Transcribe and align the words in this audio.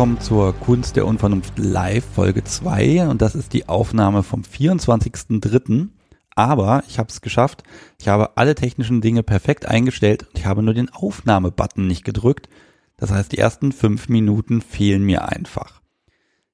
Willkommen 0.00 0.20
zur 0.22 0.54
Kunst 0.54 0.96
der 0.96 1.06
Unvernunft 1.06 1.58
Live 1.58 2.06
Folge 2.14 2.42
2 2.42 3.06
und 3.08 3.20
das 3.20 3.34
ist 3.34 3.52
die 3.52 3.68
Aufnahme 3.68 4.22
vom 4.22 4.40
24.03. 4.40 5.88
Aber 6.34 6.82
ich 6.88 6.98
habe 6.98 7.10
es 7.10 7.20
geschafft. 7.20 7.64
Ich 8.00 8.08
habe 8.08 8.38
alle 8.38 8.54
technischen 8.54 9.02
Dinge 9.02 9.22
perfekt 9.22 9.66
eingestellt 9.66 10.22
und 10.22 10.38
ich 10.38 10.46
habe 10.46 10.62
nur 10.62 10.72
den 10.72 10.88
Aufnahme-Button 10.88 11.86
nicht 11.86 12.02
gedrückt. 12.02 12.48
Das 12.96 13.10
heißt, 13.10 13.30
die 13.30 13.36
ersten 13.36 13.72
fünf 13.72 14.08
Minuten 14.08 14.62
fehlen 14.62 15.04
mir 15.04 15.28
einfach. 15.28 15.82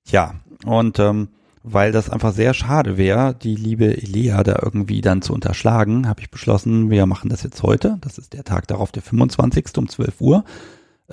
Ja, 0.06 0.34
und 0.64 0.98
ähm, 0.98 1.28
weil 1.62 1.92
das 1.92 2.10
einfach 2.10 2.32
sehr 2.32 2.52
schade 2.52 2.96
wäre, 2.96 3.32
die 3.32 3.54
liebe 3.54 3.96
Elea 3.96 4.42
da 4.42 4.58
irgendwie 4.60 5.02
dann 5.02 5.22
zu 5.22 5.32
unterschlagen, 5.32 6.08
habe 6.08 6.20
ich 6.20 6.32
beschlossen, 6.32 6.90
wir 6.90 7.06
machen 7.06 7.30
das 7.30 7.44
jetzt 7.44 7.62
heute. 7.62 7.98
Das 8.00 8.18
ist 8.18 8.32
der 8.32 8.42
Tag 8.42 8.66
darauf, 8.66 8.90
der 8.90 9.02
25. 9.02 9.66
um 9.76 9.88
12 9.88 10.20
Uhr. 10.20 10.44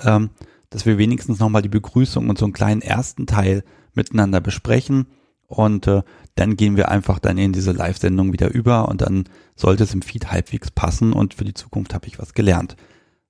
Ähm, 0.00 0.30
dass 0.74 0.86
wir 0.86 0.98
wenigstens 0.98 1.38
nochmal 1.38 1.62
die 1.62 1.68
Begrüßung 1.68 2.28
und 2.28 2.36
so 2.36 2.46
einen 2.46 2.52
kleinen 2.52 2.82
ersten 2.82 3.26
Teil 3.26 3.62
miteinander 3.94 4.40
besprechen. 4.40 5.06
Und 5.46 5.86
äh, 5.86 6.02
dann 6.34 6.56
gehen 6.56 6.76
wir 6.76 6.90
einfach 6.90 7.20
dann 7.20 7.38
in 7.38 7.52
diese 7.52 7.70
Live-Sendung 7.70 8.32
wieder 8.32 8.52
über 8.52 8.88
und 8.88 9.00
dann 9.00 9.28
sollte 9.54 9.84
es 9.84 9.94
im 9.94 10.02
Feed 10.02 10.32
halbwegs 10.32 10.72
passen 10.72 11.12
und 11.12 11.34
für 11.34 11.44
die 11.44 11.54
Zukunft 11.54 11.94
habe 11.94 12.08
ich 12.08 12.18
was 12.18 12.34
gelernt. 12.34 12.74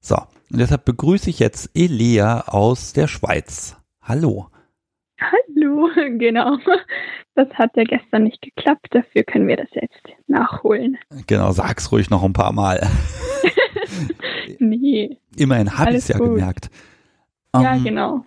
So, 0.00 0.16
und 0.50 0.58
deshalb 0.58 0.86
begrüße 0.86 1.28
ich 1.28 1.38
jetzt 1.38 1.70
Elea 1.74 2.44
aus 2.46 2.94
der 2.94 3.08
Schweiz. 3.08 3.76
Hallo. 4.00 4.48
Hallo, 5.20 5.90
genau. 6.18 6.56
Das 7.34 7.48
hat 7.50 7.76
ja 7.76 7.84
gestern 7.84 8.22
nicht 8.24 8.40
geklappt, 8.40 8.86
dafür 8.92 9.22
können 9.22 9.48
wir 9.48 9.58
das 9.58 9.68
jetzt 9.72 10.02
nachholen. 10.28 10.96
Genau, 11.26 11.52
sag's 11.52 11.92
ruhig 11.92 12.08
noch 12.08 12.22
ein 12.22 12.32
paar 12.32 12.52
Mal. 12.52 12.88
nee. 14.58 15.18
Immerhin 15.36 15.76
habe 15.76 15.90
ich 15.90 15.96
es 15.98 16.08
ja 16.08 16.16
gut. 16.16 16.36
gemerkt. 16.36 16.70
Ja, 17.62 17.74
um, 17.74 17.84
genau. 17.84 18.24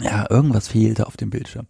Ja, 0.00 0.26
irgendwas 0.30 0.68
fehlte 0.68 1.06
auf 1.06 1.16
dem 1.16 1.30
Bildschirm. 1.30 1.66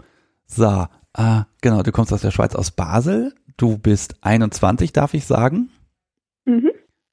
So, 0.46 0.86
äh, 1.14 1.42
genau, 1.60 1.82
du 1.82 1.92
kommst 1.92 2.12
aus 2.12 2.22
der 2.22 2.30
Schweiz, 2.30 2.54
aus 2.54 2.70
Basel. 2.70 3.34
Du 3.56 3.78
bist 3.78 4.16
21, 4.22 4.92
darf 4.92 5.14
ich 5.14 5.24
sagen. 5.24 5.70
Mhm. 6.44 6.70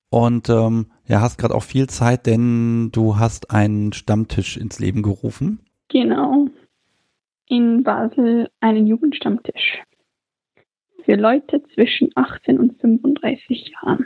Und 0.10 0.50
ähm, 0.50 0.92
ja, 1.06 1.22
hast 1.22 1.38
gerade 1.38 1.54
auch 1.54 1.64
viel 1.64 1.88
Zeit, 1.88 2.26
denn 2.26 2.90
du 2.92 3.18
hast 3.18 3.52
einen 3.52 3.94
Stammtisch 3.94 4.58
ins 4.58 4.80
Leben 4.80 5.04
gerufen. 5.04 5.60
Genau. 5.90 6.48
In 7.48 7.84
Basel 7.84 8.50
einen 8.60 8.88
Jugendstammtisch. 8.88 9.84
Für 11.06 11.16
Leute 11.16 11.64
zwischen 11.74 12.10
18 12.16 12.60
und 12.60 12.80
35 12.80 13.72
Jahren. 13.74 14.06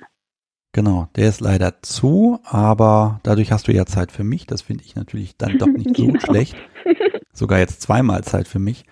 Genau, 0.74 1.08
der 1.16 1.30
ist 1.30 1.40
leider 1.40 1.84
zu, 1.84 2.40
aber 2.44 3.20
dadurch 3.22 3.52
hast 3.52 3.68
du 3.68 3.72
ja 3.72 3.86
Zeit 3.86 4.12
für 4.12 4.24
mich. 4.24 4.48
Das 4.48 4.64
finde 4.64 4.84
ich 4.84 4.96
natürlich 4.96 5.38
dann 5.38 5.60
doch 5.60 5.68
nicht 5.68 5.96
so 5.96 6.08
genau. 6.08 6.20
schlecht. 6.20 6.56
Sogar 7.32 7.60
jetzt 7.60 7.84
zweimal 7.84 8.24
Zeit 8.24 8.48
für 8.48 8.58
mich. 8.58 8.84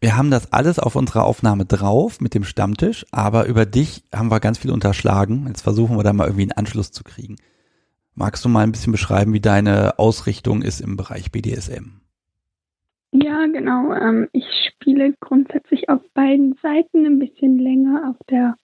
Wir 0.00 0.16
haben 0.16 0.30
das 0.30 0.52
alles 0.52 0.78
auf 0.78 0.94
unserer 0.94 1.24
Aufnahme 1.24 1.64
drauf 1.64 2.20
mit 2.20 2.34
dem 2.34 2.44
Stammtisch, 2.44 3.04
aber 3.10 3.46
über 3.46 3.66
dich 3.66 4.04
haben 4.14 4.30
wir 4.30 4.38
ganz 4.38 4.58
viel 4.58 4.70
unterschlagen. 4.70 5.46
Jetzt 5.48 5.62
versuchen 5.62 5.96
wir 5.96 6.04
da 6.04 6.12
mal 6.12 6.26
irgendwie 6.26 6.44
einen 6.44 6.52
Anschluss 6.52 6.92
zu 6.92 7.02
kriegen. 7.02 7.34
Magst 8.14 8.44
du 8.44 8.48
mal 8.48 8.62
ein 8.62 8.70
bisschen 8.70 8.92
beschreiben, 8.92 9.32
wie 9.32 9.40
deine 9.40 9.98
Ausrichtung 9.98 10.62
ist 10.62 10.80
im 10.80 10.96
Bereich 10.96 11.32
BDSM? 11.32 12.00
Ja, 13.10 13.44
genau. 13.46 13.92
Ähm, 13.92 14.28
ich 14.32 14.44
spiele 14.68 15.14
grundsätzlich 15.18 15.88
auf 15.88 16.02
beiden 16.14 16.54
Seiten 16.62 17.04
ein 17.04 17.18
bisschen 17.18 17.58
länger 17.58 18.08
auf 18.10 18.16
der 18.28 18.54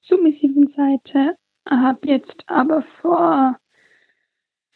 submissiven 0.00 0.72
Seite 0.74 1.36
habe 1.70 2.06
jetzt 2.08 2.44
aber 2.46 2.82
vor 3.00 3.56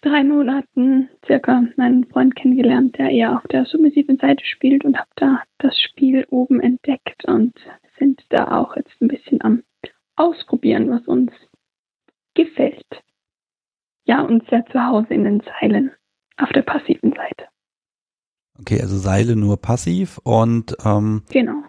drei 0.03 0.23
Monaten 0.23 1.09
circa 1.27 1.65
meinen 1.77 2.05
Freund 2.07 2.37
kennengelernt, 2.37 2.99
der 2.99 3.11
eher 3.11 3.37
auf 3.37 3.47
der 3.49 3.65
submissiven 3.65 4.19
Seite 4.19 4.45
spielt 4.45 4.85
und 4.85 4.97
habe 4.97 5.11
da 5.17 5.43
das 5.59 5.79
Spiel 5.81 6.27
oben 6.31 6.61
entdeckt 6.61 7.25
und 7.25 7.55
sind 7.99 8.23
da 8.29 8.59
auch 8.59 8.77
jetzt 8.77 9.01
ein 9.01 9.09
bisschen 9.09 9.43
am 9.43 9.63
Ausprobieren, 10.17 10.91
was 10.91 11.07
uns 11.09 11.33
gefällt. 12.35 12.87
Ja, 14.05 14.21
und 14.23 14.49
sehr 14.49 14.65
zu 14.67 14.85
Hause 14.85 15.15
in 15.15 15.25
den 15.25 15.41
Seilen 15.41 15.93
auf 16.37 16.51
der 16.51 16.63
passiven 16.63 17.13
Seite. 17.13 17.47
Okay, 18.61 18.81
also 18.81 18.97
Seile 18.99 19.35
nur 19.35 19.57
passiv 19.57 20.19
und 20.19 20.77
ähm, 20.85 21.23
genau. 21.31 21.65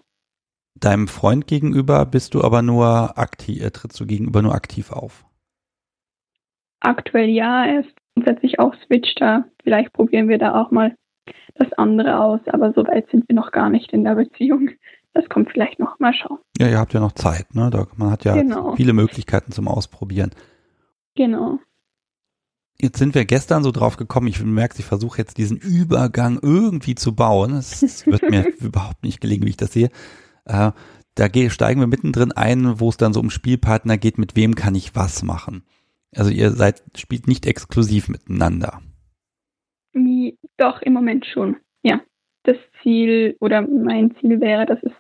Deinem 0.76 1.08
Freund 1.08 1.48
gegenüber 1.48 2.06
bist 2.06 2.34
du 2.34 2.44
aber 2.44 2.62
nur 2.62 3.18
aktiv, 3.18 3.64
äh, 3.64 3.72
trittst 3.72 4.00
du 4.00 4.06
gegenüber 4.06 4.42
nur 4.42 4.54
aktiv 4.54 4.92
auf? 4.92 5.26
Aktuell 6.82 7.30
ja, 7.30 7.66
er 7.66 7.82
ist 7.82 7.96
grundsätzlich 8.14 8.60
auch 8.60 8.76
Switcher. 8.86 9.46
Vielleicht 9.64 9.94
probieren 9.94 10.28
wir 10.28 10.38
da 10.38 10.62
auch 10.62 10.72
mal 10.72 10.96
das 11.56 11.72
andere 11.74 12.20
aus, 12.20 12.42
aber 12.48 12.74
so 12.74 12.86
weit 12.86 13.10
sind 13.10 13.28
wir 13.28 13.36
noch 13.36 13.52
gar 13.52 13.70
nicht 13.70 13.92
in 13.94 14.04
der 14.04 14.16
Beziehung. 14.16 14.72
Das 15.14 15.28
kommt 15.30 15.50
vielleicht 15.50 15.80
noch 15.80 15.98
mal 16.00 16.14
schauen. 16.14 16.40
Ja, 16.60 16.68
ihr 16.68 16.78
habt 16.78 16.94
ja 16.94 17.00
noch 17.00 17.14
Zeit, 17.14 17.56
ne? 17.56 17.70
Da, 17.70 17.88
man 17.96 18.12
hat 18.12 18.26
ja 18.26 18.34
genau. 18.34 18.76
viele 18.76 18.92
Möglichkeiten 18.92 19.54
zum 19.54 19.70
Ausprobieren. 19.70 20.32
Genau. 21.16 21.60
Jetzt 22.80 23.00
sind 23.00 23.16
wir 23.16 23.24
gestern 23.24 23.64
so 23.64 23.72
drauf 23.72 23.96
gekommen, 23.96 24.28
ich 24.28 24.44
merke, 24.44 24.76
ich 24.78 24.86
versuche 24.86 25.20
jetzt 25.20 25.38
diesen 25.38 25.56
Übergang 25.56 26.38
irgendwie 26.42 26.96
zu 26.96 27.16
bauen. 27.16 27.54
Es 27.54 28.06
wird 28.06 28.30
mir 28.30 28.48
überhaupt 28.60 29.04
nicht 29.04 29.22
gelingen, 29.22 29.46
wie 29.46 29.52
ich 29.52 29.58
das 29.58 29.72
sehe. 29.72 29.90
Äh, 30.46 30.72
da 31.16 31.50
steigen 31.50 31.80
wir 31.80 31.88
mittendrin 31.88 32.32
ein, 32.32 32.80
wo 32.80 32.90
es 32.90 32.98
dann 32.98 33.14
so 33.14 33.20
um 33.20 33.30
Spielpartner 33.30 33.98
geht, 33.98 34.18
mit 34.18 34.36
wem 34.36 34.56
kann 34.56 34.76
ich 34.76 34.96
was 34.96 35.24
machen. 35.24 35.64
Also 36.16 36.32
ihr 36.32 36.52
seid, 36.52 36.84
spielt 36.96 37.28
nicht 37.28 37.46
exklusiv 37.46 38.10
miteinander. 38.10 38.82
Doch, 40.58 40.82
im 40.82 40.94
Moment 40.94 41.26
schon. 41.26 41.58
Ja. 41.84 42.02
Das 42.44 42.58
Ziel 42.82 43.36
oder 43.40 43.62
mein 43.62 44.16
Ziel 44.18 44.40
wäre, 44.40 44.66
dass 44.66 44.82
es 44.84 44.94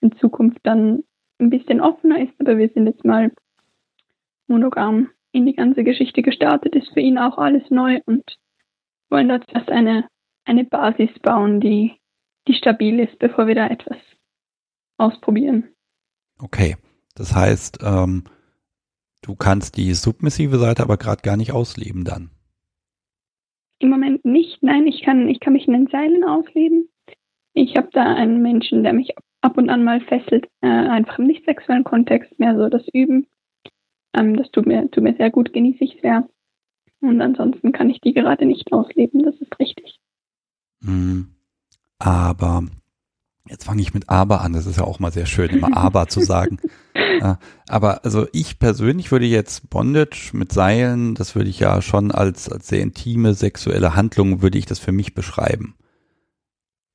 in 0.00 0.16
Zukunft 0.16 0.58
dann 0.62 1.04
ein 1.38 1.50
bisschen 1.50 1.80
offener 1.80 2.22
ist, 2.22 2.32
aber 2.38 2.56
wir 2.56 2.68
sind 2.70 2.86
jetzt 2.86 3.04
mal 3.04 3.32
monogam 4.46 5.10
in 5.32 5.44
die 5.44 5.54
ganze 5.54 5.84
Geschichte 5.84 6.22
gestartet, 6.22 6.74
ist 6.74 6.92
für 6.94 7.00
ihn 7.00 7.18
auch 7.18 7.36
alles 7.36 7.68
neu 7.70 8.00
und 8.06 8.38
wollen 9.10 9.28
dort 9.28 9.44
erst 9.52 9.68
eine, 9.68 10.08
eine 10.44 10.64
Basis 10.64 11.10
bauen, 11.20 11.60
die, 11.60 11.92
die 12.48 12.54
stabil 12.54 13.00
ist, 13.00 13.18
bevor 13.18 13.46
wir 13.46 13.54
da 13.54 13.66
etwas 13.66 13.98
ausprobieren. 14.98 15.68
Okay, 16.38 16.76
das 17.14 17.34
heißt, 17.34 17.78
ähm, 17.82 18.24
du 19.22 19.34
kannst 19.34 19.76
die 19.76 19.94
submissive 19.94 20.58
Seite 20.58 20.82
aber 20.82 20.96
gerade 20.96 21.22
gar 21.22 21.36
nicht 21.36 21.52
ausleben 21.52 22.04
dann. 22.04 22.30
Im 23.78 23.90
Moment 23.90 24.24
nicht, 24.24 24.62
nein, 24.62 24.86
ich 24.86 25.02
kann, 25.02 25.28
ich 25.28 25.40
kann 25.40 25.52
mich 25.52 25.66
in 25.66 25.74
den 25.74 25.88
Seilen 25.88 26.24
ausleben. 26.24 26.88
Ich 27.52 27.76
habe 27.76 27.88
da 27.92 28.14
einen 28.14 28.42
Menschen, 28.42 28.82
der 28.82 28.92
mich 28.92 29.14
ab 29.40 29.56
und 29.56 29.70
an 29.70 29.84
mal 29.84 30.00
fesselt, 30.00 30.46
äh, 30.60 30.66
einfach 30.66 31.18
im 31.18 31.26
nicht 31.26 31.44
sexuellen 31.44 31.84
Kontext, 31.84 32.38
mehr 32.38 32.56
so 32.56 32.68
das 32.68 32.86
Üben. 32.92 33.26
Ähm, 34.14 34.36
das 34.36 34.50
tut 34.50 34.66
mir, 34.66 34.90
tut 34.90 35.04
mir 35.04 35.14
sehr 35.16 35.30
gut, 35.30 35.52
genieße 35.52 35.84
ich 35.84 35.98
sehr. 36.02 36.28
Und 37.00 37.20
ansonsten 37.20 37.72
kann 37.72 37.90
ich 37.90 38.00
die 38.00 38.14
gerade 38.14 38.46
nicht 38.46 38.72
ausleben, 38.72 39.22
das 39.22 39.34
ist 39.36 39.58
richtig. 39.58 40.00
Mhm. 40.80 41.34
Aber 41.98 42.64
Jetzt 43.48 43.64
fange 43.64 43.80
ich 43.80 43.94
mit 43.94 44.08
aber 44.08 44.40
an. 44.40 44.52
Das 44.52 44.66
ist 44.66 44.78
ja 44.78 44.84
auch 44.84 44.98
mal 44.98 45.12
sehr 45.12 45.26
schön, 45.26 45.50
immer 45.50 45.68
aber 45.76 46.08
zu 46.08 46.20
sagen. 46.20 46.58
aber 47.68 48.04
also 48.04 48.26
ich 48.32 48.58
persönlich 48.58 49.10
würde 49.10 49.26
jetzt 49.26 49.70
Bondage 49.70 50.30
mit 50.32 50.52
Seilen, 50.52 51.14
das 51.14 51.34
würde 51.34 51.48
ich 51.48 51.60
ja 51.60 51.80
schon 51.82 52.10
als, 52.10 52.50
als 52.50 52.68
sehr 52.68 52.82
intime 52.82 53.34
sexuelle 53.34 53.94
Handlung, 53.94 54.42
würde 54.42 54.58
ich 54.58 54.66
das 54.66 54.78
für 54.78 54.92
mich 54.92 55.14
beschreiben. 55.14 55.76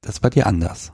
Das 0.02 0.24
war 0.24 0.30
dir 0.30 0.48
anders. 0.48 0.94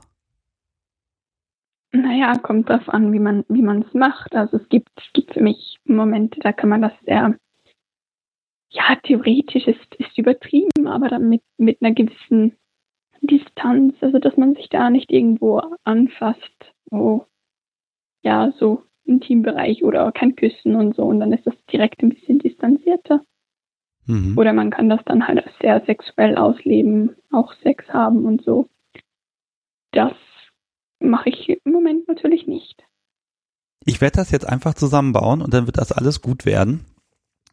Naja, 1.90 2.36
kommt 2.36 2.68
drauf 2.68 2.88
an, 2.88 3.12
wie 3.12 3.18
man 3.18 3.44
wie 3.48 3.62
man 3.62 3.82
es 3.82 3.94
macht. 3.94 4.34
Also 4.34 4.58
es 4.58 4.68
gibt, 4.68 4.90
es 4.96 5.12
gibt 5.14 5.34
für 5.34 5.42
mich 5.42 5.78
Momente, 5.84 6.38
da 6.40 6.52
kann 6.52 6.68
man 6.68 6.82
das 6.82 6.92
sehr, 7.04 7.34
ja, 8.68 8.96
theoretisch 9.02 9.66
ist, 9.66 9.94
ist 9.96 10.18
übertrieben, 10.18 10.86
aber 10.86 11.08
dann 11.08 11.28
mit, 11.28 11.42
mit 11.56 11.80
einer 11.80 11.94
gewissen 11.94 12.56
Distanz, 13.20 13.94
also 14.00 14.18
dass 14.18 14.36
man 14.36 14.54
sich 14.54 14.68
da 14.68 14.90
nicht 14.90 15.10
irgendwo 15.10 15.60
anfasst, 15.84 16.72
wo 16.90 17.26
ja 18.22 18.52
so 18.58 18.82
Intimbereich 19.04 19.84
oder 19.84 20.12
kein 20.12 20.36
Küssen 20.36 20.74
und 20.74 20.94
so 20.94 21.04
und 21.04 21.20
dann 21.20 21.32
ist 21.32 21.46
das 21.46 21.54
direkt 21.72 22.02
ein 22.02 22.10
bisschen 22.10 22.38
distanzierter. 22.38 23.24
Mhm. 24.06 24.36
Oder 24.38 24.52
man 24.52 24.70
kann 24.70 24.88
das 24.88 25.00
dann 25.04 25.26
halt 25.26 25.44
sehr 25.60 25.82
sexuell 25.86 26.36
ausleben, 26.36 27.16
auch 27.30 27.52
Sex 27.62 27.88
haben 27.88 28.24
und 28.24 28.42
so. 28.42 28.68
Das 29.92 30.14
mache 31.00 31.30
ich 31.30 31.48
im 31.48 31.72
Moment 31.72 32.08
natürlich 32.08 32.46
nicht. 32.46 32.84
Ich 33.84 34.00
werde 34.00 34.16
das 34.16 34.30
jetzt 34.30 34.48
einfach 34.48 34.74
zusammenbauen 34.74 35.40
und 35.40 35.54
dann 35.54 35.66
wird 35.66 35.78
das 35.78 35.92
alles 35.92 36.20
gut 36.20 36.44
werden. 36.44 36.84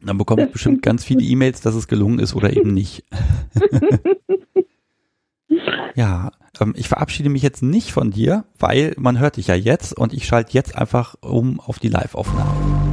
Dann 0.02 0.18
bekomme 0.18 0.44
ich 0.44 0.52
bestimmt 0.52 0.82
ganz 0.82 1.04
viele 1.04 1.22
E-Mails, 1.22 1.62
dass 1.62 1.74
es 1.74 1.88
gelungen 1.88 2.18
ist 2.18 2.34
oder 2.34 2.54
eben 2.54 2.74
nicht. 2.74 3.04
Ja, 5.94 6.30
ähm, 6.60 6.74
ich 6.76 6.88
verabschiede 6.88 7.28
mich 7.28 7.42
jetzt 7.42 7.62
nicht 7.62 7.92
von 7.92 8.10
dir, 8.10 8.44
weil 8.58 8.94
man 8.98 9.18
hört 9.18 9.36
dich 9.36 9.46
ja 9.46 9.54
jetzt 9.54 9.96
und 9.96 10.12
ich 10.12 10.26
schalte 10.26 10.52
jetzt 10.54 10.76
einfach 10.76 11.14
um 11.20 11.60
auf 11.60 11.78
die 11.78 11.88
Live-Aufnahme. 11.88 12.86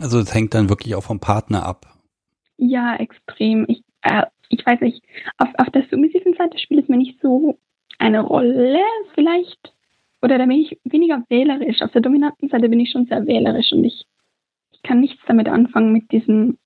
Also 0.00 0.20
es 0.20 0.32
hängt 0.34 0.54
dann 0.54 0.68
wirklich 0.68 0.94
auch 0.94 1.02
vom 1.02 1.20
Partner 1.20 1.64
ab. 1.66 1.86
Ja, 2.58 2.96
extrem. 2.96 3.64
Ich, 3.68 3.82
äh, 4.02 4.22
ich 4.48 4.64
weiß 4.64 4.80
nicht, 4.80 5.02
auf, 5.38 5.48
auf 5.58 5.70
der 5.70 5.82
submissiven 5.90 6.34
Seite 6.34 6.58
spielt 6.58 6.84
es 6.84 6.88
mir 6.88 6.96
nicht 6.96 7.18
so 7.20 7.58
eine 7.98 8.20
Rolle. 8.20 8.78
Vielleicht 9.14 9.75
oder 10.22 10.38
da 10.38 10.46
bin 10.46 10.58
ich 10.58 10.78
weniger 10.84 11.22
wählerisch. 11.28 11.82
Auf 11.82 11.92
der 11.92 12.00
dominanten 12.00 12.48
Seite 12.48 12.68
bin 12.68 12.80
ich 12.80 12.90
schon 12.90 13.06
sehr 13.06 13.26
wählerisch 13.26 13.72
und 13.72 13.84
ich, 13.84 14.06
ich 14.72 14.82
kann 14.82 15.00
nichts 15.00 15.22
damit 15.26 15.48
anfangen 15.48 15.92
mit 15.92 16.10
diesem, 16.10 16.58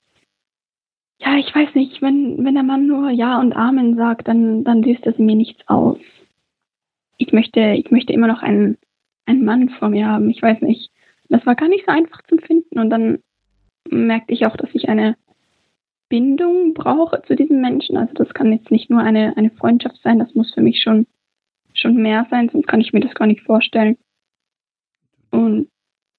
ja, 1.20 1.37
ich 1.37 1.55
weiß 1.55 1.75
nicht, 1.75 2.00
wenn, 2.00 2.44
wenn 2.44 2.55
der 2.55 2.62
Mann 2.62 2.87
nur 2.87 3.11
Ja 3.11 3.41
und 3.41 3.55
Amen 3.55 3.97
sagt, 3.97 4.29
dann, 4.29 4.64
dann 4.64 4.82
löst 4.82 5.05
das 5.05 5.19
mir 5.19 5.37
nichts 5.37 5.61
aus. 5.69 5.99
Ich 7.19 7.32
möchte, 7.32 7.61
ich 7.61 7.91
möchte 7.91 8.12
immer 8.12 8.26
noch 8.26 8.43
einen, 8.43 8.79
einen 9.26 9.44
Mann 9.44 9.69
vor 9.69 9.91
mir 9.91 10.06
haben. 10.06 10.31
Ich 10.31 10.41
weiß 10.41 10.62
nicht. 10.62 10.91
Das 11.29 11.44
war 11.44 11.55
gar 11.55 11.69
nicht 11.69 11.85
so 11.87 11.93
einfach 11.93 12.23
zu 12.23 12.38
finden. 12.38 12.79
Und 12.79 12.88
dann 12.88 13.19
merkte 13.88 14.32
ich 14.32 14.46
auch, 14.46 14.56
dass 14.56 14.70
ich 14.73 14.88
eine 14.88 15.17
Bindung 16.08 16.75
brauche 16.75 17.23
zu 17.23 17.37
diesem 17.37 17.61
Menschen. 17.61 17.96
Also 17.96 18.12
das 18.14 18.35
kann 18.35 18.53
jetzt 18.53 18.70
nicht 18.70 18.91
nur 18.91 19.00
eine, 19.00 19.37
eine 19.37 19.50
Freundschaft 19.50 20.00
sein, 20.03 20.19
das 20.19 20.35
muss 20.35 20.53
für 20.53 20.61
mich 20.61 20.82
schon, 20.82 21.06
schon 21.75 21.96
mehr 21.96 22.26
sein, 22.31 22.49
sonst 22.50 22.67
kann 22.67 22.81
ich 22.81 22.93
mir 22.93 23.00
das 23.00 23.14
gar 23.14 23.26
nicht 23.26 23.43
vorstellen. 23.43 23.96
Und 25.31 25.69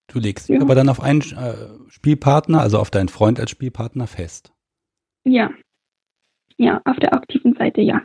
du 0.08 0.20
legst 0.20 0.50
dich 0.50 0.56
ja. 0.56 0.62
aber 0.62 0.76
dann 0.76 0.90
auf 0.90 1.02
einen 1.02 1.22
äh, 1.22 1.90
Spielpartner, 1.90 2.62
also 2.62 2.80
auf 2.80 2.92
deinen 2.92 3.10
Freund 3.10 3.40
als 3.40 3.52
Spielpartner 3.52 4.08
fest. 4.08 4.54
Ja. 5.24 5.52
Ja, 6.58 6.82
auf 6.86 6.98
der 6.98 7.14
aktiven 7.14 7.56
Seite 7.56 7.82
ja. 7.82 8.02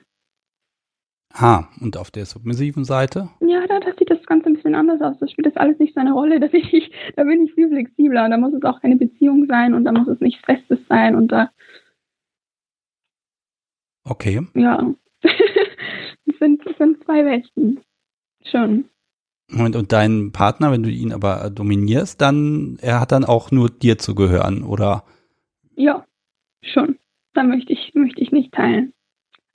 Ah, 1.38 1.68
und 1.80 1.98
auf 1.98 2.10
der 2.10 2.24
submissiven 2.24 2.84
Seite? 2.84 3.28
Ja, 3.40 3.66
da, 3.66 3.78
da 3.78 3.92
sieht 3.98 4.10
das 4.10 4.24
Ganze 4.24 4.46
ein 4.46 4.54
bisschen 4.54 4.74
anders 4.74 5.02
aus. 5.02 5.18
Da 5.18 5.28
spielt 5.28 5.46
das 5.46 5.56
alles 5.56 5.78
nicht 5.78 5.94
so 5.94 6.00
eine 6.00 6.12
Rolle. 6.12 6.40
Da 6.46 6.48
bin 6.48 6.62
ich, 6.72 6.90
da 7.14 7.24
bin 7.24 7.44
ich 7.44 7.52
viel 7.52 7.68
flexibler. 7.68 8.28
Da 8.30 8.38
muss 8.38 8.54
es 8.54 8.62
auch 8.62 8.80
keine 8.80 8.96
Beziehung 8.96 9.46
sein 9.46 9.74
und 9.74 9.84
da 9.84 9.92
muss 9.92 10.08
es 10.08 10.20
nichts 10.20 10.42
Festes 10.44 10.78
sein 10.88 11.14
und 11.14 11.28
da. 11.28 11.50
Okay. 14.04 14.46
Ja. 14.54 14.94
das, 16.26 16.38
sind, 16.38 16.66
das 16.66 16.76
sind 16.76 17.02
zwei 17.04 17.24
Welten. 17.24 17.80
Schon. 18.44 18.86
Und, 19.50 19.76
und 19.76 19.92
dein 19.92 20.32
Partner, 20.32 20.72
wenn 20.72 20.82
du 20.82 20.90
ihn 20.90 21.12
aber 21.12 21.50
dominierst, 21.50 22.20
dann, 22.20 22.78
er 22.80 23.00
hat 23.00 23.12
dann 23.12 23.24
auch 23.24 23.50
nur 23.50 23.70
dir 23.70 23.98
zu 23.98 24.14
gehören, 24.14 24.64
oder? 24.64 25.04
Ja, 25.76 26.04
schon. 26.62 26.98
Da 27.34 27.42
möchte 27.42 27.72
ich, 27.72 27.92
möchte 27.94 28.20
ich 28.20 28.32
nicht 28.32 28.52
teilen. 28.52 28.92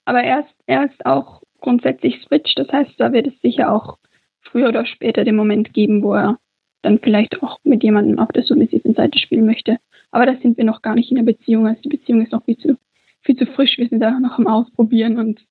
Aber 0.05 0.21
er 0.21 0.41
ist, 0.41 0.55
er 0.65 0.85
ist 0.85 1.05
auch 1.05 1.41
grundsätzlich 1.59 2.21
Switch. 2.23 2.53
Das 2.55 2.69
heißt, 2.71 2.91
da 2.97 3.11
wird 3.11 3.27
es 3.27 3.41
sicher 3.41 3.71
auch 3.71 3.97
früher 4.41 4.69
oder 4.69 4.85
später 4.85 5.23
den 5.23 5.35
Moment 5.35 5.73
geben, 5.73 6.03
wo 6.03 6.13
er 6.13 6.39
dann 6.81 6.99
vielleicht 6.99 7.41
auch 7.43 7.59
mit 7.63 7.83
jemandem 7.83 8.19
auf 8.19 8.29
der 8.29 8.43
submissiven 8.43 8.93
Seite 8.95 9.19
spielen 9.19 9.45
möchte. 9.45 9.77
Aber 10.11 10.25
da 10.25 10.35
sind 10.41 10.57
wir 10.57 10.63
noch 10.63 10.81
gar 10.81 10.95
nicht 10.95 11.11
in 11.11 11.17
der 11.17 11.23
Beziehung. 11.23 11.67
Also 11.67 11.81
die 11.81 11.89
Beziehung 11.89 12.21
ist 12.21 12.31
noch 12.31 12.43
viel 12.45 12.57
zu, 12.57 12.77
viel 13.21 13.35
zu 13.35 13.45
frisch. 13.45 13.77
Wir 13.77 13.87
sind 13.87 13.99
da 13.99 14.19
noch 14.19 14.37
am 14.37 14.47
Ausprobieren 14.47 15.19
und 15.19 15.41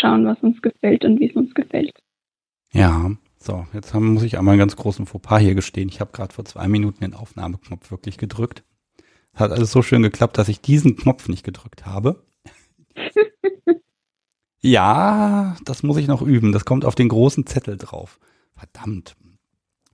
schauen, 0.00 0.26
was 0.26 0.38
uns 0.40 0.60
gefällt 0.62 1.04
und 1.04 1.20
wie 1.20 1.30
es 1.30 1.36
uns 1.36 1.54
gefällt. 1.54 1.98
Ja, 2.72 3.10
so, 3.38 3.66
jetzt 3.72 3.92
haben, 3.92 4.14
muss 4.14 4.22
ich 4.22 4.38
einmal 4.38 4.52
einen 4.52 4.60
ganz 4.60 4.76
großen 4.76 5.06
Fauxpas 5.06 5.40
hier 5.40 5.54
gestehen. 5.54 5.88
Ich 5.88 6.00
habe 6.00 6.12
gerade 6.12 6.32
vor 6.32 6.44
zwei 6.44 6.68
Minuten 6.68 7.00
den 7.00 7.14
Aufnahmeknopf 7.14 7.90
wirklich 7.90 8.18
gedrückt. 8.18 8.64
Hat 9.34 9.50
alles 9.50 9.72
so 9.72 9.82
schön 9.82 10.02
geklappt, 10.02 10.38
dass 10.38 10.48
ich 10.48 10.60
diesen 10.60 10.96
Knopf 10.96 11.28
nicht 11.28 11.44
gedrückt 11.44 11.86
habe. 11.86 12.24
Ja, 14.64 15.56
das 15.64 15.82
muss 15.82 15.96
ich 15.96 16.06
noch 16.06 16.22
üben. 16.22 16.52
Das 16.52 16.64
kommt 16.64 16.84
auf 16.84 16.94
den 16.94 17.08
großen 17.08 17.46
Zettel 17.46 17.76
drauf. 17.76 18.20
Verdammt. 18.54 19.16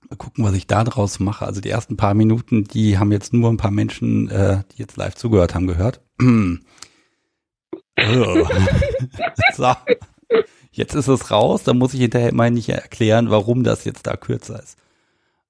Mal 0.07 0.15
gucken, 0.15 0.43
was 0.43 0.53
ich 0.53 0.67
da 0.67 0.83
draus 0.83 1.19
mache. 1.19 1.45
Also 1.45 1.59
die 1.59 1.69
ersten 1.69 1.97
paar 1.97 2.13
Minuten, 2.13 2.65
die 2.65 2.99
haben 2.99 3.11
jetzt 3.11 3.33
nur 3.33 3.49
ein 3.49 3.57
paar 3.57 3.71
Menschen, 3.71 4.29
äh, 4.29 4.63
die 4.71 4.81
jetzt 4.81 4.95
live 4.95 5.15
zugehört 5.15 5.55
haben, 5.55 5.67
gehört. 5.67 6.01
so. 9.55 9.73
Jetzt 10.71 10.93
ist 10.93 11.07
es 11.07 11.31
raus, 11.31 11.63
da 11.63 11.73
muss 11.73 11.93
ich 11.93 12.01
hinterher 12.01 12.29
immer 12.29 12.49
nicht 12.49 12.69
erklären, 12.69 13.29
warum 13.29 13.63
das 13.63 13.85
jetzt 13.85 14.07
da 14.07 14.15
kürzer 14.15 14.61
ist. 14.61 14.77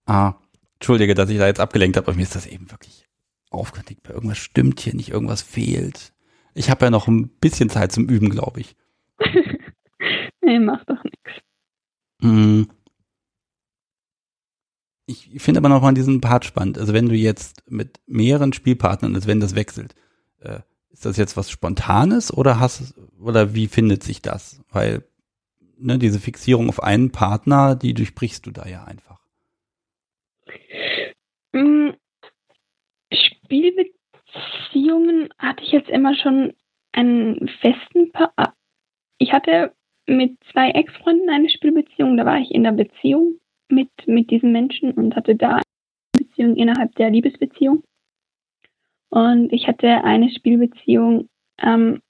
Ah, 0.06 0.36
entschuldige, 0.76 1.14
dass 1.14 1.30
ich 1.30 1.38
da 1.38 1.48
jetzt 1.48 1.60
abgelenkt 1.60 1.98
habe, 1.98 2.08
aber 2.08 2.16
mir 2.16 2.24
ist 2.24 2.36
das 2.36 2.48
eben 2.48 2.72
wirklich 2.72 3.06
aufgeregt. 3.50 4.10
Irgendwas 4.10 4.38
stimmt 4.38 4.80
hier 4.80 4.96
nicht, 4.96 5.10
irgendwas 5.10 5.42
fehlt. 5.42 6.14
Ich 6.54 6.70
habe 6.70 6.86
ja 6.86 6.92
noch 6.92 7.08
ein 7.08 7.30
bisschen 7.30 7.70
Zeit 7.70 7.92
zum 7.92 8.08
Üben, 8.08 8.30
glaube 8.30 8.62
ich. 8.62 8.76
nee, 10.42 10.60
macht 10.60 10.90
doch 10.90 11.04
nichts. 11.04 11.32
Mm. 12.22 12.64
Ich 15.06 15.42
finde 15.42 15.60
aber 15.60 15.70
noch 15.70 15.82
mal 15.82 15.94
diesen 15.94 16.22
Part 16.22 16.46
spannend. 16.46 16.78
Also 16.78 16.94
wenn 16.94 17.10
du 17.10 17.16
jetzt 17.16 17.64
mit 17.68 18.00
mehreren 18.06 18.54
Spielpartnern, 18.54 19.16
also 19.16 19.28
wenn 19.28 19.40
das 19.40 19.56
wechselt, 19.56 19.96
äh, 20.40 20.60
ist 20.92 21.06
das 21.06 21.18
jetzt 21.18 21.38
was 21.38 21.50
Spontanes 21.50 22.36
oder 22.36 22.60
hast 22.60 22.96
oder 23.20 23.54
wie 23.54 23.68
findet 23.68 24.04
sich 24.04 24.22
das? 24.22 24.62
Weil 24.70 25.04
ne, 25.78 25.98
diese 25.98 26.20
Fixierung 26.20 26.70
auf 26.70 26.84
einen 26.84 27.12
Partner, 27.12 27.76
die 27.76 27.94
durchbrichst 27.94 28.46
du 28.46 28.52
da 28.52 28.68
ja 28.68 28.84
einfach. 28.84 29.20
Mm. 31.54 31.92
Spielbeziehungen 33.12 35.30
hatte 35.38 35.64
ich 35.64 35.72
jetzt 35.72 35.90
immer 35.90 36.16
schon 36.16 36.54
einen 36.92 37.50
festen 37.62 38.12
pa 38.12 38.32
ich 39.20 39.34
hatte 39.34 39.74
mit 40.08 40.38
zwei 40.52 40.72
Ex-Freunden 40.72 41.30
eine 41.30 41.50
Spielbeziehung. 41.50 42.18
Da 42.18 42.26
war 42.26 42.40
ich 42.40 42.52
in 42.52 42.64
der 42.64 42.72
Beziehung 42.72 43.40
mit, 43.70 43.90
mit 44.08 44.32
diesen 44.32 44.52
Menschen 44.52 44.92
und 44.92 45.16
hatte 45.16 45.36
da 45.36 45.56
eine 45.56 45.64
Beziehung 46.18 46.56
innerhalb 46.56 46.96
der 46.96 47.12
Liebesbeziehung. 47.12 47.84
Und 49.10 49.52
ich 49.52 49.68
hatte 49.68 50.04
eine 50.04 50.30
Spielbeziehung, 50.32 51.30
ähm, 51.62 52.02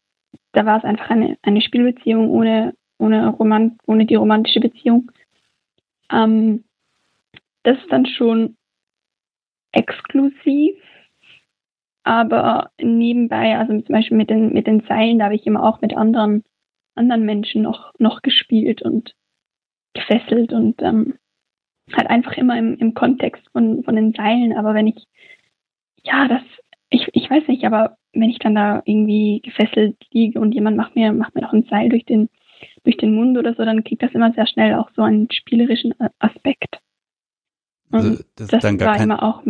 da 0.52 0.66
war 0.66 0.78
es 0.78 0.84
einfach 0.84 1.10
eine, 1.10 1.38
eine 1.42 1.62
Spielbeziehung 1.62 2.30
ohne, 2.30 2.74
ohne, 2.98 3.30
Roman 3.30 3.78
ohne 3.86 4.06
die 4.06 4.16
romantische 4.16 4.60
Beziehung. 4.60 5.12
Ähm, 6.12 6.64
das 7.64 7.78
ist 7.78 7.92
dann 7.92 8.06
schon 8.06 8.58
exklusiv, 9.72 10.76
aber 12.04 12.72
nebenbei, 12.82 13.58
also 13.58 13.80
zum 13.82 13.94
Beispiel 13.94 14.18
mit 14.18 14.30
den, 14.30 14.52
mit 14.54 14.68
den 14.68 14.82
Seilen, 14.82 15.20
da 15.20 15.26
habe 15.26 15.36
ich 15.36 15.46
immer 15.46 15.64
auch 15.64 15.82
mit 15.82 15.96
anderen 15.96 16.44
anderen 17.00 17.26
Menschen 17.26 17.64
noch, 17.64 17.94
noch 17.98 18.22
gespielt 18.22 18.84
und 18.84 19.16
gefesselt 19.94 20.54
und 20.54 20.82
ähm, 20.84 21.18
halt 21.94 22.08
einfach 22.08 22.34
immer 22.34 22.58
im, 22.60 22.76
im 22.78 22.94
Kontext 22.94 23.42
von, 23.52 23.84
von 23.84 23.96
den 23.96 24.14
Seilen. 24.14 24.56
Aber 24.56 24.76
wenn 24.76 24.88
ich, 24.88 25.08
ja, 26.04 26.28
das, 26.28 26.44
ich, 26.90 27.08
ich 27.14 27.30
weiß 27.30 27.48
nicht, 27.48 27.64
aber 27.66 27.98
wenn 28.14 28.30
ich 28.30 28.40
dann 28.40 28.56
da 28.56 28.82
irgendwie 28.86 29.42
gefesselt 29.44 29.96
liege 30.12 30.40
und 30.40 30.54
jemand 30.54 30.78
macht 30.78 30.96
mir, 30.96 31.14
macht 31.14 31.36
mir 31.36 31.42
noch 31.42 31.54
ein 31.54 31.68
Seil 31.70 31.90
durch 31.90 32.06
den, 32.06 32.30
durch 32.84 32.98
den 32.98 33.14
Mund 33.14 33.38
oder 33.38 33.54
so, 33.54 33.64
dann 33.64 33.84
kriegt 33.84 34.02
das 34.02 34.12
immer 34.14 34.34
sehr 34.34 34.48
schnell 34.48 34.74
auch 34.76 34.90
so 34.96 35.04
einen 35.04 35.30
spielerischen 35.32 35.94
Aspekt. 36.20 36.80
Also 37.92 38.24
das, 38.36 38.48
das 38.48 38.62
dann 38.62 38.78
gar 38.78 38.90
war 38.90 38.96
kein, 38.96 39.04
immer 39.06 39.24
auch. 39.24 39.44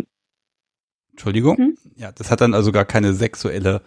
Entschuldigung? 1.10 1.56
Hm? 1.56 1.78
Ja, 1.96 2.12
das 2.12 2.30
hat 2.30 2.40
dann 2.40 2.54
also 2.54 2.72
gar 2.72 2.84
keine 2.84 3.12
sexuelle 3.12 3.82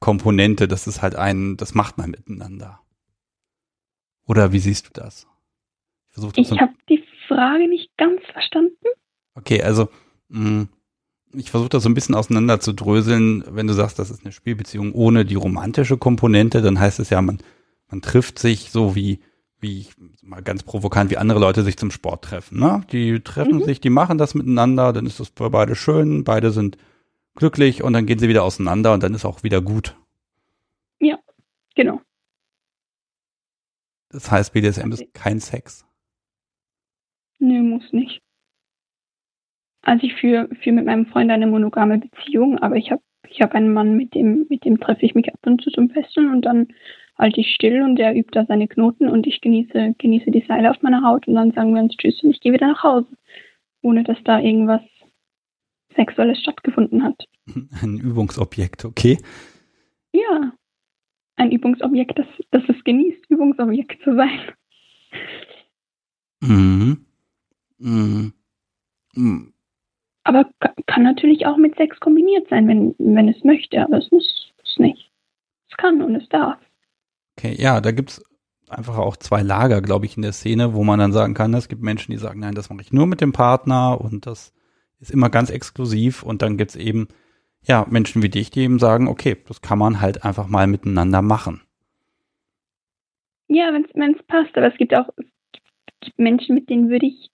Komponente, 0.00 0.68
das 0.68 0.86
ist 0.86 1.02
halt 1.02 1.16
ein, 1.16 1.56
das 1.56 1.74
macht 1.74 1.98
man 1.98 2.10
miteinander. 2.10 2.80
Oder 4.26 4.52
wie 4.52 4.58
siehst 4.58 4.88
du 4.88 4.90
das? 4.92 5.26
Ich, 6.16 6.50
ich 6.50 6.60
habe 6.60 6.72
die 6.88 7.04
Frage 7.28 7.68
nicht 7.68 7.96
ganz 7.96 8.20
verstanden. 8.32 8.74
Okay, 9.34 9.62
also 9.62 9.88
mh, 10.28 10.50
mm, 10.50 10.68
ich 11.36 11.50
versuche 11.50 11.68
das 11.68 11.82
so 11.82 11.88
ein 11.88 11.94
bisschen 11.94 12.14
auseinander 12.14 12.60
zu 12.60 12.72
dröseln. 12.72 13.44
Wenn 13.48 13.66
du 13.66 13.74
sagst, 13.74 13.98
das 13.98 14.10
ist 14.10 14.24
eine 14.24 14.32
Spielbeziehung 14.32 14.92
ohne 14.92 15.24
die 15.24 15.34
romantische 15.34 15.96
Komponente, 15.96 16.62
dann 16.62 16.80
heißt 16.80 16.98
es 16.98 17.10
ja, 17.10 17.20
man, 17.22 17.38
man 17.88 18.02
trifft 18.02 18.38
sich 18.38 18.70
so 18.70 18.94
wie, 18.94 19.20
wie 19.60 19.86
mal 20.22 20.42
ganz 20.42 20.62
provokant, 20.62 21.10
wie 21.10 21.16
andere 21.16 21.38
Leute 21.38 21.62
sich 21.62 21.76
zum 21.76 21.90
Sport 21.90 22.24
treffen. 22.24 22.58
Ne? 22.58 22.82
Die 22.92 23.20
treffen 23.20 23.58
mhm. 23.58 23.64
sich, 23.64 23.80
die 23.80 23.90
machen 23.90 24.18
das 24.18 24.34
miteinander, 24.34 24.92
dann 24.92 25.06
ist 25.06 25.20
das 25.20 25.32
für 25.34 25.50
beide 25.50 25.74
schön, 25.74 26.24
beide 26.24 26.50
sind 26.50 26.78
glücklich 27.34 27.82
und 27.82 27.92
dann 27.92 28.06
gehen 28.06 28.18
sie 28.18 28.28
wieder 28.28 28.42
auseinander 28.42 28.92
und 28.94 29.02
dann 29.02 29.14
ist 29.14 29.24
auch 29.24 29.42
wieder 29.42 29.60
gut. 29.60 29.96
Ja, 31.00 31.18
genau. 31.74 32.00
Das 34.10 34.30
heißt, 34.30 34.52
BDSM 34.52 34.92
ist 34.92 35.04
kein 35.12 35.40
Sex. 35.40 35.84
Nö, 37.38 37.62
muss 37.62 37.92
nicht. 37.92 38.22
Also 39.86 40.04
ich 40.04 40.14
führe 40.14 40.48
führ 40.62 40.72
mit 40.72 40.84
meinem 40.84 41.06
Freund 41.06 41.30
eine 41.30 41.46
monogame 41.46 41.98
Beziehung, 41.98 42.58
aber 42.58 42.74
ich 42.74 42.90
habe 42.90 43.02
ich 43.28 43.40
hab 43.40 43.54
einen 43.54 43.72
Mann, 43.72 43.96
mit 43.96 44.14
dem, 44.16 44.46
mit 44.48 44.64
dem 44.64 44.80
treffe 44.80 45.06
ich 45.06 45.14
mich 45.14 45.32
ab 45.32 45.38
und 45.46 45.62
zu 45.62 45.70
zum 45.70 45.90
Festeln 45.90 46.32
und 46.32 46.42
dann 46.42 46.68
halte 47.16 47.40
ich 47.40 47.54
still 47.54 47.82
und 47.82 47.94
der 47.94 48.16
übt 48.16 48.30
da 48.32 48.44
seine 48.46 48.66
Knoten 48.66 49.08
und 49.08 49.28
ich 49.28 49.40
genieße, 49.40 49.94
genieße 49.96 50.32
die 50.32 50.44
Seile 50.48 50.72
auf 50.72 50.82
meiner 50.82 51.02
Haut 51.02 51.28
und 51.28 51.34
dann 51.34 51.52
sagen 51.52 51.72
wir 51.72 51.82
uns 51.82 51.96
Tschüss 51.96 52.20
und 52.24 52.30
ich 52.30 52.40
gehe 52.40 52.52
wieder 52.52 52.66
nach 52.66 52.82
Hause. 52.82 53.06
Ohne 53.80 54.02
dass 54.02 54.18
da 54.24 54.40
irgendwas 54.40 54.82
Sexuelles 55.94 56.40
stattgefunden 56.40 57.04
hat. 57.04 57.24
Ein 57.80 57.98
Übungsobjekt, 57.98 58.84
okay? 58.84 59.18
Ja, 60.12 60.52
ein 61.36 61.52
Übungsobjekt, 61.52 62.18
das, 62.18 62.26
das 62.50 62.62
es 62.68 62.82
genießt, 62.82 63.30
Übungsobjekt 63.30 64.02
zu 64.02 64.16
sein. 64.16 64.40
Mhm. 66.40 67.06
Mhm. 67.78 68.32
mhm. 69.14 69.52
Aber 70.26 70.50
kann 70.86 71.04
natürlich 71.04 71.46
auch 71.46 71.56
mit 71.56 71.76
Sex 71.76 72.00
kombiniert 72.00 72.48
sein, 72.48 72.66
wenn, 72.66 72.94
wenn 72.98 73.28
es 73.28 73.44
möchte, 73.44 73.80
aber 73.80 73.98
es 73.98 74.10
muss 74.10 74.52
es 74.64 74.76
nicht. 74.78 75.10
Es 75.70 75.76
kann 75.76 76.02
und 76.02 76.16
es 76.16 76.28
darf. 76.28 76.58
Okay, 77.38 77.54
ja, 77.56 77.80
da 77.80 77.92
gibt's 77.92 78.24
einfach 78.68 78.98
auch 78.98 79.16
zwei 79.16 79.42
Lager, 79.42 79.80
glaube 79.80 80.06
ich, 80.06 80.16
in 80.16 80.22
der 80.22 80.32
Szene, 80.32 80.74
wo 80.74 80.82
man 80.82 80.98
dann 80.98 81.12
sagen 81.12 81.34
kann, 81.34 81.54
es 81.54 81.68
gibt 81.68 81.82
Menschen, 81.82 82.10
die 82.10 82.18
sagen, 82.18 82.40
nein, 82.40 82.56
das 82.56 82.70
mache 82.70 82.80
ich 82.80 82.92
nur 82.92 83.06
mit 83.06 83.20
dem 83.20 83.32
Partner 83.32 84.00
und 84.00 84.26
das 84.26 84.52
ist 84.98 85.12
immer 85.12 85.30
ganz 85.30 85.50
exklusiv 85.50 86.24
und 86.24 86.42
dann 86.42 86.56
gibt's 86.56 86.74
eben 86.74 87.06
ja 87.62 87.86
Menschen 87.88 88.22
wie 88.22 88.28
dich, 88.28 88.50
die 88.50 88.62
eben 88.62 88.80
sagen, 88.80 89.06
okay, 89.06 89.36
das 89.46 89.60
kann 89.60 89.78
man 89.78 90.00
halt 90.00 90.24
einfach 90.24 90.48
mal 90.48 90.66
miteinander 90.66 91.22
machen. 91.22 91.62
Ja, 93.46 93.72
wenn 93.72 94.14
es 94.14 94.22
passt, 94.24 94.56
aber 94.56 94.72
es 94.72 94.76
gibt 94.76 94.92
auch 94.92 95.08
es 95.18 96.00
gibt 96.00 96.18
Menschen, 96.18 96.56
mit 96.56 96.68
denen 96.68 96.90
würde 96.90 97.06
ich 97.06 97.30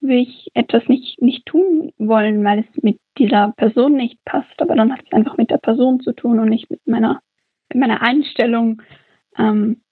würde 0.00 0.20
ich 0.20 0.48
etwas 0.54 0.86
nicht 0.88 1.20
nicht 1.20 1.46
tun 1.46 1.92
wollen, 1.98 2.44
weil 2.44 2.60
es 2.60 2.82
mit 2.82 3.00
dieser 3.18 3.52
Person 3.56 3.94
nicht 3.94 4.24
passt, 4.24 4.60
aber 4.60 4.76
dann 4.76 4.92
hat 4.92 5.00
es 5.04 5.12
einfach 5.12 5.36
mit 5.36 5.50
der 5.50 5.58
Person 5.58 6.00
zu 6.00 6.12
tun 6.12 6.38
und 6.38 6.48
nicht 6.48 6.70
mit 6.70 6.86
meiner 6.86 7.20
mit 7.68 7.80
meiner 7.80 8.02
Einstellung 8.02 8.82
ähm, 9.36 9.82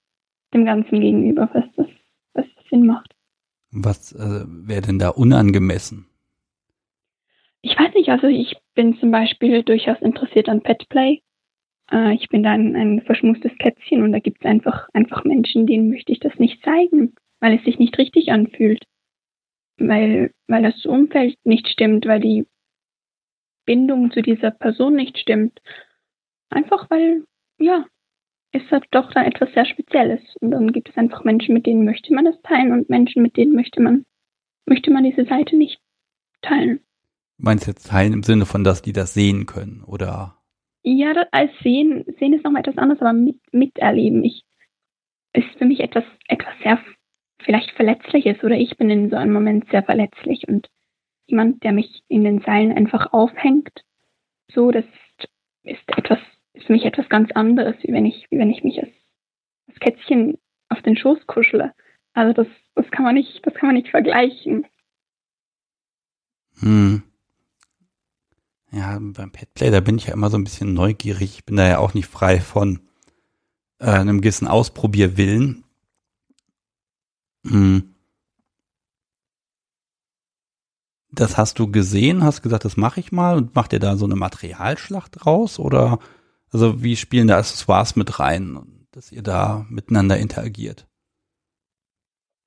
dem 0.54 0.64
Ganzen 0.64 1.00
gegenüber, 1.00 1.48
was 1.52 1.64
das, 1.76 1.86
was 2.34 2.46
das 2.56 2.64
Sinn 2.70 2.86
macht. 2.86 3.12
Was 3.70 4.12
äh, 4.12 4.44
wäre 4.46 4.82
denn 4.82 4.98
da 4.98 5.10
unangemessen? 5.10 6.06
Ich 7.62 7.78
weiß 7.78 7.94
nicht, 7.94 8.08
also 8.10 8.28
ich 8.28 8.56
bin 8.75 8.96
zum 8.98 9.10
Beispiel 9.10 9.62
durchaus 9.62 10.00
interessiert 10.00 10.48
an 10.48 10.62
Petplay. 10.62 11.20
Äh, 11.90 12.14
ich 12.14 12.28
bin 12.28 12.42
da 12.42 12.52
ein, 12.52 12.76
ein 12.76 13.02
verschmustes 13.02 13.52
Kätzchen 13.58 14.02
und 14.02 14.12
da 14.12 14.20
gibt 14.20 14.38
es 14.40 14.46
einfach, 14.46 14.88
einfach 14.92 15.25
Menschen, 15.25 15.66
denen 15.66 15.90
möchte 15.90 16.12
ich 16.12 16.20
das 16.20 16.38
nicht 16.38 16.62
zeigen, 16.62 17.14
weil 17.40 17.56
es 17.56 17.64
sich 17.64 17.78
nicht 17.78 17.98
richtig 17.98 18.30
anfühlt. 18.30 18.84
Weil, 19.78 20.33
weil 20.47 20.62
das 20.62 20.87
Umfeld 20.87 21.38
nicht 21.45 21.68
stimmt, 21.68 22.06
weil 22.06 22.21
die 22.21 22.47
Bindung 23.66 24.11
zu 24.11 24.23
dieser 24.23 24.50
Person 24.52 24.95
nicht 24.95 25.18
stimmt. 25.18 25.61
Einfach 26.49 26.88
weil, 26.88 27.25
ja, 27.59 27.85
ist 28.52 28.71
halt 28.71 28.87
doch 28.90 29.12
dann 29.12 29.26
etwas 29.26 29.52
sehr 29.52 29.66
Spezielles. 29.66 30.21
Und 30.40 30.52
dann 30.52 30.73
gibt 30.73 30.88
es 30.88 30.97
einfach 30.97 31.25
Menschen, 31.25 31.52
mit 31.52 31.66
denen 31.66 31.85
möchte 31.85 32.14
man 32.14 32.25
das 32.25 32.40
teilen 32.42 32.73
und 32.73 32.88
Menschen, 32.88 33.23
mit 33.23 33.37
denen 33.37 33.54
möchte 33.54 33.83
man, 33.83 34.06
möchte 34.64 34.90
man 34.90 35.04
diese 35.04 35.26
Seite 35.26 35.56
nicht 35.56 35.80
teilen. 36.42 36.80
Du 37.38 37.45
meinst 37.45 37.66
jetzt 37.66 37.88
teilen 37.88 38.14
im 38.14 38.23
Sinne 38.23 38.47
von, 38.47 38.64
dass 38.64 38.83
die 38.83 38.92
das 38.92 39.12
sehen 39.12 39.47
können, 39.47 39.85
oder? 39.85 40.38
Ja, 40.83 41.12
das, 41.12 41.26
als 41.33 41.50
sehen, 41.62 42.04
sehen 42.18 42.33
ist 42.33 42.45
nochmal 42.45 42.61
etwas 42.61 42.78
anderes, 42.78 43.02
aber 43.02 43.12
mit, 43.12 43.40
miterleben. 43.52 44.25
Ich, 44.25 44.45
ist 45.33 45.49
für 45.59 45.66
mich 45.66 45.80
etwas, 45.80 46.04
etwas 46.28 46.54
sehr 46.62 46.78
vielleicht 47.42 47.70
Verletzliches 47.72 48.42
oder 48.42 48.56
ich 48.56 48.76
bin 48.76 48.90
in 48.90 49.10
so 49.10 49.16
einem 49.16 49.32
Moment 49.32 49.68
sehr 49.70 49.82
verletzlich 49.82 50.48
und 50.48 50.68
jemand, 51.26 51.62
der 51.62 51.72
mich 51.72 52.02
in 52.08 52.24
den 52.24 52.40
Seilen 52.40 52.72
einfach 52.72 53.12
aufhängt, 53.12 53.84
so, 54.52 54.70
das 54.70 54.84
ist 55.64 55.82
etwas 55.88 56.18
ist 56.56 56.66
für 56.66 56.72
mich 56.72 56.84
etwas 56.84 57.08
ganz 57.08 57.30
anderes, 57.32 57.76
wie 57.82 57.92
wenn 57.92 58.06
ich, 58.06 58.26
wie 58.30 58.38
wenn 58.38 58.50
ich 58.50 58.64
mich 58.64 58.80
als, 58.80 58.92
als 59.68 59.78
Kätzchen 59.78 60.38
auf 60.68 60.82
den 60.82 60.96
Schoß 60.96 61.26
kuschele. 61.26 61.72
Also 62.14 62.32
das, 62.32 62.46
das 62.74 62.90
kann 62.90 63.04
man 63.04 63.14
nicht, 63.14 63.46
das 63.46 63.54
kann 63.54 63.68
man 63.68 63.76
nicht 63.76 63.90
vergleichen. 63.90 64.66
Hm. 66.60 67.02
Ja, 68.72 68.98
beim 68.98 69.30
Petplay, 69.30 69.70
da 69.70 69.80
bin 69.80 69.98
ich 69.98 70.06
ja 70.06 70.14
immer 70.14 70.30
so 70.30 70.38
ein 70.38 70.44
bisschen 70.44 70.74
neugierig. 70.74 71.38
Ich 71.38 71.44
bin 71.44 71.56
da 71.56 71.68
ja 71.68 71.78
auch 71.78 71.94
nicht 71.94 72.08
frei 72.08 72.40
von 72.40 72.80
äh, 73.78 73.90
einem 73.90 74.20
gewissen 74.20 74.48
Ausprobierwillen. 74.48 75.64
Hm. 77.48 77.94
Das 81.10 81.38
hast 81.38 81.58
du 81.58 81.70
gesehen, 81.70 82.24
hast 82.24 82.42
gesagt, 82.42 82.64
das 82.64 82.76
mache 82.76 83.00
ich 83.00 83.10
mal 83.10 83.36
und 83.36 83.54
macht 83.54 83.72
ihr 83.72 83.78
da 83.78 83.96
so 83.96 84.04
eine 84.04 84.16
Materialschlacht 84.16 85.24
draus 85.24 85.58
oder 85.58 85.98
also 86.52 86.82
wie 86.82 86.96
spielen 86.96 87.28
da 87.28 87.38
Accessoires 87.38 87.96
mit 87.96 88.20
rein, 88.20 88.86
dass 88.92 89.12
ihr 89.12 89.22
da 89.22 89.66
miteinander 89.68 90.18
interagiert? 90.18 90.86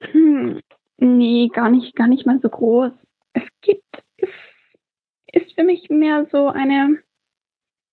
Hm, 0.01 0.61
nee, 0.97 1.49
gar 1.53 1.69
nicht, 1.69 1.95
gar 1.95 2.07
nicht 2.07 2.25
mal 2.25 2.39
so 2.41 2.49
groß. 2.49 2.91
Es 3.33 3.43
gibt, 3.61 4.03
es 4.17 4.29
ist 5.33 5.53
für 5.55 5.63
mich 5.63 5.89
mehr 5.89 6.27
so 6.31 6.47
eine, 6.47 7.01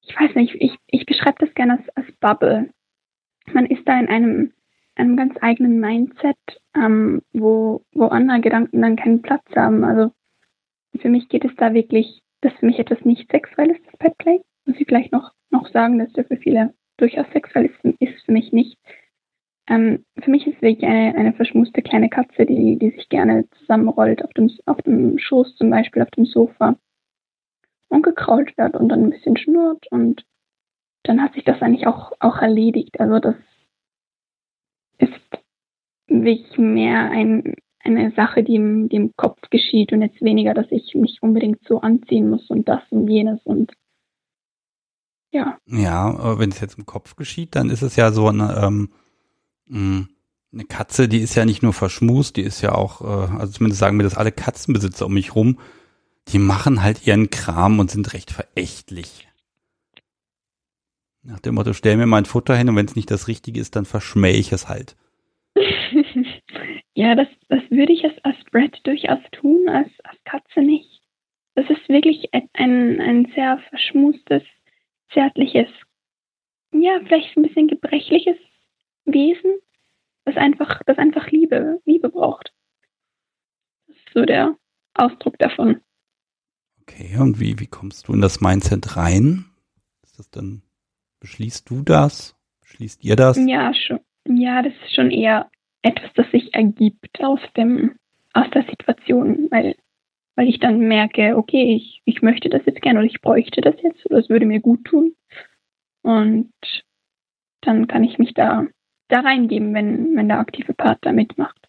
ich 0.03 0.15
weiß 0.19 0.35
nicht, 0.35 0.55
ich, 0.59 0.77
ich 0.87 1.07
beschreibe 1.07 1.45
das 1.45 1.55
gerne 1.55 1.79
als, 1.79 1.89
als 1.97 2.13
Bubble. 2.21 2.71
Man 3.53 3.67
ist 3.67 3.87
da 3.87 3.99
in 3.99 4.09
einem, 4.09 4.53
einem 4.97 5.17
ganz 5.17 5.35
eigenen 5.41 5.81
Mindset, 5.81 6.37
ähm, 6.75 7.23
wo, 7.33 7.83
wo 7.93 8.07
andere 8.07 8.41
Gedanken 8.41 8.83
dann 8.83 8.97
keinen 8.97 9.23
Platz 9.23 9.45
haben. 9.55 9.85
Also 9.85 10.13
für 10.99 11.09
mich 11.09 11.29
geht 11.29 11.45
es 11.45 11.55
da 11.57 11.75
wirklich, 11.75 12.23
das 12.41 12.53
ist 12.53 12.61
für 12.61 12.67
mich 12.67 12.79
etwas 12.79 13.05
nicht 13.05 13.31
Sexuelles, 13.31 13.79
das 13.85 13.97
Petplay, 13.99 14.41
muss 14.65 14.81
ich 14.81 14.87
gleich 14.87 15.11
noch 15.11 15.33
noch 15.51 15.69
sagen, 15.69 15.99
dass 15.99 16.13
der 16.13 16.25
für 16.25 16.37
viele 16.37 16.75
durchaus 16.97 17.27
sexuell 17.33 17.67
ist, 17.67 17.97
ist 18.01 18.25
für 18.25 18.33
mich 18.33 18.53
nicht. 18.53 18.79
Ähm, 19.69 20.05
für 20.23 20.31
mich 20.31 20.47
ist 20.47 20.63
wirklich 20.63 20.89
eine, 20.89 21.15
eine 21.17 21.33
verschmuste 21.33 21.83
kleine 21.83 22.09
Katze, 22.09 22.47
die, 22.47 22.79
die 22.79 22.91
sich 22.91 23.09
gerne 23.09 23.49
zusammenrollt 23.59 24.25
auf 24.25 24.33
dem, 24.35 24.51
auf 24.67 24.81
dem 24.83 25.19
Schoß, 25.19 25.57
zum 25.57 25.71
Beispiel 25.71 26.03
auf 26.03 26.11
dem 26.11 26.25
Sofa 26.25 26.77
und 27.89 28.03
gekrault 28.03 28.57
wird 28.57 28.75
und 28.77 28.89
dann 28.89 29.05
ein 29.05 29.11
bisschen 29.11 29.37
schnurrt 29.37 29.87
und 29.91 30.25
dann 31.03 31.23
hat 31.23 31.35
sich 31.35 31.45
das 31.45 31.61
eigentlich 31.63 31.87
auch, 31.87 32.13
auch 32.21 32.39
erledigt. 32.39 32.99
Also 33.01 33.19
das 33.19 33.37
ist 34.99 35.13
wirklich 36.09 36.59
mehr 36.59 37.11
ein, 37.11 37.55
eine 37.81 38.13
Sache, 38.13 38.43
die 38.43 38.57
im, 38.57 38.89
die 38.89 38.97
im 38.97 39.17
Kopf 39.17 39.39
geschieht 39.51 39.93
und 39.93 40.03
jetzt 40.03 40.21
weniger, 40.23 40.55
dass 40.55 40.67
ich 40.71 40.95
mich 40.95 41.19
unbedingt 41.21 41.61
so 41.67 41.81
anziehen 41.81 42.31
muss 42.31 42.49
und 42.51 42.69
das 42.69 42.83
und 42.91 43.09
jenes 43.09 43.41
und 43.45 43.73
ja. 45.33 45.59
Ja, 45.67 46.39
wenn 46.39 46.51
es 46.51 46.61
jetzt 46.61 46.79
im 46.79 46.87
Kopf 46.87 47.17
geschieht, 47.17 47.57
dann 47.57 47.69
ist 47.69 47.83
es 47.83 47.97
ja 47.97 48.11
so 48.13 48.29
eine, 48.29 48.57
ähm, 48.63 48.91
mm, 49.67 50.03
eine 50.53 50.65
Katze, 50.65 51.09
die 51.09 51.21
ist 51.21 51.35
ja 51.35 51.45
nicht 51.45 51.63
nur 51.63 51.73
verschmust, 51.73 52.37
die 52.37 52.43
ist 52.43 52.63
ja 52.63 52.75
auch, 52.75 53.03
äh, 53.03 53.37
also 53.37 53.53
zumindest 53.53 53.81
sagen 53.81 53.97
mir 53.97 54.05
das 54.05 54.17
alle 54.17 54.33
Katzenbesitzer 54.33 55.05
um 55.07 55.15
mich 55.15 55.35
rum, 55.35 55.59
die 56.29 56.39
machen 56.39 56.83
halt 56.83 57.07
ihren 57.07 57.29
Kram 57.31 57.79
und 57.79 57.91
sind 57.91 58.15
recht 58.15 58.31
verächtlich. 58.31 59.29
Nach 61.27 61.41
dem 61.41 61.57
Motto, 61.57 61.73
stell 61.73 61.97
mir 61.97 62.07
mein 62.07 62.25
Futter 62.25 62.57
hin 62.57 62.69
und 62.69 62.77
wenn 62.77 62.87
es 62.87 62.95
nicht 62.95 63.11
das 63.11 63.27
Richtige 63.27 63.61
ist, 63.61 63.75
dann 63.75 63.85
verschmähe 63.85 64.37
ich 64.37 64.53
es 64.53 64.69
halt. 64.69 64.97
ja, 66.95 67.17
das, 67.17 67.27
das 67.49 67.63
würde 67.69 67.93
ich 67.93 68.05
als, 68.05 68.15
als 68.23 68.37
Brett 68.53 68.79
durchaus 68.85 69.19
tun, 69.33 69.69
als, 69.69 69.91
als 70.05 70.23
Katze 70.25 70.61
nicht. 70.61 71.03
Das 71.57 71.69
ist 71.69 71.89
wirklich 71.89 72.33
ein, 72.33 73.01
ein 73.01 73.33
sehr 73.35 73.59
verschmustes 73.71 74.43
zärtliches, 75.13 75.69
ja, 76.73 77.01
vielleicht 77.05 77.37
ein 77.37 77.43
bisschen 77.43 77.67
gebrechliches 77.67 78.37
Wesen, 79.05 79.59
das 80.27 80.37
einfach, 80.37 80.83
das 80.87 80.99
einfach 80.99 81.29
Liebe, 81.31 81.81
Liebe 81.87 82.09
braucht. 82.09 82.53
Das 83.89 83.97
ist 83.97 84.13
so 84.15 84.25
der 84.25 84.57
Ausdruck 84.95 85.39
davon. 85.39 85.81
Okay, 86.83 87.17
und 87.19 87.41
wie, 87.41 87.59
wie 87.59 87.67
kommst 87.67 88.07
du 88.07 88.13
in 88.13 88.21
das 88.21 88.41
Mindset 88.41 88.97
rein? 88.97 89.47
Ist 90.05 90.19
das 90.19 90.31
dann, 90.31 90.63
beschließt 91.21 91.69
du 91.71 91.83
das? 91.83 92.37
Beschließt 92.61 93.05
ihr 93.05 93.17
das? 93.17 93.39
Ja, 93.39 93.73
schon. 93.75 94.01
Ja, 94.29 94.63
das 94.63 94.73
ist 94.85 94.95
schon 94.95 95.11
eher 95.11 95.51
etwas, 95.83 96.11
das 96.15 96.31
sich 96.31 96.53
ergibt 96.55 97.23
aus 97.23 97.41
dem, 97.57 97.97
aus 98.33 98.51
der 98.51 98.65
Situation, 98.65 99.49
weil 99.51 99.77
weil 100.37 100.49
ich 100.49 100.61
dann 100.61 100.81
merke, 100.81 101.37
okay, 101.37 101.75
ich, 101.75 102.03
ich 102.05 102.23
möchte 102.23 102.49
das 102.49 102.65
jetzt 102.67 102.83
gerne 102.83 103.01
oder 103.01 103.09
ich 103.09 103.21
bräuchte 103.21 103.63
das 103.63 103.75
jetzt 103.83 104.05
oder 104.07 104.19
es 104.19 104.29
würde 104.29 104.47
mir 104.47 104.61
gut 104.61 104.85
tun. 104.85 105.17
Und 106.03 106.53
dann 107.63 107.89
kann 107.89 108.05
ich 108.05 108.19
mich 108.19 108.35
da, 108.35 108.67
da 109.09 109.21
reingeben, 109.21 109.75
wenn, 109.75 110.15
wenn 110.15 110.29
der 110.29 110.39
aktive 110.39 110.75
Part 110.75 110.99
da 111.01 111.13
mitmacht. 111.13 111.66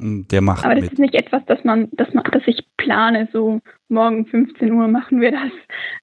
Der 0.00 0.40
macht 0.40 0.64
Aber 0.64 0.74
das 0.74 0.84
mit. 0.84 0.92
ist 0.94 0.98
nicht 0.98 1.14
etwas, 1.14 1.42
das 1.46 1.62
man, 1.62 1.88
das 1.92 2.12
man, 2.14 2.24
das 2.32 2.42
ich 2.46 2.64
plane, 2.78 3.28
so 3.32 3.60
morgen 3.88 4.24
15 4.26 4.72
Uhr 4.72 4.88
machen 4.88 5.20
wir 5.20 5.30
das. 5.32 5.52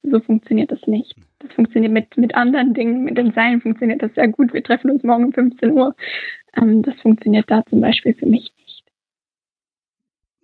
So 0.03 0.19
funktioniert 0.19 0.71
das 0.71 0.85
nicht. 0.85 1.15
Das 1.39 1.51
funktioniert 1.53 1.91
mit, 1.91 2.15
mit 2.15 2.35
anderen 2.35 2.73
Dingen, 2.73 3.03
mit 3.03 3.17
den 3.17 3.31
Seilen 3.33 3.61
funktioniert 3.61 4.03
das 4.03 4.13
sehr 4.13 4.27
gut. 4.27 4.53
Wir 4.53 4.63
treffen 4.63 4.91
uns 4.91 5.03
morgen 5.03 5.25
um 5.25 5.33
15 5.33 5.71
Uhr. 5.71 5.95
Ähm, 6.55 6.83
das 6.83 6.95
funktioniert 7.01 7.49
da 7.49 7.63
zum 7.65 7.81
Beispiel 7.81 8.13
für 8.13 8.27
mich 8.27 8.51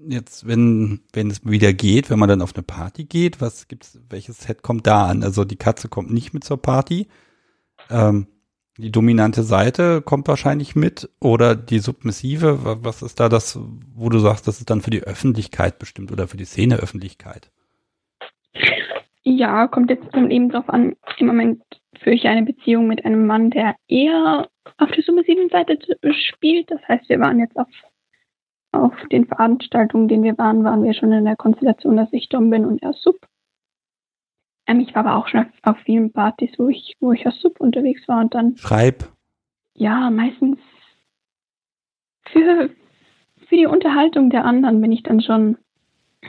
jetzt, 0.10 0.48
wenn, 0.48 1.02
wenn 1.14 1.30
es 1.30 1.46
wieder 1.46 1.74
geht, 1.74 2.10
wenn 2.10 2.20
man 2.20 2.30
dann 2.30 2.42
auf 2.42 2.56
eine 2.56 2.64
Party 2.64 3.06
geht, 3.06 3.42
was 3.42 3.68
gibt's, 3.68 4.00
welches 4.10 4.40
Set 4.40 4.62
kommt 4.62 4.88
da 4.88 5.06
an? 5.08 5.24
Also 5.24 5.46
die 5.46 5.56
Katze 5.56 5.88
kommt 5.88 6.12
nicht 6.12 6.34
mit 6.34 6.44
zur 6.44 6.62
Party. 6.62 7.08
Ähm, 7.90 8.28
die 8.78 8.92
dominante 8.92 9.44
Seite 9.44 10.02
kommt 10.02 10.28
wahrscheinlich 10.28 10.76
mit 10.76 11.10
oder 11.20 11.56
die 11.56 11.80
submissive, 11.80 12.84
was 12.84 13.02
ist 13.02 13.20
da 13.20 13.30
das, 13.30 13.60
wo 13.96 14.10
du 14.10 14.20
sagst, 14.20 14.48
das 14.48 14.60
ist 14.60 14.70
dann 14.70 14.82
für 14.82 14.90
die 14.90 15.04
Öffentlichkeit 15.04 15.80
bestimmt 15.80 16.12
oder 16.12 16.28
für 16.28 16.38
die 16.38 16.46
Szene-Öffentlichkeit? 16.46 17.52
Ja, 19.24 19.68
kommt 19.68 19.90
jetzt 19.90 20.14
eben 20.16 20.50
drauf 20.50 20.70
an. 20.70 20.96
Im 21.18 21.28
Moment 21.28 21.62
führe 22.02 22.16
ich 22.16 22.26
eine 22.26 22.44
Beziehung 22.44 22.88
mit 22.88 23.06
einem 23.06 23.26
Mann, 23.26 23.52
der 23.52 23.76
eher 23.88 24.50
auf 24.78 24.92
der 24.92 25.04
submissiven 25.04 25.50
Seite 25.50 25.78
spielt. 26.12 26.70
Das 26.72 26.82
heißt, 26.88 27.08
wir 27.10 27.20
waren 27.20 27.40
jetzt 27.40 27.58
auf 27.58 27.68
auf 28.74 28.94
den 29.12 29.26
Veranstaltungen, 29.26 30.08
denen 30.08 30.24
wir 30.24 30.38
waren, 30.38 30.64
waren 30.64 30.84
wir 30.84 30.94
schon 30.94 31.12
in 31.12 31.26
der 31.26 31.36
Konstellation, 31.36 31.96
dass 31.96 32.12
ich 32.12 32.28
Dom 32.30 32.50
bin 32.50 32.66
und 32.66 32.82
er 32.82 32.94
Sub. 32.94 33.16
Ähm, 34.68 34.80
ich 34.80 34.94
war 34.96 35.06
aber 35.06 35.16
auch 35.16 35.28
schon 35.28 35.46
auf, 35.64 35.78
vielen 35.80 36.12
Partys, 36.12 36.52
wo 36.58 36.70
ich, 36.70 36.96
wo 37.00 37.12
ich 37.12 37.26
als 37.26 37.40
Sub 37.40 37.60
unterwegs 37.60 38.08
war 38.08 38.22
und 38.22 38.34
dann. 38.34 38.58
Schreib. 38.58 39.10
Ja, 39.76 40.10
meistens 40.10 40.60
für, 42.32 42.70
für 43.48 43.56
die 43.56 43.66
Unterhaltung 43.66 44.30
der 44.30 44.46
anderen 44.46 44.82
bin 44.82 44.92
ich 44.92 45.04
dann 45.04 45.22
schon, 45.22 45.58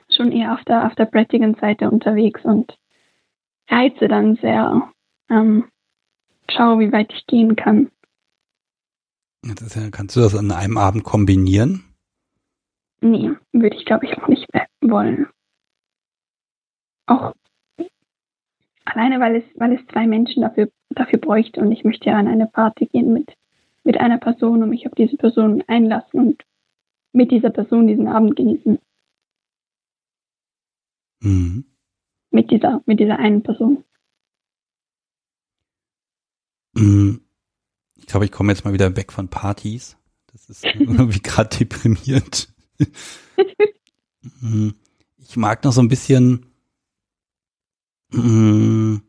schon 0.09 0.33
eher 0.33 0.55
auf 0.55 0.65
der, 0.65 0.87
auf 0.87 0.95
der 0.95 1.07
brettigen 1.07 1.55
Seite 1.55 1.91
unterwegs 1.91 2.45
und 2.45 2.77
reize 3.69 4.09
dann 4.09 4.37
sehr, 4.37 4.91
ähm, 5.31 5.65
schaue, 6.51 6.81
wie 6.81 6.93
weit 6.93 7.13
ich 7.13 7.27
gehen 7.27 7.57
kann. 7.57 7.91
Ja, 9.45 9.55
kannst 9.91 10.17
du 10.17 10.21
das 10.21 10.35
an 10.35 10.51
einem 10.51 10.79
Abend 10.79 11.05
kombinieren? 11.05 11.85
Nee, 13.01 13.33
würde 13.53 13.77
ich 13.77 13.85
glaube 13.85 14.07
ich 14.07 14.17
auch 14.17 14.29
nicht 14.29 14.49
wollen. 14.81 15.29
Auch 17.07 17.35
alleine, 18.85 19.21
weil 19.21 19.37
es, 19.37 19.45
weil 19.57 19.73
es 19.73 19.87
zwei 19.87 20.07
Menschen 20.07 20.43
dafür, 20.43 20.71
dafür 20.91 21.19
bräuchte 21.19 21.61
und 21.61 21.73
ich 21.73 21.85
möchte 21.85 22.07
ja 22.07 22.17
an 22.17 22.29
eine 22.29 22.47
Party 22.47 22.87
gehen 22.87 23.13
mit, 23.13 23.35
mit 23.83 23.99
einer 23.99 24.19
Person 24.19 24.63
und 24.63 24.71
mich 24.71 24.87
auf 24.87 24.95
diese 24.95 25.17
Person 25.17 25.63
einlassen 25.67 26.21
und 26.21 26.45
mit 27.13 27.31
dieser 27.31 27.51
Person 27.51 27.87
diesen 27.87 28.09
Abend 28.09 28.37
genießen. 28.37 28.79
Mhm. 31.21 31.65
Mit 32.31 32.51
dieser, 32.51 32.83
mit 32.87 33.01
dieser 33.01 33.19
einen 33.19 33.43
Person. 33.43 33.85
Mhm. 36.75 37.21
Ich 37.97 38.07
glaube, 38.07 38.25
ich 38.27 38.33
komme 38.33 38.53
jetzt 38.53 38.65
mal 38.65 38.75
wieder 38.75 38.97
weg 38.97 39.13
von 39.13 39.29
Partys. 39.29 39.97
Das 40.33 40.51
ist 40.51 40.65
irgendwie 40.79 41.23
gerade 41.23 41.57
deprimierend. 41.57 42.53
Mhm. 44.41 44.75
ich 45.19 45.37
mag 45.37 45.63
noch 45.65 45.73
so 45.73 45.83
ein 45.83 45.89
bisschen 45.89 46.47
mm, 48.17 49.03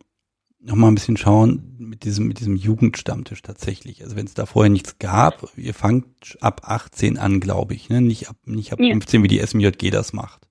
noch 0.60 0.76
mal 0.76 0.88
ein 0.88 0.96
bisschen 0.96 1.18
schauen 1.18 1.76
mit 1.78 2.04
diesem, 2.04 2.28
mit 2.28 2.40
diesem 2.40 2.56
Jugendstammtisch 2.56 3.42
tatsächlich. 3.42 4.04
Also 4.04 4.16
wenn 4.16 4.26
es 4.26 4.34
da 4.34 4.46
vorher 4.46 4.72
nichts 4.72 4.98
gab, 4.98 5.48
ihr 5.56 5.74
fangt 5.74 6.38
ab 6.42 6.62
18 6.66 7.18
an, 7.18 7.40
glaube 7.40 7.76
ich, 7.76 7.90
ne? 7.90 8.02
Nicht 8.02 8.30
ab, 8.30 8.38
nicht 8.46 8.74
ab 8.74 8.80
ja. 8.80 8.90
15, 8.92 9.24
wie 9.24 9.28
die 9.28 9.46
SMJG 9.46 9.92
das 9.92 10.14
macht. 10.14 10.48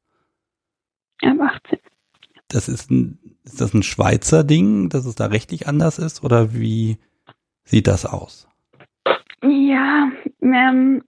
Ab 1.22 1.36
18. 1.40 1.78
Das 2.48 2.68
ist 2.68 2.90
ein, 2.90 3.18
ist 3.42 3.60
das 3.60 3.74
ein 3.74 3.82
Schweizer 3.82 4.44
Ding, 4.44 4.88
dass 4.88 5.04
es 5.04 5.16
da 5.16 5.26
rechtlich 5.26 5.66
anders 5.66 5.98
ist 5.98 6.22
oder 6.22 6.54
wie 6.54 6.98
sieht 7.64 7.88
das 7.88 8.06
aus? 8.06 8.46
Ja, 9.42 10.10
ähm, 10.40 11.02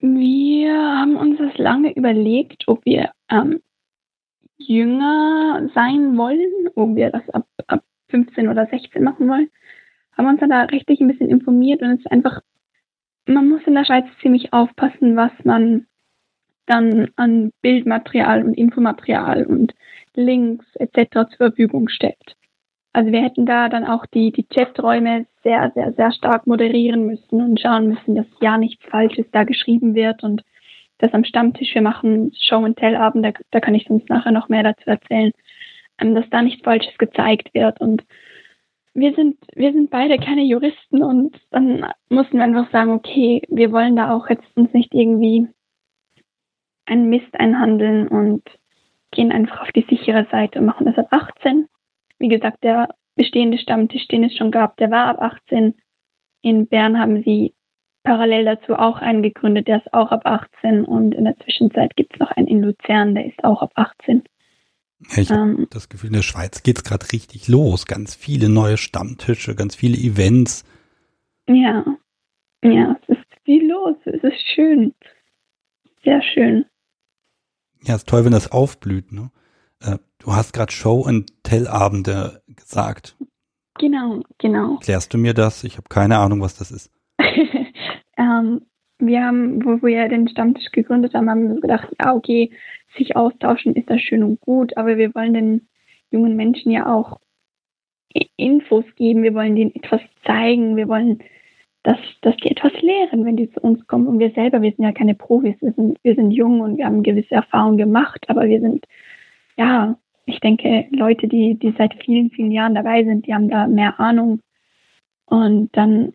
wir 0.00 0.72
haben 0.72 1.16
uns 1.16 1.38
das 1.38 1.56
lange 1.58 1.94
überlegt, 1.96 2.68
ob 2.68 2.84
wir 2.84 3.10
ähm, 3.30 3.60
jünger 4.58 5.68
sein 5.74 6.16
wollen, 6.18 6.68
ob 6.74 6.96
wir 6.96 7.10
das 7.10 7.28
ab, 7.30 7.46
ab 7.66 7.82
15 8.08 8.48
oder 8.48 8.66
16 8.66 9.02
machen 9.02 9.28
wollen. 9.28 9.50
Haben 10.16 10.28
uns 10.28 10.40
dann 10.40 10.50
da 10.50 10.62
rechtlich 10.62 11.00
ein 11.00 11.08
bisschen 11.08 11.30
informiert 11.30 11.80
und 11.80 11.90
es 11.90 12.00
ist 12.00 12.10
einfach, 12.10 12.40
man 13.26 13.48
muss 13.48 13.62
in 13.66 13.74
der 13.74 13.84
Schweiz 13.84 14.06
ziemlich 14.20 14.52
aufpassen, 14.52 15.16
was 15.16 15.32
man 15.44 15.86
dann 16.66 17.08
an 17.16 17.52
Bildmaterial 17.62 18.44
und 18.44 18.54
Infomaterial 18.54 19.46
und 19.46 19.74
Links 20.14 20.66
etc. 20.74 21.28
zur 21.30 21.48
Verfügung 21.50 21.88
stellt. 21.88 22.36
Also 22.92 23.12
wir 23.12 23.22
hätten 23.22 23.46
da 23.46 23.68
dann 23.68 23.84
auch 23.84 24.06
die, 24.06 24.32
die 24.32 24.44
Chaträume 24.44 25.26
sehr, 25.44 25.70
sehr, 25.74 25.92
sehr 25.92 26.10
stark 26.12 26.46
moderieren 26.46 27.06
müssen 27.06 27.40
und 27.40 27.60
schauen 27.60 27.88
müssen, 27.88 28.16
dass 28.16 28.26
ja 28.40 28.58
nichts 28.58 28.84
Falsches 28.86 29.26
da 29.30 29.44
geschrieben 29.44 29.94
wird 29.94 30.24
und 30.24 30.42
das 30.98 31.14
am 31.14 31.24
Stammtisch, 31.24 31.74
wir 31.74 31.82
machen 31.82 32.32
Show 32.38 32.64
and 32.64 32.76
Tell 32.76 32.96
Abend, 32.96 33.24
da, 33.24 33.32
da 33.50 33.60
kann 33.60 33.74
ich 33.74 33.86
sonst 33.88 34.08
nachher 34.08 34.32
noch 34.32 34.48
mehr 34.48 34.62
dazu 34.62 34.86
erzählen, 34.86 35.32
ähm, 36.00 36.14
dass 36.14 36.28
da 36.30 36.42
nichts 36.42 36.62
Falsches 36.62 36.96
gezeigt 36.98 37.54
wird 37.54 37.80
und 37.80 38.04
wir 38.94 39.14
sind, 39.14 39.38
wir 39.54 39.72
sind 39.72 39.90
beide 39.90 40.18
keine 40.18 40.42
Juristen 40.42 41.02
und 41.02 41.36
dann 41.50 41.86
mussten 42.08 42.38
wir 42.38 42.44
einfach 42.44 42.70
sagen, 42.72 42.90
okay, 42.90 43.42
wir 43.48 43.70
wollen 43.70 43.94
da 43.94 44.12
auch 44.12 44.28
jetzt 44.28 44.44
uns 44.56 44.72
nicht 44.72 44.92
irgendwie 44.92 45.46
einen 46.86 47.08
Mist 47.08 47.32
einhandeln 47.34 48.08
und 48.08 48.42
gehen 49.12 49.30
einfach 49.30 49.62
auf 49.62 49.72
die 49.72 49.86
sichere 49.88 50.26
Seite 50.30 50.58
und 50.58 50.66
machen 50.66 50.86
das 50.86 50.98
ab 50.98 51.08
18. 51.10 51.68
Wie 52.18 52.28
gesagt, 52.28 52.64
der 52.64 52.88
bestehende 53.14 53.58
Stammtisch, 53.58 54.08
den 54.08 54.24
es 54.24 54.36
schon 54.36 54.50
gab, 54.50 54.76
der 54.78 54.90
war 54.90 55.06
ab 55.06 55.20
18. 55.20 55.74
In 56.42 56.66
Bern 56.66 56.98
haben 56.98 57.22
sie 57.22 57.54
parallel 58.08 58.46
dazu 58.46 58.72
auch 58.74 58.96
einen 58.96 59.22
gegründet, 59.22 59.68
der 59.68 59.84
ist 59.84 59.92
auch 59.92 60.10
ab 60.10 60.22
18 60.24 60.86
und 60.86 61.14
in 61.14 61.24
der 61.24 61.36
Zwischenzeit 61.40 61.94
gibt 61.94 62.14
es 62.14 62.20
noch 62.20 62.30
einen 62.30 62.46
in 62.46 62.62
Luzern, 62.62 63.14
der 63.14 63.26
ist 63.26 63.44
auch 63.44 63.60
ab 63.60 63.72
18. 63.74 64.22
Ja, 65.10 65.22
ich 65.22 65.30
ähm, 65.30 65.36
habe 65.36 65.66
das 65.68 65.90
Gefühl, 65.90 66.08
in 66.08 66.14
der 66.14 66.22
Schweiz 66.22 66.62
geht 66.62 66.78
es 66.78 66.84
gerade 66.84 67.06
richtig 67.12 67.48
los. 67.48 67.84
Ganz 67.84 68.14
viele 68.14 68.48
neue 68.48 68.78
Stammtische, 68.78 69.54
ganz 69.54 69.76
viele 69.76 69.98
Events. 69.98 70.64
Ja, 71.48 71.84
ja, 72.64 72.96
es 73.02 73.18
ist 73.18 73.26
viel 73.44 73.68
los. 73.68 73.96
Es 74.06 74.22
ist 74.22 74.40
schön. 74.54 74.94
Sehr 76.02 76.22
schön. 76.22 76.64
Ja, 77.82 77.94
ist 77.94 78.08
toll, 78.08 78.24
wenn 78.24 78.32
das 78.32 78.50
aufblüht. 78.50 79.12
Ne? 79.12 79.30
Äh, 79.82 79.98
du 80.18 80.32
hast 80.32 80.54
gerade 80.54 80.72
Show- 80.72 81.02
und 81.02 81.30
Tell-Abende 81.42 82.42
gesagt. 82.46 83.18
Genau, 83.78 84.22
genau. 84.38 84.78
Klärst 84.78 85.12
du 85.12 85.18
mir 85.18 85.34
das? 85.34 85.62
Ich 85.62 85.76
habe 85.76 85.88
keine 85.90 86.16
Ahnung, 86.18 86.40
was 86.40 86.56
das 86.56 86.70
ist. 86.70 86.90
Ähm, 88.18 88.62
wir 88.98 89.24
haben, 89.24 89.64
wo 89.64 89.80
wir 89.86 90.08
den 90.08 90.28
Stammtisch 90.28 90.70
gegründet 90.72 91.14
haben, 91.14 91.30
haben 91.30 91.54
wir 91.54 91.60
gedacht, 91.60 91.88
ja, 92.00 92.14
okay, 92.14 92.50
sich 92.96 93.16
austauschen 93.16 93.74
ist 93.74 93.88
das 93.88 94.00
schön 94.00 94.24
und 94.24 94.40
gut, 94.40 94.76
aber 94.76 94.96
wir 94.96 95.14
wollen 95.14 95.34
den 95.34 95.68
jungen 96.10 96.36
Menschen 96.36 96.72
ja 96.72 96.92
auch 96.92 97.20
Infos 98.36 98.84
geben, 98.96 99.22
wir 99.22 99.34
wollen 99.34 99.54
denen 99.54 99.74
etwas 99.74 100.00
zeigen, 100.24 100.76
wir 100.76 100.88
wollen, 100.88 101.22
dass, 101.84 101.98
dass 102.22 102.36
die 102.38 102.50
etwas 102.50 102.72
lehren, 102.82 103.24
wenn 103.24 103.36
die 103.36 103.50
zu 103.50 103.60
uns 103.60 103.86
kommen. 103.86 104.08
Und 104.08 104.18
wir 104.18 104.30
selber, 104.32 104.62
wir 104.62 104.72
sind 104.72 104.84
ja 104.84 104.92
keine 104.92 105.14
Profis, 105.14 105.56
wir 105.60 105.72
sind, 105.72 105.98
wir 106.02 106.14
sind 106.14 106.32
jung 106.32 106.60
und 106.60 106.78
wir 106.78 106.86
haben 106.86 107.02
gewisse 107.02 107.34
Erfahrungen 107.34 107.78
gemacht, 107.78 108.24
aber 108.28 108.48
wir 108.48 108.60
sind, 108.60 108.84
ja, 109.56 109.96
ich 110.24 110.40
denke, 110.40 110.86
Leute, 110.90 111.28
die, 111.28 111.54
die 111.54 111.74
seit 111.78 111.94
vielen, 112.02 112.30
vielen 112.30 112.50
Jahren 112.50 112.74
dabei 112.74 113.04
sind, 113.04 113.26
die 113.26 113.34
haben 113.34 113.48
da 113.48 113.66
mehr 113.66 113.98
Ahnung. 114.00 114.40
Und 115.26 115.74
dann 115.76 116.12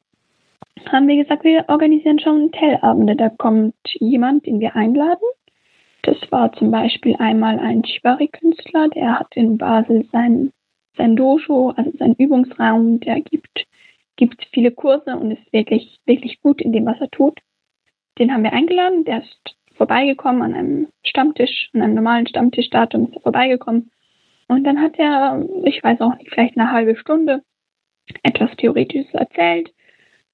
haben 0.91 1.07
wir 1.07 1.21
gesagt, 1.21 1.43
wir 1.43 1.65
organisieren 1.67 2.19
schon 2.19 2.51
Tellabende. 2.51 3.15
Da 3.15 3.29
kommt 3.29 3.75
jemand, 3.99 4.45
den 4.45 4.59
wir 4.59 4.75
einladen. 4.75 5.25
Das 6.03 6.17
war 6.31 6.51
zum 6.53 6.69
Beispiel 6.69 7.15
einmal 7.17 7.59
ein 7.59 7.83
Shibari-Künstler, 7.85 8.89
der 8.89 9.19
hat 9.19 9.35
in 9.35 9.57
Basel 9.57 10.05
sein, 10.11 10.51
sein 10.97 11.15
Dojo, 11.15 11.69
also 11.77 11.91
sein 11.97 12.13
Übungsraum, 12.17 12.99
der 12.99 13.21
gibt, 13.21 13.65
gibt 14.17 14.45
viele 14.51 14.71
Kurse 14.71 15.15
und 15.15 15.31
ist 15.31 15.53
wirklich, 15.53 15.99
wirklich 16.05 16.41
gut 16.41 16.61
in 16.61 16.73
dem, 16.73 16.85
was 16.85 16.99
er 16.99 17.09
tut. 17.09 17.39
Den 18.19 18.33
haben 18.33 18.43
wir 18.43 18.53
eingeladen, 18.53 19.05
der 19.05 19.23
ist 19.23 19.55
vorbeigekommen 19.75 20.41
an 20.41 20.53
einem 20.53 20.87
Stammtisch, 21.03 21.69
an 21.73 21.81
einem 21.81 21.95
normalen 21.95 22.27
Stammtischdatum 22.27 23.07
ist 23.07 23.15
er 23.15 23.21
vorbeigekommen. 23.21 23.89
Und 24.49 24.65
dann 24.65 24.81
hat 24.81 24.99
er, 24.99 25.43
ich 25.63 25.81
weiß 25.81 26.01
auch 26.01 26.17
nicht, 26.17 26.29
vielleicht 26.29 26.57
eine 26.57 26.71
halbe 26.71 26.97
Stunde 26.97 27.43
etwas 28.23 28.51
Theoretisches 28.57 29.13
erzählt, 29.13 29.71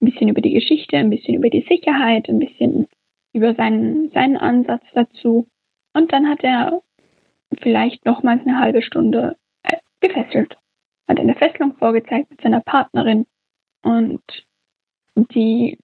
ein 0.01 0.05
bisschen 0.05 0.29
über 0.29 0.41
die 0.41 0.53
Geschichte, 0.53 0.97
ein 0.97 1.09
bisschen 1.09 1.35
über 1.35 1.49
die 1.49 1.65
Sicherheit, 1.67 2.29
ein 2.29 2.39
bisschen 2.39 2.87
über 3.33 3.53
seinen, 3.55 4.09
seinen 4.11 4.37
Ansatz 4.37 4.83
dazu. 4.93 5.47
Und 5.93 6.11
dann 6.13 6.27
hat 6.27 6.43
er 6.43 6.81
vielleicht 7.61 8.05
nochmals 8.05 8.41
eine 8.45 8.59
halbe 8.59 8.81
Stunde 8.81 9.35
äh, 9.63 9.77
gefesselt. 9.99 10.57
Hat 11.07 11.19
eine 11.19 11.35
Fesselung 11.35 11.75
vorgezeigt 11.75 12.29
mit 12.29 12.41
seiner 12.41 12.61
Partnerin. 12.61 13.25
Und 13.81 14.21
die, 15.15 15.77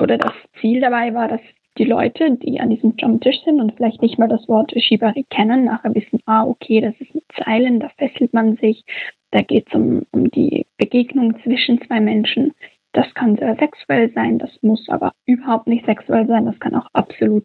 oder 0.00 0.18
das 0.18 0.32
Ziel 0.60 0.80
dabei 0.80 1.14
war, 1.14 1.28
dass 1.28 1.40
die 1.78 1.84
Leute, 1.84 2.36
die 2.36 2.60
an 2.60 2.70
diesem 2.70 2.92
Stammtisch 2.92 3.42
sind 3.44 3.60
und 3.60 3.74
vielleicht 3.76 4.02
nicht 4.02 4.18
mal 4.18 4.28
das 4.28 4.46
Wort 4.48 4.72
Shibari 4.76 5.24
kennen, 5.30 5.64
nachher 5.64 5.94
wissen, 5.94 6.20
ah, 6.26 6.44
okay, 6.44 6.80
das 6.80 6.94
ist 7.00 7.14
mit 7.14 7.24
Zeilen, 7.42 7.80
da 7.80 7.88
fesselt 7.96 8.34
man 8.34 8.56
sich, 8.56 8.84
da 9.30 9.40
geht 9.40 9.68
es 9.68 9.74
um, 9.74 10.04
um 10.12 10.30
die 10.30 10.66
Begegnung 10.76 11.40
zwischen 11.42 11.80
zwei 11.86 12.00
Menschen. 12.00 12.52
Das 12.92 13.12
kann 13.14 13.36
sehr 13.36 13.56
sexuell 13.56 14.12
sein, 14.12 14.38
das 14.38 14.50
muss 14.60 14.88
aber 14.88 15.12
überhaupt 15.24 15.66
nicht 15.66 15.86
sexuell 15.86 16.26
sein. 16.26 16.44
Das 16.44 16.58
kann 16.60 16.74
auch 16.74 16.88
absolut 16.92 17.44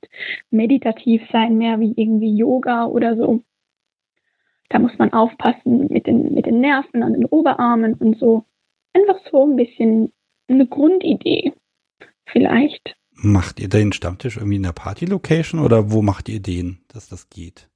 meditativ 0.49 1.21
sein, 1.31 1.57
mehr 1.57 1.79
wie 1.79 1.93
irgendwie 1.95 2.35
Yoga 2.35 2.85
oder 2.85 3.15
so. 3.15 3.43
Da 4.69 4.79
muss 4.79 4.97
man 4.97 5.13
aufpassen 5.13 5.87
mit 5.89 6.07
den, 6.07 6.33
mit 6.33 6.45
den 6.45 6.59
Nerven 6.59 7.01
an 7.01 7.13
den 7.13 7.25
Oberarmen 7.25 7.93
und 7.93 8.19
so. 8.19 8.43
Einfach 8.93 9.19
so 9.31 9.45
ein 9.45 9.55
bisschen 9.55 10.11
eine 10.49 10.67
Grundidee. 10.67 11.53
Vielleicht. 12.25 12.97
Macht 13.11 13.61
ihr 13.61 13.69
den 13.69 13.93
Stammtisch 13.93 14.35
irgendwie 14.35 14.57
in 14.57 14.63
der 14.63 14.73
Party-Location 14.73 15.61
oder 15.61 15.91
wo 15.91 16.01
macht 16.01 16.27
ihr 16.27 16.41
den, 16.41 16.79
dass 16.89 17.07
das 17.07 17.29
geht? 17.29 17.69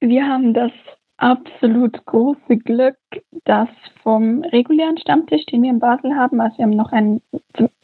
Wir 0.00 0.26
haben 0.26 0.54
das 0.54 0.72
absolut 1.18 2.04
große 2.06 2.56
Glück, 2.56 2.96
dass 3.44 3.68
vom 4.02 4.42
regulären 4.42 4.98
Stammtisch, 4.98 5.44
den 5.46 5.62
wir 5.62 5.70
in 5.70 5.80
Basel 5.80 6.14
haben, 6.14 6.40
also 6.40 6.58
wir 6.58 6.64
haben 6.64 6.76
noch 6.76 6.92
einen 6.92 7.20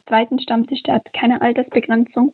zweiten 0.07 0.39
Stammtisch, 0.39 0.83
der 0.83 0.95
hat 0.95 1.13
keine 1.13 1.41
Altersbegrenzung. 1.41 2.33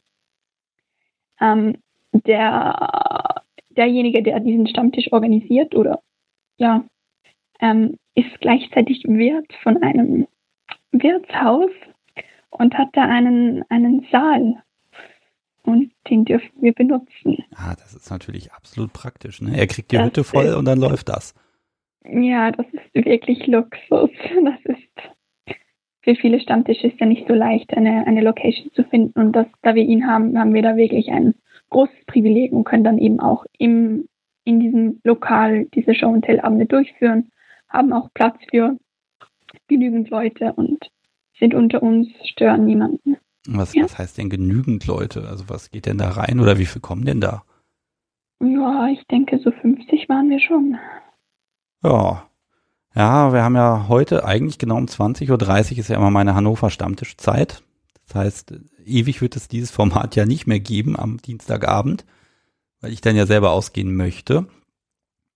ähm, 1.42 1.78
der, 2.14 3.44
derjenige, 3.70 4.22
der 4.22 4.40
diesen 4.40 4.68
Stammtisch 4.68 5.12
organisiert 5.12 5.76
oder 5.76 6.02
ja, 6.58 6.84
ähm, 7.60 7.98
ist 8.16 8.40
gleichzeitig 8.40 9.04
Wirt 9.06 9.52
von 9.64 9.82
einem 9.82 10.28
Wirtshaus 10.92 11.72
und 12.50 12.78
hat 12.78 12.90
da 12.94 13.04
einen, 13.04 13.64
einen 13.70 14.06
Saal. 14.12 14.62
Und 15.63 15.91
den 16.10 16.26
dürfen 16.26 16.52
wir 16.60 16.74
benutzen. 16.74 17.38
Ah, 17.56 17.76
das 17.76 17.93
ist 17.93 18.10
natürlich 18.10 18.52
absolut 18.52 18.93
praktisch. 18.93 19.41
Ne? 19.41 19.56
Er 19.56 19.67
kriegt 19.67 19.91
die 19.91 19.97
das 19.97 20.08
Hütte 20.08 20.24
voll 20.24 20.45
ist, 20.45 20.56
und 20.56 20.65
dann 20.65 20.80
läuft 20.80 21.10
das. 21.10 21.36
Ja, 22.04 22.52
das 22.52 22.65
ist 22.71 23.06
wirklich 23.06 23.45
Luxus. 23.47 24.10
Das 24.43 24.60
ist 24.65 24.91
für 26.04 26.15
viele 26.15 26.39
Stammtische 26.39 26.88
ist 26.88 27.00
ja 27.00 27.06
nicht 27.06 27.28
so 27.28 27.34
leicht, 27.34 27.76
eine, 27.76 28.08
eine 28.08 28.21
Location 28.21 28.71
zu 28.74 28.84
finden. 28.84 29.19
Und 29.19 29.34
das, 29.34 29.45
da 29.62 29.76
wir 29.76 29.84
ihn 29.84 30.08
haben, 30.08 30.38
haben 30.38 30.54
wir 30.54 30.63
da 30.63 30.76
wirklich 30.76 31.10
ein 31.10 31.36
großes 31.69 32.06
Privileg 32.08 32.52
und 32.52 32.63
können 32.63 32.84
dann 32.84 32.97
eben 32.97 33.19
auch 33.19 33.45
im, 33.58 34.08
in 34.43 34.60
diesem 34.60 35.00
Lokal 35.04 35.65
diese 35.74 35.93
Show- 35.93 36.10
und 36.10 36.24
Tell-Abende 36.24 36.65
durchführen, 36.65 37.32
haben 37.69 37.93
auch 37.93 38.10
Platz 38.13 38.38
für 38.50 38.78
genügend 39.67 40.10
Leute 40.10 40.54
und 40.54 40.89
sind 41.39 41.54
unter 41.54 41.84
uns, 41.84 42.10
stören 42.26 42.65
niemanden. 42.65 43.17
Was, 43.47 43.73
ja. 43.73 43.84
was 43.84 43.97
heißt 43.97 44.17
denn 44.17 44.30
genügend 44.30 44.86
Leute? 44.86 45.27
Also 45.27 45.45
was 45.47 45.71
geht 45.71 45.86
denn 45.86 45.97
da 45.97 46.10
rein 46.12 46.39
oder 46.39 46.58
wie 46.60 46.65
viel 46.65 46.82
kommen 46.82 47.06
denn 47.06 47.21
da? 47.21 47.43
Ja, 48.39 48.88
ich 48.88 49.06
denke, 49.08 49.39
so 49.43 49.51
50 49.51 50.10
waren 50.10 50.30
wir 50.30 50.39
schon. 50.39 50.77
Ja. 51.84 52.27
Ja, 52.93 53.32
wir 53.34 53.43
haben 53.43 53.56
ja 53.56 53.88
heute 53.88 54.25
eigentlich 54.25 54.58
genau 54.58 54.77
um 54.77 54.86
20.30 54.86 55.73
Uhr 55.73 55.77
ist 55.80 55.88
ja 55.88 55.95
immer 55.95 56.12
meine 56.12 56.36
Hannover 56.36 56.69
Stammtischzeit. 56.69 57.63
Das 58.08 58.15
heißt, 58.15 58.54
ewig 58.86 59.21
wird 59.21 59.36
es 59.36 59.47
dieses 59.47 59.71
Format 59.71 60.15
ja 60.15 60.25
nicht 60.25 60.45
mehr 60.45 60.60
geben 60.60 60.99
am 60.99 61.17
Dienstagabend, 61.17 62.06
weil 62.82 62.91
ich 62.91 63.01
dann 63.01 63.15
ja 63.15 63.25
selber 63.25 63.51
ausgehen 63.51 63.95
möchte. 63.95 64.47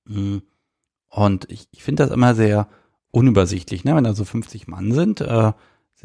Hm. 0.07 0.41
Und 1.07 1.49
ich, 1.49 1.67
ich 1.71 1.83
finde 1.83 2.03
das 2.03 2.11
immer 2.11 2.35
sehr 2.35 2.67
unübersichtlich, 3.11 3.85
ne? 3.85 3.95
wenn 3.95 4.03
da 4.03 4.13
so 4.13 4.25
50 4.25 4.67
Mann 4.67 4.91
sind. 4.91 5.21
Äh, 5.21 5.53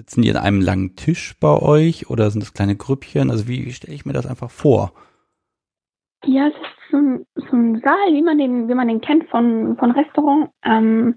sitzen 0.00 0.22
die 0.22 0.30
an 0.30 0.38
einem 0.38 0.60
langen 0.62 0.96
Tisch 0.96 1.36
bei 1.38 1.60
euch 1.60 2.08
oder 2.08 2.30
sind 2.30 2.42
das 2.42 2.54
kleine 2.54 2.74
Grüppchen? 2.74 3.30
Also 3.30 3.48
wie, 3.48 3.66
wie 3.66 3.72
stelle 3.72 3.94
ich 3.94 4.06
mir 4.06 4.14
das 4.14 4.26
einfach 4.26 4.50
vor? 4.50 4.92
Ja, 6.24 6.48
es 6.48 6.54
ist 6.54 6.90
so 6.90 6.96
ein, 6.96 7.26
so 7.34 7.56
ein 7.56 7.80
Saal, 7.84 8.14
wie 8.14 8.22
man 8.22 8.38
den, 8.38 8.68
wie 8.68 8.74
man 8.74 8.88
den 8.88 9.02
kennt 9.02 9.28
von, 9.28 9.76
von 9.76 9.90
Restaurant, 9.90 10.50
ähm, 10.64 11.16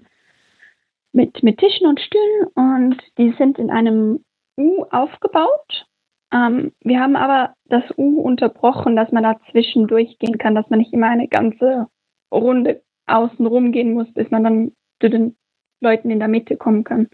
mit, 1.12 1.42
mit 1.42 1.58
Tischen 1.58 1.86
und 1.86 2.00
Stühlen 2.00 2.46
und 2.54 3.02
die 3.16 3.34
sind 3.38 3.58
in 3.58 3.70
einem 3.70 4.24
U 4.58 4.84
aufgebaut. 4.90 5.86
Ähm, 6.32 6.72
wir 6.80 7.00
haben 7.00 7.16
aber 7.16 7.54
das 7.66 7.84
U 7.96 8.20
unterbrochen, 8.20 8.96
dass 8.96 9.12
man 9.12 9.22
da 9.22 9.36
zwischendurch 9.50 10.18
gehen 10.18 10.36
kann, 10.36 10.54
dass 10.54 10.68
man 10.68 10.80
nicht 10.80 10.92
immer 10.92 11.08
eine 11.08 11.28
ganze 11.28 11.86
Runde 12.32 12.82
außen 13.06 13.46
rumgehen 13.46 13.94
muss, 13.94 14.12
bis 14.12 14.30
man 14.30 14.44
dann 14.44 14.72
zu 15.00 15.08
den 15.08 15.36
Leuten 15.80 16.10
in 16.10 16.18
der 16.18 16.28
Mitte 16.28 16.56
kommen 16.56 16.84
kann. 16.84 17.08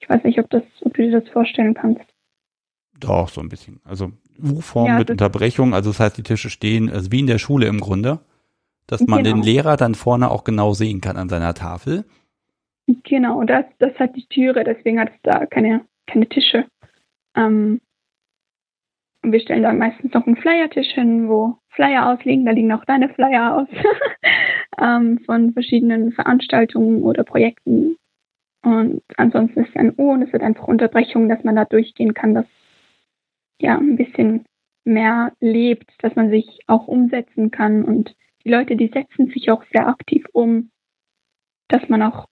Ich 0.00 0.08
weiß 0.08 0.24
nicht, 0.24 0.38
ob, 0.38 0.50
das, 0.50 0.62
ob 0.82 0.94
du 0.94 1.02
dir 1.02 1.20
das 1.20 1.28
vorstellen 1.30 1.74
kannst. 1.74 2.04
Doch, 3.00 3.28
so 3.28 3.40
ein 3.40 3.48
bisschen. 3.48 3.80
Also 3.84 4.12
U-Form 4.42 4.86
ja, 4.86 4.98
mit 4.98 5.10
Unterbrechung, 5.10 5.74
also 5.74 5.90
das 5.90 6.00
heißt, 6.00 6.18
die 6.18 6.22
Tische 6.22 6.50
stehen, 6.50 6.90
also 6.90 7.12
wie 7.12 7.20
in 7.20 7.26
der 7.26 7.38
Schule 7.38 7.66
im 7.66 7.80
Grunde, 7.80 8.20
dass 8.86 9.06
man 9.06 9.22
genau. 9.22 9.36
den 9.36 9.42
Lehrer 9.42 9.76
dann 9.76 9.94
vorne 9.94 10.30
auch 10.30 10.44
genau 10.44 10.72
sehen 10.72 11.00
kann 11.00 11.16
an 11.16 11.28
seiner 11.28 11.54
Tafel. 11.54 12.04
Genau, 12.86 13.42
das, 13.44 13.64
das 13.78 13.98
hat 13.98 14.14
die 14.14 14.26
Türe, 14.26 14.62
deswegen 14.64 15.00
hat 15.00 15.10
es 15.10 15.20
da 15.22 15.46
keine, 15.46 15.84
keine 16.06 16.28
Tische. 16.28 16.66
Ähm, 17.34 17.80
und 19.22 19.32
wir 19.32 19.40
stellen 19.40 19.64
da 19.64 19.72
meistens 19.72 20.12
noch 20.14 20.26
einen 20.26 20.36
Flyertisch 20.36 20.92
hin, 20.92 21.28
wo 21.28 21.58
Flyer 21.70 22.12
ausliegen, 22.12 22.46
da 22.46 22.52
liegen 22.52 22.72
auch 22.72 22.84
deine 22.84 23.08
Flyer 23.08 23.56
aus 23.56 23.68
ähm, 24.80 25.18
von 25.26 25.52
verschiedenen 25.52 26.12
Veranstaltungen 26.12 27.02
oder 27.02 27.24
Projekten. 27.24 27.96
Und 28.66 29.04
ansonsten 29.16 29.60
ist 29.60 29.68
es 29.68 29.76
ein 29.76 29.94
O 29.96 30.10
und 30.10 30.22
es 30.22 30.32
wird 30.32 30.42
einfach 30.42 30.66
Unterbrechung, 30.66 31.28
dass 31.28 31.44
man 31.44 31.54
da 31.54 31.64
durchgehen 31.64 32.14
kann, 32.14 32.34
dass 32.34 32.46
ja 33.60 33.78
ein 33.78 33.94
bisschen 33.94 34.44
mehr 34.82 35.32
lebt, 35.38 35.88
dass 36.00 36.16
man 36.16 36.30
sich 36.30 36.58
auch 36.66 36.88
umsetzen 36.88 37.52
kann. 37.52 37.84
Und 37.84 38.16
die 38.44 38.50
Leute, 38.50 38.74
die 38.74 38.88
setzen 38.88 39.28
sich 39.28 39.52
auch 39.52 39.62
sehr 39.72 39.86
aktiv 39.86 40.26
um, 40.32 40.72
dass 41.68 41.88
man 41.88 42.02
auch 42.02 42.26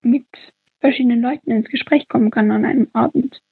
mit 0.00 0.26
verschiedenen 0.78 1.20
Leuten 1.20 1.50
ins 1.50 1.68
Gespräch 1.68 2.06
kommen 2.06 2.30
kann 2.30 2.52
an 2.52 2.64
einem 2.64 2.86
Abend. 2.92 3.42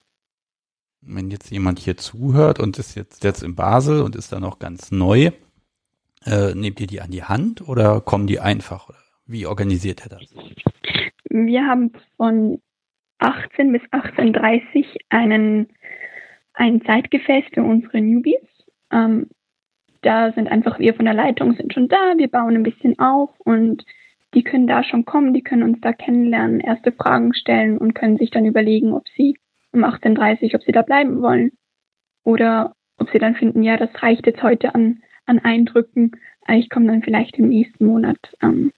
Wenn 1.00 1.32
jetzt 1.32 1.50
jemand 1.50 1.80
hier 1.80 1.96
zuhört 1.96 2.60
und 2.60 2.78
ist 2.78 2.94
jetzt, 2.94 3.24
jetzt 3.24 3.42
in 3.42 3.56
Basel 3.56 4.00
und 4.00 4.14
ist 4.14 4.30
da 4.30 4.38
noch 4.38 4.60
ganz 4.60 4.92
neu, 4.92 5.32
äh, 6.24 6.54
nehmt 6.54 6.78
ihr 6.78 6.86
die 6.86 7.00
an 7.00 7.10
die 7.10 7.24
Hand 7.24 7.68
oder 7.68 8.00
kommen 8.00 8.28
die 8.28 8.38
einfach? 8.38 8.90
Wie 9.26 9.46
organisiert 9.46 10.02
er 10.02 10.10
das? 10.20 10.22
Wir 11.30 11.66
haben 11.66 11.92
von 12.16 12.60
18 13.18 13.72
bis 13.72 13.82
18.30 13.90 14.86
einen 15.08 15.68
ein 16.54 16.82
Zeitgefäß 16.82 17.44
für 17.52 17.62
unsere 17.62 18.00
Newbies. 18.00 18.42
Ähm, 18.90 19.28
da 20.02 20.32
sind 20.32 20.48
einfach 20.48 20.78
wir 20.78 20.94
von 20.94 21.04
der 21.04 21.14
Leitung 21.14 21.54
sind 21.54 21.72
schon 21.72 21.88
da, 21.88 22.14
wir 22.16 22.28
bauen 22.28 22.54
ein 22.54 22.62
bisschen 22.62 22.98
auf 22.98 23.30
und 23.40 23.84
die 24.34 24.42
können 24.42 24.66
da 24.66 24.84
schon 24.84 25.04
kommen, 25.04 25.34
die 25.34 25.42
können 25.42 25.62
uns 25.62 25.80
da 25.80 25.92
kennenlernen, 25.92 26.60
erste 26.60 26.92
Fragen 26.92 27.34
stellen 27.34 27.78
und 27.78 27.94
können 27.94 28.18
sich 28.18 28.30
dann 28.30 28.44
überlegen, 28.44 28.92
ob 28.92 29.08
sie 29.16 29.38
um 29.72 29.84
18.30 29.84 30.42
Uhr, 30.42 30.54
ob 30.56 30.62
sie 30.62 30.72
da 30.72 30.82
bleiben 30.82 31.22
wollen 31.22 31.52
oder 32.24 32.74
ob 32.98 33.10
sie 33.10 33.18
dann 33.18 33.34
finden, 33.34 33.62
ja, 33.62 33.76
das 33.76 33.90
reicht 34.02 34.26
jetzt 34.26 34.42
heute 34.42 34.74
an, 34.74 35.02
an 35.26 35.38
Eindrücken, 35.38 36.12
ich 36.50 36.70
komme 36.70 36.86
dann 36.86 37.02
vielleicht 37.02 37.38
im 37.38 37.48
nächsten 37.48 37.84
Monat 37.84 38.18
ähm, 38.42 38.72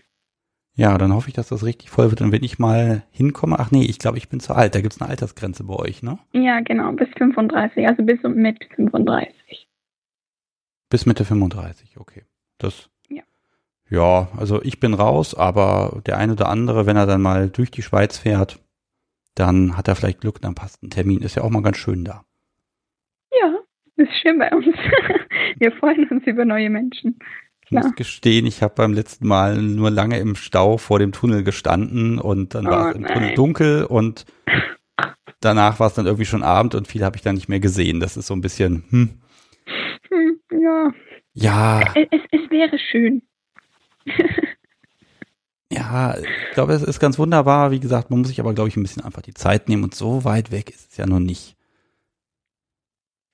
Ja, 0.77 0.97
dann 0.97 1.13
hoffe 1.13 1.29
ich, 1.29 1.33
dass 1.33 1.47
das 1.47 1.63
richtig 1.63 1.89
voll 1.89 2.09
wird. 2.09 2.21
Und 2.21 2.33
wenn 2.33 2.43
ich 2.43 2.59
mal 2.59 3.03
hinkomme, 3.11 3.57
ach 3.59 3.71
nee, 3.71 3.85
ich 3.85 3.97
glaube, 3.97 4.17
ich 4.17 4.27
bin 4.27 4.41
zu 4.41 4.53
alt. 4.53 4.75
Da 4.75 4.81
gibt 4.81 4.93
es 4.93 5.01
eine 5.01 5.09
Altersgrenze 5.09 5.63
bei 5.63 5.75
euch, 5.75 6.03
ne? 6.03 6.19
Ja, 6.33 6.59
genau, 6.59 6.91
bis 6.91 7.07
35, 7.17 7.87
also 7.87 8.03
bis 8.03 8.21
und 8.25 8.35
mit 8.35 8.61
35. 8.75 9.69
Bis 10.89 11.05
Mitte 11.05 11.23
35, 11.23 11.97
okay. 11.97 12.23
Das. 12.57 12.89
Ja. 13.07 13.23
Ja, 13.89 14.27
also 14.35 14.61
ich 14.63 14.81
bin 14.81 14.93
raus, 14.93 15.33
aber 15.33 16.01
der 16.05 16.17
eine 16.17 16.33
oder 16.33 16.49
andere, 16.49 16.85
wenn 16.85 16.97
er 16.97 17.05
dann 17.05 17.21
mal 17.21 17.49
durch 17.49 17.71
die 17.71 17.81
Schweiz 17.81 18.17
fährt, 18.17 18.59
dann 19.33 19.77
hat 19.77 19.87
er 19.87 19.95
vielleicht 19.95 20.21
Glück, 20.21 20.41
dann 20.41 20.55
passt 20.55 20.83
ein 20.83 20.89
Termin. 20.89 21.21
Ist 21.21 21.35
ja 21.35 21.43
auch 21.43 21.49
mal 21.49 21.63
ganz 21.63 21.77
schön 21.77 22.03
da. 22.03 22.24
Ja, 23.97 24.03
ist 24.03 24.13
schön 24.21 24.39
bei 24.39 24.49
uns. 24.51 24.65
Wir 25.59 25.71
freuen 25.73 26.07
uns 26.09 26.25
über 26.25 26.45
neue 26.45 26.69
Menschen. 26.69 27.19
Ich 27.65 27.71
muss 27.71 27.95
gestehen, 27.95 28.45
ich 28.45 28.61
habe 28.61 28.75
beim 28.75 28.93
letzten 28.93 29.27
Mal 29.27 29.57
nur 29.57 29.89
lange 29.89 30.19
im 30.19 30.35
Stau 30.35 30.77
vor 30.77 30.99
dem 30.99 31.11
Tunnel 31.11 31.43
gestanden 31.43 32.19
und 32.19 32.53
dann 32.53 32.67
oh, 32.67 32.69
war 32.69 32.89
es 32.89 32.95
im 32.95 33.01
nein. 33.01 33.13
Tunnel 33.13 33.33
dunkel 33.33 33.85
und 33.85 34.25
danach 35.39 35.79
war 35.79 35.87
es 35.87 35.95
dann 35.95 36.05
irgendwie 36.05 36.25
schon 36.25 36.43
Abend 36.43 36.75
und 36.75 36.87
viel 36.87 37.03
habe 37.03 37.15
ich 37.15 37.23
dann 37.23 37.33
nicht 37.35 37.49
mehr 37.49 37.59
gesehen. 37.59 37.99
Das 37.99 38.17
ist 38.17 38.27
so 38.27 38.35
ein 38.35 38.41
bisschen, 38.41 38.83
hm. 38.89 39.09
hm 40.09 40.39
ja. 40.61 40.91
Ja. 41.33 41.81
Es, 41.95 42.07
es, 42.11 42.21
es 42.31 42.51
wäre 42.51 42.77
schön. 42.77 43.23
ja, 45.71 46.17
ich 46.17 46.53
glaube, 46.53 46.73
es 46.73 46.83
ist 46.83 46.99
ganz 46.99 47.17
wunderbar. 47.17 47.71
Wie 47.71 47.79
gesagt, 47.79 48.11
man 48.11 48.19
muss 48.19 48.27
sich 48.27 48.39
aber, 48.39 48.53
glaube 48.53 48.69
ich, 48.69 48.77
ein 48.77 48.83
bisschen 48.83 49.03
einfach 49.03 49.23
die 49.23 49.33
Zeit 49.33 49.69
nehmen 49.69 49.83
und 49.83 49.95
so 49.95 50.23
weit 50.23 50.51
weg 50.51 50.69
ist 50.69 50.91
es 50.91 50.97
ja 50.97 51.07
noch 51.07 51.19
nicht. 51.19 51.55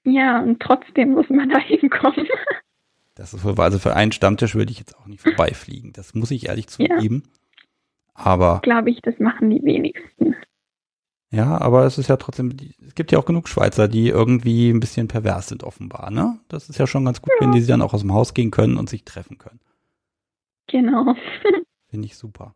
Ja, 0.04 0.42
und 0.42 0.60
trotzdem 0.60 1.12
muss 1.12 1.30
man 1.30 1.50
da 1.50 1.60
hinkommen. 1.60 2.28
Das 3.16 3.34
ist 3.34 3.46
also 3.46 3.80
für 3.80 3.96
einen 3.96 4.12
Stammtisch 4.12 4.56
würde 4.56 4.72
ich 4.72 4.80
jetzt 4.80 4.98
auch 4.98 5.06
nicht 5.06 5.22
vorbeifliegen. 5.22 5.94
Das 5.94 6.16
muss 6.16 6.32
ich 6.32 6.48
ehrlich 6.48 6.68
zugeben. 6.68 7.24
Ja. 7.26 7.32
Aber. 8.14 8.60
Glaube 8.64 8.90
ich, 8.90 9.02
das 9.02 9.20
machen 9.20 9.50
die 9.50 9.64
wenigsten. 9.64 10.36
Ja, 11.30 11.60
aber 11.62 11.86
es 11.86 11.98
ist 11.98 12.10
ja 12.10 12.18
trotzdem, 12.18 12.58
es 12.86 12.94
gibt 12.94 13.12
ja 13.12 13.20
auch 13.20 13.26
genug 13.26 13.48
Schweizer, 13.48 13.88
die 13.88 14.10
irgendwie 14.10 14.70
ein 14.70 14.82
bisschen 14.82 15.08
pervers 15.08 15.48
sind 15.48 15.64
offenbar, 15.64 16.12
ne? 16.12 16.38
Das 16.50 16.68
ist 16.68 16.78
ja 16.78 16.88
schon 16.88 17.06
ganz 17.06 17.22
gut, 17.22 17.32
ja. 17.40 17.46
wenn 17.46 17.54
die 17.54 17.66
dann 17.66 17.82
auch 17.82 17.94
aus 17.94 18.02
dem 18.02 18.14
Haus 18.14 18.34
gehen 18.34 18.52
können 18.52 18.76
und 18.76 18.90
sich 18.90 19.06
treffen 19.06 19.38
können. 19.38 19.62
Genau. 20.68 21.16
Finde 21.90 22.06
ich 22.06 22.18
super. 22.18 22.54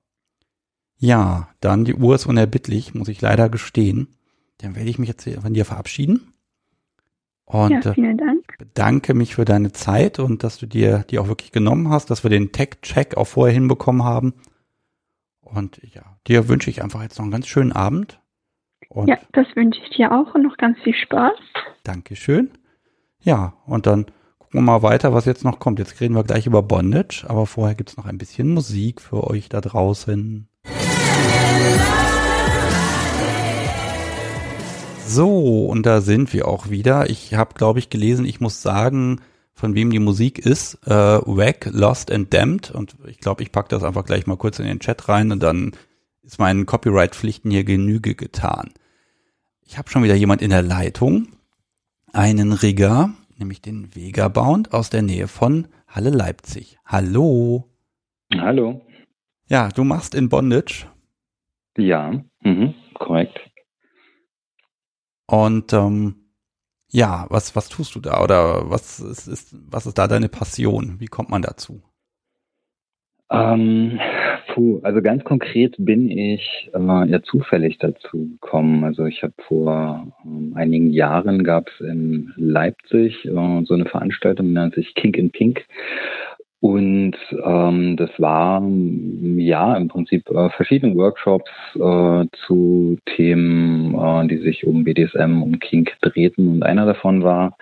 Ja, 0.97 1.49
dann 1.61 1.85
die 1.85 1.95
Uhr 1.95 2.15
ist 2.15 2.25
unerbittlich, 2.25 2.93
muss 2.93 3.07
ich 3.07 3.21
leider 3.21 3.49
gestehen. 3.49 4.07
Dann 4.57 4.75
werde 4.75 4.89
ich 4.89 4.99
mich 4.99 5.09
jetzt 5.09 5.29
von 5.29 5.53
dir 5.53 5.65
verabschieden. 5.65 6.33
Und 7.45 7.71
ja, 7.71 7.91
äh, 7.91 7.93
vielen 7.93 8.17
Dank. 8.17 8.57
bedanke 8.57 9.13
mich 9.13 9.35
für 9.35 9.45
deine 9.45 9.71
Zeit 9.71 10.19
und 10.19 10.43
dass 10.43 10.57
du 10.57 10.65
dir 10.65 11.05
die 11.09 11.19
auch 11.19 11.27
wirklich 11.27 11.51
genommen 11.51 11.89
hast, 11.89 12.09
dass 12.09 12.23
wir 12.23 12.29
den 12.29 12.51
Tech-Check 12.51 13.17
auch 13.17 13.27
vorher 13.27 13.53
hinbekommen 13.53 14.03
haben. 14.03 14.33
Und 15.41 15.79
ja, 15.83 16.01
dir 16.27 16.49
wünsche 16.49 16.69
ich 16.71 16.81
einfach 16.81 17.03
jetzt 17.03 17.17
noch 17.17 17.23
einen 17.23 17.31
ganz 17.31 17.47
schönen 17.47 17.71
Abend. 17.71 18.19
Und 18.89 19.07
ja, 19.07 19.17
das 19.33 19.47
wünsche 19.55 19.79
ich 19.83 19.95
dir 19.95 20.11
auch 20.11 20.33
und 20.33 20.43
noch 20.43 20.57
ganz 20.57 20.77
viel 20.83 20.95
Spaß. 20.95 21.37
Dankeschön. 21.83 22.51
Ja, 23.21 23.53
und 23.65 23.85
dann 23.85 24.05
gucken 24.39 24.59
wir 24.59 24.61
mal 24.61 24.81
weiter, 24.81 25.13
was 25.13 25.25
jetzt 25.25 25.43
noch 25.43 25.59
kommt. 25.59 25.79
Jetzt 25.79 25.99
reden 26.01 26.15
wir 26.15 26.23
gleich 26.23 26.47
über 26.47 26.63
Bondage, 26.63 27.25
aber 27.27 27.45
vorher 27.45 27.75
gibt 27.75 27.91
es 27.91 27.97
noch 27.97 28.05
ein 28.05 28.17
bisschen 28.17 28.53
Musik 28.53 29.01
für 29.01 29.25
euch 29.25 29.49
da 29.49 29.61
draußen. 29.61 30.47
So, 35.07 35.67
und 35.67 35.85
da 35.85 36.01
sind 36.01 36.33
wir 36.33 36.47
auch 36.47 36.69
wieder. 36.69 37.09
Ich 37.09 37.35
habe, 37.35 37.53
glaube 37.53 37.79
ich, 37.79 37.89
gelesen, 37.89 38.25
ich 38.25 38.41
muss 38.41 38.61
sagen, 38.61 39.21
von 39.53 39.75
wem 39.75 39.91
die 39.91 39.99
Musik 39.99 40.39
ist. 40.39 40.79
Äh, 40.87 40.91
Wack, 40.91 41.69
Lost 41.71 42.11
and 42.11 42.33
Damned. 42.33 42.71
Und 42.71 42.95
ich 43.07 43.19
glaube, 43.19 43.43
ich 43.43 43.51
packe 43.51 43.69
das 43.69 43.83
einfach 43.83 44.03
gleich 44.03 44.25
mal 44.25 44.35
kurz 44.35 44.59
in 44.59 44.65
den 44.65 44.79
Chat 44.79 45.07
rein 45.07 45.31
und 45.31 45.43
dann 45.43 45.73
ist 46.23 46.39
meinen 46.39 46.65
Copyright-Pflichten 46.65 47.51
hier 47.51 47.63
Genüge 47.63 48.15
getan. 48.15 48.71
Ich 49.61 49.77
habe 49.77 49.89
schon 49.89 50.03
wieder 50.03 50.15
jemand 50.15 50.41
in 50.41 50.49
der 50.49 50.63
Leitung. 50.63 51.27
Einen 52.11 52.51
Rigger, 52.51 53.11
nämlich 53.37 53.61
den 53.61 53.95
Vegabound 53.95 54.73
aus 54.73 54.89
der 54.89 55.03
Nähe 55.03 55.27
von 55.27 55.67
Halle 55.87 56.09
Leipzig. 56.09 56.79
Hallo. 56.83 57.69
Hallo. 58.33 58.81
Ja, 59.47 59.69
du 59.69 59.83
machst 59.83 60.15
in 60.15 60.29
Bondage. 60.29 60.87
Ja, 61.77 62.11
mhm, 62.41 62.73
korrekt. 62.95 63.39
Und 65.27 65.73
ähm, 65.73 66.15
ja, 66.89 67.25
was, 67.29 67.55
was 67.55 67.69
tust 67.69 67.95
du 67.95 67.99
da 67.99 68.23
oder 68.23 68.69
was 68.69 68.99
ist, 68.99 69.27
ist, 69.27 69.55
was 69.69 69.85
ist 69.85 69.97
da 69.97 70.07
deine 70.07 70.29
Passion? 70.29 70.99
Wie 70.99 71.07
kommt 71.07 71.29
man 71.29 71.41
dazu? 71.41 71.81
Ähm, 73.31 73.99
puh, 74.53 74.79
also 74.83 75.01
ganz 75.01 75.23
konkret 75.23 75.75
bin 75.79 76.09
ich 76.11 76.69
äh, 76.73 77.09
ja 77.09 77.21
zufällig 77.23 77.79
dazu 77.79 78.29
gekommen. 78.29 78.83
Also 78.83 79.05
ich 79.05 79.23
habe 79.23 79.33
vor 79.47 80.13
ähm, 80.23 80.53
einigen 80.55 80.91
Jahren 80.91 81.43
gab 81.43 81.67
es 81.69 81.79
in 81.79 82.33
Leipzig 82.35 83.25
äh, 83.25 83.63
so 83.65 83.73
eine 83.73 83.85
Veranstaltung, 83.85 84.47
die 84.47 84.53
nennt 84.53 84.75
sich 84.75 84.93
Kink 84.93 85.17
in 85.17 85.31
Pink. 85.31 85.65
Und 86.61 87.15
ähm, 87.43 87.95
das 87.97 88.09
war 88.17 88.61
ja 88.61 89.75
im 89.75 89.87
Prinzip 89.87 90.29
äh, 90.29 90.49
verschiedene 90.49 90.95
Workshops 90.95 91.51
äh, 91.75 92.25
zu 92.47 92.97
Themen, 93.05 93.93
äh, 93.93 94.27
die 94.27 94.37
sich 94.37 94.65
um 94.65 94.83
BDSM, 94.83 95.43
um 95.43 95.59
Kink 95.59 95.95
drehten. 96.01 96.47
Und 96.47 96.63
einer 96.63 96.85
davon 96.85 97.23
war 97.23 97.55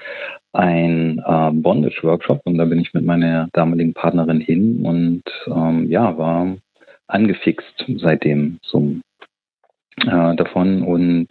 ein 0.53 1.19
äh, 1.25 1.51
Bondage-Workshop 1.51 2.41
und 2.45 2.57
da 2.57 2.65
bin 2.65 2.79
ich 2.79 2.93
mit 2.93 3.03
meiner 3.03 3.49
damaligen 3.53 3.93
Partnerin 3.93 4.39
hin 4.39 4.85
und 4.85 5.23
ähm, 5.47 5.89
ja, 5.89 6.17
war 6.17 6.55
angefixt 7.07 7.85
seitdem 7.97 8.59
so 8.61 8.95
äh, 10.01 10.35
davon 10.35 10.83
und 10.83 11.27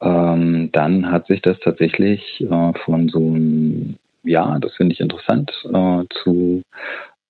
ähm, 0.00 0.70
dann 0.72 1.10
hat 1.10 1.26
sich 1.26 1.42
das 1.42 1.58
tatsächlich 1.60 2.40
äh, 2.40 2.72
von 2.84 3.08
so 3.08 3.18
einem 3.18 3.96
ja, 4.28 4.58
das 4.58 4.74
finde 4.74 4.92
ich 4.94 5.00
interessant, 5.00 5.50
äh, 5.64 6.04
zu, 6.22 6.62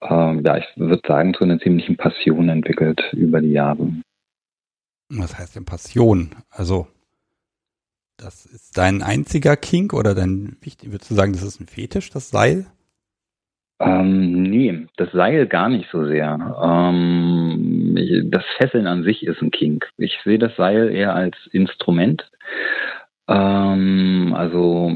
äh, 0.00 0.42
ja, 0.42 0.56
ich 0.58 0.66
würde 0.76 1.02
sagen, 1.06 1.34
zu 1.34 1.44
einer 1.44 1.58
ziemlichen 1.58 1.96
Passion 1.96 2.48
entwickelt 2.48 3.00
über 3.12 3.40
die 3.40 3.52
Jahre. 3.52 3.90
Was 5.10 5.38
heißt 5.38 5.56
denn 5.56 5.64
Passion? 5.64 6.30
Also, 6.50 6.86
das 8.18 8.44
ist 8.46 8.76
dein 8.76 9.02
einziger 9.02 9.56
Kink 9.56 9.94
oder 9.94 10.14
dein, 10.14 10.56
würdest 10.82 11.10
du 11.10 11.14
sagen, 11.14 11.32
das 11.32 11.42
ist 11.42 11.60
ein 11.60 11.66
Fetisch, 11.66 12.10
das 12.10 12.30
Seil? 12.30 12.66
Ähm, 13.80 14.42
nee, 14.42 14.86
das 14.96 15.12
Seil 15.12 15.46
gar 15.46 15.68
nicht 15.68 15.88
so 15.92 16.04
sehr. 16.04 16.58
Ähm, 16.62 18.28
das 18.30 18.44
Fesseln 18.56 18.88
an 18.88 19.04
sich 19.04 19.22
ist 19.24 19.40
ein 19.40 19.52
Kink. 19.52 19.88
Ich 19.96 20.18
sehe 20.24 20.38
das 20.38 20.56
Seil 20.56 20.90
eher 20.90 21.14
als 21.14 21.36
Instrument. 21.52 22.28
Ähm, 23.28 24.34
also 24.36 24.90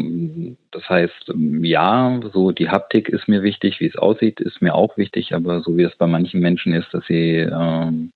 das 0.82 0.90
heißt, 0.90 1.32
ja, 1.62 2.20
so 2.32 2.50
die 2.50 2.68
Haptik 2.68 3.08
ist 3.08 3.28
mir 3.28 3.42
wichtig, 3.42 3.78
wie 3.80 3.86
es 3.86 3.96
aussieht, 3.96 4.40
ist 4.40 4.60
mir 4.60 4.74
auch 4.74 4.96
wichtig, 4.96 5.34
aber 5.34 5.60
so 5.60 5.76
wie 5.76 5.84
es 5.84 5.94
bei 5.96 6.06
manchen 6.06 6.40
Menschen 6.40 6.74
ist, 6.74 6.92
dass 6.92 7.04
sie 7.06 7.36
ähm, 7.36 8.12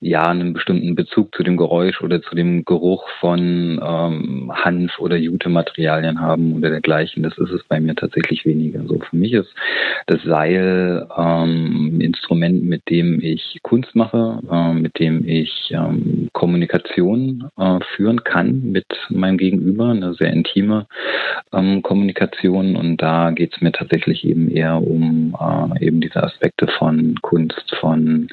ja 0.00 0.28
einen 0.28 0.52
bestimmten 0.52 0.94
Bezug 0.94 1.34
zu 1.34 1.42
dem 1.42 1.56
Geräusch 1.56 2.00
oder 2.02 2.22
zu 2.22 2.36
dem 2.36 2.64
Geruch 2.64 3.08
von 3.20 3.80
ähm, 3.84 4.52
Hanf 4.54 4.98
oder 5.00 5.16
Jute-Materialien 5.16 6.20
haben 6.20 6.54
oder 6.54 6.70
dergleichen. 6.70 7.24
Das 7.24 7.36
ist 7.36 7.50
es 7.50 7.64
bei 7.64 7.80
mir 7.80 7.96
tatsächlich 7.96 8.44
weniger. 8.46 8.84
So 8.86 9.00
für 9.00 9.16
mich 9.16 9.32
ist 9.32 9.52
das 10.06 10.22
Seil 10.22 11.08
ähm, 11.16 11.96
ein 11.96 12.00
Instrument, 12.00 12.62
mit 12.62 12.88
dem 12.88 13.20
ich 13.20 13.58
Kunst 13.62 13.96
mache, 13.96 14.40
äh, 14.50 14.72
mit 14.72 14.98
dem 15.00 15.26
ich 15.26 15.72
ähm, 15.72 16.28
Kommunikation 16.32 17.50
äh, 17.58 17.80
führen 17.96 18.22
kann 18.22 18.70
mit 18.70 18.86
meinem 19.08 19.36
Gegenüber, 19.36 19.90
eine 19.90 20.14
sehr 20.14 20.32
intime 20.32 20.86
ähm, 21.52 21.82
Kommunikation. 21.82 22.76
Und 22.76 22.98
da 22.98 23.32
geht 23.32 23.54
es 23.54 23.60
mir 23.60 23.72
tatsächlich 23.72 24.24
eben 24.24 24.48
eher 24.48 24.80
um 24.80 25.36
äh, 25.40 25.84
eben 25.84 26.00
diese 26.00 26.22
Aspekte 26.22 26.68
von 26.78 27.16
Kunst, 27.20 27.74
von 27.80 28.28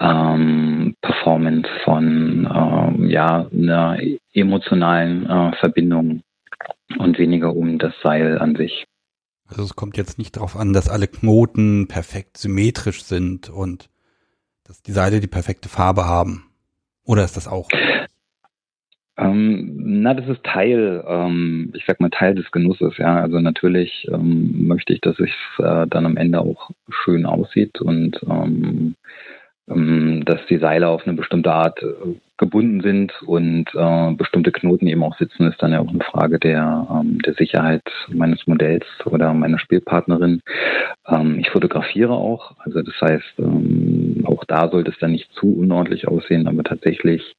ähm, 0.00 0.96
Performance, 1.02 1.68
von 1.84 2.48
ähm, 2.52 3.08
ja 3.08 3.46
einer 3.52 3.98
emotionalen 4.32 5.26
äh, 5.28 5.52
Verbindung 5.56 6.22
und 6.98 7.18
weniger 7.18 7.54
um 7.54 7.78
das 7.78 7.92
Seil 8.02 8.38
an 8.38 8.56
sich. 8.56 8.84
Also 9.46 9.62
es 9.64 9.76
kommt 9.76 9.96
jetzt 9.96 10.18
nicht 10.18 10.36
darauf 10.36 10.56
an, 10.56 10.72
dass 10.72 10.88
alle 10.88 11.08
Knoten 11.08 11.88
perfekt 11.88 12.36
symmetrisch 12.36 13.02
sind 13.02 13.50
und 13.50 13.90
dass 14.64 14.82
die 14.82 14.92
Seile 14.92 15.20
die 15.20 15.26
perfekte 15.26 15.68
Farbe 15.68 16.04
haben. 16.04 16.44
Oder 17.04 17.24
ist 17.24 17.36
das 17.36 17.48
auch? 17.48 17.68
Ähm, 19.16 19.72
na, 20.00 20.14
das 20.14 20.28
ist 20.28 20.44
Teil, 20.44 21.04
ähm, 21.06 21.72
ich 21.76 21.84
sag 21.86 22.00
mal 22.00 22.10
Teil 22.10 22.36
des 22.36 22.50
Genusses. 22.52 22.96
Ja, 22.96 23.16
also 23.16 23.40
natürlich 23.40 24.06
ähm, 24.10 24.68
möchte 24.68 24.92
ich, 24.92 25.00
dass 25.00 25.18
es 25.18 25.30
äh, 25.58 25.86
dann 25.88 26.06
am 26.06 26.16
Ende 26.16 26.40
auch 26.40 26.70
schön 26.88 27.26
aussieht 27.26 27.80
und 27.80 28.18
ähm, 28.28 28.94
dass 29.70 30.44
die 30.46 30.58
Seile 30.58 30.88
auf 30.88 31.06
eine 31.06 31.16
bestimmte 31.16 31.52
Art 31.52 31.80
äh, 31.82 32.16
gebunden 32.38 32.80
sind 32.80 33.12
und 33.22 33.66
äh, 33.74 34.12
bestimmte 34.14 34.50
Knoten 34.50 34.88
eben 34.88 35.04
auch 35.04 35.16
sitzen, 35.16 35.46
ist 35.46 35.62
dann 35.62 35.72
ja 35.72 35.80
auch 35.80 35.88
eine 35.88 36.02
Frage 36.02 36.40
der, 36.40 36.88
ähm, 36.90 37.18
der 37.20 37.34
Sicherheit 37.34 37.82
meines 38.08 38.46
Modells 38.46 38.86
oder 39.04 39.32
meiner 39.32 39.58
Spielpartnerin. 39.58 40.40
Ähm, 41.06 41.38
ich 41.38 41.50
fotografiere 41.50 42.14
auch, 42.14 42.56
also 42.58 42.82
das 42.82 43.00
heißt, 43.00 43.34
ähm, 43.38 44.24
auch 44.24 44.44
da 44.44 44.68
sollte 44.68 44.90
es 44.90 44.98
dann 44.98 45.12
nicht 45.12 45.30
zu 45.34 45.54
unordentlich 45.54 46.08
aussehen, 46.08 46.48
aber 46.48 46.64
tatsächlich 46.64 47.36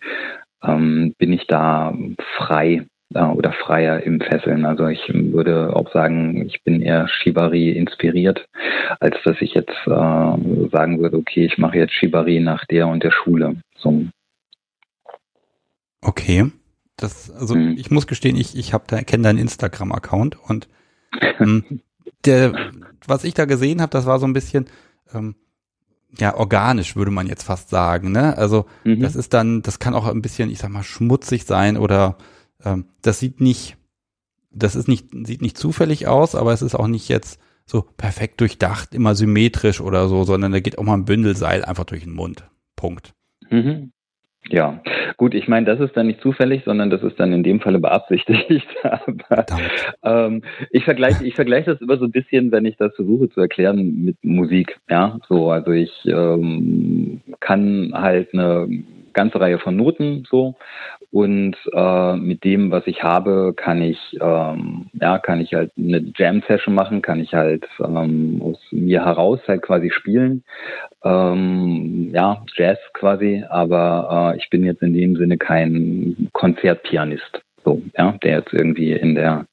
ähm, 0.64 1.14
bin 1.18 1.34
ich 1.34 1.48
da 1.48 1.94
frei 2.38 2.86
äh, 3.14 3.24
oder 3.24 3.54
freier 3.54 4.02
im 4.04 4.20
Fesseln. 4.20 4.66
Also 4.66 4.88
ich 4.88 5.02
würde 5.10 5.76
auch 5.76 5.92
sagen, 5.92 6.46
ich 6.46 6.64
bin 6.64 6.82
eher 6.82 7.08
Shibari 7.08 7.72
inspiriert, 7.72 8.48
als 9.00 9.16
dass 9.24 9.42
ich 9.42 9.54
jetzt 9.54 9.76
äh, 9.86 10.70
sagen 10.72 11.00
würde, 11.00 11.18
okay, 11.18 11.46
ich 11.46 11.58
mache 11.58 11.78
jetzt 11.78 11.94
Shibari 11.94 12.40
nach 12.40 12.66
der 12.66 12.88
und 12.88 13.04
der 13.04 13.12
Schule. 13.12 13.58
So. 13.76 14.06
Okay. 16.02 16.52
Das, 16.98 17.32
also 17.32 17.56
hm. 17.56 17.76
ich 17.78 17.90
muss 17.90 18.06
gestehen, 18.06 18.36
ich, 18.36 18.56
ich 18.56 18.74
habe 18.74 18.84
da 18.88 19.02
kenne 19.02 19.24
deinen 19.24 19.40
Instagram-Account 19.40 20.38
und 20.48 20.68
ähm, 21.40 21.82
der, 22.26 22.54
was 23.08 23.24
ich 23.24 23.34
da 23.34 23.46
gesehen 23.46 23.82
habe, 23.82 23.90
das 23.90 24.06
war 24.06 24.20
so 24.20 24.28
ein 24.28 24.34
bisschen 24.34 24.68
ähm, 25.14 25.36
ja 26.20 26.36
organisch, 26.36 26.96
würde 26.96 27.12
man 27.12 27.28
jetzt 27.28 27.44
fast 27.44 27.70
sagen. 27.70 28.12
Ne? 28.12 28.38
Also 28.38 28.66
mhm. 28.84 29.00
das 29.00 29.16
ist 29.16 29.34
dann, 29.34 29.62
das 29.62 29.80
kann 29.80 29.96
auch 29.96 30.08
ein 30.08 30.22
bisschen, 30.22 30.52
ich 30.52 30.60
sag 30.60 30.70
mal, 30.70 30.84
schmutzig 30.84 31.46
sein 31.46 31.78
oder 31.78 32.18
ähm, 32.66 32.86
das 33.02 33.20
sieht 33.20 33.42
nicht, 33.42 33.78
das 34.52 34.76
ist 34.76 34.88
nicht, 34.88 35.10
sieht 35.12 35.42
nicht 35.42 35.58
zufällig 35.58 36.08
aus, 36.08 36.36
aber 36.36 36.54
es 36.54 36.62
ist 36.62 36.76
auch 36.76 36.88
nicht 36.88 37.10
jetzt 37.10 37.40
so 37.66 37.84
perfekt 37.98 38.42
durchdacht, 38.42 38.94
immer 38.94 39.16
symmetrisch 39.16 39.82
oder 39.82 40.08
so, 40.08 40.24
sondern 40.24 40.52
da 40.52 40.60
geht 40.60 40.78
auch 40.78 40.84
mal 40.84 40.96
ein 40.96 41.06
Bündelseil 41.06 41.64
einfach 41.64 41.86
durch 41.86 42.04
den 42.04 42.14
Mund. 42.14 42.44
Punkt. 42.76 43.14
Mhm. 43.50 43.92
Ja, 44.50 44.82
gut, 45.18 45.36
ich 45.36 45.48
meine, 45.48 45.68
das 45.68 45.80
ist 45.80 45.96
dann 45.96 46.08
nicht 46.08 46.22
zufällig, 46.22 46.64
sondern 46.66 46.90
das 46.90 47.04
ist 47.04 47.20
dann 47.20 47.32
in 47.32 47.44
dem 47.44 47.60
Falle 47.60 47.80
beabsichtigt. 47.80 48.68
Aber 48.84 49.46
ähm, 50.04 50.42
ich 50.72 50.84
vergleiche 50.84 51.26
ich 51.26 51.36
vergleich 51.36 51.66
das 51.66 51.80
immer 51.80 51.98
so 51.98 52.06
ein 52.06 52.12
bisschen, 52.12 52.52
wenn 52.52 52.66
ich 52.66 52.76
das 52.76 52.94
versuche 52.96 53.30
zu 53.30 53.40
erklären 53.40 54.04
mit 54.04 54.18
Musik. 54.24 54.80
Ja, 54.90 55.20
so, 55.30 55.52
also 55.52 55.72
ich 55.72 55.92
ähm, 56.06 57.22
kann 57.40 57.92
halt 57.94 58.34
eine 58.34 58.68
ganze 59.14 59.40
Reihe 59.40 59.60
von 59.60 59.76
Noten 59.76 60.26
so 60.30 60.56
und 61.12 61.56
äh, 61.74 62.16
mit 62.16 62.44
dem, 62.44 62.72
was 62.72 62.88
ich 62.88 63.04
habe, 63.04 63.54
kann 63.56 63.82
ich 63.82 64.00
ähm, 64.22 64.90
ja 64.94 65.20
kann 65.20 65.42
ich 65.42 65.54
halt 65.54 65.72
eine 65.78 66.12
Jam 66.16 66.42
Session 66.48 66.74
machen, 66.74 67.02
kann 67.02 67.20
ich 67.20 67.34
halt 67.34 67.66
ähm, 67.80 68.42
aus 68.44 68.60
mir 68.72 69.06
heraus 69.06 69.40
halt 69.48 69.62
quasi 69.62 69.92
spielen, 69.92 70.44
ähm, 71.04 72.12
ja 72.14 72.44
Jazz 72.56 72.80
quasi, 72.94 73.44
aber 73.50 74.34
äh, 74.34 74.38
ich 74.38 74.50
bin 74.50 74.64
jetzt 74.64 74.82
in 74.82 74.94
dem 74.94 75.16
Sinne 75.16 75.38
kein 75.38 76.30
Konzertpianist, 76.34 77.42
so 77.64 77.82
ja, 77.98 78.14
der 78.24 78.38
jetzt 78.40 78.54
irgendwie 78.54 78.94
in 78.94 79.16
der 79.16 79.46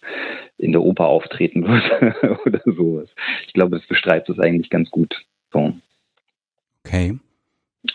in 0.58 0.72
der 0.72 0.82
Oper 0.82 1.06
auftreten 1.06 1.66
wird 1.68 2.46
oder 2.46 2.60
sowas. 2.64 3.08
Ich 3.46 3.52
glaube, 3.52 3.78
das 3.78 3.86
bestreitet 3.86 4.36
es 4.36 4.38
eigentlich 4.38 4.70
ganz 4.70 4.90
gut. 4.90 5.14
So. 5.52 5.72
Okay. 6.84 7.18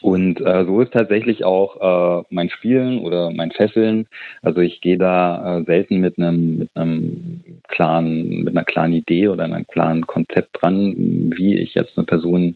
Und 0.02 0.39
äh, 0.39 0.65
so 0.65 0.82
ist 0.82 0.93
tatsächlich 0.93 1.43
auch 1.43 2.22
äh, 2.22 2.24
mein 2.30 2.50
Spielen 2.50 3.00
oder 3.00 3.32
mein 3.32 3.52
Fesseln. 3.52 4.08
Also 4.41 4.62
ich 4.62 4.80
gehe 4.80 4.98
da 4.98 5.60
äh, 5.60 5.63
selten 5.65 6.00
mit 6.00 6.17
einem 6.17 6.60
mit 6.60 6.69
einem 6.76 7.43
klaren 7.67 8.43
mit 8.43 8.56
einer 8.56 8.63
klaren 8.63 8.93
Idee 8.93 9.28
oder 9.28 9.43
einem 9.43 9.67
klaren 9.67 10.08
Konzept 10.08 10.62
dran, 10.62 11.34
wie 11.36 11.58
ich 11.58 11.76
jetzt 11.76 11.98
eine 11.98 12.06
Person 12.06 12.56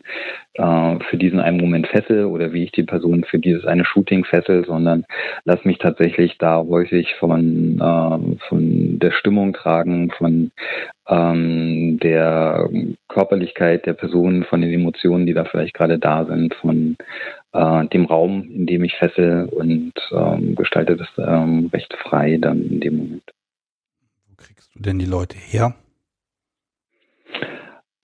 äh, 0.53 0.99
für 1.09 1.17
diesen 1.17 1.41
einen 1.41 1.59
Moment 1.59 1.87
fessel 1.87 2.25
oder 2.25 2.53
wie 2.53 2.63
ich 2.63 2.71
die 2.71 2.83
Person 2.83 3.25
für 3.25 3.39
dieses 3.39 3.65
eine 3.65 3.83
Shooting 3.83 4.23
fessel, 4.23 4.65
sondern 4.65 5.05
lass 5.43 5.65
mich 5.65 5.79
tatsächlich 5.79 6.37
da 6.37 6.63
häufig 6.63 7.13
von 7.15 7.77
äh, 7.79 8.37
von 8.47 8.99
der 8.99 9.11
Stimmung 9.11 9.51
tragen, 9.53 10.11
von 10.11 10.51
ähm, 11.07 11.99
der 11.99 12.69
Körperlichkeit 13.07 13.85
der 13.85 13.93
Person, 13.93 14.43
von 14.43 14.61
den 14.61 14.71
Emotionen, 14.71 15.25
die 15.25 15.33
da 15.33 15.45
vielleicht 15.45 15.73
gerade 15.73 15.99
da 15.99 16.25
sind, 16.25 16.53
von 16.55 16.97
äh, 17.53 17.87
dem 17.87 18.05
Raum, 18.05 18.43
in 18.43 18.65
dem 18.65 18.83
ich 18.83 18.95
fessel 18.95 19.45
und 19.45 19.93
ähm, 20.11 20.55
gestalte 20.55 20.97
das 20.97 21.09
ähm, 21.17 21.69
recht 21.73 21.93
frei 22.03 22.37
dann 22.37 22.61
in 22.63 22.79
dem 22.79 22.97
Moment. 22.97 23.31
Wo 24.27 24.35
kriegst 24.35 24.73
du 24.75 24.79
denn 24.79 24.99
die 24.99 25.05
Leute 25.05 25.37
her? 25.37 25.75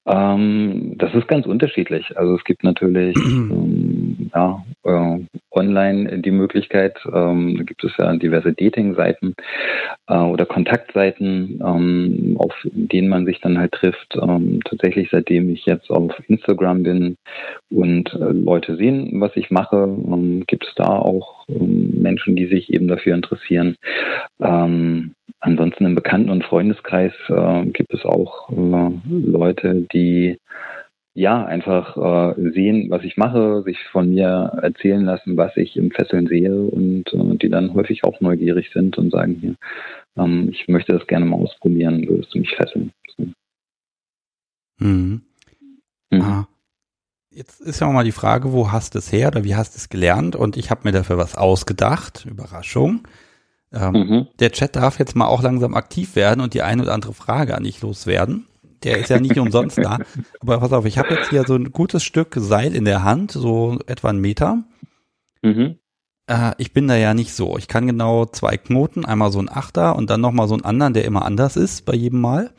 Ähm, 0.06 0.96
das 0.98 1.13
ist 1.13 1.28
ganz 1.28 1.46
unterschiedlich. 1.46 2.18
Also 2.18 2.36
es 2.36 2.44
gibt 2.44 2.63
natürlich 2.63 3.16
ähm, 3.18 3.93
ja, 4.34 4.63
äh, 4.84 5.19
online 5.52 6.19
die 6.19 6.32
Möglichkeit, 6.32 6.98
ähm, 7.13 7.58
da 7.58 7.63
gibt 7.63 7.84
es 7.84 7.91
ja 7.98 8.15
diverse 8.15 8.54
Dating-Seiten 8.54 9.36
äh, 10.08 10.15
oder 10.15 10.46
Kontaktseiten, 10.46 11.62
ähm, 11.63 12.36
auf 12.39 12.54
denen 12.63 13.10
man 13.10 13.26
sich 13.26 13.41
dann 13.41 13.58
halt 13.58 13.74
trifft. 13.74 14.15
Ähm, 14.22 14.60
tatsächlich, 14.65 15.10
seitdem 15.12 15.50
ich 15.50 15.65
jetzt 15.65 15.89
auf 15.89 16.12
Instagram 16.28 16.84
bin 16.84 17.15
und 17.69 18.13
äh, 18.13 18.32
Leute 18.32 18.76
sehen, 18.76 19.22
was 19.22 19.36
ich 19.36 19.52
mache, 19.52 19.84
ähm, 19.84 20.43
gibt 20.48 20.65
es 20.65 20.74
da 20.76 20.88
auch 20.88 21.46
Menschen, 21.48 22.36
die 22.36 22.48
sich 22.48 22.74
eben 22.74 22.88
dafür 22.88 23.15
interessieren. 23.15 23.76
Ähm, 24.41 25.13
Ansonsten 25.43 25.86
im 25.86 25.93
Bekannten- 25.93 26.30
und 26.30 26.46
Freundeskreis 26.46 27.12
äh, 27.28 27.65
gibt 27.65 27.93
es 27.93 28.06
auch 28.06 28.50
äh, 28.50 28.91
Leute, 29.10 29.86
die 29.93 30.38
ja 31.15 31.45
einfach 31.45 31.97
äh, 31.97 32.52
sehen, 32.52 32.89
was 32.89 33.04
ich 33.04 33.17
mache, 33.17 33.62
sich 33.63 33.78
von 33.91 34.10
mir 34.10 34.60
erzählen 34.62 35.04
lassen, 35.04 35.38
was 35.38 35.56
ich 35.58 35.78
im 35.78 35.91
Fesseln 35.91 36.28
sehe 36.28 36.56
und 36.56 37.13
äh, 37.13 37.38
die 37.38 37.49
dann 37.49 37.73
häufig 37.73 38.04
auch 38.04 38.19
neugierig 38.19 38.71
sind 38.73 38.97
und 38.97 39.12
sagen 39.12 39.38
hier, 39.39 39.56
ähm, 40.17 40.49
ich 40.52 40.67
möchte 40.67 40.93
das 40.93 41.06
gerne 41.08 41.26
mal 41.26 41.38
ausprobieren, 41.38 42.08
würdest 42.08 42.34
du 42.34 42.39
mich 42.39 42.56
fesseln? 42.56 42.91
So. 43.15 43.28
Mhm. 44.80 45.21
Mhm. 46.10 46.21
Ah. 46.21 46.47
Jetzt 47.30 47.62
ist 47.62 47.80
ja 47.80 47.88
auch 47.88 47.93
mal 47.93 48.04
die 48.04 48.12
Frage, 48.12 48.52
wo 48.52 48.71
hast 48.71 48.93
du 48.93 48.99
es 48.99 49.12
her 49.12 49.30
oder 49.30 49.43
wie 49.43 49.56
hast 49.56 49.73
du 49.73 49.78
es 49.78 49.89
gelernt? 49.89 50.36
Und 50.36 50.56
ich 50.56 50.69
habe 50.69 50.82
mir 50.84 50.91
dafür 50.91 51.17
was 51.17 51.36
ausgedacht. 51.36 52.28
Überraschung. 52.30 53.08
Ähm, 53.71 53.93
mhm. 53.93 54.28
Der 54.39 54.52
Chat 54.52 54.76
darf 54.76 54.99
jetzt 54.99 55.15
mal 55.15 55.26
auch 55.26 55.41
langsam 55.41 55.73
aktiv 55.73 56.15
werden 56.15 56.41
und 56.41 56.54
die 56.54 56.62
eine 56.62 56.84
oder 56.84 56.93
andere 56.93 57.13
Frage 57.13 57.56
an 57.56 57.63
dich 57.63 57.82
loswerden. 57.82 58.45
Der 58.84 59.00
ist 59.00 59.10
ja 59.10 59.19
nicht 59.19 59.38
umsonst 59.38 59.78
da. 59.78 60.00
Aber 60.39 60.60
pass 60.60 60.74
auf, 60.74 60.86
ich 60.86 60.98
habe 60.98 61.13
jetzt 61.13 61.30
hier 61.30 61.43
so 61.46 61.56
ein 61.56 61.72
gutes 61.72 62.04
Stück 62.04 62.36
Seil 62.38 62.76
in 62.76 62.86
der 62.86 63.04
Hand, 63.04 63.32
so 63.32 63.80
etwa 63.88 64.10
einen 64.10 64.22
Meter. 64.22 64.63
Mhm. 65.41 65.78
Äh, 66.28 66.52
ich 66.58 66.74
bin 66.74 66.88
da 66.88 66.96
ja 66.96 67.13
nicht 67.13 67.34
so. 67.34 67.58
Ich 67.58 67.67
kann 67.67 67.88
genau 67.88 68.26
zwei 68.26 68.58
Knoten, 68.58 69.06
einmal 69.06 69.32
so 69.32 69.39
ein 69.39 69.50
Achter 69.50 69.96
und 69.96 70.10
dann 70.10 70.22
nochmal 70.22 70.48
so 70.48 70.54
einen 70.54 70.65
anderen, 70.65 70.93
der 70.93 71.06
immer 71.06 71.26
anders 71.26 71.56
ist 71.56 71.86
bei 71.86 71.96
jedem 71.96 72.22
Mal. 72.22 72.52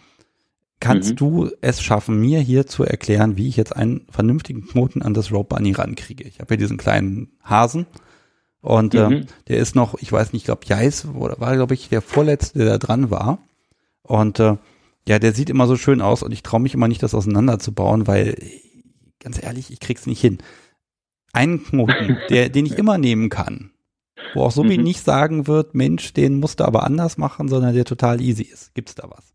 Kannst 0.81 1.13
mhm. 1.13 1.17
du 1.17 1.51
es 1.61 1.83
schaffen, 1.83 2.21
mir 2.21 2.41
hier 2.41 2.67
zu 2.67 2.85
erklären, 2.85 3.37
wie 3.37 3.49
ich 3.49 3.57
jetzt 3.57 3.75
einen 3.75 4.07
vernünftigen 4.11 4.67
Knoten 4.67 5.03
an 5.03 5.15
das 5.15 5.33
Rope 5.33 5.55
Bunny 5.55 5.73
rankriege? 5.73 6.25
Ich 6.25 6.41
habe 6.41 6.49
hier 6.49 6.59
diesen 6.59 6.77
kleinen 6.77 7.33
Hasen 7.43 7.87
und 8.65 8.95
äh, 8.95 9.09
mhm. 9.09 9.13
äh, 9.13 9.27
der 9.49 9.59
ist 9.59 9.75
noch, 9.75 9.95
ich 10.01 10.11
weiß 10.11 10.33
nicht, 10.33 10.43
ich 10.43 10.47
glaube, 10.47 10.65
Jais 10.65 11.07
war, 11.13 11.55
glaube 11.55 11.75
ich, 11.75 11.91
der 11.91 12.01
vorletzte, 12.01 12.61
der 12.61 12.69
da 12.71 12.79
dran 12.79 13.11
war. 13.11 13.39
Und 14.03 14.41
äh, 14.41 14.57
ja, 15.09 15.19
der 15.19 15.33
sieht 15.33 15.51
immer 15.51 15.67
so 15.67 15.77
schön 15.77 16.01
aus 16.01 16.23
und 16.23 16.33
ich 16.33 16.43
traue 16.43 16.61
mich 16.61 16.75
immer 16.75 16.89
nicht, 16.89 17.03
das 17.03 17.15
auseinanderzubauen, 17.15 18.07
weil, 18.07 18.37
ganz 19.21 19.43
ehrlich, 19.43 19.71
ich 19.71 19.81
krieg's 19.81 20.07
nicht 20.07 20.21
hin. 20.21 20.39
Einen 21.33 21.63
Knoten, 21.63 22.19
der, 22.31 22.49
den 22.49 22.67
ich 22.67 22.79
immer 22.79 22.99
nehmen 22.99 23.29
kann, 23.29 23.73
wo 24.35 24.43
auch 24.43 24.53
so 24.53 24.65
wie 24.65 24.79
mhm. 24.79 24.85
nicht 24.85 25.05
sagen 25.05 25.47
wird, 25.47 25.75
Mensch, 25.75 26.13
den 26.15 26.41
musst 26.41 26.61
du 26.61 26.65
aber 26.65 26.85
anders 26.85 27.19
machen, 27.19 27.49
sondern 27.49 27.75
der 27.75 27.85
total 27.85 28.21
easy 28.21 28.45
ist. 28.45 28.75
Gibt's 28.75 28.95
da 28.95 29.11
was? 29.11 29.34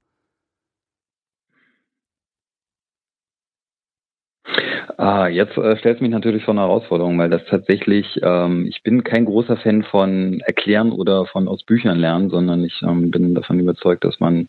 Ah, 4.97 5.28
jetzt 5.28 5.58
äh, 5.58 5.78
stellt 5.78 6.02
mich 6.02 6.12
natürlich 6.12 6.43
vor 6.43 6.54
eine 6.54 6.62
Herausforderung, 6.62 7.17
weil 7.17 7.30
das 7.30 7.41
tatsächlich, 7.49 8.19
ähm, 8.23 8.65
ich 8.67 8.82
bin 8.84 9.04
kein 9.04 9.25
großer 9.25 9.58
Fan 9.58 9.84
von 9.84 10.41
Erklären 10.41 10.91
oder 10.91 11.25
von 11.25 11.47
aus 11.47 11.63
Büchern 11.63 11.99
lernen, 11.99 12.30
sondern 12.30 12.63
ich 12.63 12.82
ähm, 12.82 13.12
bin 13.12 13.36
davon 13.36 13.60
überzeugt, 13.60 14.04
dass 14.04 14.19
man 14.19 14.47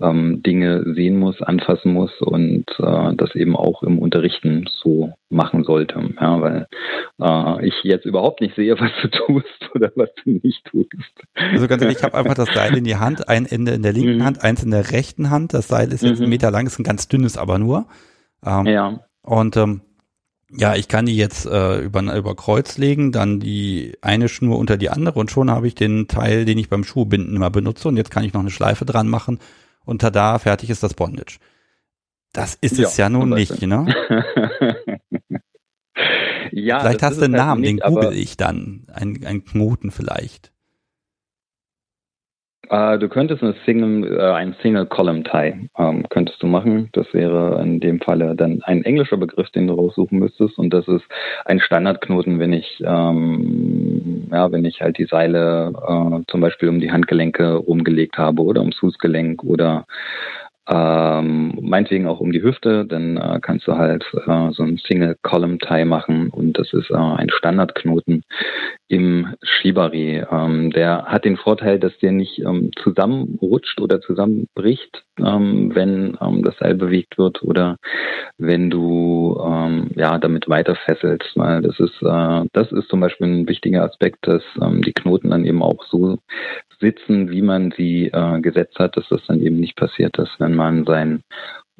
ähm, 0.00 0.42
Dinge 0.42 0.94
sehen 0.94 1.18
muss, 1.18 1.40
anfassen 1.42 1.92
muss 1.92 2.12
und 2.20 2.66
äh, 2.78 3.14
das 3.16 3.34
eben 3.34 3.56
auch 3.56 3.82
im 3.82 3.98
Unterrichten 3.98 4.68
so 4.82 5.12
machen 5.30 5.64
sollte. 5.64 6.00
Ja, 6.20 6.40
weil 6.40 6.66
äh, 7.20 7.66
ich 7.66 7.74
jetzt 7.82 8.04
überhaupt 8.04 8.40
nicht 8.40 8.56
sehe, 8.56 8.74
was 8.80 8.90
du 9.02 9.08
tust 9.08 9.70
oder 9.74 9.90
was 9.96 10.10
du 10.24 10.40
nicht 10.42 10.64
tust. 10.66 10.90
Also 11.34 11.66
ganz 11.68 11.82
ehrlich, 11.82 11.98
ich 11.98 12.04
habe 12.04 12.16
einfach 12.16 12.34
das 12.34 12.52
Seil 12.52 12.76
in 12.76 12.84
die 12.84 12.96
Hand, 12.96 13.28
ein 13.28 13.46
Ende 13.46 13.72
in 13.72 13.82
der 13.82 13.92
linken 13.92 14.18
mhm. 14.18 14.24
Hand, 14.24 14.44
eins 14.44 14.62
in 14.62 14.70
der 14.70 14.92
rechten 14.92 15.30
Hand. 15.30 15.54
Das 15.54 15.68
Seil 15.68 15.92
ist 15.92 16.02
jetzt 16.02 16.18
mhm. 16.18 16.24
einen 16.24 16.30
Meter 16.30 16.50
lang, 16.50 16.66
ist 16.66 16.78
ein 16.78 16.84
ganz 16.84 17.08
dünnes 17.08 17.36
aber 17.36 17.58
nur. 17.58 17.86
Ähm, 18.44 18.66
ja. 18.66 19.00
Und 19.22 19.56
ähm, 19.56 19.82
ja, 20.52 20.74
ich 20.74 20.88
kann 20.88 21.06
die 21.06 21.16
jetzt 21.16 21.46
äh, 21.46 21.78
über, 21.78 22.02
über 22.14 22.34
Kreuz 22.34 22.76
legen, 22.76 23.12
dann 23.12 23.38
die 23.40 23.96
eine 24.02 24.28
Schnur 24.28 24.58
unter 24.58 24.76
die 24.76 24.90
andere 24.90 25.18
und 25.18 25.30
schon 25.30 25.50
habe 25.50 25.68
ich 25.68 25.74
den 25.74 26.08
Teil, 26.08 26.44
den 26.44 26.58
ich 26.58 26.68
beim 26.68 26.84
Schuhbinden 26.84 27.36
immer 27.36 27.50
benutze 27.50 27.88
und 27.88 27.96
jetzt 27.96 28.10
kann 28.10 28.24
ich 28.24 28.32
noch 28.32 28.40
eine 28.40 28.50
Schleife 28.50 28.84
dran 28.84 29.08
machen 29.08 29.38
und 29.84 30.00
tada, 30.00 30.38
fertig 30.38 30.70
ist 30.70 30.82
das 30.82 30.94
Bondage. 30.94 31.38
Das 32.32 32.56
ist 32.60 32.78
ja, 32.78 32.86
es 32.86 32.96
ja 32.96 33.08
nun 33.08 33.30
nicht, 33.30 33.62
ne? 33.62 33.94
ja, 36.52 36.80
vielleicht 36.80 37.02
hast 37.02 37.18
du 37.18 37.24
einen 37.24 37.34
halt 37.34 37.46
Namen, 37.46 37.60
nicht, 37.60 37.82
den 37.82 37.94
google 37.94 38.12
ich 38.12 38.36
dann. 38.36 38.86
Ein, 38.92 39.24
ein 39.24 39.44
Knoten 39.44 39.90
vielleicht. 39.90 40.49
Äh, 42.70 42.98
du 42.98 43.08
könntest 43.08 43.42
eine 43.42 43.54
Single, 43.66 44.16
äh, 44.16 44.32
ein 44.32 44.54
Single 44.62 44.86
Column 44.86 45.24
Tie 45.24 45.68
ähm, 45.76 46.08
könntest 46.08 46.40
du 46.40 46.46
machen. 46.46 46.88
Das 46.92 47.12
wäre 47.12 47.60
in 47.62 47.80
dem 47.80 48.00
Falle 48.00 48.36
dann 48.36 48.62
ein 48.62 48.84
englischer 48.84 49.16
Begriff, 49.16 49.50
den 49.50 49.66
du 49.66 49.74
raussuchen 49.74 50.20
müsstest. 50.20 50.56
Und 50.56 50.72
das 50.72 50.86
ist 50.86 51.04
ein 51.44 51.58
Standardknoten, 51.58 52.38
wenn 52.38 52.52
ich 52.52 52.80
ähm, 52.86 54.28
ja, 54.30 54.52
wenn 54.52 54.64
ich 54.64 54.80
halt 54.80 54.98
die 54.98 55.06
Seile 55.06 55.72
äh, 55.74 56.30
zum 56.30 56.40
Beispiel 56.40 56.68
um 56.68 56.80
die 56.80 56.92
Handgelenke 56.92 57.54
rumgelegt 57.54 58.16
habe 58.18 58.42
oder 58.42 58.60
ums 58.60 58.78
Fußgelenk 58.78 59.42
oder 59.42 59.86
ähm, 60.70 61.58
meinetwegen 61.60 62.06
auch 62.06 62.20
um 62.20 62.30
die 62.30 62.42
Hüfte, 62.42 62.84
dann 62.86 63.16
äh, 63.16 63.40
kannst 63.42 63.66
du 63.66 63.76
halt 63.76 64.04
äh, 64.14 64.50
so 64.52 64.62
ein 64.62 64.78
Single 64.78 65.16
Column 65.22 65.58
Tie 65.58 65.84
machen 65.84 66.28
und 66.30 66.58
das 66.58 66.72
ist 66.72 66.90
äh, 66.90 66.94
ein 66.94 67.28
Standardknoten 67.28 68.22
im 68.86 69.34
Shibari. 69.42 70.22
Ähm, 70.30 70.70
der 70.70 71.06
hat 71.06 71.24
den 71.24 71.36
Vorteil, 71.36 71.80
dass 71.80 71.96
der 71.98 72.12
nicht 72.12 72.38
ähm, 72.38 72.70
zusammenrutscht 72.80 73.80
oder 73.80 74.00
zusammenbricht, 74.00 75.02
ähm, 75.18 75.74
wenn 75.74 76.16
ähm, 76.20 76.44
das 76.44 76.56
Seil 76.58 76.76
bewegt 76.76 77.18
wird 77.18 77.42
oder 77.42 77.76
wenn 78.38 78.70
du 78.70 79.40
ähm, 79.44 79.90
ja 79.96 80.18
damit 80.18 80.48
weiter 80.48 80.76
fesselst, 80.76 81.32
weil 81.34 81.62
das 81.62 81.80
ist 81.80 82.00
äh, 82.02 82.46
das 82.52 82.70
ist 82.70 82.88
zum 82.88 83.00
Beispiel 83.00 83.26
ein 83.26 83.48
wichtiger 83.48 83.82
Aspekt, 83.82 84.18
dass 84.22 84.42
die 84.84 84.92
Knoten 84.92 85.30
dann 85.30 85.44
eben 85.44 85.62
auch 85.62 85.84
so 85.84 86.18
sitzen, 86.80 87.30
wie 87.30 87.42
man 87.42 87.72
sie 87.76 88.06
äh, 88.06 88.40
gesetzt 88.40 88.78
hat, 88.78 88.96
dass 88.96 89.08
das 89.08 89.24
dann 89.26 89.40
eben 89.40 89.56
nicht 89.56 89.76
passiert 89.76 90.18
ist, 90.18 90.32
wenn 90.38 90.54
man 90.60 90.84
sein 90.84 91.22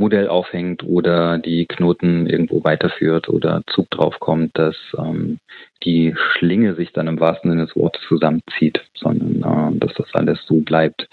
Modell 0.00 0.28
aufhängt 0.28 0.82
oder 0.82 1.38
die 1.38 1.66
Knoten 1.66 2.26
irgendwo 2.26 2.64
weiterführt 2.64 3.28
oder 3.28 3.62
Zug 3.66 3.90
draufkommt, 3.90 4.52
dass 4.54 4.76
ähm, 4.98 5.38
die 5.84 6.14
Schlinge 6.16 6.74
sich 6.74 6.92
dann 6.92 7.06
im 7.06 7.20
wahrsten 7.20 7.50
Sinne 7.50 7.66
des 7.66 7.76
Wortes 7.76 8.00
zusammenzieht, 8.08 8.80
sondern 8.94 9.74
äh, 9.74 9.78
dass 9.78 9.92
das 9.94 10.06
alles 10.14 10.40
so 10.46 10.56
bleibt, 10.60 11.06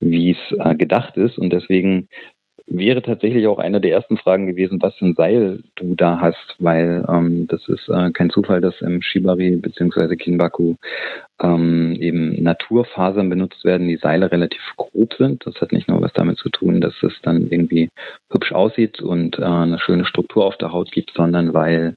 wie 0.00 0.32
es 0.32 0.58
äh, 0.58 0.74
gedacht 0.74 1.16
ist. 1.16 1.38
Und 1.38 1.52
deswegen 1.52 2.08
wäre 2.66 3.00
tatsächlich 3.02 3.46
auch 3.46 3.58
eine 3.58 3.80
der 3.80 3.92
ersten 3.92 4.16
Fragen 4.16 4.46
gewesen, 4.46 4.82
was 4.82 4.94
für 4.96 5.06
ein 5.06 5.14
Seil 5.14 5.62
du 5.76 5.94
da 5.94 6.20
hast, 6.20 6.56
weil 6.58 7.04
ähm, 7.08 7.46
das 7.46 7.66
ist 7.68 7.88
äh, 7.88 8.10
kein 8.10 8.30
Zufall, 8.30 8.60
dass 8.60 8.80
im 8.80 9.02
Shibari 9.02 9.56
bzw. 9.56 10.16
Kinbaku 10.16 10.74
ähm, 11.40 11.96
eben 12.00 12.42
Naturfasern 12.42 13.30
benutzt 13.30 13.64
werden, 13.64 13.88
die 13.88 13.96
Seile 13.96 14.32
relativ 14.32 14.60
grob 14.76 15.14
sind. 15.14 15.46
Das 15.46 15.54
hat 15.60 15.72
nicht 15.72 15.88
nur 15.88 16.00
was 16.02 16.12
damit 16.12 16.38
zu 16.38 16.48
tun, 16.48 16.80
dass 16.80 16.94
es 17.02 17.12
dann 17.22 17.48
irgendwie 17.50 17.88
hübsch 18.30 18.52
aussieht 18.52 19.00
und 19.00 19.38
äh, 19.38 19.44
eine 19.44 19.78
schöne 19.78 20.04
Struktur 20.04 20.44
auf 20.44 20.56
der 20.56 20.72
Haut 20.72 20.90
gibt, 20.90 21.12
sondern 21.14 21.54
weil 21.54 21.94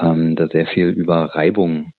ähm, 0.00 0.36
da 0.36 0.48
sehr 0.48 0.66
viel 0.66 0.88
über 0.88 1.34
Reibung 1.34 1.93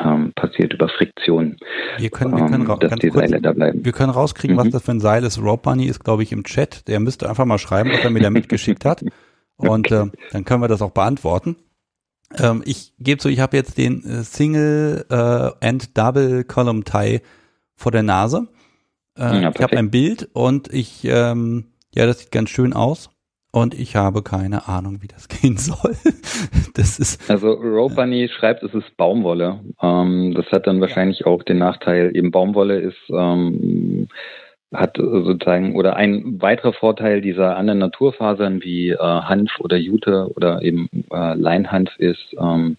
ähm, 0.00 0.32
passiert 0.34 0.72
über 0.72 0.88
Friktion. 0.88 1.56
Wir 1.98 2.10
können, 2.10 2.36
wir 2.36 2.46
können, 2.46 2.68
ähm, 2.68 2.78
dass 2.80 2.94
die 2.96 3.08
kurz, 3.08 3.28
Seile 3.28 3.40
da 3.40 3.52
bleiben. 3.52 3.84
Wir 3.84 3.92
können 3.92 4.10
rauskriegen, 4.10 4.56
mhm. 4.56 4.60
was 4.60 4.70
das 4.70 4.82
für 4.84 4.92
ein 4.92 5.00
Seil 5.00 5.24
ist. 5.24 5.40
Rob 5.40 5.62
Bunny 5.62 5.86
ist, 5.86 6.04
glaube 6.04 6.22
ich, 6.22 6.32
im 6.32 6.44
Chat. 6.44 6.86
Der 6.88 7.00
müsste 7.00 7.28
einfach 7.28 7.44
mal 7.44 7.58
schreiben, 7.58 7.90
was 7.92 8.00
er 8.00 8.10
mir 8.10 8.20
da 8.20 8.30
mitgeschickt 8.30 8.84
hat. 8.84 9.04
Und 9.56 9.92
okay. 9.92 10.08
äh, 10.08 10.30
dann 10.32 10.44
können 10.44 10.62
wir 10.62 10.68
das 10.68 10.82
auch 10.82 10.92
beantworten. 10.92 11.56
Ähm, 12.38 12.62
ich 12.64 12.92
gebe 12.98 13.18
zu, 13.18 13.28
ich 13.28 13.40
habe 13.40 13.56
jetzt 13.56 13.76
den 13.76 14.04
äh, 14.04 14.22
Single 14.22 15.04
äh, 15.10 15.66
and 15.66 15.96
Double 15.98 16.44
Column 16.44 16.84
Tie 16.84 17.20
vor 17.74 17.92
der 17.92 18.02
Nase. 18.02 18.48
Äh, 19.18 19.42
ja, 19.42 19.52
ich 19.54 19.62
habe 19.62 19.76
ein 19.76 19.90
Bild 19.90 20.28
und 20.32 20.72
ich, 20.72 21.04
ähm, 21.04 21.72
ja, 21.94 22.06
das 22.06 22.20
sieht 22.20 22.30
ganz 22.30 22.50
schön 22.50 22.72
aus 22.72 23.10
und 23.52 23.78
ich 23.78 23.96
habe 23.96 24.22
keine 24.22 24.68
Ahnung, 24.68 25.02
wie 25.02 25.08
das 25.08 25.28
gehen 25.40 25.56
soll. 25.56 25.96
das 26.74 26.98
ist 26.98 27.30
also 27.30 27.52
Rope 27.52 27.94
Bunny 27.94 28.28
schreibt, 28.28 28.62
es 28.62 28.74
ist 28.74 28.96
Baumwolle. 28.96 29.60
Ähm, 29.82 30.34
das 30.34 30.46
hat 30.52 30.66
dann 30.66 30.80
wahrscheinlich 30.80 31.26
auch 31.26 31.42
den 31.42 31.58
Nachteil, 31.58 32.14
eben 32.14 32.30
Baumwolle 32.30 32.78
ist 32.80 32.98
ähm, 33.10 34.08
hat 34.72 34.96
sozusagen 34.98 35.74
oder 35.74 35.96
ein 35.96 36.40
weiterer 36.40 36.72
Vorteil 36.72 37.20
dieser 37.20 37.56
anderen 37.56 37.80
Naturfasern 37.80 38.62
wie 38.62 38.90
äh, 38.90 38.98
Hanf 38.98 39.58
oder 39.58 39.76
Jute 39.76 40.30
oder 40.36 40.62
eben 40.62 40.88
äh, 41.12 41.34
Leinhanf 41.34 41.90
ist, 41.98 42.34
ähm, 42.38 42.76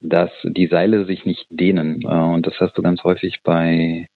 dass 0.00 0.30
die 0.42 0.66
Seile 0.66 1.06
sich 1.06 1.24
nicht 1.24 1.46
dehnen. 1.48 2.02
Äh, 2.02 2.06
und 2.06 2.46
das 2.46 2.54
hast 2.60 2.76
du 2.76 2.82
ganz 2.82 3.02
häufig 3.02 3.40
bei 3.42 4.06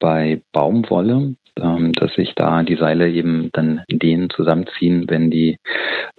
bei 0.00 0.42
Baumwolle 0.52 1.36
ähm, 1.60 1.92
dass 1.92 2.14
sich 2.14 2.34
da 2.34 2.62
die 2.62 2.76
Seile 2.76 3.10
eben 3.10 3.50
dann 3.52 3.82
dehnen, 3.90 4.30
zusammenziehen, 4.30 5.04
wenn 5.08 5.30
die, 5.30 5.58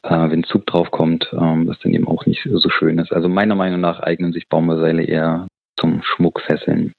äh, 0.03 0.29
wenn 0.29 0.43
Zug 0.43 0.65
draufkommt, 0.65 1.29
ähm, 1.33 1.67
was 1.67 1.79
dann 1.79 1.93
eben 1.93 2.07
auch 2.07 2.25
nicht 2.25 2.47
so 2.51 2.69
schön 2.69 2.99
ist. 2.99 3.11
Also 3.11 3.29
meiner 3.29 3.55
Meinung 3.55 3.81
nach 3.81 3.99
eignen 3.99 4.33
sich 4.33 4.47
Baumwollseile 4.47 5.03
eher 5.03 5.47
zum 5.77 6.01
Schmuckfesseln 6.03 6.93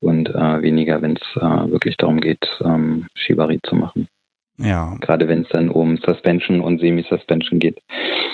und 0.00 0.28
äh, 0.28 0.62
weniger, 0.62 1.02
wenn 1.02 1.16
es 1.16 1.36
äh, 1.36 1.70
wirklich 1.70 1.96
darum 1.96 2.20
geht, 2.20 2.46
ähm, 2.64 3.06
Shibari 3.14 3.60
zu 3.62 3.74
machen. 3.76 4.08
Ja. 4.58 4.96
Gerade 5.00 5.28
wenn 5.28 5.42
es 5.42 5.48
dann 5.50 5.68
um 5.68 5.98
Suspension 5.98 6.60
und 6.60 6.80
Semi-Suspension 6.80 7.58
geht. 7.58 7.78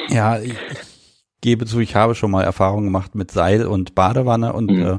Ja, 0.09 0.39
ich, 0.39 0.55
gebe 1.41 1.67
zu, 1.67 1.81
ich 1.81 1.95
habe 1.95 2.15
schon 2.15 2.31
mal 2.31 2.45
Erfahrungen 2.45 2.85
gemacht 2.85 3.15
mit 3.15 3.31
Seil 3.31 3.67
und 3.67 3.95
Badewanne 3.95 4.53
und 4.53 4.71
mhm. 4.71 4.83
äh, 4.83 4.99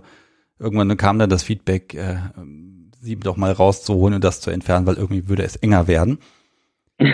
irgendwann 0.59 0.95
kam 0.97 1.17
dann 1.17 1.29
das 1.29 1.43
Feedback, 1.43 1.93
äh, 1.95 2.17
sie 3.03 3.17
doch 3.17 3.37
mal 3.37 3.51
rauszuholen 3.51 4.15
und 4.15 4.23
das 4.23 4.41
zu 4.41 4.49
entfernen, 4.49 4.85
weil 4.87 4.95
irgendwie 4.95 5.27
würde 5.27 5.43
es 5.43 5.55
enger 5.57 5.87
werden. 5.87 6.19
man 6.99 7.11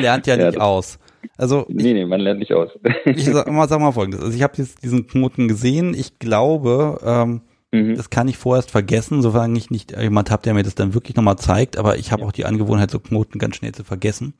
lernt 0.00 0.26
ja 0.26 0.36
nicht 0.36 0.54
ja, 0.54 0.60
aus. 0.60 0.98
Also 1.36 1.66
nee, 1.68 1.92
nee, 1.92 2.06
man 2.06 2.20
lernt 2.20 2.40
nicht 2.40 2.52
aus. 2.52 2.70
ich 3.04 3.26
sag 3.26 3.50
mal, 3.50 3.68
sag 3.68 3.80
mal 3.80 3.92
folgendes. 3.92 4.22
Also 4.22 4.34
ich 4.34 4.42
habe 4.42 4.56
diesen 4.56 5.06
Knoten 5.06 5.48
gesehen. 5.48 5.94
Ich 5.94 6.18
glaube, 6.18 7.00
ähm, 7.04 7.42
mhm. 7.72 7.96
das 7.96 8.08
kann 8.10 8.28
ich 8.28 8.38
vorerst 8.38 8.70
vergessen, 8.70 9.20
sofern 9.20 9.54
ich 9.54 9.70
nicht 9.70 9.96
jemand 9.98 10.30
habe, 10.30 10.42
der 10.42 10.54
mir 10.54 10.62
das 10.62 10.74
dann 10.74 10.94
wirklich 10.94 11.16
nochmal 11.16 11.36
zeigt. 11.36 11.76
Aber 11.76 11.98
ich 11.98 12.12
habe 12.12 12.22
ja. 12.22 12.28
auch 12.28 12.32
die 12.32 12.46
Angewohnheit, 12.46 12.90
so 12.90 12.98
Knoten 12.98 13.38
ganz 13.38 13.56
schnell 13.56 13.72
zu 13.72 13.84
vergessen. 13.84 14.34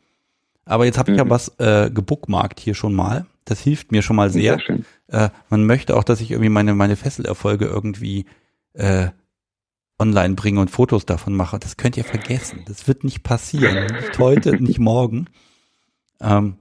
Aber 0.64 0.86
jetzt 0.86 0.98
habe 0.98 1.10
ich 1.10 1.18
mhm. 1.18 1.24
ja 1.24 1.30
was 1.30 1.48
äh, 1.58 1.90
gebookmarkt 1.90 2.58
hier 2.58 2.74
schon 2.74 2.94
mal. 2.94 3.26
Das 3.44 3.60
hilft 3.60 3.92
mir 3.92 4.00
schon 4.00 4.16
mal 4.16 4.30
sehr. 4.30 4.58
sehr 4.66 4.78
äh, 5.08 5.28
man 5.50 5.66
möchte 5.66 5.94
auch, 5.96 6.04
dass 6.04 6.22
ich 6.22 6.30
irgendwie 6.30 6.48
meine 6.48 6.72
meine 6.74 6.96
Fesselerfolge 6.96 7.66
irgendwie 7.66 8.24
äh, 8.74 9.08
online 9.98 10.34
bringe 10.34 10.60
und 10.60 10.70
Fotos 10.70 11.06
davon 11.06 11.34
mache, 11.34 11.58
das 11.58 11.76
könnt 11.76 11.96
ihr 11.96 12.04
vergessen. 12.04 12.64
Das 12.66 12.88
wird 12.88 13.04
nicht 13.04 13.22
passieren. 13.22 13.86
Nicht 13.86 14.18
heute, 14.18 14.62
nicht 14.62 14.78
morgen. 14.78 15.26
Ähm, 16.20 16.56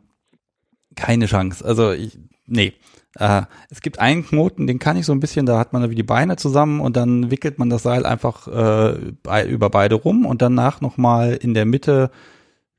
keine 0.95 1.25
Chance. 1.25 1.65
Also 1.65 1.91
ich, 1.91 2.17
nee. 2.45 2.73
Äh, 3.17 3.43
es 3.69 3.81
gibt 3.81 3.99
einen 3.99 4.25
Knoten, 4.25 4.65
den 4.65 4.79
kann 4.79 4.97
ich 4.97 5.05
so 5.05 5.11
ein 5.11 5.19
bisschen, 5.19 5.45
da 5.45 5.59
hat 5.59 5.73
man 5.73 5.89
wie 5.89 5.95
die 5.95 6.03
Beine 6.03 6.35
zusammen 6.35 6.79
und 6.79 6.97
dann 6.97 7.29
wickelt 7.29 7.59
man 7.59 7.69
das 7.69 7.83
Seil 7.83 8.05
einfach 8.05 8.47
äh, 8.47 9.49
über 9.49 9.69
beide 9.69 9.95
rum 9.95 10.25
und 10.25 10.41
danach 10.41 10.81
nochmal 10.81 11.33
in 11.33 11.53
der 11.53 11.65
Mitte 11.65 12.09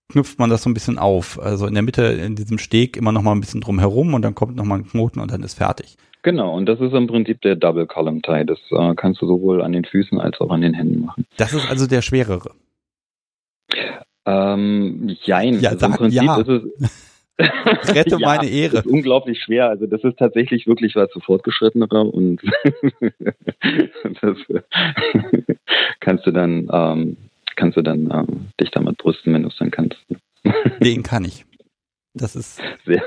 knüpft 0.08 0.38
man 0.38 0.50
das 0.50 0.62
so 0.62 0.70
ein 0.70 0.74
bisschen 0.74 0.98
auf. 0.98 1.40
Also 1.40 1.66
in 1.66 1.74
der 1.74 1.82
Mitte, 1.82 2.02
in 2.04 2.36
diesem 2.36 2.58
Steg 2.58 2.96
immer 2.96 3.12
nochmal 3.12 3.34
ein 3.34 3.40
bisschen 3.40 3.60
drum 3.60 3.78
herum 3.78 4.14
und 4.14 4.22
dann 4.22 4.34
kommt 4.34 4.56
nochmal 4.56 4.80
ein 4.80 4.88
Knoten 4.88 5.20
und 5.20 5.30
dann 5.30 5.42
ist 5.42 5.54
fertig. 5.54 5.96
Genau, 6.24 6.56
und 6.56 6.64
das 6.66 6.80
ist 6.80 6.94
im 6.94 7.06
Prinzip 7.06 7.42
der 7.42 7.54
Double 7.54 7.86
Column 7.86 8.22
Tie. 8.22 8.46
Das 8.46 8.58
äh, 8.70 8.94
kannst 8.96 9.20
du 9.20 9.26
sowohl 9.26 9.60
an 9.60 9.72
den 9.72 9.84
Füßen 9.84 10.18
als 10.18 10.40
auch 10.40 10.50
an 10.50 10.62
den 10.62 10.72
Händen 10.72 11.04
machen. 11.04 11.26
Das 11.36 11.52
ist 11.52 11.70
also 11.70 11.86
der 11.86 12.00
schwerere. 12.00 12.50
Ähm, 14.24 15.14
jein. 15.22 15.60
Ja, 15.60 15.70
also 15.70 15.84
im 15.84 15.92
Prinzip 15.92 16.22
ja. 16.22 16.40
ist 16.40 16.48
es. 16.48 16.62
Rette 17.94 18.16
ja, 18.18 18.26
meine 18.26 18.48
Ehre. 18.48 18.76
Das 18.76 18.86
ist 18.86 18.90
unglaublich 18.90 19.42
schwer. 19.42 19.68
Also 19.68 19.86
das 19.86 20.02
ist 20.02 20.18
tatsächlich 20.18 20.66
wirklich 20.66 20.96
was 20.96 21.12
für 21.12 21.20
Fortgeschrittenere 21.20 22.04
und 22.04 22.40
das 24.22 24.38
kannst 26.00 26.26
du 26.26 26.30
dann 26.30 26.70
ähm, 26.72 27.16
kannst 27.54 27.76
du 27.76 27.82
dann 27.82 28.10
ähm, 28.10 28.46
dich 28.58 28.70
damit 28.70 28.96
brüsten, 28.96 29.34
wenn 29.34 29.42
du 29.42 29.48
es 29.48 29.56
dann 29.58 29.70
kannst. 29.70 29.98
Den 30.80 31.02
kann 31.02 31.26
ich. 31.26 31.44
Das 32.14 32.36
ist 32.36 32.60
sehr, 32.86 33.02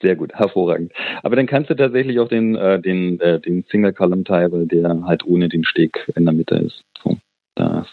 sehr 0.00 0.16
gut, 0.16 0.32
hervorragend. 0.34 0.92
Aber 1.22 1.36
dann 1.36 1.46
kannst 1.46 1.68
du 1.68 1.74
tatsächlich 1.74 2.18
auch 2.20 2.28
den, 2.28 2.54
äh, 2.54 2.80
den, 2.80 3.20
äh, 3.20 3.40
den 3.40 3.64
Single 3.70 3.92
Column 3.92 4.24
weil 4.28 4.66
der 4.66 5.04
halt 5.04 5.26
ohne 5.26 5.48
den 5.48 5.64
Steg 5.64 6.08
in 6.14 6.24
der 6.24 6.34
Mitte 6.34 6.56
ist. 6.56 6.84
So, 7.02 7.18
das 7.56 7.88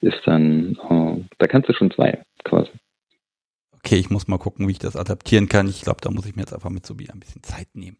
ist 0.00 0.20
dann, 0.26 0.76
äh, 0.90 1.24
da 1.38 1.46
kannst 1.46 1.68
du 1.68 1.72
schon 1.72 1.92
zwei 1.92 2.22
quasi. 2.44 2.70
Okay, 3.72 3.96
ich 3.96 4.10
muss 4.10 4.26
mal 4.26 4.38
gucken, 4.38 4.66
wie 4.66 4.72
ich 4.72 4.78
das 4.80 4.96
adaptieren 4.96 5.48
kann. 5.48 5.68
Ich 5.68 5.82
glaube, 5.82 6.00
da 6.02 6.10
muss 6.10 6.26
ich 6.26 6.34
mir 6.34 6.42
jetzt 6.42 6.52
einfach 6.52 6.70
mit 6.70 6.84
so 6.84 6.98
wie 6.98 7.08
ein 7.08 7.20
bisschen 7.20 7.44
Zeit 7.44 7.68
nehmen. 7.74 7.96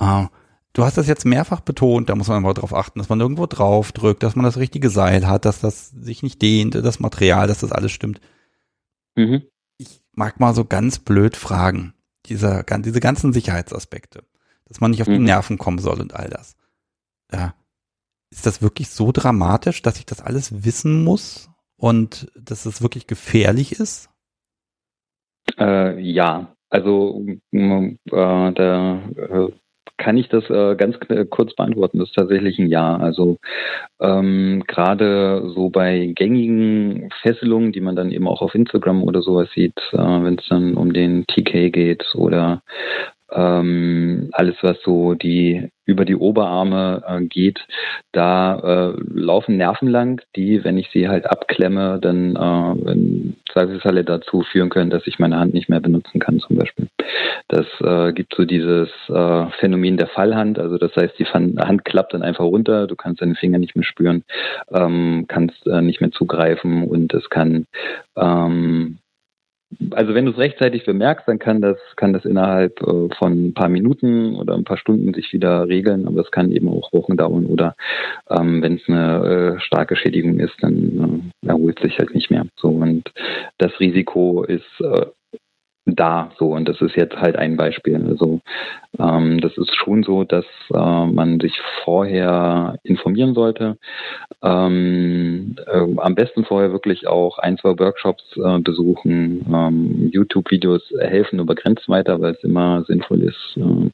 Äh, 0.00 0.24
du 0.72 0.84
hast 0.84 0.96
das 0.96 1.06
jetzt 1.06 1.26
mehrfach 1.26 1.60
betont, 1.60 2.08
da 2.08 2.16
muss 2.16 2.28
man 2.28 2.38
einfach 2.38 2.54
darauf 2.54 2.74
achten, 2.74 2.98
dass 2.98 3.10
man 3.10 3.20
irgendwo 3.20 3.44
drauf 3.44 3.92
drückt, 3.92 4.22
dass 4.22 4.36
man 4.36 4.46
das 4.46 4.56
richtige 4.56 4.88
Seil 4.88 5.26
hat, 5.26 5.44
dass 5.44 5.60
das 5.60 5.90
sich 5.90 6.22
nicht 6.22 6.40
dehnt, 6.40 6.74
das 6.74 6.98
Material, 6.98 7.46
dass 7.46 7.60
das 7.60 7.72
alles 7.72 7.92
stimmt. 7.92 8.20
Mhm 9.16 9.42
mag 10.16 10.40
mal 10.40 10.54
so 10.54 10.64
ganz 10.64 10.98
blöd 10.98 11.36
fragen, 11.36 11.94
diese, 12.26 12.64
diese 12.78 13.00
ganzen 13.00 13.32
Sicherheitsaspekte, 13.32 14.24
dass 14.66 14.80
man 14.80 14.90
nicht 14.90 15.02
auf 15.02 15.08
die 15.08 15.18
mhm. 15.18 15.24
Nerven 15.24 15.58
kommen 15.58 15.78
soll 15.78 16.00
und 16.00 16.14
all 16.14 16.28
das. 16.28 16.56
Ja. 17.32 17.54
Ist 18.30 18.46
das 18.46 18.62
wirklich 18.62 18.90
so 18.90 19.12
dramatisch, 19.12 19.82
dass 19.82 19.98
ich 19.98 20.06
das 20.06 20.20
alles 20.20 20.64
wissen 20.64 21.04
muss 21.04 21.50
und 21.76 22.30
dass 22.36 22.66
es 22.66 22.82
wirklich 22.82 23.06
gefährlich 23.06 23.72
ist? 23.72 24.10
Äh, 25.58 26.00
ja, 26.00 26.54
also 26.68 27.24
äh, 27.52 27.96
da 28.04 29.02
äh, 29.16 29.52
kann 29.96 30.16
ich 30.16 30.28
das 30.28 30.48
äh, 30.50 30.74
ganz 30.76 30.96
kurz 31.30 31.54
beantworten. 31.54 31.98
Das 31.98 32.08
ist 32.08 32.14
tatsächlich 32.14 32.58
ein 32.58 32.68
Ja. 32.68 32.96
Also 32.96 33.38
ähm, 34.00 34.64
gerade 34.66 35.50
so 35.54 35.70
bei 35.70 36.12
gängigen 36.14 37.10
Fesselungen, 37.22 37.72
die 37.72 37.80
man 37.80 37.96
dann 37.96 38.10
eben 38.10 38.28
auch 38.28 38.42
auf 38.42 38.54
Instagram 38.54 39.02
oder 39.02 39.22
sowas 39.22 39.48
sieht, 39.54 39.78
äh, 39.92 39.98
wenn 39.98 40.38
es 40.38 40.46
dann 40.48 40.74
um 40.74 40.92
den 40.92 41.24
TK 41.26 41.70
geht 41.70 42.04
oder 42.14 42.62
ähm, 43.32 44.28
alles, 44.32 44.56
was 44.62 44.80
so 44.82 45.14
die 45.14 45.68
über 45.86 46.04
die 46.04 46.16
Oberarme 46.16 47.02
äh, 47.06 47.20
geht, 47.24 47.60
da 48.12 48.92
äh, 48.94 49.02
laufen 49.12 49.56
Nerven 49.56 49.88
lang, 49.88 50.22
die, 50.34 50.64
wenn 50.64 50.78
ich 50.78 50.88
sie 50.90 51.08
halt 51.08 51.26
abklemme, 51.26 51.98
dann 52.00 52.36
äh, 52.36 52.92
in 52.92 53.36
Zweifelsfalle 53.52 54.04
dazu 54.04 54.42
führen 54.42 54.70
können, 54.70 54.90
dass 54.90 55.06
ich 55.06 55.18
meine 55.18 55.38
Hand 55.38 55.52
nicht 55.52 55.68
mehr 55.68 55.80
benutzen 55.80 56.20
kann, 56.20 56.40
zum 56.40 56.56
Beispiel. 56.56 56.88
Das 57.48 57.66
äh, 57.80 58.12
gibt 58.12 58.34
so 58.34 58.44
dieses 58.44 58.88
äh, 59.08 59.46
Phänomen 59.60 59.98
der 59.98 60.06
Fallhand, 60.08 60.58
also 60.58 60.78
das 60.78 60.96
heißt, 60.96 61.18
die 61.18 61.26
Hand 61.26 61.84
klappt 61.84 62.14
dann 62.14 62.22
einfach 62.22 62.44
runter, 62.44 62.86
du 62.86 62.96
kannst 62.96 63.20
deine 63.20 63.34
Finger 63.34 63.58
nicht 63.58 63.76
mehr 63.76 63.84
spüren, 63.84 64.24
ähm, 64.72 65.26
kannst 65.28 65.66
äh, 65.66 65.82
nicht 65.82 66.00
mehr 66.00 66.12
zugreifen 66.12 66.88
und 66.88 67.12
es 67.12 67.28
kann 67.28 67.66
ähm, 68.16 68.98
also 69.90 70.14
wenn 70.14 70.26
du 70.26 70.32
es 70.32 70.38
rechtzeitig 70.38 70.84
bemerkst, 70.84 71.26
dann 71.26 71.38
kann 71.38 71.60
das, 71.60 71.76
kann 71.96 72.12
das 72.12 72.24
innerhalb 72.24 72.80
äh, 72.82 73.08
von 73.16 73.48
ein 73.48 73.54
paar 73.54 73.68
Minuten 73.68 74.36
oder 74.36 74.54
ein 74.54 74.64
paar 74.64 74.78
Stunden 74.78 75.14
sich 75.14 75.32
wieder 75.32 75.68
regeln, 75.68 76.06
aber 76.06 76.20
es 76.20 76.30
kann 76.30 76.52
eben 76.52 76.68
auch 76.68 76.92
Wochen 76.92 77.16
dauern 77.16 77.46
oder 77.46 77.76
ähm, 78.30 78.62
wenn 78.62 78.76
es 78.76 78.88
eine 78.88 79.56
äh, 79.56 79.60
starke 79.60 79.96
Schädigung 79.96 80.40
ist, 80.40 80.54
dann 80.60 81.32
äh, 81.42 81.48
erholt 81.48 81.78
sich 81.80 81.98
halt 81.98 82.14
nicht 82.14 82.30
mehr. 82.30 82.46
So 82.56 82.68
und 82.68 83.10
das 83.58 83.78
Risiko 83.80 84.44
ist 84.44 84.80
äh, 84.80 85.06
da 85.86 86.30
so 86.38 86.52
und 86.52 86.68
das 86.68 86.80
ist 86.80 86.96
jetzt 86.96 87.16
halt 87.16 87.36
ein 87.36 87.56
Beispiel. 87.56 88.02
Also 88.08 88.40
ähm, 88.98 89.40
das 89.40 89.56
ist 89.58 89.74
schon 89.74 90.02
so, 90.02 90.24
dass 90.24 90.46
äh, 90.72 91.06
man 91.06 91.40
sich 91.40 91.60
vorher 91.84 92.78
informieren 92.84 93.34
sollte. 93.34 93.76
Ähm, 94.42 95.56
äh, 95.66 96.00
am 96.00 96.14
besten 96.14 96.44
vorher 96.44 96.72
wirklich 96.72 97.06
auch 97.06 97.38
ein, 97.38 97.58
zwei 97.58 97.78
Workshops 97.78 98.24
äh, 98.36 98.58
besuchen. 98.60 99.44
Ähm, 99.52 100.10
YouTube-Videos 100.12 100.92
helfen 101.00 101.36
nur 101.36 101.46
begrenzt 101.46 101.88
weiter, 101.88 102.20
weil 102.20 102.32
es 102.32 102.44
immer 102.44 102.84
sinnvoll 102.84 103.22
ist, 103.22 103.56
äh, 103.56 103.90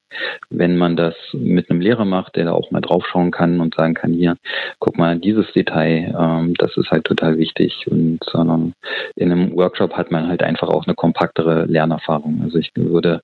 wenn 0.50 0.76
man 0.76 0.96
das 0.96 1.14
mit 1.32 1.70
einem 1.70 1.80
Lehrer 1.80 2.04
macht, 2.04 2.36
der 2.36 2.46
da 2.46 2.52
auch 2.52 2.70
mal 2.70 2.80
draufschauen 2.80 3.30
kann 3.30 3.60
und 3.60 3.74
sagen 3.74 3.94
kann, 3.94 4.12
hier, 4.12 4.36
guck 4.78 4.98
mal, 4.98 5.18
dieses 5.18 5.50
Detail, 5.52 6.14
ähm, 6.18 6.54
das 6.58 6.76
ist 6.76 6.90
halt 6.90 7.04
total 7.04 7.38
wichtig. 7.38 7.86
Und 7.90 8.20
ähm, 8.34 8.74
in 9.16 9.32
einem 9.32 9.56
Workshop 9.56 9.94
hat 9.94 10.10
man 10.10 10.28
halt 10.28 10.42
einfach 10.42 10.68
auch 10.68 10.86
eine 10.86 10.94
kompaktere 10.94 11.64
Lernerfahrung. 11.80 12.42
Also 12.42 12.58
ich 12.58 12.70
würde 12.74 13.22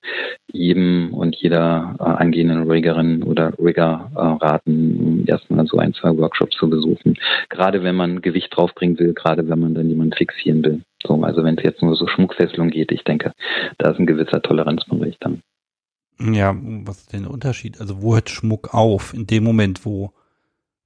jedem 0.51 1.13
und 1.13 1.35
jeder 1.35 1.95
äh, 1.99 2.03
angehenden 2.03 2.69
Riggerin 2.69 3.23
oder 3.23 3.53
Rigger 3.59 4.11
äh, 4.15 4.19
raten, 4.19 5.25
erstmal 5.27 5.67
so 5.67 5.77
ein, 5.77 5.93
zwei 5.93 6.17
Workshops 6.17 6.57
zu 6.57 6.69
besuchen. 6.69 7.15
Gerade 7.49 7.83
wenn 7.83 7.95
man 7.95 8.21
Gewicht 8.21 8.55
draufbringen 8.55 8.97
will, 8.99 9.13
gerade 9.13 9.47
wenn 9.47 9.59
man 9.59 9.75
dann 9.75 9.89
jemanden 9.89 10.13
fixieren 10.13 10.63
will. 10.63 10.81
So, 11.05 11.21
also 11.23 11.43
wenn 11.43 11.57
es 11.57 11.63
jetzt 11.63 11.81
nur 11.83 11.95
so 11.95 12.07
Schmuckfesselung 12.07 12.69
geht, 12.69 12.91
ich 12.91 13.03
denke, 13.03 13.33
da 13.77 13.91
ist 13.91 13.99
ein 13.99 14.07
gewisser 14.07 14.41
Toleranzbereich 14.41 15.17
dann. 15.19 15.41
Ja, 16.19 16.55
was 16.59 17.01
ist 17.01 17.13
denn 17.13 17.23
der 17.23 17.31
Unterschied? 17.31 17.79
Also 17.79 18.01
wo 18.01 18.15
hört 18.15 18.29
Schmuck 18.29 18.73
auf? 18.73 19.13
In 19.13 19.27
dem 19.27 19.43
Moment, 19.43 19.85
wo 19.85 20.13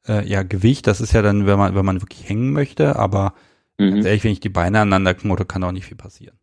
äh, 0.07 0.27
ja 0.27 0.43
Gewicht, 0.43 0.87
das 0.87 0.99
ist 0.99 1.13
ja 1.13 1.21
dann, 1.21 1.47
wenn 1.47 1.57
man, 1.57 1.73
wenn 1.73 1.85
man 1.85 2.01
wirklich 2.01 2.27
hängen 2.27 2.51
möchte, 2.51 2.97
aber 2.97 3.33
mhm. 3.77 3.91
ganz 3.91 4.05
ehrlich, 4.05 4.23
wenn 4.25 4.33
ich 4.33 4.41
die 4.41 4.49
Beine 4.49 4.81
aneinander 4.81 5.13
knote, 5.13 5.45
kann 5.45 5.63
auch 5.63 5.71
nicht 5.71 5.85
viel 5.85 5.95
passieren. 5.95 6.35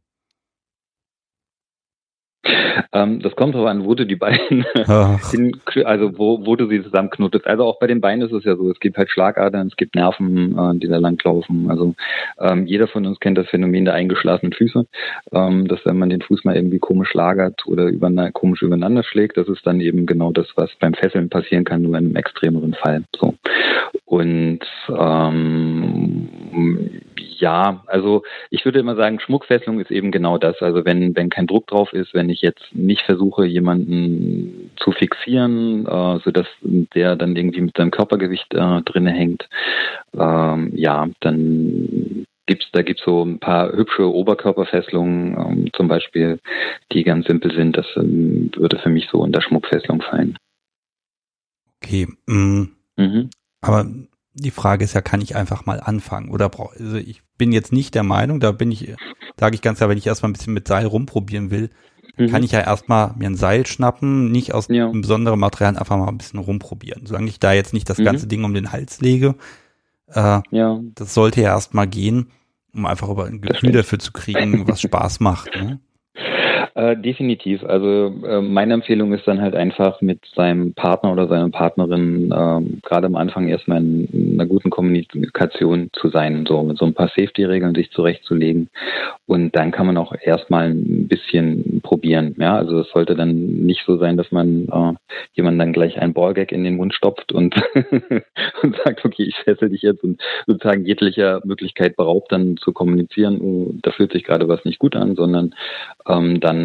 Ähm, 2.93 3.21
das 3.21 3.35
kommt 3.37 3.55
aber 3.55 3.71
an, 3.71 3.85
wo 3.85 3.95
du 3.95 4.07
die 4.07 4.17
Beine, 4.17 4.39
hin, 5.31 5.61
also 5.85 6.19
wo, 6.19 6.47
wo 6.47 6.57
du 6.57 6.69
sie 6.69 6.83
zusammenknotest. 6.83 7.47
Also 7.47 7.65
auch 7.65 7.79
bei 7.79 7.87
den 7.87 8.01
Beinen 8.01 8.27
ist 8.27 8.33
es 8.33 8.45
ja 8.45 8.57
so, 8.57 8.71
es 8.71 8.81
gibt 8.81 8.97
halt 8.97 9.11
Schlagadern, 9.11 9.69
es 9.69 9.77
gibt 9.77 9.95
Nerven, 9.95 10.57
äh, 10.59 10.79
die 10.79 10.89
da 10.89 10.99
langlaufen. 10.99 11.71
Also 11.71 11.95
ähm, 12.39 12.67
jeder 12.67 12.89
von 12.89 13.07
uns 13.07 13.21
kennt 13.21 13.39
das 13.39 13.49
Phänomen 13.49 13.85
der 13.85 13.95
eingeschlafenen 13.95 14.53
Füße, 14.53 14.87
ähm, 15.33 15.69
dass 15.69 15.85
wenn 15.85 15.99
man 15.99 16.11
den 16.11 16.23
Fuß 16.23 16.45
mal 16.45 16.57
irgendwie 16.57 16.79
komisch 16.79 17.15
lagert 17.15 17.67
oder 17.67 17.87
über, 17.87 18.09
komisch 18.33 18.63
übereinander 18.63 19.03
schlägt, 19.03 19.37
das 19.37 19.49
ist 19.49 19.67
dann 19.67 19.81
eben 19.81 20.07
genau 20.07 20.33
das, 20.33 20.47
was 20.57 20.71
beim 20.81 20.95
Fesseln 20.95 21.29
passieren 21.29 21.65
kann, 21.65 21.83
nur 21.83 21.97
in 21.97 22.07
einem 22.07 22.17
extremeren 22.17 22.75
Fall. 22.75 23.05
So. 23.17 23.35
Und 24.05 24.61
ähm, 24.89 26.29
ja, 27.41 27.83
also 27.87 28.23
ich 28.51 28.65
würde 28.65 28.79
immer 28.79 28.97
sagen, 28.97 29.21
Schmuckfesselung 29.21 29.81
ist 29.81 29.91
eben 29.91 30.11
genau 30.11 30.39
das. 30.39 30.61
Also 30.61 30.85
wenn, 30.85 31.15
wenn 31.17 31.31
kein 31.31 31.47
Druck 31.47 31.67
drauf 31.67 31.93
ist, 31.93 32.15
wenn 32.15 32.31
ich 32.31 32.43
jetzt 32.43 32.65
nicht 32.73 33.03
versuche, 33.03 33.47
jemanden 33.47 34.71
zu 34.77 34.93
fixieren, 34.93 35.87
äh, 35.87 36.19
sodass 36.25 36.47
der 36.63 37.17
dann 37.17 37.37
irgendwie 37.37 37.61
mit 37.61 37.77
seinem 37.77 37.91
Körpergewicht 37.91 38.53
äh, 38.55 38.83
drinne 38.83 39.13
hängt, 39.13 39.49
ähm, 40.17 40.73
ja, 40.75 41.09
dann 41.21 42.27
gibt's, 42.47 42.67
da 42.73 42.83
gibt's 42.83 43.05
so 43.05 43.25
ein 43.25 43.39
paar 43.39 43.73
hübsche 43.73 44.13
Oberkörperfesselungen, 44.13 45.37
ähm, 45.39 45.71
zum 45.73 45.87
Beispiel, 45.87 46.41
die 46.93 47.05
ganz 47.05 47.27
simpel 47.27 47.55
sind. 47.55 47.77
Das 47.77 47.87
ähm, 47.97 48.51
würde 48.57 48.79
für 48.79 48.89
mich 48.89 49.09
so 49.11 49.19
unter 49.19 49.41
Schmuckfesselung 49.41 50.03
fallen. 50.03 50.37
Okay. 51.83 52.09
Mm. 52.27 52.65
Mhm. 52.97 53.31
Aber 53.61 53.87
die 54.39 54.51
Frage 54.51 54.85
ist 54.85 54.95
ja, 54.95 55.01
kann 55.01 55.21
ich 55.21 55.37
einfach 55.37 55.67
mal 55.67 55.81
anfangen? 55.81 56.31
Oder 56.31 56.49
brauche 56.49 56.79
also 56.79 56.97
ich 56.97 57.23
bin 57.37 57.53
jetzt 57.53 57.73
nicht 57.73 57.95
der 57.95 58.03
Meinung, 58.03 58.41
da 58.41 58.53
bin 58.53 58.71
ich, 58.71 58.95
sage 59.39 59.55
ich 59.55 59.63
ganz 59.63 59.79
klar, 59.79 59.91
wenn 59.91 59.99
ich 59.99 60.07
erstmal 60.07 60.31
ein 60.31 60.35
bisschen 60.35 60.55
mit 60.55 60.69
Seil 60.69 60.87
rumprobieren 60.87 61.51
will, 61.51 61.71
mhm. 62.17 62.29
kann 62.29 62.43
ich 62.43 62.53
ja 62.53 62.61
erstmal 62.61 63.15
mir 63.17 63.27
ein 63.27 63.37
Seil 63.37 63.67
schnappen, 63.67 64.31
nicht 64.31 64.55
aus 64.55 64.69
ja. 64.69 64.89
einem 64.89 65.01
besonderen 65.01 65.39
Material, 65.39 65.77
einfach 65.77 65.97
mal 65.97 66.09
ein 66.09 66.19
bisschen 66.19 66.41
rumprobieren. 66.41 67.07
Solange 67.07 67.29
ich 67.29 67.41
da 67.41 67.53
jetzt 67.53 67.73
nicht 67.73 67.89
das 67.89 67.99
mhm. 67.99 68.05
ganze 68.05 68.27
Ding 68.27 68.45
um 68.45 68.55
den 68.55 68.73
Hals 68.73 69.01
lege, 69.01 69.35
äh, 70.09 70.41
ja. 70.51 70.81
das 70.95 71.15
sollte 71.15 71.41
ja 71.41 71.51
erstmal 71.51 71.87
gehen, 71.87 72.31
um 72.73 72.87
einfach 72.87 73.09
über 73.09 73.27
ein 73.27 73.41
Gefühl 73.41 73.73
dafür 73.73 73.99
zu 73.99 74.13
kriegen, 74.13 74.67
was 74.69 74.81
Spaß 74.81 75.21
macht. 75.21 75.55
Ne? 75.55 75.81
Äh, 76.75 76.97
definitiv. 76.97 77.65
Also 77.65 78.15
äh, 78.27 78.41
meine 78.41 78.75
Empfehlung 78.75 79.13
ist 79.13 79.27
dann 79.27 79.41
halt 79.41 79.55
einfach 79.55 80.01
mit 80.01 80.21
seinem 80.35 80.75
Partner 80.75 81.13
oder 81.13 81.29
seiner 81.29 81.51
Partnerin 81.51 82.31
äh, 82.31 82.79
gerade 82.87 83.07
am 83.07 83.17
Anfang 83.17 83.49
erstmal 83.49 83.79
in 83.79 84.35
einer 84.35 84.47
guten 84.47 84.71
Kommunikation 84.71 85.91
zu 85.93 86.09
sein, 86.09 86.45
so 86.47 86.63
mit 86.63 86.79
so 86.79 86.85
ein 86.85 86.95
paar 86.95 87.09
Safety-Regeln 87.09 87.75
sich 87.75 87.91
zurechtzulegen. 87.91 88.69
Und 89.27 89.55
dann 89.57 89.71
kann 89.71 89.87
man 89.87 89.97
auch 89.97 90.15
erstmal 90.21 90.71
ein 90.71 91.09
bisschen 91.09 91.81
probieren. 91.83 92.35
Ja, 92.39 92.57
also 92.57 92.81
es 92.81 92.91
sollte 92.91 93.15
dann 93.15 93.35
nicht 93.35 93.85
so 93.87 93.97
sein, 93.97 94.17
dass 94.17 94.33
man 94.33 94.69
äh, 94.69 94.95
jemand 95.35 95.61
dann 95.61 95.73
gleich 95.73 95.99
ein 95.99 96.15
Ballgag 96.15 96.53
in 96.53 96.65
den 96.65 96.77
Mund 96.77 96.95
stopft 96.95 97.33
und, 97.33 97.55
und 98.63 98.77
sagt, 98.85 99.05
okay, 99.05 99.25
ich 99.25 99.37
fessel 99.37 99.69
dich 99.71 99.83
jetzt 99.83 100.03
und 100.05 100.21
sozusagen 100.47 100.87
jeglicher 100.87 101.41
Möglichkeit 101.45 101.97
beraubt, 101.97 102.33
dann 102.33 102.57
zu 102.57 102.73
kommunizieren, 102.73 103.41
oh, 103.41 103.75
da 103.83 103.91
fühlt 103.91 104.13
sich 104.13 104.25
gerade 104.25 104.49
was 104.49 104.65
nicht 104.65 104.79
gut 104.79 104.97
an, 104.97 105.15
sondern 105.15 105.55
ähm, 106.07 106.41
dann 106.41 106.58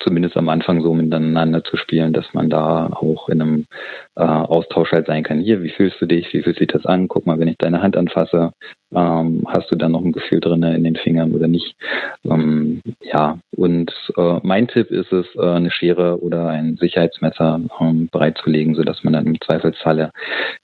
zumindest 0.00 0.36
am 0.36 0.48
Anfang 0.48 0.82
so 0.82 0.94
miteinander 0.94 1.64
zu 1.64 1.76
spielen, 1.76 2.12
dass 2.12 2.32
man 2.32 2.48
da 2.50 2.86
auch 2.86 3.28
in 3.28 3.42
einem 3.42 3.66
äh, 4.16 4.22
Austausch 4.22 4.92
halt 4.92 5.06
sein 5.06 5.22
kann. 5.22 5.40
Hier, 5.40 5.62
wie 5.62 5.70
fühlst 5.70 6.00
du 6.00 6.06
dich? 6.06 6.32
Wie 6.32 6.42
fühlt 6.42 6.58
sich 6.58 6.68
das 6.68 6.86
an? 6.86 7.08
Guck 7.08 7.26
mal, 7.26 7.38
wenn 7.38 7.48
ich 7.48 7.58
deine 7.58 7.82
Hand 7.82 7.96
anfasse, 7.96 8.52
ähm, 8.94 9.44
hast 9.46 9.70
du 9.70 9.76
dann 9.76 9.92
noch 9.92 10.04
ein 10.04 10.12
Gefühl 10.12 10.40
drin 10.40 10.62
in 10.62 10.84
den 10.84 10.96
Fingern 10.96 11.32
oder 11.32 11.48
nicht? 11.48 11.74
Ähm, 12.24 12.80
ja, 13.02 13.38
und 13.56 13.92
äh, 14.16 14.38
mein 14.42 14.68
Tipp 14.68 14.90
ist 14.90 15.12
es, 15.12 15.26
äh, 15.36 15.40
eine 15.40 15.70
Schere 15.70 16.22
oder 16.22 16.48
ein 16.48 16.76
Sicherheitsmesser 16.76 17.60
ähm, 17.80 18.08
bereitzulegen, 18.10 18.74
sodass 18.74 19.04
man 19.04 19.12
dann 19.12 19.26
im 19.26 19.40
Zweifelsfalle 19.40 20.10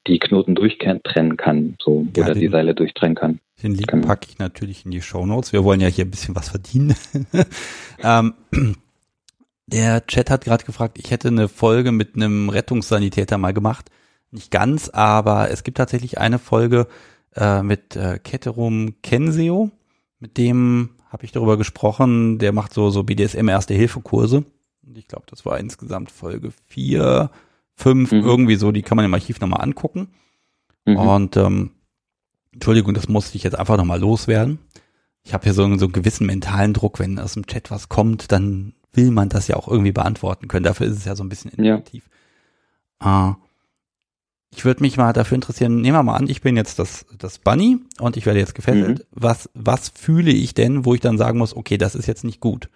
die 0.06 0.18
Knoten 0.18 0.54
durchtrennen 0.54 1.36
kann, 1.36 1.74
so 1.80 2.06
ja, 2.16 2.24
oder 2.24 2.34
die 2.34 2.48
Seile 2.48 2.74
durchtrennen 2.74 3.14
kann. 3.14 3.40
Den 3.64 3.74
Link 3.74 3.88
genau. 3.88 4.06
packe 4.06 4.28
ich 4.28 4.38
natürlich 4.38 4.84
in 4.84 4.90
die 4.90 5.00
Show 5.00 5.24
Notes. 5.24 5.54
Wir 5.54 5.64
wollen 5.64 5.80
ja 5.80 5.88
hier 5.88 6.04
ein 6.04 6.10
bisschen 6.10 6.36
was 6.36 6.50
verdienen. 6.50 6.94
ähm, 8.02 8.34
der 9.66 10.06
Chat 10.06 10.28
hat 10.28 10.44
gerade 10.44 10.64
gefragt, 10.64 10.98
ich 10.98 11.10
hätte 11.10 11.28
eine 11.28 11.48
Folge 11.48 11.90
mit 11.90 12.14
einem 12.14 12.50
Rettungssanitäter 12.50 13.38
mal 13.38 13.54
gemacht. 13.54 13.90
Nicht 14.30 14.50
ganz, 14.50 14.90
aber 14.90 15.50
es 15.50 15.64
gibt 15.64 15.78
tatsächlich 15.78 16.18
eine 16.18 16.38
Folge 16.38 16.88
äh, 17.36 17.62
mit 17.62 17.96
äh, 17.96 18.18
Ketterum 18.18 18.96
Kenseo. 19.02 19.70
Mit 20.20 20.36
dem 20.36 20.90
habe 21.08 21.24
ich 21.24 21.32
darüber 21.32 21.56
gesprochen. 21.56 22.38
Der 22.38 22.52
macht 22.52 22.74
so, 22.74 22.90
so 22.90 23.02
BDSM 23.02 23.48
Erste-Hilfe-Kurse. 23.48 24.44
Und 24.86 24.98
ich 24.98 25.08
glaube, 25.08 25.24
das 25.30 25.46
war 25.46 25.58
insgesamt 25.58 26.10
Folge 26.10 26.50
vier, 26.66 27.30
fünf, 27.74 28.12
mhm. 28.12 28.24
irgendwie 28.24 28.56
so. 28.56 28.72
Die 28.72 28.82
kann 28.82 28.96
man 28.96 29.06
im 29.06 29.14
Archiv 29.14 29.40
nochmal 29.40 29.62
angucken. 29.62 30.08
Mhm. 30.84 30.96
Und 30.96 31.36
ähm, 31.38 31.70
Entschuldigung, 32.54 32.94
das 32.94 33.08
musste 33.08 33.36
ich 33.36 33.42
jetzt 33.42 33.58
einfach 33.58 33.76
nochmal 33.76 34.00
loswerden. 34.00 34.58
Ich 35.24 35.34
habe 35.34 35.44
hier 35.44 35.54
so, 35.54 35.62
so 35.76 35.86
einen 35.86 35.92
gewissen 35.92 36.26
mentalen 36.26 36.72
Druck, 36.72 36.98
wenn 36.98 37.18
aus 37.18 37.34
dem 37.34 37.46
Chat 37.46 37.70
was 37.70 37.88
kommt, 37.88 38.32
dann 38.32 38.74
will 38.92 39.10
man 39.10 39.28
das 39.28 39.48
ja 39.48 39.56
auch 39.56 39.68
irgendwie 39.68 39.92
beantworten 39.92 40.48
können. 40.48 40.64
Dafür 40.64 40.86
ist 40.86 40.98
es 40.98 41.04
ja 41.04 41.16
so 41.16 41.24
ein 41.24 41.28
bisschen 41.28 41.50
intuitiv. 41.50 42.08
Ja. 43.02 43.30
Äh, 43.30 43.34
ich 44.56 44.64
würde 44.64 44.82
mich 44.82 44.96
mal 44.96 45.12
dafür 45.12 45.34
interessieren, 45.34 45.80
nehmen 45.80 45.96
wir 45.96 46.02
mal 46.04 46.16
an, 46.16 46.28
ich 46.28 46.40
bin 46.40 46.56
jetzt 46.56 46.78
das, 46.78 47.06
das 47.18 47.38
Bunny 47.38 47.78
und 47.98 48.16
ich 48.16 48.24
werde 48.24 48.38
jetzt 48.38 48.54
gefesselt. 48.54 49.00
Mhm. 49.00 49.04
Was, 49.10 49.50
was 49.54 49.88
fühle 49.88 50.30
ich 50.30 50.54
denn, 50.54 50.84
wo 50.84 50.94
ich 50.94 51.00
dann 51.00 51.18
sagen 51.18 51.38
muss, 51.38 51.56
okay, 51.56 51.76
das 51.76 51.96
ist 51.96 52.06
jetzt 52.06 52.22
nicht 52.22 52.38
gut? 52.38 52.68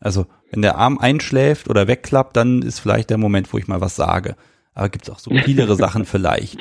Also, 0.00 0.26
wenn 0.50 0.62
der 0.62 0.76
Arm 0.76 0.98
einschläft 0.98 1.70
oder 1.70 1.86
wegklappt, 1.86 2.36
dann 2.36 2.62
ist 2.62 2.80
vielleicht 2.80 3.10
der 3.10 3.18
Moment, 3.18 3.52
wo 3.52 3.58
ich 3.58 3.68
mal 3.68 3.80
was 3.80 3.94
sage. 3.96 4.36
Aber 4.74 4.88
gibt 4.88 5.08
es 5.08 5.14
auch 5.14 5.20
subtilere 5.20 5.76
Sachen 5.76 6.04
vielleicht? 6.04 6.58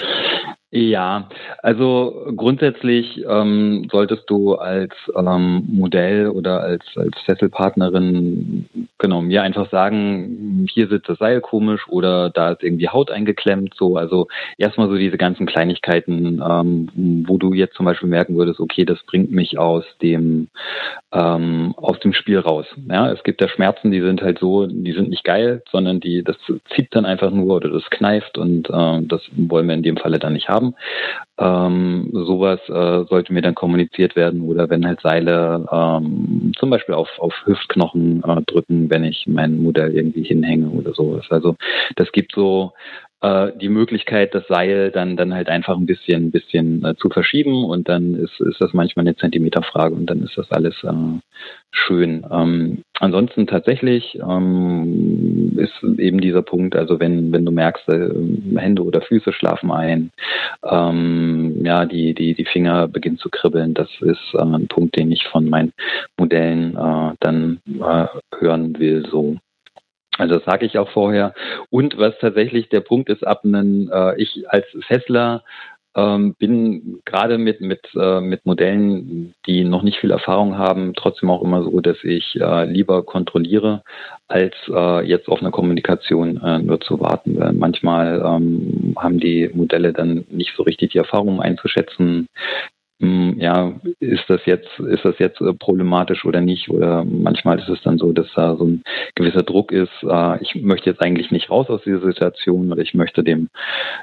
Ja, 0.72 1.30
also 1.62 2.26
grundsätzlich 2.36 3.24
ähm, 3.26 3.88
solltest 3.90 4.30
du 4.30 4.56
als 4.56 4.94
ähm, 5.16 5.64
Modell 5.68 6.28
oder 6.28 6.62
als, 6.62 6.84
als 6.98 7.18
Fesselpartnerin 7.24 8.66
genau 8.98 9.22
mir 9.22 9.44
einfach 9.44 9.70
sagen, 9.70 10.68
hier 10.70 10.88
sitzt 10.88 11.08
das 11.08 11.20
Seil 11.20 11.40
komisch 11.40 11.88
oder 11.88 12.30
da 12.30 12.52
ist 12.52 12.64
irgendwie 12.64 12.90
Haut 12.90 13.10
eingeklemmt. 13.10 13.76
So, 13.78 13.96
also 13.96 14.28
erstmal 14.58 14.90
so 14.90 14.96
diese 14.96 15.18
ganzen 15.18 15.46
Kleinigkeiten, 15.46 16.42
ähm, 16.46 17.24
wo 17.28 17.38
du 17.38 17.54
jetzt 17.54 17.76
zum 17.76 17.86
Beispiel 17.86 18.10
merken 18.10 18.36
würdest, 18.36 18.60
okay, 18.60 18.84
das 18.84 19.02
bringt 19.04 19.32
mich 19.32 19.58
aus 19.58 19.86
dem 20.02 20.50
ähm, 21.14 21.74
aus 21.78 22.00
dem 22.00 22.12
Spiel 22.12 22.40
raus. 22.40 22.66
Ja, 22.90 23.12
es 23.12 23.24
gibt 23.24 23.40
ja 23.40 23.48
Schmerzen, 23.48 23.92
die 23.92 24.02
sind 24.02 24.22
halt 24.22 24.40
so, 24.40 24.66
die 24.66 24.92
sind 24.92 25.10
nicht 25.10 25.24
geil, 25.24 25.64
sondern 25.72 26.02
die 26.02 26.24
das 26.24 26.36
zieht 26.76 26.94
dann 26.96 27.06
einfach 27.06 27.32
nur 27.32 27.56
oder 27.56 27.70
das 27.70 27.90
kneift 27.92 28.38
und 28.38 28.70
äh, 28.70 29.02
das 29.04 29.22
wollen 29.38 29.68
wir 29.68 29.76
in 29.76 29.84
dem 29.84 29.98
Falle 29.98 30.20
dann 30.20 30.34
nicht 30.34 30.50
haben 30.50 30.55
haben. 30.56 30.76
Ähm, 31.38 32.10
sowas 32.14 32.60
äh, 32.70 33.04
sollte 33.10 33.34
mir 33.34 33.42
dann 33.42 33.56
kommuniziert 33.56 34.16
werden 34.16 34.42
oder 34.42 34.70
wenn 34.70 34.88
halt 34.88 35.02
Seile 35.02 35.66
ähm, 35.70 36.54
zum 36.58 36.70
Beispiel 36.70 36.96
auf, 36.96 37.10
auf 37.20 37.34
Hüftknochen 37.46 38.24
äh, 38.24 38.42
drücken, 38.44 38.90
wenn 38.90 39.04
ich 39.04 39.26
mein 39.28 39.62
Modell 39.62 39.94
irgendwie 39.94 40.24
hinhänge 40.24 40.70
oder 40.70 40.94
sowas. 40.94 41.26
Also 41.30 41.58
das 41.98 42.12
gibt 42.14 42.34
so 42.34 42.72
äh, 43.26 43.52
die 43.60 43.70
Möglichkeit, 43.70 44.36
das 44.36 44.48
Seil 44.48 44.92
dann 44.92 45.18
dann 45.18 45.34
halt 45.34 45.50
einfach 45.50 45.76
ein 45.78 45.86
bisschen, 45.86 46.32
bisschen 46.32 46.84
äh, 46.86 46.96
zu 46.96 47.10
verschieben 47.10 47.66
und 47.66 47.90
dann 47.90 48.16
ist, 48.16 48.40
ist 48.40 48.62
das 48.62 48.74
manchmal 48.74 49.06
eine 49.06 49.16
Zentimeterfrage 49.16 49.96
und 49.96 50.10
dann 50.10 50.24
ist 50.24 50.38
das 50.38 50.52
alles 50.52 50.76
äh, 50.84 50.94
schön. 51.72 52.26
Ähm, 52.32 52.84
ansonsten 53.00 53.48
tatsächlich 53.48 54.20
ähm, 54.22 55.58
ist 55.58 55.84
eben 56.00 56.22
dieser 56.22 56.42
Punkt, 56.42 56.76
also 56.76 57.00
wenn, 57.00 57.32
wenn 57.32 57.46
du 57.46 57.52
merkst, 57.52 57.88
äh, 57.90 58.10
Hände 58.58 58.84
oder 58.84 59.02
Füße 59.02 59.34
schlafen 59.34 59.72
ein, 59.72 60.12
ähm, 60.64 61.66
ja, 61.66 61.86
die, 61.86 62.14
die, 62.14 62.36
die 62.36 62.46
Finger 62.46 62.88
beginnen 62.88 63.18
zu 63.18 63.30
kribbeln, 63.30 63.74
das 63.74 63.90
ist 64.02 64.34
äh, 64.34 64.42
ein 64.42 64.68
Punkt, 64.68 64.98
den 64.98 65.12
ich 65.12 65.28
von 65.28 65.50
meinen 65.50 65.74
Modellen 66.18 66.76
äh, 66.76 67.16
dann 67.20 67.60
äh, 67.68 68.08
hören 68.40 68.78
will, 68.80 69.06
so. 69.10 69.38
Also 70.18 70.36
das 70.36 70.46
sage 70.46 70.66
ich 70.66 70.78
auch 70.78 70.90
vorher. 70.90 71.34
Und 71.70 71.98
was 71.98 72.18
tatsächlich 72.20 72.70
der 72.70 72.82
Punkt 72.82 73.10
ist, 73.10 73.26
ab 73.26 73.42
einem, 73.44 73.90
äh, 73.92 74.22
ich 74.22 74.46
als 74.50 74.66
Fessler 74.88 75.44
ähm, 75.96 76.36
bin 76.38 77.00
gerade 77.06 77.38
mit, 77.38 77.62
mit, 77.62 77.88
äh, 77.96 78.20
mit 78.20 78.46
Modellen, 78.46 79.34
die 79.46 79.64
noch 79.64 79.82
nicht 79.82 80.00
viel 80.00 80.12
Erfahrung 80.12 80.58
haben, 80.58 80.94
trotzdem 80.94 81.30
auch 81.30 81.42
immer 81.42 81.64
so, 81.64 81.80
dass 81.80 81.98
ich 82.04 82.36
äh, 82.40 82.66
lieber 82.66 83.04
kontrolliere, 83.04 83.82
als 84.28 84.54
äh, 84.68 85.08
jetzt 85.08 85.30
auf 85.30 85.40
eine 85.40 85.52
Kommunikation 85.52 86.42
äh, 86.44 86.60
nur 86.60 86.82
zu 86.82 87.00
warten. 87.00 87.40
Weil 87.40 87.54
manchmal 87.54 88.22
ähm, 88.26 88.96
haben 88.98 89.20
die 89.20 89.50
Modelle 89.54 89.94
dann 89.94 90.26
nicht 90.30 90.54
so 90.58 90.64
richtig 90.64 90.92
die 90.92 90.98
Erfahrung 90.98 91.42
einzuschätzen, 91.42 92.28
ja, 93.00 93.74
ist 94.00 94.24
das 94.30 94.46
jetzt, 94.46 94.80
ist 94.80 95.04
das 95.04 95.20
jetzt 95.20 95.42
äh, 95.42 95.54
problematisch 95.54 96.24
oder 96.24 96.40
nicht? 96.40 96.70
Oder 96.70 97.04
manchmal 97.04 97.60
ist 97.60 97.68
es 97.68 97.82
dann 97.84 97.98
so, 97.98 98.14
dass 98.14 98.28
da 98.36 98.56
so 98.56 98.66
ein 98.66 98.84
gewisser 99.16 99.44
Druck 99.44 99.74
ist, 99.74 99.92
äh, 100.04 100.42
ich 100.42 100.56
möchte 100.56 100.90
jetzt 100.90 101.02
eigentlich 101.02 101.30
nicht 101.30 101.50
raus 101.50 101.70
aus 101.70 101.82
dieser 101.84 102.00
Situation 102.00 102.72
oder 102.72 102.82
ich 102.82 102.94
möchte 102.94 103.24
dem, 103.24 103.50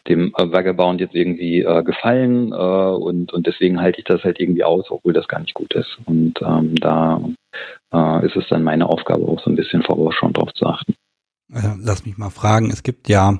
dem 0.09 0.33
Vagabond 0.37 1.01
jetzt 1.01 1.15
irgendwie 1.15 1.61
äh, 1.63 1.83
gefallen 1.83 2.53
und, 2.53 3.33
und 3.33 3.47
deswegen 3.47 3.81
halte 3.81 3.99
ich 4.01 4.05
das 4.05 4.23
halt 4.25 4.41
irgendwie 4.41 4.65
aus, 4.65 4.91
obwohl 4.91 5.13
das 5.13 5.29
gar 5.29 5.41
nicht 5.41 5.55
gut 5.55 5.73
ist. 5.75 5.99
Und 6.05 6.41
ähm, 6.43 6.75
da 6.77 7.21
ist 8.23 8.37
es 8.37 8.49
dann 8.49 8.63
meine 8.63 8.89
Aufgabe, 8.89 9.27
auch 9.27 9.41
so 9.43 9.51
ein 9.51 9.57
bisschen 9.57 9.83
vorausschauend 9.83 10.39
drauf 10.39 10.53
zu 10.55 10.67
achten. 10.67 10.95
Lass 11.49 12.07
mich 12.07 12.17
mal 12.17 12.31
fragen, 12.31 12.71
es 12.71 12.83
gibt 12.83 13.09
ja 13.09 13.39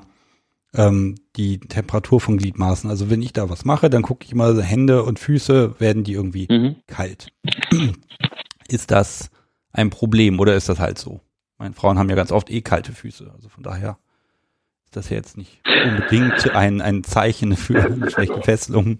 ähm, 0.75 1.15
die 1.35 1.59
Temperatur 1.59 2.19
von 2.19 2.37
Gliedmaßen. 2.37 2.89
Also 2.89 3.09
wenn 3.09 3.21
ich 3.21 3.33
da 3.33 3.49
was 3.49 3.65
mache, 3.65 3.89
dann 3.89 4.03
gucke 4.03 4.25
ich 4.25 4.35
mal, 4.35 4.61
Hände 4.61 5.03
und 5.03 5.19
Füße, 5.19 5.79
werden 5.79 6.03
die 6.03 6.13
irgendwie 6.13 6.47
mhm. 6.49 6.75
kalt. 6.87 7.31
Ist 8.67 8.91
das 8.91 9.29
ein 9.71 9.89
Problem 9.89 10.39
oder 10.39 10.55
ist 10.55 10.69
das 10.69 10.79
halt 10.79 10.97
so? 10.97 11.19
Meine 11.57 11.73
Frauen 11.73 11.99
haben 11.99 12.09
ja 12.09 12.15
ganz 12.15 12.31
oft 12.31 12.49
eh 12.49 12.61
kalte 12.61 12.93
Füße. 12.93 13.29
Also 13.35 13.49
von 13.49 13.63
daher 13.63 13.97
ist 14.85 14.95
das 14.95 15.09
ja 15.09 15.17
jetzt 15.17 15.37
nicht 15.37 15.61
unbedingt 15.85 16.51
ein, 16.51 16.81
ein 16.81 17.03
Zeichen 17.03 17.57
für 17.57 17.83
eine 17.91 18.09
schlechte 18.09 18.41
Fesselung. 18.41 18.99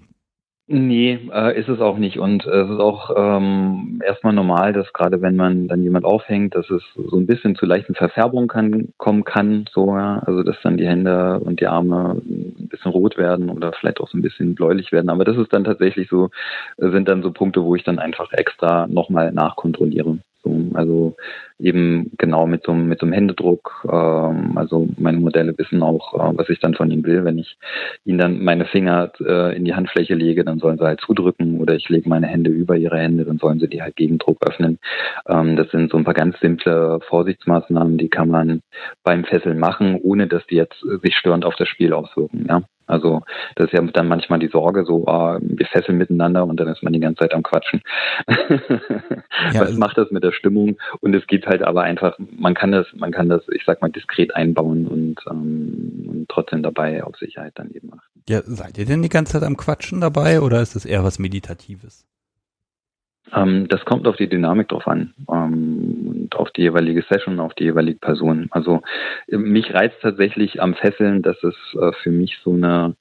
Nee, 0.65 1.19
äh, 1.33 1.59
ist 1.59 1.67
es 1.67 1.81
auch 1.81 1.97
nicht. 1.97 2.19
Und 2.19 2.45
äh, 2.45 2.61
es 2.61 2.69
ist 2.69 2.79
auch 2.79 3.11
ähm, 3.17 4.01
erstmal 4.05 4.31
normal, 4.31 4.71
dass 4.71 4.93
gerade 4.93 5.21
wenn 5.21 5.35
man 5.35 5.67
dann 5.67 5.83
jemand 5.83 6.05
aufhängt, 6.05 6.55
dass 6.55 6.69
es 6.69 6.81
so 6.95 7.17
ein 7.17 7.27
bisschen 7.27 7.55
zu 7.55 7.65
leichten 7.65 7.95
Verfärbungen 7.95 8.47
kann, 8.47 8.93
kommen 8.97 9.25
kann. 9.25 9.65
So, 9.73 9.87
ja. 9.97 10.19
Also 10.25 10.41
dass 10.41 10.55
dann 10.63 10.77
die 10.77 10.87
Hände 10.87 11.39
und 11.39 11.59
die 11.59 11.67
Arme 11.67 12.21
ein 12.25 12.69
bisschen 12.69 12.91
rot 12.91 13.17
werden 13.17 13.49
oder 13.49 13.73
vielleicht 13.73 13.99
auch 13.99 14.07
so 14.07 14.17
ein 14.17 14.21
bisschen 14.21 14.55
bläulich 14.55 14.93
werden. 14.93 15.09
Aber 15.09 15.25
das 15.25 15.35
ist 15.37 15.51
dann 15.51 15.65
tatsächlich 15.65 16.07
so, 16.07 16.29
sind 16.77 17.09
dann 17.09 17.23
so 17.23 17.31
Punkte, 17.31 17.61
wo 17.63 17.75
ich 17.75 17.83
dann 17.83 17.99
einfach 17.99 18.31
extra 18.31 18.87
nochmal 18.87 19.33
nachkontrolliere. 19.33 20.19
So, 20.53 20.77
also 20.77 21.15
eben 21.59 22.11
genau 22.17 22.45
mit 22.45 22.63
so, 22.63 22.73
mit 22.73 22.99
so 22.99 23.05
einem 23.05 23.13
Händedruck. 23.13 23.85
Ähm, 23.89 24.57
also 24.57 24.87
meine 24.97 25.17
Modelle 25.17 25.57
wissen 25.57 25.81
auch, 25.81 26.13
äh, 26.13 26.37
was 26.37 26.49
ich 26.49 26.59
dann 26.59 26.73
von 26.73 26.91
ihnen 26.91 27.05
will. 27.05 27.25
Wenn 27.25 27.37
ich 27.37 27.57
ihnen 28.05 28.17
dann 28.17 28.43
meine 28.43 28.65
Finger 28.65 29.11
äh, 29.19 29.55
in 29.55 29.65
die 29.65 29.73
Handfläche 29.73 30.15
lege, 30.15 30.43
dann 30.43 30.59
sollen 30.59 30.77
sie 30.77 30.85
halt 30.85 31.01
zudrücken 31.01 31.59
oder 31.59 31.75
ich 31.75 31.89
lege 31.89 32.09
meine 32.09 32.27
Hände 32.27 32.49
über 32.49 32.75
ihre 32.75 32.97
Hände, 32.97 33.25
dann 33.25 33.37
sollen 33.37 33.59
sie 33.59 33.67
die 33.67 33.81
halt 33.81 33.95
Gegendruck 33.95 34.45
öffnen. 34.45 34.79
Ähm, 35.27 35.55
das 35.55 35.69
sind 35.71 35.91
so 35.91 35.97
ein 35.97 36.03
paar 36.03 36.13
ganz 36.13 36.39
simple 36.39 36.99
Vorsichtsmaßnahmen, 37.07 37.97
die 37.97 38.09
kann 38.09 38.29
man 38.29 38.61
beim 39.03 39.23
Fesseln 39.23 39.59
machen, 39.59 39.99
ohne 40.01 40.27
dass 40.27 40.45
die 40.47 40.55
jetzt 40.55 40.83
sich 41.01 41.15
störend 41.15 41.45
auf 41.45 41.55
das 41.55 41.67
Spiel 41.67 41.93
auswirken. 41.93 42.45
Ja? 42.47 42.63
Also 42.87 43.21
das 43.55 43.67
ist 43.67 43.73
ja 43.73 43.81
dann 43.81 44.07
manchmal 44.07 44.39
die 44.39 44.47
Sorge, 44.47 44.85
so 44.85 45.05
ah, 45.07 45.39
wir 45.41 45.65
fesseln 45.65 45.97
miteinander 45.97 46.45
und 46.45 46.59
dann 46.59 46.67
ist 46.67 46.83
man 46.83 46.93
die 46.93 46.99
ganze 46.99 47.19
Zeit 47.19 47.33
am 47.33 47.43
Quatschen. 47.43 47.81
ja, 49.53 49.61
Was 49.61 49.77
macht 49.77 49.97
das 49.97 50.11
mit 50.11 50.23
der 50.23 50.31
Stimmung? 50.31 50.77
Und 50.99 51.15
es 51.15 51.25
geht 51.27 51.45
halt 51.47 51.63
aber 51.63 51.83
einfach, 51.83 52.17
man 52.19 52.53
kann 52.53 52.71
das, 52.71 52.87
man 52.93 53.11
kann 53.11 53.29
das, 53.29 53.43
ich 53.51 53.63
sag 53.65 53.81
mal, 53.81 53.89
diskret 53.89 54.35
einbauen 54.35 54.87
und, 54.87 55.19
ähm, 55.29 56.05
und 56.07 56.29
trotzdem 56.29 56.63
dabei 56.63 57.03
auf 57.03 57.15
Sicherheit 57.17 57.53
dann 57.55 57.71
eben 57.71 57.93
achten. 57.93 58.23
Ja, 58.27 58.41
seid 58.43 58.77
ihr 58.77 58.85
denn 58.85 59.01
die 59.01 59.09
ganze 59.09 59.33
Zeit 59.33 59.43
am 59.43 59.57
Quatschen 59.57 60.01
dabei 60.01 60.41
oder 60.41 60.61
ist 60.61 60.75
es 60.75 60.85
eher 60.85 61.03
was 61.03 61.19
Meditatives? 61.19 62.05
Ähm, 63.33 63.67
das 63.67 63.85
kommt 63.85 64.07
auf 64.07 64.15
die 64.15 64.29
Dynamik 64.29 64.69
drauf 64.69 64.87
an 64.87 65.13
ähm, 65.29 66.23
und 66.23 66.35
auf 66.35 66.51
die 66.51 66.61
jeweilige 66.61 67.03
Session, 67.09 67.39
auf 67.39 67.53
die 67.53 67.65
jeweilige 67.65 67.99
Person. 67.99 68.47
Also 68.51 68.81
mich 69.27 69.73
reizt 69.73 69.97
tatsächlich 70.01 70.61
am 70.61 70.75
Fesseln, 70.75 71.21
dass 71.21 71.41
es 71.43 71.55
äh, 71.79 71.91
für 72.01 72.11
mich 72.11 72.39
so 72.43 72.53
eine 72.53 72.95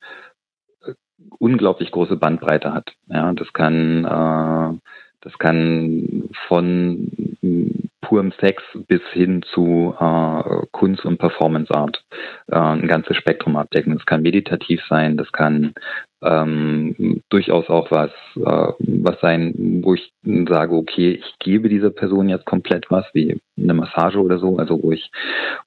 äh, 0.85 0.93
unglaublich 1.39 1.91
große 1.91 2.17
Bandbreite 2.17 2.73
hat. 2.73 2.93
Ja, 3.09 3.33
das 3.33 3.53
kann 3.53 4.05
äh, 4.05 4.79
das 5.23 5.39
kann 5.39 6.29
von 6.49 7.13
purem 8.01 8.33
Sex 8.41 8.63
bis 8.89 9.01
hin 9.13 9.43
zu 9.55 9.95
äh, 9.99 10.67
Kunst 10.73 11.05
und 11.05 11.19
Performance 11.19 11.73
Art 11.73 12.05
äh, 12.49 12.57
ein 12.57 12.89
ganzes 12.89 13.17
Spektrum 13.17 13.57
abdecken. 13.57 13.95
Das 13.95 14.05
kann 14.05 14.23
meditativ 14.23 14.83
sein, 14.89 15.17
das 15.17 15.31
kann 15.31 15.75
ähm, 16.23 17.21
durchaus 17.29 17.69
auch 17.69 17.91
was, 17.91 18.11
äh, 18.37 18.73
was 18.79 19.21
sein, 19.21 19.81
wo 19.83 19.95
ich 19.95 20.13
sage, 20.23 20.75
okay, 20.75 21.21
ich 21.21 21.39
gebe 21.41 21.69
dieser 21.69 21.91
Person 21.91 22.29
jetzt 22.29 22.47
komplett 22.47 22.91
was, 22.91 23.05
wie 23.13 23.41
eine 23.59 23.75
Massage 23.75 24.19
oder 24.19 24.39
so, 24.39 24.57
also 24.57 24.83
wo 24.83 24.93
ich, 24.93 25.11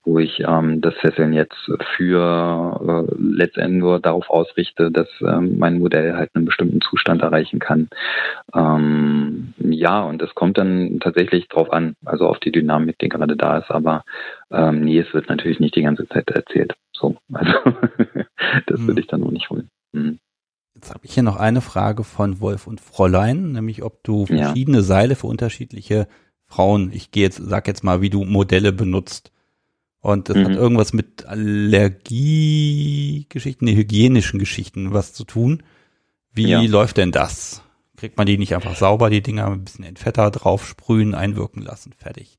wo 0.03 0.19
ich 0.19 0.39
ähm, 0.39 0.81
das 0.81 0.95
Fesseln 0.95 1.33
jetzt 1.33 1.69
für 1.95 3.07
äh, 3.09 3.15
letztendlich 3.17 3.81
nur 3.81 3.99
darauf 3.99 4.29
ausrichte, 4.29 4.91
dass 4.91 5.09
ähm, 5.21 5.57
mein 5.59 5.79
Modell 5.79 6.15
halt 6.15 6.31
einen 6.33 6.45
bestimmten 6.45 6.79
Zustand 6.81 7.21
erreichen 7.21 7.59
kann. 7.59 7.89
Ähm, 8.53 9.53
ja, 9.59 10.03
und 10.03 10.21
das 10.21 10.33
kommt 10.35 10.57
dann 10.57 10.99
tatsächlich 11.01 11.47
drauf 11.49 11.71
an, 11.71 11.95
also 12.05 12.27
auf 12.27 12.39
die 12.39 12.51
Dynamik, 12.51 12.97
die 12.99 13.09
gerade 13.09 13.35
da 13.35 13.57
ist, 13.57 13.71
aber 13.71 14.03
ähm, 14.51 14.81
nee, 14.81 14.99
es 14.99 15.13
wird 15.13 15.29
natürlich 15.29 15.59
nicht 15.59 15.75
die 15.75 15.83
ganze 15.83 16.07
Zeit 16.07 16.29
erzählt. 16.29 16.75
So, 16.93 17.17
also 17.33 17.51
das 18.67 18.79
würde 18.79 18.93
hm. 18.93 18.97
ich 18.97 19.07
dann 19.07 19.23
auch 19.23 19.31
nicht 19.31 19.49
wollen. 19.49 19.69
Mhm. 19.91 20.19
Jetzt 20.75 20.89
habe 20.89 20.99
ich 21.03 21.13
hier 21.13 21.23
noch 21.23 21.37
eine 21.37 21.61
Frage 21.61 22.03
von 22.03 22.41
Wolf 22.41 22.67
und 22.67 22.81
Fräulein, 22.81 23.53
nämlich 23.53 23.81
ob 23.81 24.03
du 24.03 24.25
verschiedene 24.25 24.79
ja. 24.79 24.83
Seile 24.83 25.15
für 25.15 25.27
unterschiedliche 25.27 26.09
Frauen, 26.45 26.91
ich 26.93 27.11
gehe 27.11 27.23
jetzt, 27.23 27.41
sag 27.43 27.67
jetzt 27.67 27.83
mal, 27.83 28.01
wie 28.01 28.09
du 28.09 28.25
Modelle 28.25 28.73
benutzt. 28.73 29.31
Und 29.99 30.29
das 30.29 30.37
mhm. 30.37 30.45
hat 30.45 30.51
irgendwas 30.51 30.93
mit 30.93 31.25
Allergiegeschichten, 31.25 33.65
nee, 33.65 33.75
hygienischen 33.75 34.37
Geschichten 34.37 34.93
was 34.93 35.13
zu 35.13 35.23
tun. 35.23 35.63
Wie 36.31 36.49
ja. 36.49 36.61
läuft 36.61 36.97
denn 36.97 37.11
das? 37.11 37.63
Kriegt 37.97 38.17
man 38.17 38.27
die 38.27 38.37
nicht 38.37 38.53
einfach 38.53 38.75
sauber, 38.75 39.09
die 39.09 39.23
Dinger 39.23 39.47
ein 39.47 39.63
bisschen 39.63 39.85
in 39.85 39.95
Fetter 39.95 40.29
drauf 40.29 40.67
sprühen, 40.67 41.15
einwirken 41.15 41.63
lassen, 41.63 41.93
fertig? 41.93 42.37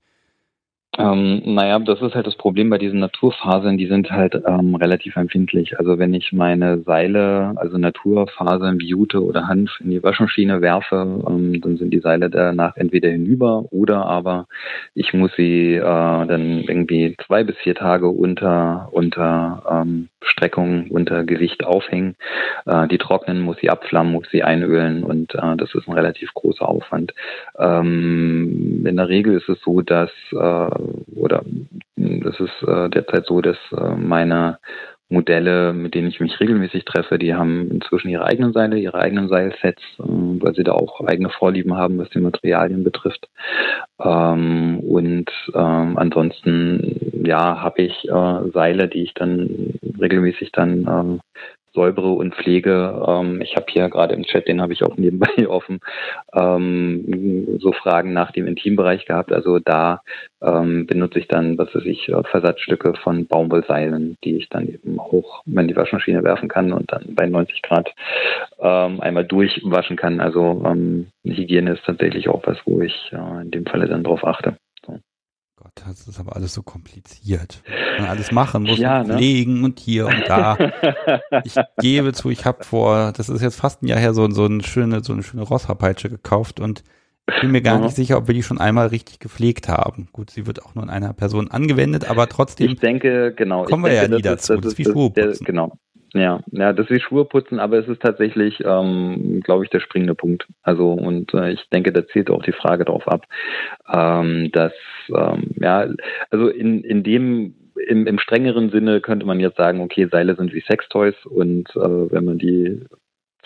Ähm, 0.99 1.43
naja, 1.45 1.79
das 1.79 2.01
ist 2.01 2.15
halt 2.15 2.27
das 2.27 2.37
Problem 2.37 2.71
bei 2.71 2.79
diesen 2.79 3.01
Naturfasern, 3.01 3.77
die 3.77 3.87
sind 3.87 4.11
halt 4.11 4.35
ähm, 4.47 4.75
relativ 4.75 5.17
empfindlich. 5.17 5.79
Also 5.79 5.99
wenn 5.99 6.15
ich 6.15 6.33
meine 6.33 6.81
Seile, 6.83 7.53
also 7.57 7.77
Naturfasern 7.77 8.81
wie 8.81 8.87
Jute 8.87 9.23
oder 9.23 9.47
Hanf 9.47 9.79
in 9.81 9.91
die 9.91 10.03
Waschmaschine 10.03 10.63
werfe, 10.63 11.23
ähm, 11.29 11.61
dann 11.61 11.77
sind 11.77 11.91
die 11.91 12.01
Seile 12.01 12.31
danach 12.31 12.77
entweder 12.77 13.11
hinüber 13.11 13.67
oder 13.71 14.07
aber 14.07 14.47
ich 14.95 15.13
muss 15.13 15.33
sie 15.37 15.75
äh, 15.75 15.81
dann 15.81 16.63
irgendwie 16.67 17.15
zwei 17.27 17.45
bis 17.45 17.57
vier 17.59 17.75
Tage 17.75 18.09
unter, 18.09 18.89
unter 18.93 19.63
ähm, 19.71 20.09
Streckung, 20.23 20.91
unter 20.91 21.25
Gewicht 21.25 21.65
aufhängen. 21.65 22.17
Äh, 22.65 22.89
die 22.89 22.99
trocknen, 22.99 23.41
muss 23.41 23.59
sie 23.59 23.71
abflammen, 23.71 24.13
muss 24.13 24.29
sie 24.31 24.43
einölen 24.43 25.05
und 25.05 25.35
äh, 25.35 25.57
das 25.57 25.75
ist 25.75 25.89
ein 25.89 25.95
relativ 25.95 26.33
großer 26.33 26.67
Aufwand. 26.67 27.13
Ähm, 27.59 28.85
in 28.87 28.97
der 28.97 29.09
Regel 29.09 29.37
ist 29.37 29.49
es 29.49 29.61
so, 29.61 29.83
dass 29.83 30.11
äh, 30.33 30.86
oder 31.15 31.43
das 31.97 32.39
ist 32.41 32.63
äh, 32.69 32.89
derzeit 32.91 33.27
so, 33.27 33.41
dass 33.41 33.57
äh, 33.73 33.97
meine 33.97 34.59
Modelle, 35.09 35.73
mit 35.73 35.95
denen 35.95 36.09
ich 36.09 36.19
mich 36.19 36.41
regelmäßig 36.41 36.85
treffe, 36.85 37.19
die 37.19 37.35
haben 37.35 37.71
inzwischen 37.71 38.09
ihre 38.09 38.25
eigenen 38.25 38.53
Seile, 38.53 38.77
ihre 38.77 38.99
eigenen 38.99 39.29
Seilsets, 39.29 39.83
äh, 39.99 40.03
weil 40.03 40.55
sie 40.55 40.65
da 40.65 40.73
auch 40.73 41.01
eigene 41.01 41.31
Vorlieben 41.31 41.77
haben, 41.77 41.99
was 41.99 42.11
die 42.11 42.19
Materialien 42.19 42.83
betrifft. 42.83 43.29
Ähm, 44.01 44.81
und 44.81 45.31
ähm, 45.55 45.97
ansonsten, 45.97 47.23
ja, 47.25 47.63
habe 47.63 47.83
ich 47.83 48.09
äh, 48.09 48.51
Seile, 48.53 48.89
die 48.89 49.05
ich 49.05 49.15
dann 49.15 49.75
regelmäßig 50.01 50.51
dann 50.53 51.21
äh, 51.23 51.39
säubere 51.77 52.09
und 52.09 52.35
pflege. 52.35 53.05
Ähm, 53.07 53.41
ich 53.43 53.55
habe 53.55 53.67
hier 53.69 53.89
gerade 53.89 54.15
im 54.15 54.25
Chat, 54.25 54.49
den 54.49 54.61
habe 54.61 54.73
ich 54.73 54.83
auch 54.83 54.97
nebenbei 54.97 55.29
offen, 55.49 55.81
ähm, 56.35 57.59
so 57.61 57.73
Fragen 57.73 58.13
nach 58.13 58.33
dem 58.33 58.47
Intimbereich 58.49 59.07
gehabt. 59.07 59.33
Also 59.33 59.61
da 59.61 60.01
ähm, 60.43 60.87
benutze 60.87 61.21
ich 61.21 61.29
dann, 61.29 61.59
was 61.59 61.73
weiß 61.75 61.85
ich, 61.85 62.11
Versatzstücke 62.31 62.95
von 62.95 63.27
Baumwollseilen, 63.27 64.17
die 64.25 64.37
ich 64.37 64.49
dann 64.49 64.67
eben 64.67 64.99
hoch 64.99 65.43
in 65.47 65.69
die 65.69 65.77
Waschmaschine 65.77 66.25
werfen 66.25 66.49
kann 66.49 66.73
und 66.73 66.91
dann 66.93 67.15
bei 67.15 67.27
90 67.27 67.63
Grad 67.63 67.95
ähm, 68.59 69.01
einmal 69.01 69.25
durchwaschen 69.25 69.97
kann. 69.97 70.21
Also 70.21 70.63
ähm, 70.67 71.09
Hygiene 71.25 71.75
ist 71.75 71.85
tatsächlich 71.85 72.29
auch 72.29 72.43
was, 72.47 72.59
wo 72.65 72.81
ich 72.81 73.13
äh, 73.13 73.43
in 73.43 73.51
dem 73.51 73.67
Falle 73.67 73.87
dann 73.87 74.03
drauf 74.03 74.25
achte. 74.25 74.57
Gott, 75.77 75.93
das 75.93 76.09
ist 76.09 76.19
aber 76.19 76.35
alles 76.37 76.55
so 76.55 76.63
kompliziert. 76.63 77.63
Man 77.99 78.09
alles 78.09 78.33
machen 78.33 78.63
muss, 78.65 78.79
Ja, 78.79 79.01
und 79.03 79.09
ne? 79.09 79.15
pflegen 79.17 79.63
und 79.65 79.79
hier 79.79 80.07
und 80.07 80.25
da. 80.27 80.57
Ich 81.45 81.55
gebe 81.81 82.13
zu, 82.13 82.31
ich 82.31 82.45
habe 82.45 82.65
vor, 82.65 83.13
das 83.13 83.29
ist 83.29 83.43
jetzt 83.43 83.57
fast 83.61 83.83
ein 83.83 83.87
Jahr 83.89 83.99
her, 83.99 84.15
so, 84.15 84.29
so 84.31 84.45
eine 84.47 84.63
schöne, 84.63 85.05
so 85.05 85.13
eine 85.13 85.23
schöne 85.23 85.43
Rosshaarpeitsche 85.43 86.09
gekauft 86.09 86.61
und 86.61 86.83
ich 87.29 87.41
bin 87.41 87.51
mir 87.51 87.61
gar 87.61 87.77
Mhm. 87.79 87.85
nicht 87.85 87.97
sicher, 87.97 88.19
ob 88.19 88.29
wir 88.29 88.35
die 88.35 88.43
schon 88.45 88.59
einmal 88.61 88.87
richtig 88.87 89.19
gepflegt 89.19 89.69
haben. 89.69 90.09
Gut, 90.13 90.31
sie 90.31 90.47
wird 90.47 90.65
auch 90.65 90.75
nur 90.77 90.85
in 90.85 90.91
einer 90.91 91.13
Person 91.13 91.51
angewendet, 91.51 92.09
aber 92.09 92.29
trotzdem, 92.29 92.71
Ich 92.73 92.79
denke, 92.81 93.35
genau. 93.35 93.65
Kommen 93.65 93.83
wir 93.85 93.91
denke, 93.91 94.11
ja 94.13 94.17
nie 94.17 94.23
dazu. 94.23 94.57
Das 94.57 94.73
ist 94.73 94.79
wie 94.79 94.85
Schuhe 94.85 95.11
putzen. 95.11 95.45
Genau. 95.45 95.77
Ja, 96.17 96.41
ja, 96.51 96.73
das 96.73 96.87
ist 96.87 96.97
wie 96.97 97.01
Schuhe 97.01 97.27
putzen, 97.27 97.59
aber 97.59 97.79
es 97.79 97.89
ist 97.89 98.01
tatsächlich, 98.01 98.63
ähm, 98.65 99.41
glaube 99.45 99.65
ich, 99.65 99.71
der 99.71 99.81
springende 99.81 100.15
Punkt. 100.15 100.47
Also 100.63 100.93
und 100.93 101.35
äh, 101.35 101.53
ich 101.53 101.69
denke, 101.69 101.93
da 101.93 102.07
zielt 102.07 102.31
auch 102.31 102.43
die 102.43 102.53
Frage 102.53 102.87
darauf 102.87 103.07
ab, 103.07 103.27
ähm, 103.93 104.51
dass 104.53 104.73
ähm, 105.15 105.51
ja, 105.61 105.87
also 106.31 106.49
in 106.49 106.83
in 106.85 107.03
dem 107.03 107.55
im, 107.87 108.07
im 108.07 108.19
strengeren 108.19 108.71
Sinne 108.71 109.03
könnte 109.03 109.27
man 109.27 109.41
jetzt 109.41 109.59
sagen, 109.59 109.81
okay, 109.83 110.09
Seile 110.11 110.37
sind 110.37 110.55
wie 110.55 110.63
Sextoys 110.63 111.15
und 111.27 111.69
äh, 111.77 112.11
wenn 112.11 112.25
man 112.25 112.39
die 112.39 112.81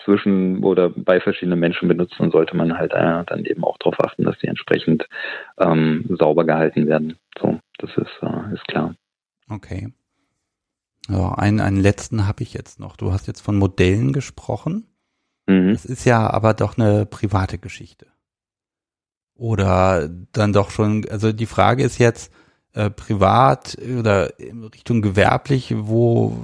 zwischen 0.05 0.63
oder 0.63 0.89
bei 0.89 1.19
verschiedenen 1.19 1.59
Menschen 1.59 1.89
benutzt, 1.89 2.15
dann 2.17 2.31
sollte 2.31 2.55
man 2.55 2.77
halt 2.77 2.93
äh, 2.93 3.23
dann 3.25 3.43
eben 3.43 3.65
auch 3.65 3.77
darauf 3.79 3.99
achten, 3.99 4.23
dass 4.23 4.37
die 4.39 4.47
entsprechend 4.47 5.07
ähm, 5.59 6.05
sauber 6.17 6.45
gehalten 6.45 6.87
werden. 6.87 7.17
So, 7.39 7.59
das 7.79 7.89
ist, 7.97 8.21
äh, 8.21 8.53
ist 8.53 8.67
klar. 8.67 8.95
okay. 9.49 9.89
Ja, 11.11 11.33
einen, 11.33 11.59
einen 11.59 11.77
letzten 11.81 12.25
habe 12.27 12.43
ich 12.43 12.53
jetzt 12.53 12.79
noch. 12.79 12.95
Du 12.95 13.11
hast 13.11 13.27
jetzt 13.27 13.41
von 13.41 13.57
Modellen 13.57 14.13
gesprochen. 14.13 14.87
Mhm. 15.47 15.73
Das 15.73 15.85
ist 15.85 16.05
ja 16.05 16.29
aber 16.29 16.53
doch 16.53 16.77
eine 16.77 17.05
private 17.05 17.57
Geschichte. 17.57 18.07
Oder 19.35 20.07
dann 20.31 20.53
doch 20.53 20.69
schon, 20.69 21.05
also 21.09 21.33
die 21.33 21.47
Frage 21.47 21.83
ist 21.83 21.97
jetzt, 21.97 22.31
äh, 22.73 22.89
privat 22.89 23.77
oder 23.99 24.39
in 24.39 24.63
Richtung 24.63 25.01
gewerblich, 25.01 25.73
wo 25.75 26.37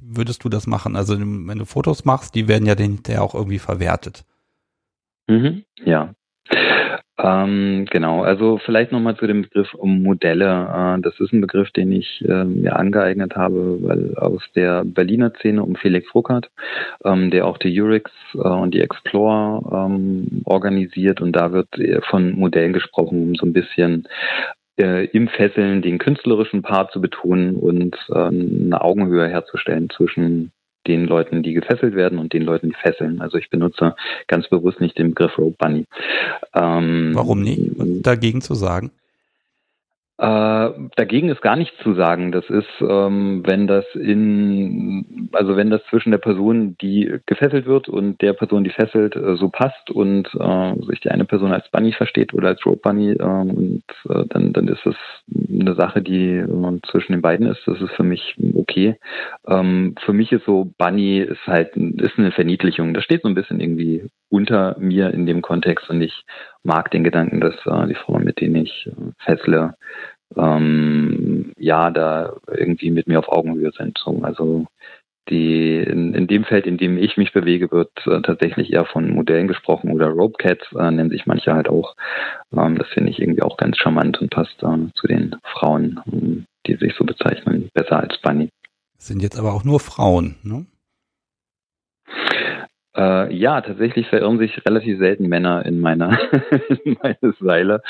würdest 0.00 0.44
du 0.44 0.48
das 0.48 0.66
machen? 0.66 0.96
Also 0.96 1.18
wenn 1.18 1.58
du 1.58 1.64
Fotos 1.64 2.04
machst, 2.04 2.34
die 2.34 2.48
werden 2.48 2.66
ja 2.66 2.74
dann 2.74 2.86
hinterher 2.86 3.22
auch 3.22 3.34
irgendwie 3.34 3.58
verwertet. 3.58 4.24
Mhm. 5.28 5.64
Ja. 5.76 6.14
Ähm, 7.22 7.86
genau, 7.90 8.22
also 8.22 8.58
vielleicht 8.64 8.92
nochmal 8.92 9.16
zu 9.16 9.26
dem 9.26 9.42
Begriff 9.42 9.74
um 9.74 10.02
Modelle. 10.02 10.96
Äh, 10.96 11.02
das 11.02 11.18
ist 11.20 11.32
ein 11.32 11.42
Begriff, 11.42 11.70
den 11.70 11.92
ich 11.92 12.24
äh, 12.26 12.44
mir 12.44 12.76
angeeignet 12.76 13.36
habe, 13.36 13.78
weil 13.82 14.14
aus 14.16 14.42
der 14.54 14.84
Berliner 14.84 15.30
Szene 15.34 15.62
um 15.62 15.76
Felix 15.76 16.14
Ruckert, 16.14 16.50
ähm, 17.04 17.30
der 17.30 17.46
auch 17.46 17.58
die 17.58 17.78
Urix 17.78 18.10
äh, 18.34 18.38
und 18.38 18.72
die 18.72 18.80
Explore 18.80 19.62
ähm, 19.70 20.42
organisiert 20.44 21.20
und 21.20 21.32
da 21.32 21.52
wird 21.52 21.68
äh, 21.78 22.00
von 22.08 22.32
Modellen 22.38 22.72
gesprochen, 22.72 23.22
um 23.22 23.34
so 23.34 23.44
ein 23.44 23.52
bisschen 23.52 24.08
äh, 24.78 25.04
im 25.06 25.28
Fesseln 25.28 25.82
den 25.82 25.98
künstlerischen 25.98 26.62
Part 26.62 26.92
zu 26.92 27.02
betonen 27.02 27.56
und 27.56 27.96
äh, 28.08 28.14
eine 28.14 28.80
Augenhöhe 28.80 29.28
herzustellen 29.28 29.90
zwischen 29.90 30.52
den 30.90 31.06
Leuten, 31.06 31.42
die 31.42 31.54
gefesselt 31.54 31.94
werden 31.94 32.18
und 32.18 32.32
den 32.32 32.42
Leuten, 32.42 32.70
die 32.70 32.74
fesseln. 32.74 33.20
Also 33.20 33.38
ich 33.38 33.48
benutze 33.48 33.94
ganz 34.26 34.48
bewusst 34.48 34.80
nicht 34.80 34.98
den 34.98 35.10
Begriff 35.10 35.38
Rope 35.38 35.56
Bunny. 35.58 35.86
Ähm, 36.54 37.12
Warum 37.14 37.42
nicht? 37.42 37.60
Was 37.76 38.02
dagegen 38.02 38.40
zu 38.40 38.54
sagen? 38.54 38.90
Äh, 40.20 40.70
dagegen 40.96 41.30
ist 41.30 41.40
gar 41.40 41.56
nichts 41.56 41.74
zu 41.82 41.94
sagen. 41.94 42.30
Das 42.30 42.44
ist, 42.50 42.68
ähm, 42.82 43.42
wenn 43.46 43.66
das 43.66 43.86
in, 43.94 45.30
also 45.32 45.56
wenn 45.56 45.70
das 45.70 45.82
zwischen 45.88 46.10
der 46.10 46.18
Person, 46.18 46.76
die 46.82 47.20
gefesselt 47.24 47.64
wird 47.64 47.88
und 47.88 48.20
der 48.20 48.34
Person, 48.34 48.62
die 48.62 48.70
fesselt, 48.70 49.16
äh, 49.16 49.36
so 49.36 49.48
passt 49.48 49.90
und 49.90 50.28
äh, 50.38 50.74
sich 50.88 51.00
die 51.00 51.10
eine 51.10 51.24
Person 51.24 51.54
als 51.54 51.70
Bunny 51.70 51.92
versteht 51.92 52.34
oder 52.34 52.48
als 52.48 52.66
Rope 52.66 52.80
Bunny, 52.82 53.12
äh, 53.12 53.22
und 53.22 53.82
äh, 54.10 54.24
dann, 54.28 54.52
dann 54.52 54.68
ist 54.68 54.84
das 54.84 54.96
eine 55.32 55.74
Sache, 55.74 56.02
die 56.02 56.36
äh, 56.36 56.80
zwischen 56.90 57.12
den 57.12 57.22
beiden 57.22 57.46
ist. 57.46 57.62
Das 57.64 57.80
ist 57.80 57.92
für 57.92 58.04
mich 58.04 58.36
okay. 58.54 58.96
Ähm, 59.48 59.94
für 60.04 60.12
mich 60.12 60.32
ist 60.32 60.44
so 60.44 60.70
Bunny 60.76 61.20
ist 61.20 61.46
halt 61.46 61.74
ist 61.76 62.18
eine 62.18 62.32
Verniedlichung. 62.32 62.92
Das 62.92 63.04
steht 63.04 63.22
so 63.22 63.28
ein 63.28 63.34
bisschen 63.34 63.58
irgendwie 63.58 64.04
unter 64.28 64.76
mir 64.78 65.14
in 65.14 65.24
dem 65.24 65.40
Kontext 65.40 65.88
und 65.88 66.02
ich 66.02 66.24
mag 66.62 66.90
den 66.90 67.04
Gedanken, 67.04 67.40
dass 67.40 67.54
äh, 67.66 67.86
die 67.88 67.94
Frauen, 67.94 68.24
mit 68.24 68.40
denen 68.40 68.56
ich 68.56 68.86
äh, 68.86 69.12
fessle, 69.24 69.74
ähm, 70.36 71.52
ja, 71.58 71.90
da 71.90 72.34
irgendwie 72.46 72.90
mit 72.90 73.08
mir 73.08 73.18
auf 73.18 73.28
Augenhöhe 73.28 73.72
sind. 73.76 73.98
So, 73.98 74.20
also 74.22 74.66
die 75.28 75.76
in, 75.76 76.14
in 76.14 76.26
dem 76.26 76.44
Feld, 76.44 76.66
in 76.66 76.76
dem 76.76 76.98
ich 76.98 77.16
mich 77.16 77.32
bewege, 77.32 77.70
wird 77.70 77.90
äh, 78.06 78.20
tatsächlich 78.22 78.72
eher 78.72 78.84
von 78.84 79.10
Modellen 79.10 79.48
gesprochen 79.48 79.92
oder 79.92 80.08
Rope 80.08 80.36
Cats 80.38 80.64
äh, 80.72 80.90
nennen 80.90 81.10
sich 81.10 81.26
manche 81.26 81.52
halt 81.52 81.68
auch. 81.68 81.94
Ähm, 82.52 82.76
das 82.76 82.88
finde 82.88 83.10
ich 83.10 83.20
irgendwie 83.20 83.42
auch 83.42 83.56
ganz 83.56 83.76
charmant 83.78 84.20
und 84.20 84.30
passt 84.30 84.62
äh, 84.62 84.92
zu 84.94 85.06
den 85.06 85.36
Frauen, 85.44 86.00
ähm, 86.12 86.46
die 86.66 86.74
sich 86.76 86.94
so 86.96 87.04
bezeichnen, 87.04 87.70
besser 87.74 88.00
als 88.00 88.18
Bunny. 88.20 88.50
Sind 88.98 89.22
jetzt 89.22 89.38
aber 89.38 89.54
auch 89.54 89.64
nur 89.64 89.80
Frauen, 89.80 90.36
ne? 90.42 90.66
Äh, 92.96 93.34
ja, 93.34 93.60
tatsächlich 93.60 94.08
verirren 94.08 94.38
sich 94.38 94.64
relativ 94.66 94.98
selten 94.98 95.28
Männer 95.28 95.64
in 95.64 95.80
meiner 95.80 96.18
in 96.84 96.96
meine 97.02 97.34
Seile. 97.40 97.82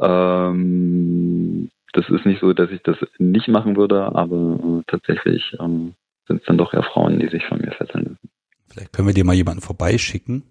Ähm, 0.00 1.70
das 1.92 2.08
ist 2.08 2.26
nicht 2.26 2.40
so, 2.40 2.52
dass 2.52 2.70
ich 2.70 2.82
das 2.82 2.96
nicht 3.18 3.48
machen 3.48 3.76
würde, 3.76 4.14
aber 4.14 4.58
äh, 4.80 4.82
tatsächlich 4.86 5.56
ähm, 5.60 5.94
sind 6.26 6.40
es 6.40 6.46
dann 6.46 6.58
doch 6.58 6.72
eher 6.72 6.82
Frauen, 6.82 7.18
die 7.18 7.28
sich 7.28 7.44
von 7.46 7.60
mir 7.60 7.72
fesseln 7.72 8.04
lassen. 8.04 8.30
Vielleicht 8.68 8.92
können 8.92 9.08
wir 9.08 9.14
dir 9.14 9.24
mal 9.24 9.34
jemanden 9.34 9.62
vorbeischicken. 9.62 10.44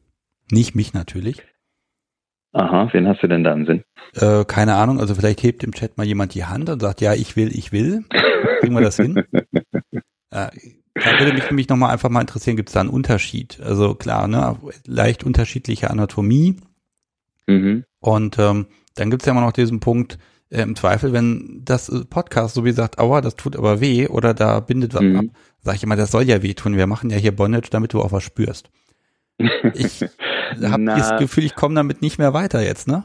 Nicht 0.52 0.76
mich 0.76 0.94
natürlich. 0.94 1.44
Aha, 2.54 2.90
wen 2.92 3.08
hast 3.08 3.22
du 3.22 3.28
denn 3.28 3.44
da 3.44 3.54
im 3.54 3.66
Sinn? 3.66 3.84
Äh, 4.16 4.46
keine 4.46 4.76
Ahnung, 4.76 5.00
also 5.00 5.14
vielleicht 5.14 5.44
hebt 5.44 5.64
im 5.64 5.74
Chat 5.74 5.98
mal 5.98 6.06
jemand 6.06 6.34
die 6.34 6.46
Hand 6.46 6.70
und 6.70 6.82
sagt, 6.82 7.02
ja, 7.02 7.14
ich 7.14 7.36
will, 7.36 7.50
ich 7.50 7.72
will. 7.72 8.04
Kriegen 8.60 8.74
wir 8.76 8.82
das 8.82 8.98
hin? 8.98 9.24
Äh, 10.30 10.50
da 11.04 11.20
würde 11.20 11.34
mich 11.34 11.46
nämlich 11.50 11.70
nochmal 11.70 11.92
einfach 11.92 12.10
mal 12.10 12.22
interessieren, 12.22 12.56
gibt 12.58 12.70
es 12.70 12.74
da 12.74 12.82
einen 12.82 12.90
Unterschied? 12.90 13.60
Also 13.62 13.96
klar, 13.96 14.28
ne, 14.28 14.58
leicht 14.86 15.24
unterschiedliche 15.24 15.90
Anatomie. 15.90 16.58
Mhm. 17.48 17.84
Und 18.00 18.38
ähm, 18.40 18.68
dann 18.96 19.10
gibt 19.10 19.22
es 19.22 19.26
ja 19.26 19.32
immer 19.32 19.42
noch 19.42 19.52
diesen 19.54 19.80
Punkt, 19.80 20.18
äh, 20.50 20.62
im 20.62 20.76
Zweifel, 20.76 21.14
wenn 21.14 21.62
das 21.64 21.90
äh, 21.90 22.06
Podcast 22.06 22.56
so 22.56 22.66
wie 22.66 22.72
sagt, 22.72 23.00
aua, 23.00 23.22
das 23.22 23.36
tut 23.36 23.56
aber 23.56 23.82
weh 23.82 24.08
oder 24.08 24.34
da 24.34 24.60
bindet 24.60 24.94
was 24.94 25.02
Mhm. 25.02 25.16
ab, 25.18 25.26
sage 25.62 25.78
ich 25.78 25.84
immer, 25.84 25.96
das 25.96 26.12
soll 26.12 26.24
ja 26.24 26.42
wehtun. 26.42 26.78
Wir 26.78 26.88
machen 26.88 27.10
ja 27.10 27.18
hier 27.18 27.36
Bondage, 27.36 27.70
damit 27.70 27.94
du 27.94 28.02
auch 28.02 28.12
was 28.12 28.24
spürst. 28.24 28.70
Ich 29.74 30.04
habe 30.64 30.86
das 30.86 31.20
Gefühl, 31.20 31.44
ich 31.44 31.56
komme 31.56 31.76
damit 31.76 32.02
nicht 32.02 32.18
mehr 32.18 32.34
weiter 32.34 32.62
jetzt, 32.64 32.88
ne? 32.88 33.04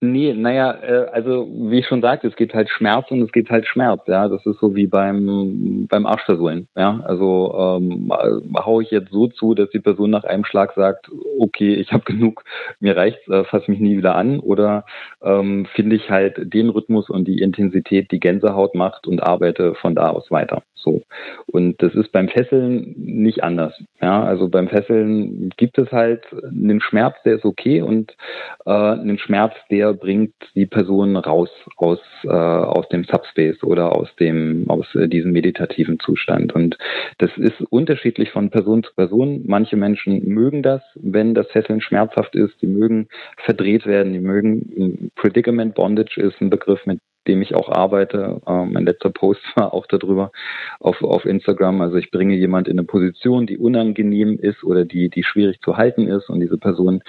Nee, 0.00 0.32
naja, 0.32 0.78
äh, 0.80 1.06
also 1.10 1.48
wie 1.50 1.80
ich 1.80 1.86
schon 1.88 2.02
sagte, 2.02 2.28
es 2.28 2.36
gibt 2.36 2.54
halt 2.54 2.68
Schmerz 2.70 3.10
und 3.10 3.20
es 3.20 3.32
gibt 3.32 3.50
halt 3.50 3.66
Schmerz, 3.66 4.02
ja. 4.06 4.28
Das 4.28 4.46
ist 4.46 4.60
so 4.60 4.76
wie 4.76 4.86
beim 4.86 5.88
beim 5.88 6.06
Arschversohlen, 6.06 6.68
ja. 6.76 7.00
Also 7.04 7.52
ähm, 7.58 8.12
äh, 8.12 8.58
hau 8.60 8.80
ich 8.80 8.92
jetzt 8.92 9.10
so 9.10 9.26
zu, 9.26 9.54
dass 9.54 9.70
die 9.70 9.80
Person 9.80 10.10
nach 10.10 10.22
einem 10.22 10.44
Schlag 10.44 10.72
sagt, 10.74 11.10
okay, 11.40 11.74
ich 11.74 11.92
habe 11.92 12.04
genug, 12.04 12.44
mir 12.78 12.96
reicht's, 12.96 13.26
äh, 13.26 13.42
fass 13.42 13.66
mich 13.66 13.80
nie 13.80 13.96
wieder 13.96 14.14
an, 14.14 14.38
oder 14.38 14.84
ähm, 15.20 15.66
finde 15.74 15.96
ich 15.96 16.08
halt 16.10 16.54
den 16.54 16.68
Rhythmus 16.68 17.10
und 17.10 17.26
die 17.26 17.40
Intensität, 17.40 18.12
die 18.12 18.20
Gänsehaut 18.20 18.76
macht 18.76 19.08
und 19.08 19.20
arbeite 19.24 19.74
von 19.74 19.96
da 19.96 20.10
aus 20.10 20.30
weiter. 20.30 20.62
So. 20.74 21.02
Und 21.46 21.82
das 21.82 21.94
ist 21.94 22.12
beim 22.12 22.28
Fesseln 22.28 22.94
nicht 22.96 23.42
anders. 23.42 23.74
Ja, 24.00 24.22
also 24.22 24.48
beim 24.48 24.68
Fesseln 24.68 25.50
gibt 25.56 25.78
es 25.78 25.90
halt 25.90 26.24
einen 26.44 26.80
Schmerz, 26.80 27.16
der 27.24 27.34
ist 27.36 27.44
okay 27.44 27.82
und 27.82 28.16
äh, 28.64 28.70
einen 28.70 29.18
Schmerz, 29.18 29.54
der 29.70 29.87
bringt 29.92 30.34
die 30.54 30.66
Person 30.66 31.16
raus 31.16 31.50
aus 31.76 32.00
äh, 32.24 32.28
aus 32.28 32.88
dem 32.88 33.04
Subspace 33.04 33.62
oder 33.62 33.94
aus 33.94 34.14
dem 34.16 34.64
aus 34.68 34.86
äh, 34.94 35.08
diesem 35.08 35.32
meditativen 35.32 35.98
Zustand. 36.00 36.54
Und 36.54 36.78
das 37.18 37.30
ist 37.36 37.60
unterschiedlich 37.70 38.30
von 38.30 38.50
Person 38.50 38.82
zu 38.82 38.94
Person. 38.94 39.42
Manche 39.46 39.76
Menschen 39.76 40.26
mögen 40.28 40.62
das, 40.62 40.82
wenn 40.94 41.34
das 41.34 41.48
Fesseln 41.48 41.80
schmerzhaft 41.80 42.34
ist. 42.34 42.60
Die 42.62 42.66
mögen 42.66 43.08
verdreht 43.36 43.86
werden. 43.86 44.12
Die 44.12 44.20
mögen 44.20 45.10
Predicament 45.16 45.74
Bondage 45.74 46.20
ist 46.20 46.40
ein 46.40 46.50
Begriff, 46.50 46.84
mit 46.86 47.00
dem 47.28 47.42
ich 47.42 47.54
auch 47.54 47.68
arbeite. 47.68 48.40
Ähm, 48.46 48.72
mein 48.72 48.84
letzter 48.84 49.10
Post 49.10 49.40
war 49.54 49.72
auch 49.72 49.86
darüber 49.86 50.32
auf, 50.80 51.02
auf 51.02 51.24
Instagram. 51.24 51.80
Also 51.80 51.96
ich 51.96 52.10
bringe 52.10 52.34
jemand 52.34 52.68
in 52.68 52.78
eine 52.78 52.86
Position, 52.86 53.46
die 53.46 53.58
unangenehm 53.58 54.38
ist 54.40 54.64
oder 54.64 54.84
die, 54.84 55.08
die 55.08 55.22
schwierig 55.22 55.60
zu 55.60 55.76
halten 55.76 56.08
ist 56.08 56.28
und 56.28 56.40
diese 56.40 56.58
Person 56.58 57.02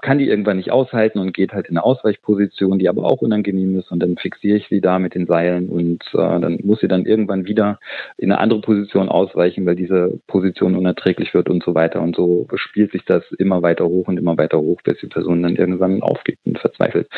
kann 0.00 0.18
die 0.18 0.28
irgendwann 0.28 0.56
nicht 0.56 0.72
aushalten 0.72 1.18
und 1.18 1.32
geht 1.32 1.52
halt 1.52 1.68
in 1.68 1.76
eine 1.76 1.84
Ausweichposition, 1.84 2.78
die 2.78 2.88
aber 2.88 3.04
auch 3.04 3.22
unangenehm 3.22 3.78
ist 3.78 3.90
und 3.90 4.00
dann 4.00 4.16
fixiere 4.16 4.58
ich 4.58 4.66
sie 4.68 4.80
da 4.80 4.98
mit 4.98 5.14
den 5.14 5.26
Seilen 5.26 5.68
und 5.68 6.02
äh, 6.12 6.40
dann 6.40 6.58
muss 6.62 6.80
sie 6.80 6.88
dann 6.88 7.06
irgendwann 7.06 7.46
wieder 7.46 7.78
in 8.16 8.30
eine 8.30 8.40
andere 8.40 8.60
Position 8.60 9.08
ausweichen, 9.08 9.64
weil 9.64 9.76
diese 9.76 10.18
Position 10.26 10.76
unerträglich 10.76 11.32
wird 11.34 11.48
und 11.48 11.62
so 11.62 11.74
weiter 11.74 12.02
und 12.02 12.16
so 12.16 12.46
spielt 12.54 12.92
sich 12.92 13.04
das 13.04 13.22
immer 13.38 13.62
weiter 13.62 13.86
hoch 13.86 14.08
und 14.08 14.18
immer 14.18 14.36
weiter 14.36 14.58
hoch, 14.58 14.80
bis 14.82 14.98
die 14.98 15.06
Person 15.06 15.42
dann 15.42 15.56
irgendwann 15.56 16.02
aufgibt 16.02 16.40
und 16.44 16.58
verzweifelt. 16.58 17.08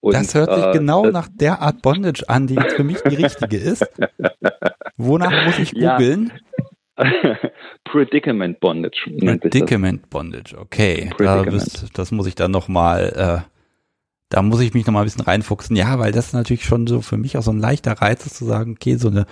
Und, 0.00 0.14
das 0.14 0.34
hört 0.34 0.52
sich 0.52 0.66
äh, 0.66 0.72
genau 0.72 1.06
nach 1.06 1.28
der 1.32 1.53
Art 1.60 1.82
Bondage 1.82 2.28
an, 2.28 2.46
die 2.46 2.56
für 2.76 2.84
mich 2.84 3.00
die 3.02 3.16
richtige 3.16 3.56
ist. 3.56 3.86
Wonach 4.96 5.46
muss 5.46 5.58
ich 5.58 5.72
googeln? 5.74 6.32
Ja. 6.32 6.64
Predicament 7.84 8.60
Bondage. 8.60 9.10
Predicament 9.18 10.10
Bondage, 10.10 10.56
okay. 10.56 11.10
Predicament. 11.16 11.82
Da 11.82 11.88
das 11.94 12.12
muss 12.12 12.26
ich 12.26 12.34
dann 12.34 12.50
nochmal, 12.50 13.12
äh, 13.44 13.50
da 14.28 14.42
muss 14.42 14.60
ich 14.60 14.74
mich 14.74 14.86
nochmal 14.86 15.02
ein 15.02 15.06
bisschen 15.06 15.24
reinfuchsen. 15.24 15.76
Ja, 15.76 15.98
weil 15.98 16.12
das 16.12 16.32
natürlich 16.32 16.64
schon 16.64 16.86
so 16.86 17.00
für 17.00 17.16
mich 17.16 17.36
auch 17.36 17.42
so 17.42 17.50
ein 17.50 17.58
leichter 17.58 17.92
Reiz 17.92 18.26
ist 18.26 18.36
zu 18.36 18.44
sagen, 18.44 18.72
okay, 18.72 18.96
so 18.96 19.08
eine, 19.08 19.26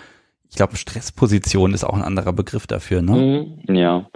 ich 0.52 0.56
glaube, 0.56 0.76
Stressposition 0.76 1.72
ist 1.72 1.82
auch 1.82 1.94
ein 1.94 2.02
anderer 2.02 2.34
Begriff 2.34 2.66
dafür, 2.66 3.00
ne? 3.00 3.56
Mhm, 3.66 3.74
ja. 3.74 4.10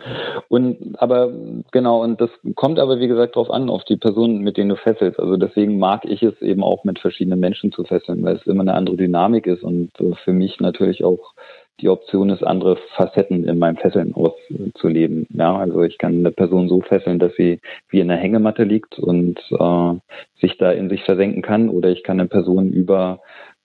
Und 0.48 0.94
aber 1.00 1.32
genau, 1.72 2.02
und 2.02 2.20
das 2.20 2.28
kommt 2.54 2.78
aber 2.78 3.00
wie 3.00 3.08
gesagt 3.08 3.36
darauf 3.36 3.50
an, 3.50 3.70
auf 3.70 3.84
die 3.84 3.96
Personen, 3.96 4.42
mit 4.42 4.58
denen 4.58 4.68
du 4.68 4.76
fesselst. 4.76 5.18
Also 5.18 5.38
deswegen 5.38 5.78
mag 5.78 6.04
ich 6.04 6.22
es 6.22 6.38
eben 6.42 6.62
auch 6.62 6.84
mit 6.84 6.98
verschiedenen 6.98 7.40
Menschen 7.40 7.72
zu 7.72 7.84
fesseln, 7.84 8.22
weil 8.22 8.36
es 8.36 8.46
immer 8.46 8.60
eine 8.60 8.74
andere 8.74 8.98
Dynamik 8.98 9.46
ist 9.46 9.62
und 9.62 9.92
für 10.24 10.32
mich 10.34 10.60
natürlich 10.60 11.04
auch 11.04 11.32
die 11.80 11.88
Option 11.88 12.28
ist, 12.30 12.42
andere 12.42 12.76
Facetten 12.96 13.44
in 13.48 13.58
meinem 13.58 13.76
Fesseln 13.76 14.14
auszuleben. 14.14 15.26
Ja, 15.30 15.56
also 15.56 15.82
ich 15.82 15.96
kann 15.98 16.18
eine 16.18 16.32
Person 16.32 16.68
so 16.68 16.82
fesseln, 16.82 17.18
dass 17.18 17.34
sie 17.36 17.60
wie 17.88 18.00
in 18.00 18.10
einer 18.10 18.20
Hängematte 18.20 18.64
liegt 18.64 18.98
und 18.98 19.38
äh, 19.50 19.94
sich 20.40 20.56
da 20.58 20.72
in 20.72 20.88
sich 20.90 21.02
versenken 21.04 21.42
kann, 21.42 21.68
oder 21.68 21.90
ich 21.90 22.02
kann 22.02 22.20
eine 22.20 22.28
Person 22.28 22.72
über 22.72 23.20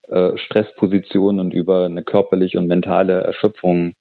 äh, 0.08 0.36
Stresspositionen 0.36 1.40
und 1.40 1.54
über 1.54 1.86
eine 1.86 2.02
körperliche 2.02 2.58
und 2.58 2.66
mentale 2.66 3.20
Erschöpfung 3.22 3.94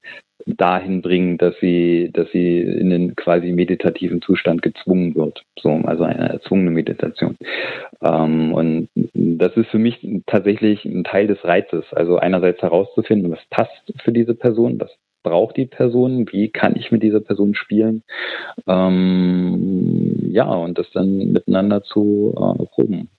dahin 0.45 1.01
bringen, 1.01 1.37
dass 1.37 1.55
sie, 1.59 2.09
dass 2.13 2.31
sie 2.31 2.59
in 2.59 2.89
den 2.89 3.15
quasi 3.15 3.51
meditativen 3.51 4.21
Zustand 4.21 4.61
gezwungen 4.61 5.15
wird. 5.15 5.43
So, 5.59 5.69
also 5.69 6.03
eine 6.03 6.29
erzwungene 6.29 6.71
Meditation. 6.71 7.37
Ähm, 8.01 8.53
und 8.53 8.89
das 9.13 9.55
ist 9.55 9.69
für 9.69 9.79
mich 9.79 9.99
tatsächlich 10.25 10.85
ein 10.85 11.03
Teil 11.03 11.27
des 11.27 11.43
Reizes. 11.43 11.85
Also 11.91 12.17
einerseits 12.17 12.61
herauszufinden, 12.61 13.31
was 13.31 13.45
passt 13.49 13.93
für 14.03 14.11
diese 14.11 14.33
Person, 14.33 14.79
was 14.79 14.91
braucht 15.23 15.57
die 15.57 15.67
Person, 15.67 16.27
wie 16.31 16.49
kann 16.49 16.75
ich 16.75 16.91
mit 16.91 17.03
dieser 17.03 17.21
Person 17.21 17.53
spielen. 17.53 18.03
Ähm, 18.67 20.31
ja, 20.31 20.45
und 20.45 20.77
das 20.77 20.89
dann 20.91 21.31
miteinander 21.31 21.83
zu 21.83 22.33
äh, 22.35 22.65
proben 22.65 23.09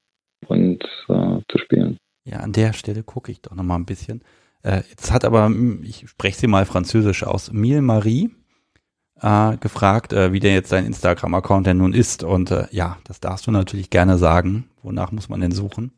und 0.48 0.82
äh, 1.08 1.38
zu 1.48 1.58
spielen. 1.58 1.98
Ja, 2.24 2.38
an 2.38 2.52
der 2.52 2.72
Stelle 2.72 3.02
gucke 3.02 3.32
ich 3.32 3.42
doch 3.42 3.54
nochmal 3.54 3.78
ein 3.78 3.86
bisschen. 3.86 4.22
Äh, 4.62 4.82
jetzt 4.90 5.12
hat 5.12 5.24
aber, 5.24 5.46
hm, 5.46 5.82
ich 5.82 6.08
spreche 6.08 6.38
sie 6.38 6.46
mal 6.46 6.64
französisch 6.64 7.24
aus, 7.24 7.52
Mille 7.52 7.82
Marie 7.82 8.30
äh, 9.20 9.56
gefragt, 9.56 10.12
äh, 10.12 10.32
wie 10.32 10.40
denn 10.40 10.54
jetzt 10.54 10.72
dein 10.72 10.86
Instagram-Account 10.86 11.66
denn 11.66 11.78
nun 11.78 11.94
ist. 11.94 12.22
Und 12.22 12.50
äh, 12.50 12.66
ja, 12.70 12.98
das 13.04 13.20
darfst 13.20 13.46
du 13.46 13.50
natürlich 13.50 13.90
gerne 13.90 14.18
sagen. 14.18 14.68
Wonach 14.82 15.12
muss 15.12 15.28
man 15.28 15.40
denn 15.40 15.52
suchen? 15.52 15.92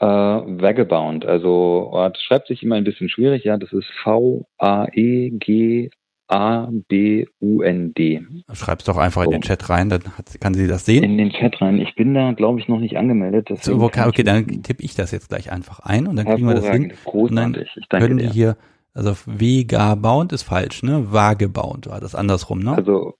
Äh, 0.00 0.06
Vagabond, 0.06 1.24
also 1.24 1.90
das 1.94 2.20
schreibt 2.22 2.48
sich 2.48 2.62
immer 2.64 2.74
ein 2.74 2.84
bisschen 2.84 3.08
schwierig, 3.08 3.44
ja, 3.44 3.56
das 3.56 3.72
ist 3.72 3.86
V-A-E-G 4.02 5.90
A-B-U-N-D. 6.32 8.22
Schreib's 8.54 8.84
doch 8.84 8.96
einfach 8.96 9.24
in 9.24 9.32
den 9.32 9.42
Chat 9.42 9.68
rein, 9.68 9.90
dann 9.90 10.00
hat, 10.16 10.40
kann 10.40 10.54
sie 10.54 10.66
das 10.66 10.86
sehen. 10.86 11.04
In 11.04 11.18
den 11.18 11.30
Chat 11.30 11.60
rein. 11.60 11.78
Ich 11.78 11.94
bin 11.94 12.14
da, 12.14 12.32
glaube 12.32 12.58
ich, 12.58 12.68
noch 12.68 12.78
nicht 12.78 12.96
angemeldet. 12.96 13.50
So, 13.60 13.78
okay, 13.80 14.04
okay, 14.08 14.22
dann 14.22 14.46
tippe 14.62 14.82
ich 14.82 14.94
das 14.94 15.10
jetzt 15.10 15.28
gleich 15.28 15.52
einfach 15.52 15.80
ein 15.80 16.06
und 16.06 16.16
dann 16.16 16.24
kriegen 16.24 16.48
wir 16.48 16.54
das 16.54 16.70
hin. 16.70 16.94
Großartig. 17.04 17.68
Ich 17.76 17.86
danke 17.88 18.06
können 18.06 18.18
wir 18.18 18.30
hier, 18.30 18.56
also 18.94 19.14
Vega-Bound 19.26 20.32
ist 20.32 20.44
falsch, 20.44 20.82
ne? 20.82 21.12
Vagebound 21.12 21.90
war 21.90 22.00
das 22.00 22.14
andersrum, 22.14 22.60
ne? 22.60 22.76
Also, 22.76 23.12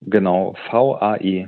genau, 0.00 0.56
V-A-E. 0.70 1.46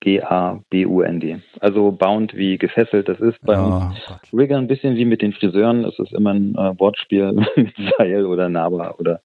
G-A-B-U-N-D. 0.00 1.38
Also 1.60 1.92
bound 1.92 2.34
wie 2.34 2.58
gefesselt. 2.58 3.08
Das 3.08 3.20
ist 3.20 3.40
bei 3.42 3.56
oh, 3.56 3.76
uns 3.76 3.94
Gott. 4.08 4.20
Rigger 4.32 4.58
ein 4.58 4.66
bisschen 4.66 4.96
wie 4.96 5.04
mit 5.04 5.22
den 5.22 5.32
Friseuren. 5.32 5.84
Es 5.84 5.96
ist 6.00 6.12
immer 6.12 6.34
ein 6.34 6.56
äh, 6.56 6.76
Wortspiel 6.78 7.32
mit 7.56 7.72
Seil 7.96 8.26
oder 8.26 8.48
Naba 8.48 8.96
oder 8.98 9.20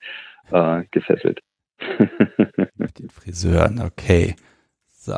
äh, 0.51 0.83
gefesselt. 0.91 1.41
Mit 2.75 2.99
den 2.99 3.09
Friseuren, 3.09 3.81
okay. 3.81 4.35
So. 4.87 5.15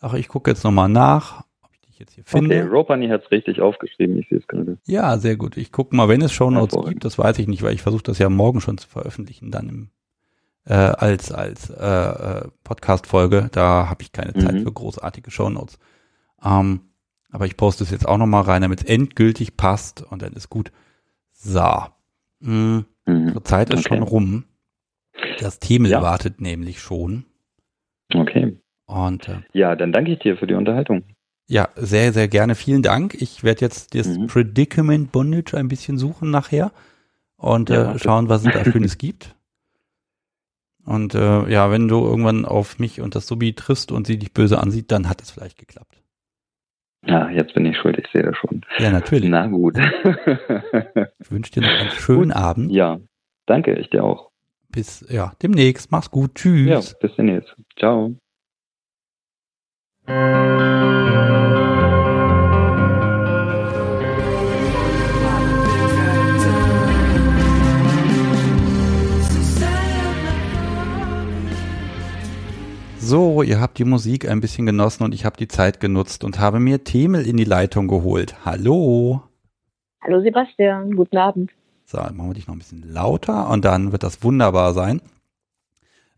Ach, 0.00 0.14
ich 0.14 0.28
gucke 0.28 0.50
jetzt 0.50 0.64
nochmal 0.64 0.88
nach, 0.88 1.44
ob 1.62 1.70
ich 1.72 1.80
dich 1.80 1.98
jetzt 1.98 2.14
hier 2.14 2.24
finde. 2.24 2.62
Okay, 2.62 2.68
Ropani 2.68 3.08
hat 3.08 3.24
es 3.24 3.30
richtig 3.30 3.60
aufgeschrieben, 3.60 4.18
ich 4.18 4.28
sehe 4.28 4.38
es 4.38 4.46
gerade. 4.46 4.78
Ja, 4.86 5.18
sehr 5.18 5.36
gut. 5.36 5.56
Ich 5.56 5.72
gucke 5.72 5.96
mal, 5.96 6.08
wenn 6.08 6.22
es 6.22 6.32
Shownotes 6.32 6.84
gibt, 6.86 7.04
das 7.04 7.18
weiß 7.18 7.38
ich 7.38 7.48
nicht, 7.48 7.62
weil 7.62 7.74
ich 7.74 7.82
versuche 7.82 8.02
das 8.02 8.18
ja 8.18 8.28
morgen 8.28 8.60
schon 8.60 8.78
zu 8.78 8.88
veröffentlichen, 8.88 9.50
dann 9.50 9.68
im 9.68 9.90
äh, 10.66 10.74
als 10.74 11.32
als 11.32 11.70
äh, 11.70 11.84
äh 11.84 12.48
Podcast-Folge. 12.62 13.48
Da 13.52 13.88
habe 13.88 14.02
ich 14.02 14.12
keine 14.12 14.32
mhm. 14.34 14.40
Zeit 14.40 14.60
für 14.60 14.72
großartige 14.72 15.30
Shownotes. 15.30 15.78
Ähm, 16.44 16.80
aber 17.30 17.46
ich 17.46 17.56
poste 17.56 17.84
es 17.84 17.90
jetzt 17.90 18.06
auch 18.06 18.18
nochmal 18.18 18.42
rein, 18.42 18.62
damit 18.62 18.80
es 18.80 18.86
endgültig 18.86 19.56
passt 19.56 20.02
und 20.02 20.22
dann 20.22 20.34
ist 20.34 20.50
gut. 20.50 20.72
So. 21.32 21.84
Hm. 22.42 22.84
Mhm. 23.08 23.32
Zur 23.32 23.44
Zeit 23.44 23.72
ist 23.72 23.86
okay. 23.86 23.96
schon 23.96 24.02
rum. 24.02 24.44
Das 25.40 25.58
Themel 25.58 25.90
ja. 25.90 26.02
wartet 26.02 26.40
nämlich 26.40 26.80
schon. 26.80 27.24
Okay. 28.14 28.58
Und 28.86 29.28
äh, 29.28 29.40
ja, 29.52 29.74
dann 29.74 29.92
danke 29.92 30.12
ich 30.12 30.18
dir 30.18 30.36
für 30.36 30.46
die 30.46 30.54
Unterhaltung. 30.54 31.04
Ja, 31.46 31.70
sehr, 31.76 32.12
sehr 32.12 32.28
gerne. 32.28 32.54
Vielen 32.54 32.82
Dank. 32.82 33.14
Ich 33.14 33.42
werde 33.42 33.62
jetzt 33.62 33.94
das 33.94 34.06
mhm. 34.06 34.26
Predicament 34.26 35.12
Bondage 35.12 35.56
ein 35.56 35.68
bisschen 35.68 35.96
suchen 35.96 36.30
nachher 36.30 36.72
und 37.36 37.70
ja, 37.70 37.94
äh, 37.94 37.98
schauen, 37.98 38.28
was 38.28 38.44
es 38.44 38.52
da 38.52 38.64
Schönes 38.70 38.98
gibt. 38.98 39.34
Und 40.84 41.14
äh, 41.14 41.50
ja, 41.50 41.70
wenn 41.70 41.88
du 41.88 42.04
irgendwann 42.04 42.44
auf 42.44 42.78
mich 42.78 43.00
und 43.00 43.14
das 43.14 43.26
Subi 43.26 43.54
triffst 43.54 43.92
und 43.92 44.06
sie 44.06 44.18
dich 44.18 44.32
böse 44.32 44.58
ansieht, 44.58 44.90
dann 44.90 45.08
hat 45.08 45.22
es 45.22 45.30
vielleicht 45.30 45.58
geklappt. 45.58 46.02
Ja, 47.06 47.30
jetzt 47.30 47.54
bin 47.54 47.64
ich 47.64 47.76
schuld, 47.76 47.98
ich 47.98 48.06
sehe 48.12 48.22
das 48.22 48.36
schon. 48.36 48.62
Ja, 48.78 48.90
natürlich. 48.90 49.28
Na 49.30 49.46
gut. 49.46 49.78
ich 51.20 51.30
wünsche 51.30 51.52
dir 51.52 51.62
noch 51.62 51.68
einen 51.68 51.90
schönen 51.90 52.28
gut. 52.28 52.36
Abend. 52.36 52.72
Ja, 52.72 52.98
danke, 53.46 53.74
ich 53.74 53.88
dir 53.90 54.04
auch. 54.04 54.30
Bis 54.70 55.06
ja, 55.08 55.32
demnächst. 55.42 55.90
Mach's 55.90 56.10
gut. 56.10 56.34
Tschüss. 56.34 56.68
Ja, 56.68 56.80
bis 57.00 57.16
demnächst. 57.16 57.54
Ciao. 57.78 58.14
So, 73.10 73.42
ihr 73.42 73.58
habt 73.58 73.78
die 73.78 73.86
Musik 73.86 74.28
ein 74.28 74.42
bisschen 74.42 74.66
genossen 74.66 75.02
und 75.02 75.14
ich 75.14 75.24
habe 75.24 75.38
die 75.38 75.48
Zeit 75.48 75.80
genutzt 75.80 76.24
und 76.24 76.38
habe 76.38 76.60
mir 76.60 76.84
Themel 76.84 77.26
in 77.26 77.38
die 77.38 77.44
Leitung 77.44 77.88
geholt. 77.88 78.44
Hallo. 78.44 79.22
Hallo 80.02 80.20
Sebastian, 80.20 80.94
guten 80.94 81.16
Abend. 81.16 81.50
So, 81.86 81.96
machen 81.96 82.28
wir 82.28 82.34
dich 82.34 82.46
noch 82.48 82.54
ein 82.54 82.58
bisschen 82.58 82.92
lauter 82.92 83.48
und 83.48 83.64
dann 83.64 83.92
wird 83.92 84.02
das 84.02 84.22
wunderbar 84.22 84.74
sein. 84.74 85.00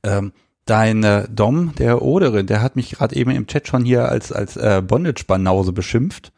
Ähm, 0.02 0.32
dein 0.66 1.04
äh, 1.04 1.28
Dom, 1.30 1.76
der 1.78 2.02
Oderin, 2.02 2.48
der 2.48 2.60
hat 2.60 2.74
mich 2.74 2.90
gerade 2.90 3.14
eben 3.14 3.30
im 3.30 3.46
Chat 3.46 3.68
schon 3.68 3.84
hier 3.84 4.08
als, 4.08 4.32
als 4.32 4.56
äh, 4.56 4.82
Bondage-Banause 4.84 5.72
beschimpft. 5.72 6.32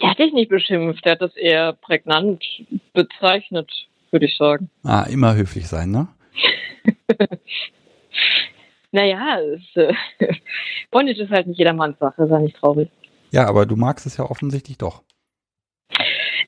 Der 0.00 0.12
hat 0.12 0.18
dich 0.18 0.32
nicht 0.32 0.48
beschimpft, 0.48 1.04
der 1.04 1.12
hat 1.12 1.20
das 1.20 1.36
eher 1.36 1.74
prägnant 1.74 2.42
bezeichnet, 2.94 3.70
würde 4.10 4.24
ich 4.24 4.38
sagen. 4.38 4.70
Ah, 4.82 5.02
immer 5.02 5.34
höflich 5.34 5.68
sein, 5.68 5.90
ne? 5.90 6.08
Naja, 8.92 9.40
es, 9.40 9.76
äh, 9.76 9.94
Bondage 10.90 11.22
ist 11.22 11.30
halt 11.30 11.46
nicht 11.46 11.58
jedermanns 11.58 11.98
Sache, 11.98 12.26
sei 12.26 12.40
nicht 12.40 12.56
traurig. 12.56 12.90
Ja, 13.30 13.46
aber 13.46 13.66
du 13.66 13.76
magst 13.76 14.06
es 14.06 14.16
ja 14.16 14.24
offensichtlich 14.24 14.78
doch. 14.78 15.02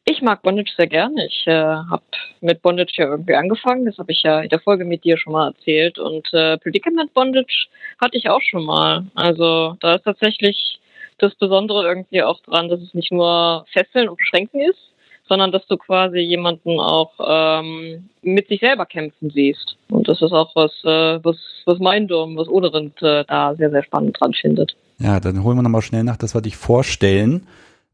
Ich 0.05 0.21
mag 0.21 0.43
Bondage 0.43 0.73
sehr 0.77 0.89
gerne. 0.89 1.27
Ich 1.27 1.47
äh, 1.47 1.53
habe 1.53 2.03
mit 2.41 2.61
Bondage 2.61 2.93
ja 2.97 3.07
irgendwie 3.07 3.35
angefangen. 3.35 3.87
Das 3.87 3.99
habe 3.99 4.11
ich 4.11 4.23
ja 4.25 4.41
in 4.41 4.49
der 4.49 4.59
Folge 4.59 4.85
mit 4.85 5.05
dir 5.05 5.17
schon 5.17 5.33
mal 5.33 5.49
erzählt. 5.49 5.99
Und 5.99 6.33
äh, 6.33 6.59
Predicament 6.59 7.15
Bondage 7.15 7.69
hatte 8.01 8.17
ich 8.17 8.29
auch 8.29 8.41
schon 8.41 8.65
mal. 8.65 9.07
Also 9.15 9.77
da 9.81 9.95
ist 9.95 10.05
tatsächlich 10.05 10.81
das 11.19 11.35
Besondere 11.37 11.87
irgendwie 11.87 12.23
auch 12.23 12.41
dran, 12.41 12.69
dass 12.69 12.81
es 12.81 12.95
nicht 12.95 13.13
nur 13.13 13.65
Fesseln 13.73 14.09
und 14.09 14.19
Beschränken 14.19 14.61
ist, 14.61 14.92
sondern 15.29 15.53
dass 15.53 15.67
du 15.67 15.77
quasi 15.77 16.19
jemanden 16.19 16.79
auch 16.79 17.13
ähm, 17.25 18.09
mit 18.23 18.49
sich 18.49 18.61
selber 18.61 18.87
kämpfen 18.87 19.31
siehst. 19.31 19.77
Und 19.91 20.09
das 20.09 20.21
ist 20.21 20.33
auch 20.33 20.55
was, 20.55 20.73
äh, 20.85 21.25
was, 21.25 21.37
was 21.65 21.79
mein 21.79 22.09
Dom, 22.09 22.37
was 22.37 22.49
Oderind 22.49 23.01
äh, 23.03 23.25
da 23.25 23.55
sehr, 23.55 23.71
sehr 23.71 23.83
spannend 23.83 24.21
dran 24.21 24.35
findet. 24.35 24.77
Ja, 24.99 25.21
dann 25.21 25.43
holen 25.43 25.57
wir 25.57 25.63
nochmal 25.63 25.83
schnell 25.83 26.05
nach, 26.05 26.17
dass 26.17 26.35
wir 26.35 26.43
dich 26.43 26.57
vorstellen. 26.57 27.47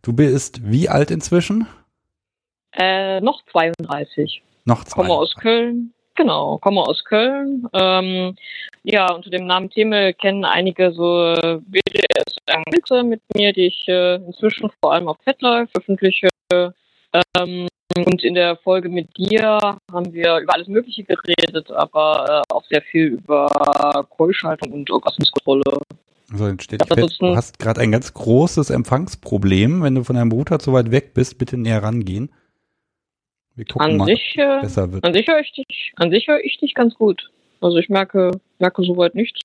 Du 0.02 0.12
bist 0.12 0.70
wie 0.70 0.88
alt 0.88 1.10
inzwischen? 1.10 1.66
Äh, 2.72 3.20
noch 3.20 3.42
32. 3.50 4.42
Noch 4.64 4.84
32. 4.84 4.94
Komme 4.94 5.14
aus 5.14 5.34
Köln, 5.34 5.92
Genau, 6.18 6.58
komme 6.58 6.80
aus 6.80 7.04
Köln. 7.04 7.68
Ähm, 7.72 8.34
ja, 8.82 9.12
unter 9.12 9.30
dem 9.30 9.46
Namen 9.46 9.70
Theme 9.70 10.12
kennen 10.14 10.44
einige 10.44 10.90
so 10.90 11.32
BDS-Anwälte 11.60 13.04
mit 13.04 13.22
mir, 13.36 13.52
die 13.52 13.66
ich 13.66 13.86
äh, 13.86 14.16
inzwischen 14.16 14.68
vor 14.82 14.94
allem 14.94 15.06
auf 15.06 15.16
FetLife 15.22 15.68
veröffentliche. 15.70 16.28
Ähm, 17.12 17.68
und 17.96 18.22
in 18.22 18.34
der 18.34 18.56
Folge 18.56 18.88
mit 18.88 19.16
dir 19.16 19.58
haben 19.90 20.12
wir 20.12 20.38
über 20.38 20.54
alles 20.54 20.68
Mögliche 20.68 21.04
geredet, 21.04 21.70
aber 21.70 22.44
äh, 22.48 22.52
auch 22.52 22.64
sehr 22.66 22.82
viel 22.82 23.06
über 23.06 24.06
Keuschaltung 24.10 24.72
und 24.72 24.90
Orgasmuskontrolle. 24.90 25.80
Also 26.30 26.46
dann 26.46 26.60
steht 26.60 26.86
fest, 26.86 27.20
du 27.20 27.34
hast 27.34 27.58
gerade 27.58 27.80
ein 27.80 27.90
ganz 27.90 28.12
großes 28.12 28.70
Empfangsproblem. 28.70 29.82
Wenn 29.82 29.94
du 29.94 30.04
von 30.04 30.16
deinem 30.16 30.30
Router 30.30 30.58
zu 30.58 30.72
weit 30.74 30.90
weg 30.90 31.14
bist, 31.14 31.38
bitte 31.38 31.56
näher 31.56 31.82
rangehen. 31.82 32.30
Wir 33.54 33.64
gucken 33.64 33.92
an 33.92 33.96
mal, 33.96 34.06
sich, 34.06 34.36
äh, 34.36 34.60
besser 34.60 34.92
wird. 34.92 35.04
An 35.04 35.14
sich 35.14 35.26
höre 35.26 35.40
ich 35.40 35.52
dich, 35.52 35.92
an 35.96 36.10
sich 36.10 36.28
höre 36.28 36.44
ich 36.44 36.58
dich 36.58 36.74
ganz 36.74 36.94
gut. 36.94 37.30
Also 37.60 37.78
ich 37.78 37.88
merke, 37.88 38.32
merke 38.58 38.82
soweit 38.82 39.14
nichts. 39.14 39.40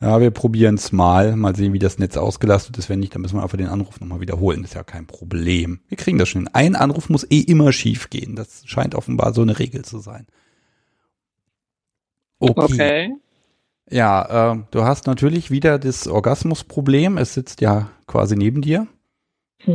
Ja, 0.00 0.20
wir 0.20 0.30
probieren 0.30 0.74
es 0.74 0.92
mal. 0.92 1.36
Mal 1.36 1.56
sehen, 1.56 1.72
wie 1.72 1.78
das 1.78 1.98
Netz 1.98 2.18
ausgelastet 2.18 2.76
ist. 2.76 2.90
Wenn 2.90 3.00
nicht, 3.00 3.14
dann 3.14 3.22
müssen 3.22 3.38
wir 3.38 3.42
einfach 3.42 3.56
den 3.56 3.68
Anruf 3.68 3.98
nochmal 4.00 4.20
wiederholen. 4.20 4.62
Ist 4.62 4.74
ja 4.74 4.84
kein 4.84 5.06
Problem. 5.06 5.80
Wir 5.88 5.96
kriegen 5.96 6.18
das 6.18 6.28
schon. 6.28 6.48
Ein 6.48 6.76
Anruf 6.76 7.08
muss 7.08 7.24
eh 7.30 7.40
immer 7.40 7.72
schief 7.72 8.10
gehen. 8.10 8.36
Das 8.36 8.62
scheint 8.66 8.94
offenbar 8.94 9.32
so 9.32 9.40
eine 9.40 9.58
Regel 9.58 9.84
zu 9.84 9.98
sein. 9.98 10.26
Okay. 12.38 12.60
okay. 12.60 13.14
Ja, 13.88 14.52
äh, 14.52 14.58
du 14.70 14.82
hast 14.82 15.06
natürlich 15.06 15.50
wieder 15.50 15.78
das 15.78 16.06
Orgasmusproblem. 16.08 17.16
Es 17.16 17.32
sitzt 17.34 17.62
ja 17.62 17.90
quasi 18.06 18.36
neben 18.36 18.60
dir. 18.60 18.86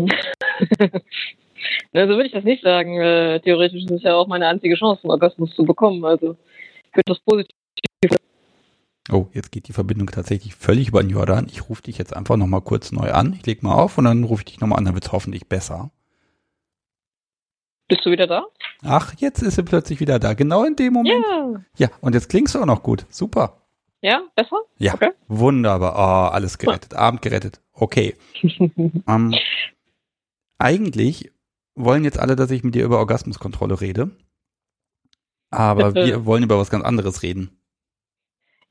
Na, 1.93 2.07
so 2.07 2.09
würde 2.09 2.27
ich 2.27 2.33
das 2.33 2.43
nicht 2.43 2.63
sagen. 2.63 2.99
Äh, 2.99 3.39
theoretisch 3.39 3.83
ist 3.83 3.91
es 3.91 4.03
ja 4.03 4.15
auch 4.15 4.27
meine 4.27 4.47
einzige 4.47 4.75
Chance, 4.75 5.03
einen 5.03 5.11
Orgasmus 5.11 5.55
zu 5.55 5.63
bekommen. 5.63 6.05
Also 6.05 6.37
ich 6.85 6.91
finde 6.91 7.05
das 7.07 7.19
positiv. 7.19 7.55
Oh, 9.11 9.27
jetzt 9.33 9.51
geht 9.51 9.67
die 9.67 9.73
Verbindung 9.73 10.07
tatsächlich 10.07 10.55
völlig 10.55 10.87
über 10.87 11.03
den 11.03 11.09
Jordan. 11.09 11.47
Ich 11.51 11.69
rufe 11.69 11.81
dich 11.83 11.97
jetzt 11.97 12.15
einfach 12.15 12.37
nochmal 12.37 12.61
kurz 12.61 12.91
neu 12.91 13.11
an. 13.11 13.33
Ich 13.33 13.45
leg 13.45 13.61
mal 13.61 13.73
auf 13.73 13.97
und 13.97 14.05
dann 14.05 14.23
rufe 14.23 14.41
ich 14.41 14.45
dich 14.45 14.59
nochmal 14.61 14.79
an, 14.79 14.85
dann 14.85 14.93
wird 14.93 15.05
es 15.05 15.11
hoffentlich 15.11 15.47
besser. 15.47 15.91
Bist 17.89 18.05
du 18.05 18.11
wieder 18.11 18.25
da? 18.25 18.45
Ach, 18.83 19.13
jetzt 19.17 19.43
ist 19.43 19.55
sie 19.55 19.63
plötzlich 19.63 19.99
wieder 19.99 20.17
da. 20.17 20.33
Genau 20.33 20.63
in 20.63 20.77
dem 20.77 20.93
Moment. 20.93 21.25
Ja. 21.29 21.61
Ja, 21.77 21.89
und 21.99 22.13
jetzt 22.15 22.29
klingst 22.29 22.55
du 22.55 22.59
auch 22.61 22.65
noch 22.65 22.83
gut. 22.83 23.05
Super. 23.09 23.61
Ja, 24.01 24.21
besser? 24.33 24.61
Ja, 24.77 24.93
okay. 24.93 25.11
wunderbar. 25.27 25.93
Oh, 25.95 26.33
alles 26.33 26.57
gerettet. 26.57 26.93
Ja. 26.93 26.99
Abend 26.99 27.21
gerettet. 27.21 27.61
Okay. 27.73 28.15
ähm, 28.41 29.35
eigentlich 30.57 31.31
wollen 31.75 32.05
jetzt 32.05 32.17
alle, 32.17 32.37
dass 32.37 32.49
ich 32.51 32.63
mit 32.63 32.75
dir 32.75 32.85
über 32.85 32.99
Orgasmuskontrolle 32.99 33.81
rede. 33.81 34.11
Aber 35.49 35.93
wir 35.93 36.25
wollen 36.25 36.43
über 36.43 36.57
was 36.57 36.69
ganz 36.69 36.85
anderes 36.85 37.23
reden. 37.23 37.60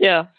Ja. 0.01 0.33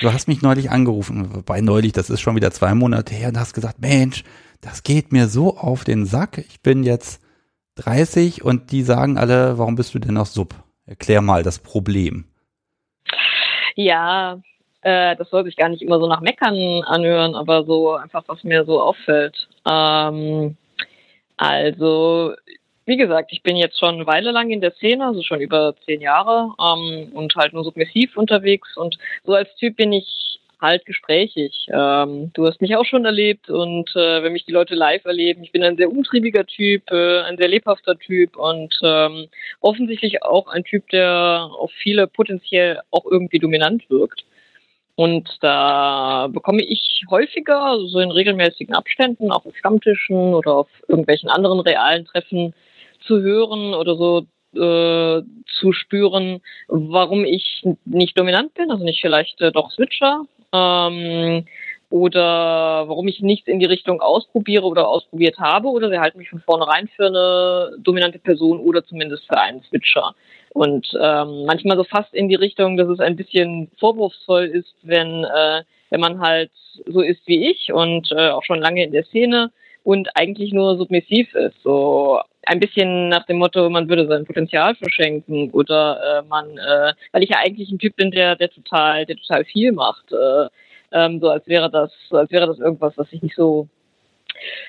Du 0.00 0.12
hast 0.12 0.26
mich 0.26 0.42
neulich 0.42 0.70
angerufen, 0.70 1.32
wobei 1.34 1.60
neulich, 1.60 1.92
das 1.92 2.10
ist 2.10 2.20
schon 2.20 2.34
wieder 2.34 2.50
zwei 2.50 2.74
Monate 2.74 3.14
her, 3.14 3.28
und 3.28 3.38
hast 3.38 3.54
gesagt, 3.54 3.78
Mensch, 3.78 4.24
das 4.60 4.82
geht 4.82 5.12
mir 5.12 5.28
so 5.28 5.56
auf 5.56 5.84
den 5.84 6.04
Sack. 6.04 6.38
Ich 6.38 6.60
bin 6.60 6.82
jetzt 6.82 7.22
30 7.76 8.44
und 8.44 8.72
die 8.72 8.82
sagen 8.82 9.16
alle, 9.16 9.58
warum 9.58 9.76
bist 9.76 9.94
du 9.94 10.00
denn 10.00 10.14
noch 10.14 10.26
Sub? 10.26 10.54
Erklär 10.86 11.22
mal 11.22 11.44
das 11.44 11.60
Problem. 11.60 12.24
Ja, 13.76 14.40
äh, 14.80 15.14
das 15.14 15.30
soll 15.30 15.44
sich 15.44 15.56
gar 15.56 15.68
nicht 15.68 15.82
immer 15.82 16.00
so 16.00 16.08
nach 16.08 16.20
Meckern 16.20 16.82
anhören, 16.82 17.36
aber 17.36 17.64
so 17.64 17.94
einfach, 17.94 18.24
was 18.26 18.42
mir 18.42 18.64
so 18.64 18.80
auffällt. 18.82 19.48
Ähm, 19.64 20.56
also, 21.36 22.34
wie 22.84 22.96
gesagt, 22.96 23.32
ich 23.32 23.42
bin 23.42 23.56
jetzt 23.56 23.78
schon 23.78 23.94
eine 23.94 24.06
Weile 24.06 24.32
lang 24.32 24.50
in 24.50 24.60
der 24.60 24.72
Szene, 24.72 25.06
also 25.06 25.22
schon 25.22 25.40
über 25.40 25.74
zehn 25.84 26.00
Jahre 26.00 26.52
ähm, 26.60 27.12
und 27.12 27.34
halt 27.36 27.52
nur 27.52 27.64
submissiv 27.64 28.16
unterwegs 28.16 28.76
und 28.76 28.98
so 29.24 29.34
als 29.34 29.54
Typ 29.56 29.76
bin 29.76 29.92
ich 29.92 30.40
halt 30.62 30.86
gesprächig. 30.86 31.66
Ähm, 31.72 32.30
du 32.32 32.46
hast 32.46 32.60
mich 32.60 32.76
auch 32.76 32.84
schon 32.84 33.04
erlebt 33.04 33.50
und 33.50 33.90
äh, 33.96 34.22
wenn 34.22 34.32
mich 34.32 34.44
die 34.44 34.52
Leute 34.52 34.74
live 34.74 35.04
erleben, 35.04 35.42
ich 35.42 35.52
bin 35.52 35.62
ein 35.62 35.76
sehr 35.76 35.90
umtriebiger 35.90 36.46
Typ, 36.46 36.90
äh, 36.90 37.20
ein 37.22 37.36
sehr 37.36 37.48
lebhafter 37.48 37.98
Typ 37.98 38.36
und 38.36 38.78
ähm, 38.82 39.26
offensichtlich 39.60 40.22
auch 40.22 40.46
ein 40.48 40.64
Typ, 40.64 40.88
der 40.90 41.50
auf 41.58 41.72
viele 41.72 42.06
potenziell 42.06 42.80
auch 42.90 43.04
irgendwie 43.04 43.40
dominant 43.40 43.90
wirkt. 43.90 44.24
Und 44.94 45.28
da 45.40 46.28
bekomme 46.28 46.62
ich 46.62 47.02
häufiger, 47.10 47.78
so 47.86 47.98
in 47.98 48.10
regelmäßigen 48.10 48.74
Abständen, 48.74 49.32
auch 49.32 49.44
auf 49.44 49.56
Stammtischen 49.56 50.34
oder 50.34 50.54
auf 50.54 50.68
irgendwelchen 50.86 51.28
anderen 51.28 51.60
realen 51.60 52.04
Treffen 52.04 52.54
zu 53.06 53.20
hören 53.20 53.74
oder 53.74 53.96
so 53.96 54.26
äh, 54.54 55.22
zu 55.60 55.72
spüren, 55.72 56.40
warum 56.68 57.24
ich 57.24 57.62
nicht 57.84 58.18
dominant 58.18 58.54
bin, 58.54 58.70
also 58.70 58.84
nicht 58.84 59.00
vielleicht 59.00 59.40
äh, 59.40 59.52
doch 59.52 59.70
Switcher. 59.70 60.24
Ähm, 60.52 61.44
oder 61.92 62.88
warum 62.88 63.06
ich 63.06 63.20
nichts 63.20 63.48
in 63.48 63.60
die 63.60 63.66
Richtung 63.66 64.00
ausprobiere 64.00 64.64
oder 64.64 64.88
ausprobiert 64.88 65.38
habe 65.38 65.68
oder 65.68 65.90
sie 65.90 65.98
halten 65.98 66.18
mich 66.18 66.30
von 66.30 66.40
vornherein 66.40 66.88
für 66.88 67.06
eine 67.06 67.76
dominante 67.78 68.18
Person 68.18 68.60
oder 68.60 68.82
zumindest 68.82 69.26
für 69.26 69.38
einen 69.38 69.62
Switcher. 69.64 70.14
Und 70.54 70.88
ähm, 70.98 71.44
manchmal 71.44 71.76
so 71.76 71.84
fast 71.84 72.14
in 72.14 72.30
die 72.30 72.34
Richtung, 72.34 72.78
dass 72.78 72.88
es 72.88 73.00
ein 73.00 73.16
bisschen 73.16 73.70
vorwurfsvoll 73.78 74.44
ist, 74.44 74.74
wenn, 74.82 75.24
äh, 75.24 75.62
wenn 75.90 76.00
man 76.00 76.20
halt 76.20 76.50
so 76.86 77.02
ist 77.02 77.20
wie 77.26 77.50
ich 77.50 77.70
und 77.72 78.10
äh, 78.12 78.30
auch 78.30 78.42
schon 78.42 78.60
lange 78.60 78.84
in 78.84 78.92
der 78.92 79.04
Szene 79.04 79.50
und 79.84 80.08
eigentlich 80.16 80.52
nur 80.52 80.78
submissiv 80.78 81.34
ist. 81.34 81.62
So 81.62 82.20
ein 82.46 82.60
bisschen 82.60 83.08
nach 83.08 83.26
dem 83.26 83.38
Motto, 83.38 83.68
man 83.70 83.88
würde 83.88 84.06
sein 84.06 84.24
Potenzial 84.24 84.74
verschenken 84.74 85.50
oder 85.50 86.20
äh, 86.20 86.28
man, 86.28 86.58
äh, 86.58 86.92
weil 87.12 87.22
ich 87.22 87.30
ja 87.30 87.38
eigentlich 87.38 87.70
ein 87.70 87.78
Typ 87.78 87.96
bin, 87.96 88.10
der, 88.10 88.36
der 88.36 88.50
total, 88.50 89.06
der 89.06 89.16
total 89.16 89.44
viel 89.44 89.72
macht. 89.72 90.12
Äh, 90.12 90.48
ähm, 90.92 91.20
so 91.20 91.30
als 91.30 91.46
wäre 91.46 91.70
das, 91.70 91.92
als 92.10 92.30
wäre 92.30 92.46
das 92.46 92.58
irgendwas, 92.58 92.96
was 92.96 93.12
ich 93.12 93.22
nicht 93.22 93.36
so 93.36 93.68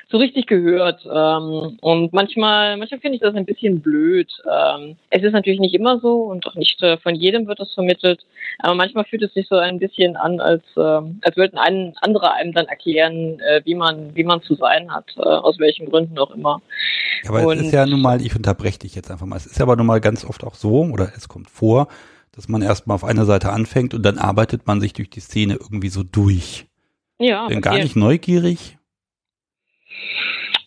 so 0.09 0.17
richtig 0.17 0.47
gehört. 0.47 1.01
Ähm, 1.05 1.78
und 1.82 2.13
manchmal, 2.13 2.78
manchmal 2.78 2.99
finde 2.99 3.15
ich 3.15 3.21
das 3.21 3.36
ein 3.36 3.45
bisschen 3.45 3.82
blöd. 3.82 4.32
Ähm, 4.49 4.95
es 5.09 5.24
ist 5.24 5.34
natürlich 5.34 5.59
nicht 5.59 5.74
immer 5.74 5.99
so 5.99 6.24
und 6.24 6.45
auch 6.47 6.55
nicht 6.55 6.82
äh, 6.84 6.97
von 6.97 7.15
jedem 7.15 7.47
wird 7.47 7.59
das 7.59 7.74
vermittelt. 7.74 8.26
Aber 8.59 8.76
manchmal 8.76 9.05
fühlt 9.05 9.24
es 9.24 9.34
sich 9.34 9.47
so 9.47 9.55
ein 9.55 9.80
bisschen 9.80 10.15
an, 10.15 10.39
als, 10.39 10.63
ähm, 10.78 11.19
als 11.24 11.36
würden 11.36 11.57
ein, 11.57 11.93
andere 12.01 12.34
einem 12.34 12.53
dann 12.53 12.67
erklären, 12.67 13.39
äh, 13.39 13.61
wie 13.65 13.76
man, 13.76 14.15
wie 14.15 14.24
man 14.24 14.41
zu 14.41 14.55
sein 14.55 14.93
hat, 14.93 15.05
äh, 15.17 15.21
aus 15.21 15.59
welchen 15.59 15.89
Gründen 15.89 16.17
auch 16.19 16.32
immer. 16.32 16.61
Aber 17.28 17.47
und, 17.47 17.57
es 17.57 17.67
ist 17.67 17.74
ja 17.74 17.86
nun 17.86 18.01
mal, 18.01 18.21
ich 18.21 18.36
unterbreche 18.36 18.80
dich 18.80 18.95
jetzt 18.95 19.09
einfach 19.09 19.26
mal, 19.26 19.38
es 19.38 19.45
ist 19.45 19.57
ja 19.57 19.63
aber 19.63 19.76
nun 19.76 19.86
mal 19.86 20.01
ganz 20.01 20.26
oft 20.26 20.43
auch 20.43 20.55
so, 20.55 20.84
oder 20.84 21.11
es 21.15 21.28
kommt 21.28 21.49
vor, 21.49 21.88
dass 22.34 22.49
man 22.49 22.61
erstmal 22.61 22.95
auf 22.95 23.03
einer 23.03 23.26
Seite 23.26 23.51
anfängt 23.51 23.93
und 23.93 24.03
dann 24.03 24.17
arbeitet 24.17 24.67
man 24.67 24.82
sich 24.82 24.93
durch 24.93 25.09
die 25.09 25.19
Szene 25.19 25.53
irgendwie 25.53 25.89
so 25.89 26.03
durch. 26.03 26.65
Ja. 27.19 27.47
Bin 27.47 27.61
gar 27.61 27.76
nicht 27.76 27.95
neugierig. 27.95 28.78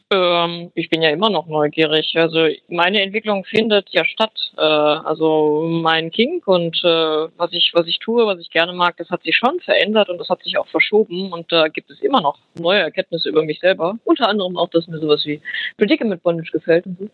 Ähm, 0.09 0.71
ich 0.75 0.89
bin 0.89 1.03
ja 1.03 1.11
immer 1.11 1.31
noch 1.31 1.47
neugierig. 1.47 2.13
Also 2.17 2.47
meine 2.69 3.03
Entwicklung 3.03 3.45
findet 3.45 3.91
ja 3.91 4.05
statt. 4.05 4.53
Äh, 4.57 4.61
also 4.61 5.67
mein 5.69 6.11
King 6.13 6.43
und 6.47 6.77
äh, 6.85 7.29
was 7.37 7.53
ich 7.53 7.73
was 7.75 7.87
ich 7.89 7.99
tue, 7.99 8.25
was 8.27 8.39
ich 8.39 8.51
gerne 8.51 8.73
mag, 8.73 8.97
das 8.99 9.11
hat 9.11 9.25
sich 9.25 9.37
schon 9.37 9.59
verändert 9.61 10.09
und 10.09 10.19
das 10.19 10.29
hat 10.29 10.43
sich 10.45 10.59
auch 10.59 10.69
verschoben 10.69 11.33
und 11.33 11.51
da 11.51 11.67
gibt 11.69 11.91
es 11.91 12.01
immer 12.01 12.21
noch 12.21 12.39
neue 12.55 12.81
Erkenntnisse 12.81 13.29
über 13.29 13.43
mich 13.43 13.59
selber. 13.59 13.99
Unter 14.05 14.29
anderem 14.29 14.57
auch, 14.57 14.71
dass 14.71 14.87
mir 14.87 15.01
sowas 15.01 15.27
wie 15.27 15.41
Predicament 15.77 16.23
Bondage 16.23 16.53
gefällt 16.53 16.87
und 16.87 16.99
so 16.99 17.09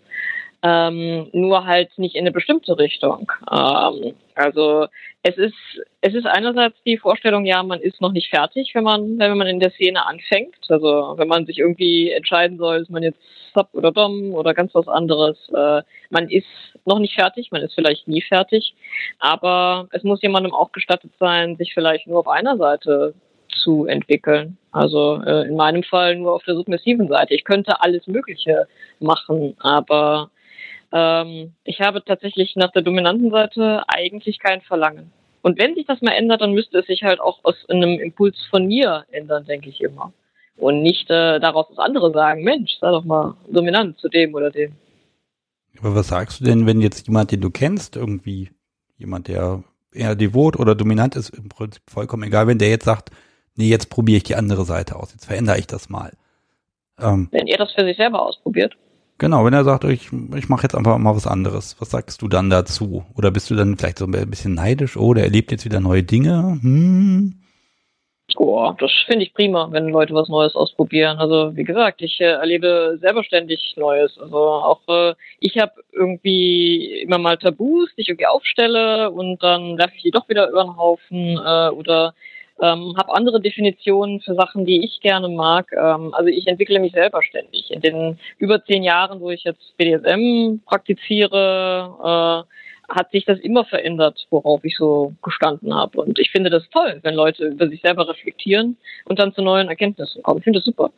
ähm, 0.63 1.29
nur 1.33 1.67
halt 1.67 1.91
nicht 1.99 2.15
in 2.15 2.23
eine 2.23 2.33
bestimmte 2.33 2.79
Richtung. 2.79 3.31
Ähm, 3.51 4.15
also 4.35 4.87
es 5.23 5.37
ist 5.37 5.55
es 6.01 6.15
ist 6.15 6.27
einerseits 6.27 6.77
die 6.85 6.97
Vorstellung, 6.97 7.45
ja, 7.45 7.63
man 7.63 7.81
ist 7.81 8.01
noch 8.01 8.13
nicht 8.13 8.31
fertig, 8.31 8.71
wenn 8.75 8.85
man 8.85 9.19
wenn 9.19 9.37
man 9.37 9.49
in 9.49 9.61
der 9.61 9.73
Szene 9.73 10.07
anfängt. 10.07 10.55
Also 10.69 11.15
wenn 11.17 11.29
man 11.29 11.47
sich 11.47 11.59
irgendwie 11.59 12.13
entscheiden 12.13 12.59
soll, 12.59 12.79
ist 12.79 12.91
man 12.91 13.03
jetzt 13.03 13.19
Sub 13.55 13.69
oder 13.73 13.91
Dom 13.93 14.35
oder 14.35 14.55
ganz 14.55 14.75
was 14.75 14.89
anderes. 14.89 15.37
Äh, 15.51 15.83
man 16.11 16.29
ist 16.29 16.47
noch 16.85 17.01
nicht 17.01 17.15
fertig, 17.15 17.51
man 17.51 17.63
ist 17.63 17.75
vielleicht 17.75 18.07
nie 18.07 18.23
fertig, 18.23 18.75
aber 19.19 19.89
es 19.91 20.05
muss 20.05 20.23
jemandem 20.23 20.55
auch 20.55 20.73
gestattet 20.73 21.13
sein, 21.19 21.57
sich 21.57 21.75
vielleicht 21.75 22.07
nur 22.07 22.21
auf 22.21 22.29
einer 22.29 22.57
Seite 22.57 23.15
zu 23.63 23.87
entwickeln. 23.87 24.57
Also 24.71 25.21
äh, 25.27 25.47
in 25.47 25.57
meinem 25.57 25.83
Fall 25.83 26.17
nur 26.17 26.33
auf 26.35 26.45
der 26.45 26.55
submissiven 26.55 27.09
Seite. 27.09 27.35
Ich 27.35 27.45
könnte 27.45 27.81
alles 27.81 28.07
Mögliche 28.07 28.67
machen, 29.01 29.55
aber 29.61 30.31
ähm, 30.93 31.55
ich 31.65 31.81
habe 31.81 32.05
tatsächlich 32.05 32.55
nach 32.57 32.71
der 32.73 32.83
dominanten 32.83 33.31
Seite 33.31 33.83
eigentlich 33.89 34.39
kein 34.39 34.61
Verlangen. 34.61 35.13
Und 35.43 35.59
wenn 35.59 35.75
sich 35.75 35.87
das 35.87 36.01
mal 36.03 36.13
ändert, 36.13 36.41
dann 36.41 36.53
müsste 36.53 36.79
es 36.79 36.87
sich 36.87 37.03
halt 37.03 37.21
auch 37.21 37.41
aus 37.43 37.57
einem 37.69 37.99
Impuls 37.99 38.37
von 38.51 38.67
mir 38.67 39.05
ändern, 39.11 39.45
denke 39.45 39.69
ich 39.69 39.81
immer. 39.81 40.13
Und 40.57 40.83
nicht 40.83 41.11
äh, 41.11 41.41
daraus, 41.41 41.69
dass 41.69 41.79
andere 41.79 42.13
sagen, 42.13 42.45
Mensch, 42.45 42.79
sei 42.81 42.91
doch 42.91 43.05
mal 43.05 43.35
dominant 43.51 43.99
zu 43.99 44.09
dem 44.09 44.35
oder 44.35 44.51
dem. 44.51 44.73
Aber 45.81 45.95
was 45.95 46.09
sagst 46.09 46.41
du 46.41 46.45
denn, 46.45 46.67
wenn 46.67 46.81
jetzt 46.81 47.09
jemand, 47.09 47.33
den 47.33 47.41
du 47.41 47.51
kennst, 47.51 47.97
irgendwie 47.97 48.51
jemand, 48.99 49.29
der 49.29 49.65
eher 49.93 50.15
devot 50.15 50.59
oder 50.59 50.75
dominant 50.75 51.17
ist, 51.17 51.31
im 51.31 51.49
Prinzip 51.49 51.83
vollkommen 51.89 52.23
egal, 52.23 52.47
wenn 52.47 52.59
der 52.59 52.71
jetzt 52.71 52.85
sagt, 52.85 53.11
nee, 53.57 53.69
jetzt 53.69 53.91
probiere 53.91 54.19
ich 54.19 54.23
die 54.25 54.37
andere 54.37 54.65
Seite 54.65 54.97
aus, 54.97 55.13
jetzt 55.13 55.27
verändere 55.27 55.59
ich 55.59 55.67
das 55.67 55.89
mal. 55.89 56.13
Ähm, 57.01 57.29
wenn 57.33 57.47
ihr 57.47 57.57
das 57.57 57.73
für 57.73 57.85
sich 57.85 57.97
selber 57.97 58.23
ausprobiert. 58.23 58.77
Genau, 59.23 59.45
wenn 59.45 59.55
er 59.55 59.63
sagt, 59.63 59.85
ich, 59.85 60.11
ich 60.37 60.49
mache 60.49 60.65
jetzt 60.65 60.75
einfach 60.75 60.99
mal 60.99 61.15
was 61.15 61.29
anderes, 61.29 61.77
was 61.79 61.93
sagst 61.93 62.21
du 62.23 62.27
dann 62.27 62.51
dazu? 62.51 63.05
Oder 63.17 63.31
bist 63.31 63.51
du 63.51 63.55
dann 63.55 63.77
vielleicht 63.77 63.99
so 63.99 64.07
ein 64.07 64.29
bisschen 64.29 64.55
neidisch? 64.55 64.97
Oh, 64.97 65.15
der 65.15 65.23
erlebt 65.23 65.53
jetzt 65.53 65.65
wieder 65.65 65.79
neue 65.79 66.03
Dinge? 66.03 66.59
Hm. 66.61 67.35
Oh, 68.35 68.73
das 68.81 68.91
finde 69.07 69.25
ich 69.25 69.33
prima, 69.33 69.69
wenn 69.71 69.91
Leute 69.91 70.13
was 70.13 70.29
Neues 70.29 70.57
ausprobieren. 70.57 71.19
Also 71.19 71.55
wie 71.55 71.63
gesagt, 71.63 72.03
ich 72.03 72.21
äh, 72.21 72.33
erlebe 72.33 72.99
selber 73.01 73.23
ständig 73.23 73.75
Neues. 73.77 74.19
Also 74.19 74.39
auch 74.39 74.81
äh, 74.89 75.15
ich 75.39 75.57
habe 75.57 75.71
irgendwie 75.93 77.03
immer 77.03 77.19
mal 77.19 77.37
Tabus, 77.37 77.91
die 77.97 78.01
ich 78.01 78.09
irgendwie 78.09 78.27
aufstelle 78.27 79.13
und 79.13 79.41
dann 79.45 79.79
werfe 79.79 79.95
ich 79.95 80.03
die 80.03 80.11
doch 80.11 80.29
wieder 80.29 80.51
über 80.51 80.65
den 80.65 80.77
Haufen 80.77 81.37
äh, 81.37 81.69
oder 81.69 82.15
ähm, 82.61 82.95
habe 82.97 83.15
andere 83.15 83.41
Definitionen 83.41 84.21
für 84.21 84.35
Sachen, 84.35 84.65
die 84.65 84.85
ich 84.85 85.01
gerne 85.01 85.29
mag. 85.29 85.73
Ähm, 85.73 86.13
also 86.15 86.29
ich 86.29 86.47
entwickle 86.47 86.79
mich 86.79 86.93
selber 86.93 87.23
ständig. 87.23 87.71
In 87.71 87.81
den 87.81 88.19
über 88.39 88.65
zehn 88.65 88.83
Jahren, 88.83 89.21
wo 89.21 89.31
ich 89.31 89.45
jetzt 89.45 89.77
BDSM 89.77 90.61
praktiziere, 90.67 92.47
äh, 92.49 92.53
hat 92.93 93.11
sich 93.11 93.25
das 93.25 93.39
immer 93.41 93.65
verändert, 93.65 94.27
worauf 94.31 94.65
ich 94.65 94.77
so 94.77 95.15
gestanden 95.23 95.75
habe. 95.75 96.01
Und 96.01 96.19
ich 96.19 96.31
finde 96.31 96.51
das 96.51 96.69
toll, 96.71 97.01
wenn 97.03 97.15
Leute 97.15 97.47
über 97.47 97.69
sich 97.69 97.81
selber 97.81 98.09
reflektieren 98.09 98.77
und 99.07 99.19
dann 99.19 99.33
zu 99.33 99.43
neuen 99.43 99.69
Erkenntnissen 99.69 100.23
kommen. 100.23 100.39
Ich 100.39 100.45
finde 100.45 100.59
das 100.59 100.67
super. 100.67 100.91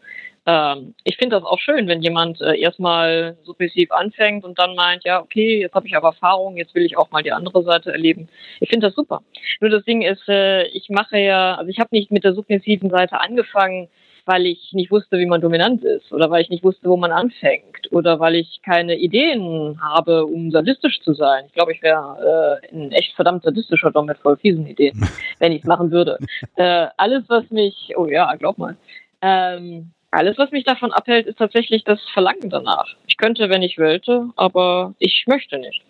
Ähm, 0.47 0.95
ich 1.05 1.16
finde 1.16 1.36
das 1.36 1.45
auch 1.45 1.59
schön, 1.59 1.88
wenn 1.88 2.03
jemand 2.03 2.40
äh, 2.40 2.59
erstmal 2.59 3.36
submissiv 3.45 3.90
anfängt 3.92 4.45
und 4.45 4.59
dann 4.59 4.74
meint, 4.74 5.05
ja, 5.05 5.22
okay, 5.22 5.61
jetzt 5.61 5.74
habe 5.74 5.86
ich 5.86 5.97
aber 5.97 6.09
Erfahrung, 6.09 6.57
jetzt 6.57 6.74
will 6.74 6.84
ich 6.84 6.99
auch 6.99 7.11
mal 7.11 7.22
die 7.22 7.32
andere 7.32 7.62
Seite 7.62 7.92
erleben. 7.92 8.28
Ich 8.61 8.68
finde 8.68 8.88
das 8.88 8.95
super. 8.95 9.22
Nur 9.61 9.70
das 9.70 9.84
Ding 9.84 10.03
ist, 10.03 10.28
äh, 10.28 10.64
ich 10.68 10.90
mache 10.90 11.18
ja, 11.18 11.55
also 11.55 11.70
ich 11.70 11.78
habe 11.78 11.88
nicht 11.92 12.11
mit 12.11 12.24
der 12.24 12.34
submissiven 12.34 12.90
Seite 12.90 13.20
angefangen, 13.20 13.88
weil 14.26 14.47
ich 14.47 14.72
nicht 14.72 14.90
wusste, 14.90 15.18
wie 15.18 15.26
man 15.26 15.40
dominant 15.40 15.84
ist 15.84 16.12
oder 16.12 16.30
weil 16.30 16.42
ich 16.42 16.49
nicht 16.49 16.64
wusste, 16.64 16.88
wo 16.88 16.97
man 16.97 17.12
anfängt 17.12 17.92
oder 17.92 18.20
weil 18.20 18.36
ich 18.36 18.61
keine 18.62 18.97
Ideen 18.97 19.80
habe, 19.82 20.24
um 20.24 20.51
sadistisch 20.51 21.01
zu 21.03 21.14
sein. 21.14 21.45
Ich 21.47 21.53
glaube, 21.53 21.72
ich 21.72 21.82
wäre 21.82 22.61
äh, 22.62 22.74
ein 22.74 22.92
echt 22.92 23.14
verdammt 23.14 23.45
sadistischer 23.45 23.90
Dom 23.90 24.07
mit 24.07 24.18
voll 24.18 24.36
fiesen 24.36 24.66
Ideen, 24.66 25.07
wenn 25.38 25.53
ich 25.53 25.62
es 25.62 25.68
machen 25.68 25.90
würde. 25.90 26.18
Äh, 26.57 26.88
alles, 26.97 27.24
was 27.28 27.51
mich, 27.51 27.95
oh 27.97 28.07
ja, 28.07 28.34
glaub 28.36 28.59
mal, 28.59 28.76
ähm, 29.20 29.90
alles, 30.15 30.39
was 30.39 30.51
mich 30.51 30.65
davon 30.65 30.93
abhält, 30.93 31.27
ist 31.27 31.39
tatsächlich 31.39 31.85
das 31.85 32.01
Verlangen 32.12 32.49
danach. 32.49 32.87
Ich 33.07 33.17
könnte, 33.17 33.51
wenn 33.51 33.62
ich 33.62 33.79
wollte, 33.79 34.31
aber 34.37 34.95
ich 34.99 35.25
möchte 35.27 35.59
nicht. 35.59 35.83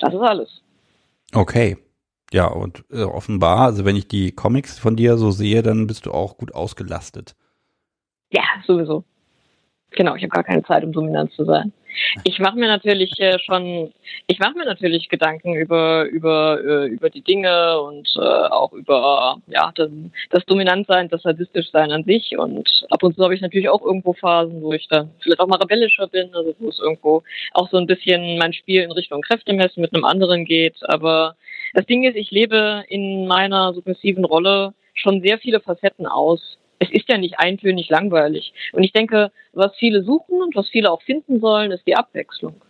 Das 0.00 0.12
ist 0.12 0.20
alles. 0.20 0.62
Okay. 1.32 1.76
Ja, 2.32 2.46
und 2.48 2.84
äh, 2.90 3.02
offenbar, 3.02 3.66
also 3.66 3.84
wenn 3.84 3.96
ich 3.96 4.08
die 4.08 4.32
Comics 4.32 4.78
von 4.78 4.96
dir 4.96 5.16
so 5.16 5.30
sehe, 5.30 5.62
dann 5.62 5.86
bist 5.86 6.06
du 6.06 6.12
auch 6.12 6.36
gut 6.36 6.54
ausgelastet. 6.54 7.36
Ja, 8.30 8.42
sowieso. 8.66 9.04
Genau, 9.92 10.16
ich 10.16 10.22
habe 10.22 10.30
gar 10.30 10.44
keine 10.44 10.64
Zeit, 10.64 10.82
um 10.84 10.92
dominant 10.92 11.32
zu 11.32 11.44
sein. 11.44 11.72
Ich 12.24 12.38
mache 12.38 12.58
mir 12.58 12.68
natürlich 12.68 13.18
äh, 13.18 13.38
schon, 13.38 13.92
ich 14.26 14.38
mache 14.38 14.56
mir 14.56 14.64
natürlich 14.64 15.08
Gedanken 15.08 15.54
über 15.54 16.04
über 16.04 16.60
äh, 16.64 16.86
über 16.86 17.10
die 17.10 17.22
Dinge 17.22 17.80
und 17.80 18.08
äh, 18.16 18.20
auch 18.20 18.72
über 18.72 19.38
ja 19.48 19.72
das, 19.74 19.90
das 20.30 20.44
Dominantsein, 20.46 21.08
das 21.08 21.22
Sadistischsein 21.22 21.92
an 21.92 22.04
sich. 22.04 22.36
Und 22.38 22.68
ab 22.90 23.02
und 23.02 23.16
zu 23.16 23.22
habe 23.22 23.34
ich 23.34 23.40
natürlich 23.40 23.68
auch 23.68 23.82
irgendwo 23.82 24.12
Phasen, 24.12 24.62
wo 24.62 24.72
ich 24.72 24.88
dann 24.88 25.10
vielleicht 25.20 25.40
auch 25.40 25.46
mal 25.46 25.56
rebellischer 25.56 26.06
bin, 26.06 26.34
also 26.34 26.54
wo 26.58 26.68
es 26.68 26.78
irgendwo 26.78 27.22
auch 27.52 27.68
so 27.70 27.76
ein 27.76 27.86
bisschen 27.86 28.38
mein 28.38 28.52
Spiel 28.52 28.82
in 28.82 28.92
Richtung 28.92 29.22
Kräftemessen 29.22 29.80
mit 29.80 29.94
einem 29.94 30.04
anderen 30.04 30.44
geht. 30.44 30.76
Aber 30.82 31.36
das 31.74 31.86
Ding 31.86 32.04
ist, 32.04 32.16
ich 32.16 32.30
lebe 32.30 32.84
in 32.88 33.26
meiner 33.26 33.72
submissiven 33.74 34.24
Rolle 34.24 34.74
schon 34.94 35.22
sehr 35.22 35.38
viele 35.38 35.60
Facetten 35.60 36.06
aus 36.06 36.58
es 36.78 36.90
ist 36.90 37.08
ja 37.08 37.18
nicht 37.18 37.38
eintönig 37.38 37.88
langweilig. 37.88 38.52
Und 38.72 38.82
ich 38.82 38.92
denke, 38.92 39.30
was 39.52 39.74
viele 39.76 40.02
suchen 40.02 40.42
und 40.42 40.54
was 40.54 40.68
viele 40.68 40.90
auch 40.90 41.02
finden 41.02 41.40
sollen, 41.40 41.70
ist 41.70 41.86
die 41.86 41.96
Abwechslung. 41.96 42.60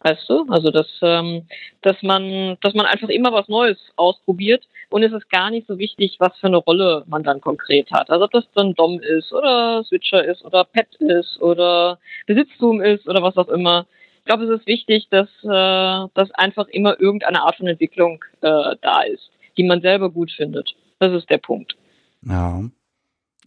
Weißt 0.00 0.28
du? 0.28 0.44
Also 0.50 0.70
dass, 0.70 0.88
ähm, 1.00 1.46
dass 1.80 2.02
man, 2.02 2.58
dass 2.60 2.74
man 2.74 2.84
einfach 2.84 3.08
immer 3.08 3.32
was 3.32 3.48
Neues 3.48 3.78
ausprobiert 3.96 4.62
und 4.90 5.02
es 5.02 5.12
ist 5.12 5.30
gar 5.30 5.50
nicht 5.50 5.66
so 5.66 5.78
wichtig, 5.78 6.16
was 6.18 6.36
für 6.38 6.48
eine 6.48 6.58
Rolle 6.58 7.04
man 7.06 7.22
dann 7.22 7.40
konkret 7.40 7.90
hat. 7.90 8.10
Also 8.10 8.26
ob 8.26 8.30
das 8.32 8.44
dann 8.54 8.74
Dom 8.74 9.00
ist 9.00 9.32
oder 9.32 9.82
Switcher 9.84 10.22
ist 10.22 10.44
oder 10.44 10.64
Pet 10.64 10.94
ist 10.96 11.40
oder 11.40 11.98
Besitztum 12.26 12.82
ist 12.82 13.08
oder 13.08 13.22
was 13.22 13.38
auch 13.38 13.48
immer. 13.48 13.86
Ich 14.18 14.26
glaube, 14.26 14.44
es 14.44 14.60
ist 14.60 14.66
wichtig, 14.66 15.08
dass, 15.08 15.28
äh, 15.42 16.08
dass 16.14 16.30
einfach 16.32 16.68
immer 16.68 17.00
irgendeine 17.00 17.42
Art 17.42 17.56
von 17.56 17.66
Entwicklung 17.66 18.22
äh, 18.42 18.76
da 18.82 19.02
ist, 19.02 19.30
die 19.56 19.64
man 19.64 19.80
selber 19.80 20.10
gut 20.10 20.30
findet. 20.32 20.74
Das 20.98 21.14
ist 21.14 21.30
der 21.30 21.38
Punkt. 21.38 21.76
Ja. 22.22 22.62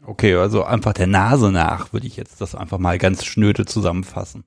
Okay, 0.05 0.35
also 0.35 0.63
einfach 0.63 0.93
der 0.93 1.07
Nase 1.07 1.51
nach 1.51 1.91
würde 1.93 2.07
ich 2.07 2.17
jetzt 2.17 2.39
das 2.39 2.55
einfach 2.55 2.77
mal 2.77 2.97
ganz 2.97 3.25
schnöde 3.25 3.65
zusammenfassen. 3.65 4.45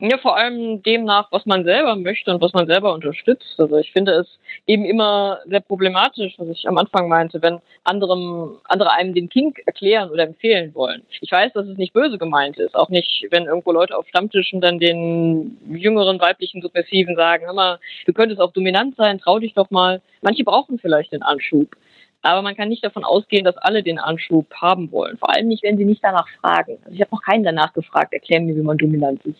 Ja, 0.00 0.16
vor 0.18 0.36
allem 0.36 0.80
dem 0.84 1.02
nach, 1.02 1.32
was 1.32 1.44
man 1.44 1.64
selber 1.64 1.96
möchte 1.96 2.30
und 2.30 2.40
was 2.40 2.52
man 2.52 2.68
selber 2.68 2.94
unterstützt. 2.94 3.58
Also 3.58 3.78
ich 3.78 3.90
finde 3.90 4.12
es 4.12 4.38
eben 4.64 4.84
immer 4.84 5.40
sehr 5.46 5.58
problematisch, 5.58 6.34
was 6.38 6.46
ich 6.50 6.68
am 6.68 6.78
Anfang 6.78 7.08
meinte, 7.08 7.42
wenn 7.42 7.58
anderem, 7.82 8.58
andere 8.62 8.92
einem 8.92 9.12
den 9.12 9.28
Kink 9.28 9.60
erklären 9.66 10.10
oder 10.10 10.22
empfehlen 10.22 10.72
wollen. 10.76 11.02
Ich 11.20 11.32
weiß, 11.32 11.52
dass 11.52 11.66
es 11.66 11.76
nicht 11.76 11.94
böse 11.94 12.16
gemeint 12.16 12.58
ist, 12.58 12.76
auch 12.76 12.90
nicht, 12.90 13.26
wenn 13.30 13.46
irgendwo 13.46 13.72
Leute 13.72 13.98
auf 13.98 14.06
Stammtischen 14.06 14.60
dann 14.60 14.78
den 14.78 15.58
jüngeren 15.68 16.20
weiblichen 16.20 16.62
Submissiven 16.62 17.16
sagen, 17.16 17.46
hör 17.46 17.54
mal, 17.54 17.80
du 18.06 18.12
könntest 18.12 18.40
auch 18.40 18.52
dominant 18.52 18.94
sein, 18.94 19.18
trau 19.18 19.40
dich 19.40 19.54
doch 19.54 19.70
mal. 19.70 20.00
Manche 20.22 20.44
brauchen 20.44 20.78
vielleicht 20.78 21.10
den 21.10 21.24
Anschub. 21.24 21.74
Aber 22.22 22.42
man 22.42 22.56
kann 22.56 22.68
nicht 22.68 22.84
davon 22.84 23.04
ausgehen, 23.04 23.44
dass 23.44 23.56
alle 23.56 23.82
den 23.82 23.98
Anschub 23.98 24.52
haben 24.54 24.90
wollen. 24.90 25.18
Vor 25.18 25.30
allem 25.30 25.48
nicht, 25.48 25.62
wenn 25.62 25.78
sie 25.78 25.84
nicht 25.84 26.02
danach 26.02 26.28
fragen. 26.40 26.78
Also 26.84 26.94
ich 26.94 27.00
habe 27.00 27.14
noch 27.14 27.22
keinen 27.22 27.44
danach 27.44 27.72
gefragt, 27.72 28.12
erklär 28.12 28.40
mir, 28.40 28.56
wie 28.56 28.62
man 28.62 28.76
dominant 28.76 29.24
ist. 29.24 29.38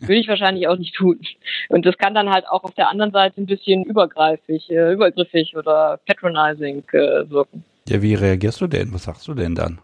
Würde 0.00 0.20
ich 0.20 0.28
wahrscheinlich 0.28 0.68
auch 0.68 0.76
nicht 0.76 0.94
tun. 0.94 1.20
Und 1.68 1.86
das 1.86 1.96
kann 1.96 2.14
dann 2.14 2.30
halt 2.30 2.46
auch 2.48 2.64
auf 2.64 2.74
der 2.74 2.90
anderen 2.90 3.12
Seite 3.12 3.40
ein 3.40 3.46
bisschen 3.46 3.84
übergreifig, 3.84 4.70
äh, 4.70 4.92
übergriffig 4.92 5.56
oder 5.56 5.98
patronizing 6.06 6.82
äh, 6.92 7.30
wirken. 7.30 7.64
Ja, 7.88 8.02
wie 8.02 8.14
reagierst 8.14 8.60
du 8.60 8.66
denn? 8.66 8.92
Was 8.92 9.04
sagst 9.04 9.26
du 9.28 9.34
denn 9.34 9.54
dann? 9.54 9.80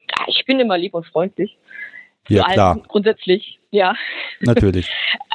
Ja, 0.00 0.24
ich 0.26 0.44
bin 0.44 0.60
immer 0.60 0.76
lieb 0.76 0.92
und 0.94 1.06
freundlich. 1.06 1.56
Ja, 2.28 2.44
klar. 2.44 2.82
Grundsätzlich, 2.88 3.58
ja. 3.70 3.94
Natürlich. 4.40 4.90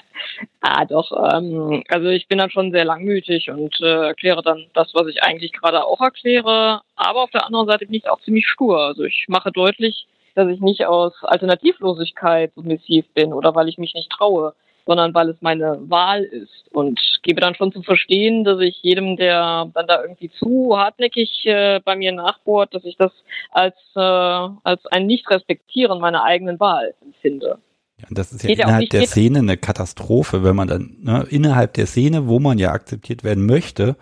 Ah, 0.61 0.85
doch. 0.85 1.11
Ähm, 1.11 1.83
also 1.89 2.07
ich 2.07 2.27
bin 2.27 2.37
dann 2.37 2.49
schon 2.49 2.71
sehr 2.71 2.85
langmütig 2.85 3.49
und 3.49 3.79
äh, 3.81 4.07
erkläre 4.07 4.41
dann 4.41 4.65
das, 4.73 4.93
was 4.93 5.07
ich 5.07 5.23
eigentlich 5.23 5.53
gerade 5.53 5.85
auch 5.85 6.01
erkläre. 6.01 6.81
Aber 6.95 7.23
auf 7.23 7.31
der 7.31 7.45
anderen 7.45 7.67
Seite 7.67 7.85
bin 7.85 7.95
ich 7.95 8.09
auch 8.09 8.21
ziemlich 8.21 8.47
stur. 8.47 8.79
Also 8.79 9.03
ich 9.03 9.25
mache 9.27 9.51
deutlich, 9.51 10.07
dass 10.35 10.49
ich 10.49 10.59
nicht 10.59 10.85
aus 10.85 11.13
Alternativlosigkeit 11.23 12.53
submissiv 12.55 13.05
bin 13.13 13.33
oder 13.33 13.55
weil 13.55 13.69
ich 13.69 13.77
mich 13.77 13.93
nicht 13.93 14.11
traue, 14.11 14.53
sondern 14.85 15.13
weil 15.13 15.29
es 15.29 15.41
meine 15.41 15.77
Wahl 15.89 16.23
ist. 16.23 16.65
Und 16.71 16.99
gebe 17.23 17.41
dann 17.41 17.55
schon 17.55 17.71
zu 17.71 17.81
verstehen, 17.81 18.43
dass 18.43 18.59
ich 18.59 18.81
jedem, 18.81 19.17
der 19.17 19.69
dann 19.73 19.87
da 19.87 20.01
irgendwie 20.01 20.29
zu 20.29 20.77
hartnäckig 20.77 21.45
äh, 21.45 21.79
bei 21.83 21.95
mir 21.95 22.11
nachbohrt, 22.11 22.73
dass 22.73 22.85
ich 22.85 22.97
das 22.97 23.11
als, 23.51 23.75
äh, 23.95 23.99
als 23.99 24.85
ein 24.87 25.07
Nicht-Respektieren 25.07 25.99
meiner 25.99 26.23
eigenen 26.23 26.59
Wahl 26.59 26.93
empfinde. 27.01 27.59
Ja, 28.01 28.07
das 28.11 28.33
ist 28.33 28.43
ja 28.43 28.49
geht 28.49 28.59
innerhalb 28.59 28.89
der 28.89 29.07
Szene 29.07 29.39
eine 29.39 29.57
Katastrophe, 29.57 30.43
wenn 30.43 30.55
man 30.55 30.67
dann 30.67 30.97
ne, 31.01 31.25
innerhalb 31.29 31.73
der 31.73 31.85
Szene, 31.85 32.27
wo 32.27 32.39
man 32.39 32.57
ja 32.57 32.71
akzeptiert 32.71 33.23
werden 33.23 33.45
möchte, 33.45 33.95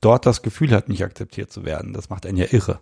dort 0.00 0.24
das 0.24 0.42
Gefühl 0.42 0.70
hat, 0.70 0.88
nicht 0.88 1.04
akzeptiert 1.04 1.52
zu 1.52 1.64
werden. 1.64 1.92
Das 1.92 2.08
macht 2.08 2.24
einen 2.24 2.38
ja 2.38 2.46
irre. 2.50 2.80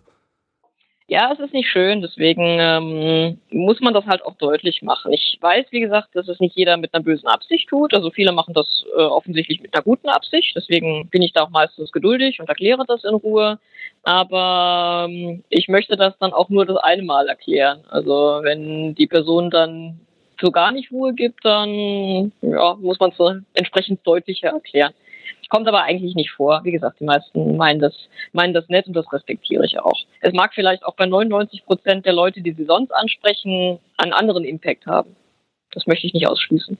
Ja, 1.09 1.31
es 1.31 1.39
ist 1.39 1.53
nicht 1.53 1.69
schön, 1.69 2.01
deswegen 2.01 2.57
ähm, 2.59 3.39
muss 3.49 3.79
man 3.79 3.93
das 3.93 4.05
halt 4.05 4.25
auch 4.25 4.35
deutlich 4.35 4.81
machen. 4.81 5.13
Ich 5.13 5.37
weiß, 5.39 5.67
wie 5.69 5.79
gesagt, 5.79 6.09
dass 6.13 6.27
es 6.27 6.41
nicht 6.41 6.57
jeder 6.57 6.75
mit 6.75 6.93
einer 6.93 7.01
bösen 7.01 7.27
Absicht 7.27 7.69
tut. 7.69 7.93
Also 7.93 8.11
viele 8.11 8.33
machen 8.33 8.53
das 8.53 8.83
äh, 8.93 9.03
offensichtlich 9.03 9.61
mit 9.61 9.73
einer 9.73 9.83
guten 9.83 10.09
Absicht. 10.09 10.53
Deswegen 10.53 11.07
bin 11.07 11.21
ich 11.21 11.31
da 11.31 11.43
auch 11.43 11.49
meistens 11.49 11.93
geduldig 11.93 12.41
und 12.41 12.49
erkläre 12.49 12.83
das 12.85 13.05
in 13.05 13.13
Ruhe. 13.13 13.57
Aber 14.03 15.07
ähm, 15.09 15.45
ich 15.47 15.69
möchte 15.69 15.95
das 15.95 16.17
dann 16.19 16.33
auch 16.33 16.49
nur 16.49 16.65
das 16.65 16.75
eine 16.75 17.03
Mal 17.03 17.29
erklären. 17.29 17.85
Also 17.87 18.41
wenn 18.43 18.93
die 18.93 19.07
Person 19.07 19.49
dann 19.49 20.01
so 20.41 20.51
gar 20.51 20.71
nicht 20.71 20.91
Ruhe 20.91 21.13
gibt, 21.13 21.43
dann 21.45 22.31
ja, 22.41 22.75
muss 22.75 22.99
man 22.99 23.11
es 23.11 23.43
entsprechend 23.53 24.05
deutlicher 24.05 24.49
erklären. 24.49 24.93
Kommt 25.49 25.67
aber 25.67 25.83
eigentlich 25.83 26.15
nicht 26.15 26.31
vor. 26.31 26.61
Wie 26.63 26.71
gesagt, 26.71 26.99
die 26.99 27.05
meisten 27.05 27.55
meinen 27.55 27.79
das, 27.79 27.93
meinen 28.33 28.53
das 28.53 28.67
nett 28.67 28.87
und 28.87 28.93
das 28.93 29.11
respektiere 29.13 29.65
ich 29.65 29.79
auch. 29.79 29.97
Es 30.19 30.33
mag 30.33 30.53
vielleicht 30.53 30.83
auch 30.83 30.95
bei 30.95 31.05
99 31.05 31.65
Prozent 31.65 32.05
der 32.05 32.13
Leute, 32.13 32.41
die 32.41 32.51
sie 32.51 32.65
sonst 32.65 32.91
ansprechen, 32.91 33.79
einen 33.97 34.13
anderen 34.13 34.43
Impact 34.43 34.85
haben. 34.85 35.15
Das 35.71 35.87
möchte 35.87 36.07
ich 36.07 36.13
nicht 36.13 36.27
ausschließen. 36.27 36.77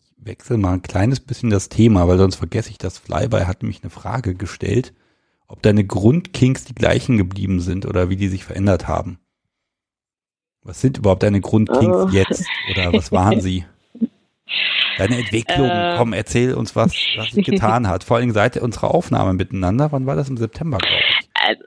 Ich 0.00 0.26
wechsle 0.26 0.56
mal 0.56 0.74
ein 0.74 0.82
kleines 0.82 1.20
bisschen 1.20 1.50
das 1.50 1.68
Thema, 1.68 2.08
weil 2.08 2.18
sonst 2.18 2.36
vergesse 2.36 2.70
ich 2.70 2.78
das. 2.78 2.98
Flyby 2.98 3.40
hat 3.40 3.62
nämlich 3.62 3.82
eine 3.82 3.90
Frage 3.90 4.34
gestellt, 4.34 4.94
ob 5.46 5.62
deine 5.62 5.84
Grundkinks 5.84 6.64
die 6.64 6.74
gleichen 6.74 7.16
geblieben 7.18 7.60
sind 7.60 7.86
oder 7.86 8.08
wie 8.08 8.16
die 8.16 8.28
sich 8.28 8.44
verändert 8.44 8.88
haben. 8.88 9.18
Was 10.62 10.80
sind 10.80 10.98
überhaupt 10.98 11.22
deine 11.22 11.40
Grundkings 11.40 11.96
oh. 11.96 12.08
jetzt? 12.08 12.44
Oder 12.70 12.92
was 12.92 13.10
waren 13.12 13.40
sie? 13.40 13.64
Deine 14.98 15.18
Entwicklung, 15.18 15.68
äh, 15.70 15.94
komm, 15.96 16.12
erzähl 16.12 16.54
uns 16.54 16.74
was, 16.74 16.92
was 17.16 17.30
sich 17.30 17.46
getan 17.46 17.86
hat. 17.86 18.02
Vor 18.02 18.16
allem 18.16 18.32
seit 18.32 18.56
unserer 18.56 18.92
Aufnahme 18.92 19.34
miteinander. 19.34 19.92
Wann 19.92 20.06
war 20.06 20.16
das? 20.16 20.28
Im 20.28 20.36
September, 20.36 20.78
glaube 20.78 20.94
ich. 20.96 21.30
Also, 21.34 21.62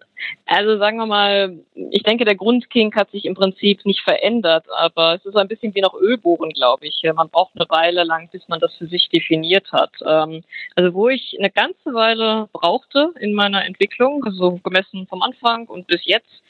Also 0.45 0.77
sagen 0.77 0.97
wir 0.97 1.05
mal, 1.05 1.59
ich 1.91 2.03
denke, 2.03 2.25
der 2.25 2.35
Grundkink 2.35 2.95
hat 2.95 3.11
sich 3.11 3.25
im 3.25 3.35
Prinzip 3.35 3.85
nicht 3.85 4.01
verändert, 4.01 4.65
aber 4.77 5.15
es 5.15 5.25
ist 5.25 5.35
ein 5.35 5.47
bisschen 5.47 5.73
wie 5.75 5.81
nach 5.81 5.93
Ölbohren, 5.93 6.49
glaube 6.49 6.87
ich. 6.87 7.01
Man 7.15 7.29
braucht 7.29 7.55
eine 7.55 7.69
Weile 7.69 8.03
lang, 8.03 8.29
bis 8.31 8.47
man 8.47 8.59
das 8.59 8.75
für 8.75 8.87
sich 8.87 9.09
definiert 9.09 9.71
hat. 9.71 9.91
Ähm, 10.05 10.43
also 10.75 10.93
wo 10.93 11.09
ich 11.09 11.35
eine 11.39 11.49
ganze 11.49 11.93
Weile 11.93 12.49
brauchte 12.53 13.13
in 13.19 13.33
meiner 13.33 13.65
Entwicklung, 13.65 14.23
also 14.25 14.59
gemessen 14.63 15.07
vom 15.07 15.21
Anfang 15.21 15.67
und 15.67 15.87
bis 15.87 16.05
jetzt, 16.05 16.41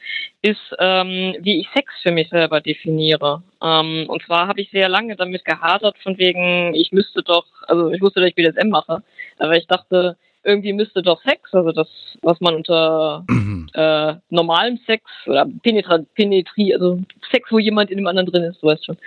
ist, 0.41 0.75
ähm, 0.79 1.35
wie 1.39 1.59
ich 1.59 1.69
Sex 1.73 1.93
für 2.01 2.11
mich 2.11 2.29
selber 2.29 2.61
definiere. 2.61 3.43
Ähm, 3.61 4.05
und 4.07 4.23
zwar 4.23 4.47
habe 4.47 4.61
ich 4.61 4.71
sehr 4.71 4.89
lange 4.89 5.15
damit 5.15 5.45
gehadert, 5.45 5.97
von 5.99 6.17
wegen, 6.17 6.73
ich 6.73 6.91
müsste 6.91 7.21
doch, 7.21 7.45
also 7.67 7.91
ich 7.91 8.01
wusste, 8.01 8.19
dass 8.19 8.29
ich 8.29 8.35
BDSM 8.35 8.69
mache, 8.69 9.03
aber 9.37 9.55
ich 9.55 9.67
dachte, 9.67 10.17
irgendwie 10.43 10.73
müsste 10.73 11.01
doch 11.01 11.21
Sex, 11.23 11.53
also 11.53 11.71
das, 11.71 11.87
was 12.21 12.39
man 12.41 12.55
unter 12.55 13.25
äh, 13.73 14.15
normalem 14.29 14.77
Sex 14.85 15.03
oder 15.27 15.47
penetra 15.63 15.99
penetri, 16.15 16.73
also 16.73 16.99
Sex, 17.31 17.51
wo 17.51 17.59
jemand 17.59 17.91
in 17.91 17.97
dem 17.97 18.07
anderen 18.07 18.27
drin 18.27 18.43
ist, 18.43 18.61
du 18.61 18.67
weißt 18.67 18.85
schon, 18.85 18.97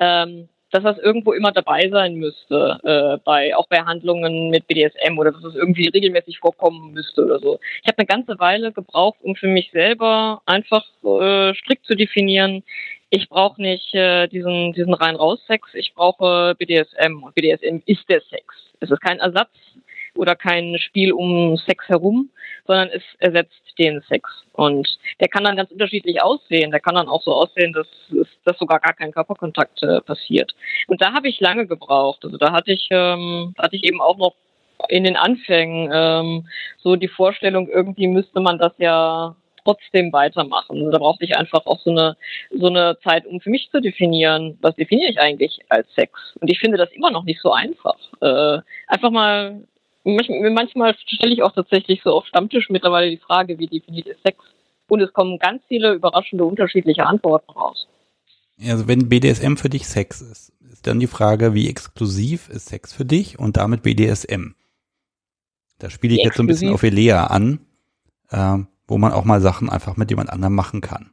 ähm, 0.00 0.48
dass 0.70 0.82
das 0.82 0.98
irgendwo 0.98 1.32
immer 1.32 1.52
dabei 1.52 1.88
sein 1.88 2.16
müsste, 2.16 2.78
äh, 2.82 3.18
bei 3.24 3.54
auch 3.56 3.68
bei 3.68 3.78
Handlungen 3.78 4.50
mit 4.50 4.66
BDSM 4.66 5.16
oder 5.18 5.30
dass 5.30 5.38
es 5.38 5.52
das 5.52 5.54
irgendwie 5.54 5.88
regelmäßig 5.88 6.38
vorkommen 6.40 6.92
müsste 6.92 7.24
oder 7.24 7.38
so. 7.38 7.60
Ich 7.82 7.88
habe 7.88 7.98
eine 7.98 8.06
ganze 8.06 8.38
Weile 8.40 8.72
gebraucht, 8.72 9.18
um 9.22 9.36
für 9.36 9.46
mich 9.46 9.70
selber 9.72 10.42
einfach 10.46 10.84
äh, 11.04 11.54
strikt 11.54 11.86
zu 11.86 11.94
definieren, 11.94 12.64
ich 13.10 13.28
brauche 13.28 13.62
nicht 13.62 13.94
äh, 13.94 14.26
diesen, 14.26 14.72
diesen 14.72 14.92
rein-raus-Sex, 14.92 15.74
ich 15.74 15.94
brauche 15.94 16.56
BDSM 16.58 17.22
und 17.22 17.32
BDSM 17.36 17.78
ist 17.86 18.08
der 18.08 18.20
Sex. 18.22 18.44
Es 18.80 18.90
ist 18.90 19.00
kein 19.00 19.20
Ersatz 19.20 19.52
oder 20.16 20.34
kein 20.36 20.78
Spiel 20.78 21.12
um 21.12 21.56
Sex 21.56 21.88
herum, 21.88 22.30
sondern 22.66 22.88
es 22.88 23.02
ersetzt 23.18 23.52
den 23.78 24.00
Sex. 24.08 24.28
Und 24.52 24.98
der 25.20 25.28
kann 25.28 25.44
dann 25.44 25.56
ganz 25.56 25.70
unterschiedlich 25.70 26.22
aussehen. 26.22 26.70
Der 26.70 26.80
kann 26.80 26.94
dann 26.94 27.08
auch 27.08 27.22
so 27.22 27.34
aussehen, 27.34 27.72
dass, 27.72 27.88
dass 28.44 28.58
sogar 28.58 28.80
gar 28.80 28.94
kein 28.94 29.12
Körperkontakt 29.12 29.82
äh, 29.82 30.00
passiert. 30.00 30.54
Und 30.86 31.02
da 31.02 31.12
habe 31.12 31.28
ich 31.28 31.40
lange 31.40 31.66
gebraucht. 31.66 32.24
Also 32.24 32.36
da 32.36 32.52
hatte 32.52 32.72
ich, 32.72 32.88
ähm, 32.90 33.54
hatte 33.58 33.76
ich 33.76 33.84
eben 33.84 34.00
auch 34.00 34.16
noch 34.16 34.34
in 34.88 35.04
den 35.04 35.16
Anfängen 35.16 35.90
ähm, 35.92 36.48
so 36.78 36.96
die 36.96 37.08
Vorstellung, 37.08 37.68
irgendwie 37.68 38.06
müsste 38.06 38.40
man 38.40 38.58
das 38.58 38.72
ja 38.78 39.34
trotzdem 39.64 40.12
weitermachen. 40.12 40.90
Da 40.90 40.98
brauchte 40.98 41.24
ich 41.24 41.36
einfach 41.36 41.64
auch 41.66 41.80
so 41.80 41.90
eine, 41.90 42.16
so 42.50 42.66
eine 42.66 42.98
Zeit, 43.02 43.26
um 43.26 43.40
für 43.40 43.50
mich 43.50 43.70
zu 43.70 43.80
definieren, 43.80 44.58
was 44.60 44.74
definiere 44.76 45.10
ich 45.10 45.18
eigentlich 45.18 45.58
als 45.70 45.92
Sex. 45.94 46.36
Und 46.40 46.50
ich 46.50 46.58
finde 46.58 46.76
das 46.76 46.92
immer 46.92 47.10
noch 47.10 47.24
nicht 47.24 47.40
so 47.40 47.52
einfach. 47.52 47.96
Äh, 48.20 48.60
einfach 48.88 49.10
mal 49.10 49.64
manchmal 50.04 50.94
stelle 51.06 51.32
ich 51.32 51.42
auch 51.42 51.52
tatsächlich 51.52 52.02
so 52.02 52.10
auf 52.10 52.26
Stammtisch 52.26 52.68
mittlerweile 52.70 53.10
die 53.10 53.18
Frage, 53.18 53.58
wie 53.58 53.66
definiert 53.66 54.06
ist 54.06 54.22
Sex? 54.22 54.38
Und 54.88 55.00
es 55.00 55.12
kommen 55.12 55.38
ganz 55.38 55.62
viele 55.66 55.94
überraschende 55.94 56.44
unterschiedliche 56.44 57.06
Antworten 57.06 57.50
raus. 57.52 57.88
Also 58.60 58.86
wenn 58.86 59.08
BDSM 59.08 59.56
für 59.56 59.70
dich 59.70 59.88
Sex 59.88 60.20
ist, 60.20 60.52
ist 60.70 60.86
dann 60.86 61.00
die 61.00 61.06
Frage, 61.06 61.54
wie 61.54 61.68
exklusiv 61.68 62.48
ist 62.50 62.66
Sex 62.66 62.92
für 62.92 63.04
dich 63.04 63.38
und 63.38 63.56
damit 63.56 63.82
BDSM? 63.82 64.54
Da 65.78 65.90
spiele 65.90 66.14
ich 66.14 66.22
jetzt 66.22 66.36
so 66.36 66.42
ein 66.42 66.46
bisschen 66.46 66.72
auf 66.72 66.82
Elea 66.82 67.26
an, 67.26 67.60
äh, 68.30 68.58
wo 68.86 68.98
man 68.98 69.12
auch 69.12 69.24
mal 69.24 69.40
Sachen 69.40 69.70
einfach 69.70 69.96
mit 69.96 70.10
jemand 70.10 70.30
anderem 70.30 70.54
machen 70.54 70.80
kann. 70.80 71.10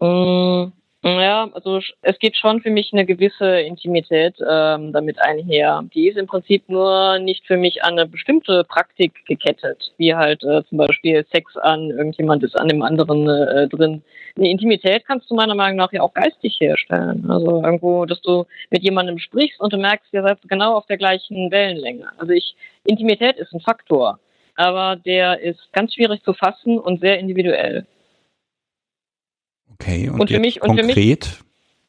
Mm, 0.00 0.72
ja, 1.04 1.48
also 1.52 1.80
es 2.02 2.18
geht 2.18 2.36
schon 2.36 2.60
für 2.60 2.70
mich 2.70 2.92
eine 2.92 3.06
gewisse 3.06 3.60
Intimität 3.60 4.34
ähm, 4.40 4.92
damit 4.92 5.20
einher. 5.20 5.84
Die 5.94 6.08
ist 6.08 6.18
im 6.18 6.26
Prinzip 6.26 6.68
nur 6.68 7.20
nicht 7.20 7.46
für 7.46 7.56
mich 7.56 7.84
an 7.84 7.92
eine 7.92 8.06
bestimmte 8.06 8.64
Praktik 8.64 9.24
gekettet, 9.26 9.92
wie 9.96 10.14
halt 10.14 10.42
äh, 10.42 10.64
zum 10.68 10.78
Beispiel 10.78 11.24
Sex 11.32 11.56
an, 11.56 11.90
irgendjemand 11.90 12.42
ist 12.42 12.58
an 12.58 12.66
dem 12.66 12.82
anderen 12.82 13.28
äh, 13.28 13.68
drin. 13.68 14.02
Eine 14.36 14.50
Intimität 14.50 15.04
kannst 15.06 15.30
du 15.30 15.36
meiner 15.36 15.54
Meinung 15.54 15.76
nach 15.76 15.92
ja 15.92 16.02
auch 16.02 16.14
geistig 16.14 16.58
herstellen. 16.60 17.30
Also 17.30 17.62
irgendwo, 17.62 18.04
dass 18.04 18.20
du 18.22 18.44
mit 18.70 18.82
jemandem 18.82 19.20
sprichst 19.20 19.60
und 19.60 19.72
du 19.72 19.76
merkst, 19.76 20.12
ihr 20.12 20.22
seid 20.22 20.38
genau 20.48 20.74
auf 20.74 20.86
der 20.86 20.98
gleichen 20.98 21.50
Wellenlänge. 21.52 22.08
Also 22.18 22.32
ich, 22.32 22.56
Intimität 22.84 23.36
ist 23.36 23.52
ein 23.52 23.60
Faktor, 23.60 24.18
aber 24.56 24.96
der 24.96 25.38
ist 25.40 25.72
ganz 25.72 25.94
schwierig 25.94 26.24
zu 26.24 26.32
fassen 26.32 26.76
und 26.76 27.00
sehr 27.00 27.20
individuell. 27.20 27.86
Okay, 29.80 30.08
und, 30.10 30.20
und 30.20 30.30
für 30.30 30.40
mich, 30.40 30.60
konkret? 30.60 30.78
Und 30.80 30.86
für 30.86 30.86
mich, 30.86 31.38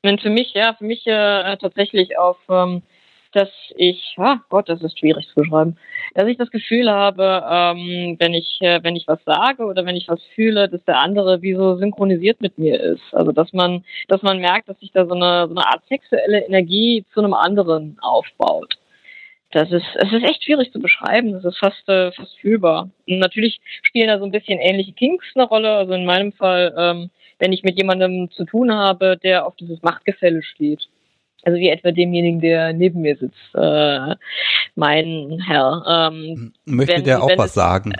und 0.01 0.21
für 0.21 0.29
mich, 0.29 0.53
ja, 0.53 0.73
für 0.73 0.85
mich 0.85 1.05
äh, 1.07 1.57
tatsächlich 1.57 2.17
auf, 2.17 2.37
ähm, 2.49 2.83
dass 3.31 3.49
ich, 3.75 4.15
ah 4.17 4.39
Gott, 4.49 4.69
das 4.69 4.81
ist 4.81 4.97
schwierig 4.97 5.27
zu 5.27 5.35
beschreiben, 5.35 5.77
dass 6.15 6.27
ich 6.27 6.37
das 6.37 6.49
Gefühl 6.49 6.89
habe, 6.89 7.43
ähm, 7.47 8.15
wenn 8.19 8.33
ich, 8.33 8.57
äh, 8.61 8.79
wenn 8.83 8.95
ich 8.95 9.07
was 9.07 9.19
sage 9.25 9.65
oder 9.65 9.85
wenn 9.85 9.95
ich 9.95 10.07
was 10.07 10.21
fühle, 10.35 10.67
dass 10.67 10.83
der 10.85 10.99
andere 10.99 11.41
wie 11.41 11.53
so 11.53 11.77
synchronisiert 11.77 12.41
mit 12.41 12.57
mir 12.57 12.79
ist. 12.79 13.03
Also 13.11 13.31
dass 13.31 13.53
man, 13.53 13.83
dass 14.07 14.21
man 14.21 14.39
merkt, 14.39 14.69
dass 14.69 14.79
sich 14.79 14.91
da 14.91 15.05
so 15.05 15.13
eine, 15.13 15.47
so 15.47 15.55
eine 15.55 15.67
Art 15.67 15.83
sexuelle 15.87 16.45
Energie 16.45 17.05
zu 17.13 17.19
einem 17.19 17.33
anderen 17.33 17.97
aufbaut. 18.01 18.75
Das 19.51 19.71
ist, 19.71 19.85
es 19.95 20.11
ist 20.11 20.23
echt 20.23 20.43
schwierig 20.43 20.71
zu 20.71 20.79
beschreiben. 20.79 21.33
Das 21.33 21.43
ist 21.43 21.57
fast, 21.57 21.87
äh, 21.89 22.11
fast 22.11 22.37
fühlbar. 22.39 22.89
Und 23.07 23.19
natürlich 23.19 23.59
spielen 23.81 24.07
da 24.07 24.19
so 24.19 24.25
ein 24.25 24.31
bisschen 24.31 24.59
ähnliche 24.59 24.93
Kinks 24.93 25.25
eine 25.35 25.45
Rolle. 25.45 25.71
Also 25.71 25.93
in 25.93 26.05
meinem 26.05 26.31
Fall 26.33 26.73
ähm, 26.77 27.09
wenn 27.39 27.53
ich 27.53 27.63
mit 27.63 27.77
jemandem 27.77 28.29
zu 28.31 28.45
tun 28.45 28.71
habe, 28.71 29.17
der 29.17 29.45
auf 29.45 29.55
dieses 29.55 29.81
Machtgefälle 29.81 30.43
steht. 30.43 30.87
Also 31.43 31.57
wie 31.57 31.69
etwa 31.69 31.91
demjenigen, 31.91 32.41
der 32.41 32.73
neben 32.73 33.01
mir 33.01 33.15
sitzt, 33.15 33.55
äh, 33.55 34.15
mein 34.75 35.41
Herr. 35.45 36.11
Ähm, 36.11 36.53
Möchte 36.65 36.97
wenn, 36.97 37.03
der 37.05 37.23
auch 37.23 37.37
was 37.37 37.53
sagen? 37.53 37.93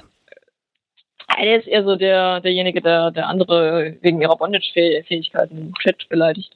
Der 1.38 1.60
ist 1.60 1.68
eher 1.68 1.84
so 1.84 1.96
der, 1.96 2.42
derjenige, 2.42 2.82
der, 2.82 3.12
der 3.12 3.28
andere 3.28 3.96
wegen 4.02 4.22
ihrer 4.22 4.36
Bondage-Fähigkeiten 4.36 5.58
im 5.58 5.74
Chat 5.76 6.08
beleidigt. 6.10 6.52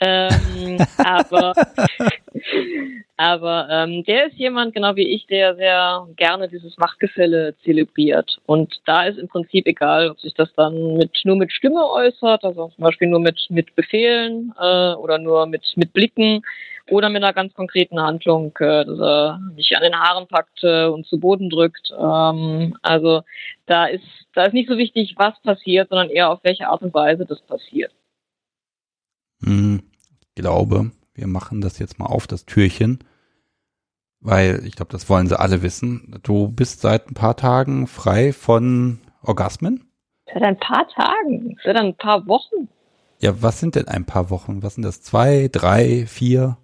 Ähm, 0.00 0.78
aber 0.98 1.54
aber 3.16 3.68
ähm, 3.70 4.04
der 4.04 4.26
ist 4.26 4.36
jemand, 4.36 4.74
genau 4.74 4.96
wie 4.96 5.08
ich, 5.14 5.26
der 5.28 5.54
sehr 5.54 6.06
gerne 6.16 6.48
dieses 6.48 6.76
Machtgefälle 6.78 7.54
zelebriert. 7.62 8.38
Und 8.46 8.80
da 8.86 9.04
ist 9.04 9.18
im 9.18 9.28
Prinzip 9.28 9.66
egal, 9.66 10.10
ob 10.10 10.18
sich 10.18 10.34
das 10.34 10.52
dann 10.54 10.96
mit 10.96 11.20
nur 11.24 11.36
mit 11.36 11.52
Stimme 11.52 11.88
äußert, 11.88 12.42
also 12.44 12.72
zum 12.74 12.82
Beispiel 12.82 13.08
nur 13.08 13.20
mit, 13.20 13.46
mit 13.50 13.76
Befehlen 13.76 14.52
äh, 14.60 14.94
oder 14.94 15.18
nur 15.18 15.46
mit, 15.46 15.62
mit 15.76 15.92
Blicken 15.92 16.42
oder 16.90 17.08
mit 17.08 17.22
einer 17.22 17.32
ganz 17.32 17.54
konkreten 17.54 18.00
Handlung, 18.00 18.56
äh, 18.58 18.84
dass 18.84 18.98
er 18.98 19.40
mich 19.54 19.74
an 19.76 19.82
den 19.82 19.98
Haaren 19.98 20.26
packt 20.26 20.62
äh, 20.62 20.86
und 20.86 21.06
zu 21.06 21.18
Boden 21.18 21.50
drückt. 21.50 21.90
Ähm, 21.98 22.76
also 22.82 23.22
da 23.66 23.86
ist, 23.86 24.04
da 24.34 24.44
ist 24.44 24.52
nicht 24.52 24.68
so 24.68 24.76
wichtig, 24.76 25.14
was 25.16 25.40
passiert, 25.42 25.88
sondern 25.88 26.10
eher 26.10 26.30
auf 26.30 26.40
welche 26.42 26.68
Art 26.68 26.82
und 26.82 26.92
Weise 26.92 27.24
das 27.26 27.40
passiert. 27.42 27.92
Hm, 29.42 29.82
glaube, 30.34 30.90
wir 31.14 31.26
machen 31.26 31.60
das 31.60 31.78
jetzt 31.78 31.98
mal 31.98 32.06
auf, 32.06 32.26
das 32.26 32.44
Türchen, 32.44 32.98
weil 34.20 34.62
ich 34.66 34.76
glaube, 34.76 34.92
das 34.92 35.08
wollen 35.08 35.26
sie 35.26 35.38
alle 35.38 35.62
wissen. 35.62 36.18
Du 36.22 36.48
bist 36.48 36.80
seit 36.80 37.10
ein 37.10 37.14
paar 37.14 37.36
Tagen 37.36 37.86
frei 37.86 38.32
von 38.32 39.00
Orgasmen? 39.22 39.88
Seit 40.26 40.42
ein 40.42 40.58
paar 40.58 40.88
Tagen, 40.88 41.56
seit 41.62 41.76
ein 41.76 41.94
paar 41.94 42.26
Wochen. 42.26 42.68
Ja, 43.20 43.42
was 43.42 43.60
sind 43.60 43.74
denn 43.74 43.88
ein 43.88 44.04
paar 44.04 44.30
Wochen? 44.30 44.62
Was 44.62 44.74
sind 44.74 44.82
das? 44.82 45.02
Zwei, 45.02 45.48
drei, 45.50 46.06
vier? 46.06 46.58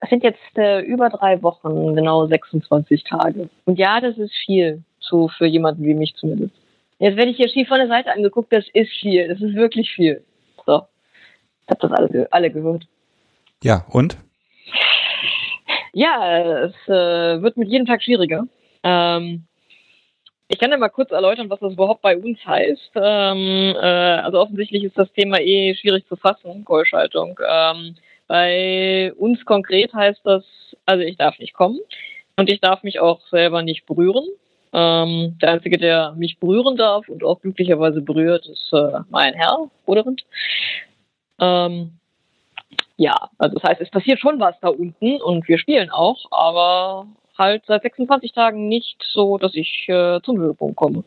Das 0.00 0.10
sind 0.10 0.22
jetzt 0.22 0.38
äh, 0.56 0.80
über 0.80 1.08
drei 1.08 1.42
Wochen, 1.42 1.94
genau 1.94 2.26
26 2.26 3.04
Tage. 3.04 3.48
Und 3.64 3.78
ja, 3.78 4.00
das 4.00 4.18
ist 4.18 4.34
viel, 4.34 4.82
so 5.00 5.28
für 5.28 5.46
jemanden 5.46 5.84
wie 5.84 5.94
mich 5.94 6.14
zumindest. 6.16 6.54
Jetzt 6.98 7.16
werde 7.16 7.30
ich 7.30 7.36
hier 7.36 7.48
schief 7.48 7.68
von 7.68 7.78
der 7.78 7.88
Seite 7.88 8.12
angeguckt, 8.12 8.52
das 8.52 8.64
ist 8.72 8.90
viel, 9.00 9.28
das 9.28 9.40
ist 9.40 9.54
wirklich 9.54 9.90
viel. 9.90 10.24
So, 10.64 10.82
ich 11.64 11.70
habe 11.70 11.80
das 11.80 11.92
alle, 11.92 12.28
alle 12.30 12.50
gehört. 12.50 12.86
Ja, 13.62 13.84
und? 13.90 14.16
Ja, 15.92 16.64
es 16.64 16.74
äh, 16.88 17.42
wird 17.42 17.56
mit 17.56 17.68
jedem 17.68 17.86
Tag 17.86 18.02
schwieriger. 18.02 18.46
Ähm, 18.82 19.46
ich 20.48 20.58
kann 20.58 20.70
ja 20.70 20.76
mal 20.76 20.90
kurz 20.90 21.10
erläutern, 21.10 21.50
was 21.50 21.58
das 21.58 21.72
überhaupt 21.72 22.02
bei 22.02 22.16
uns 22.16 22.38
heißt. 22.46 22.92
Ähm, 22.94 23.74
äh, 23.74 24.20
also 24.22 24.40
offensichtlich 24.40 24.84
ist 24.84 24.96
das 24.96 25.12
Thema 25.12 25.40
eh 25.40 25.74
schwierig 25.74 26.06
zu 26.06 26.16
fassen, 26.16 26.64
Keuschaltung. 26.64 27.38
Ähm, 27.46 27.96
bei 28.26 29.12
uns 29.14 29.44
konkret 29.44 29.92
heißt 29.94 30.20
das, 30.24 30.44
also 30.84 31.02
ich 31.02 31.16
darf 31.16 31.38
nicht 31.38 31.54
kommen 31.54 31.78
und 32.36 32.50
ich 32.50 32.60
darf 32.60 32.82
mich 32.82 33.00
auch 33.00 33.20
selber 33.28 33.62
nicht 33.62 33.86
berühren. 33.86 34.26
Ähm, 34.72 35.38
der 35.40 35.52
Einzige, 35.52 35.78
der 35.78 36.12
mich 36.12 36.38
berühren 36.38 36.76
darf 36.76 37.08
und 37.08 37.24
auch 37.24 37.40
glücklicherweise 37.40 38.02
berührt, 38.02 38.46
ist 38.46 38.72
äh, 38.72 39.00
mein 39.10 39.34
Herr, 39.34 39.70
Bruderend. 39.84 40.24
Ähm, 41.40 41.92
ja, 42.96 43.14
also 43.38 43.54
das 43.54 43.62
heißt, 43.62 43.80
es 43.80 43.90
passiert 43.90 44.20
schon 44.20 44.40
was 44.40 44.58
da 44.60 44.68
unten 44.68 45.20
und 45.22 45.46
wir 45.48 45.58
spielen 45.58 45.90
auch, 45.90 46.26
aber 46.30 47.06
halt 47.38 47.64
seit 47.66 47.82
26 47.82 48.32
Tagen 48.32 48.68
nicht 48.68 49.02
so, 49.12 49.38
dass 49.38 49.54
ich 49.54 49.88
äh, 49.88 50.20
zum 50.22 50.38
Höhepunkt 50.38 50.76
komme. 50.76 51.04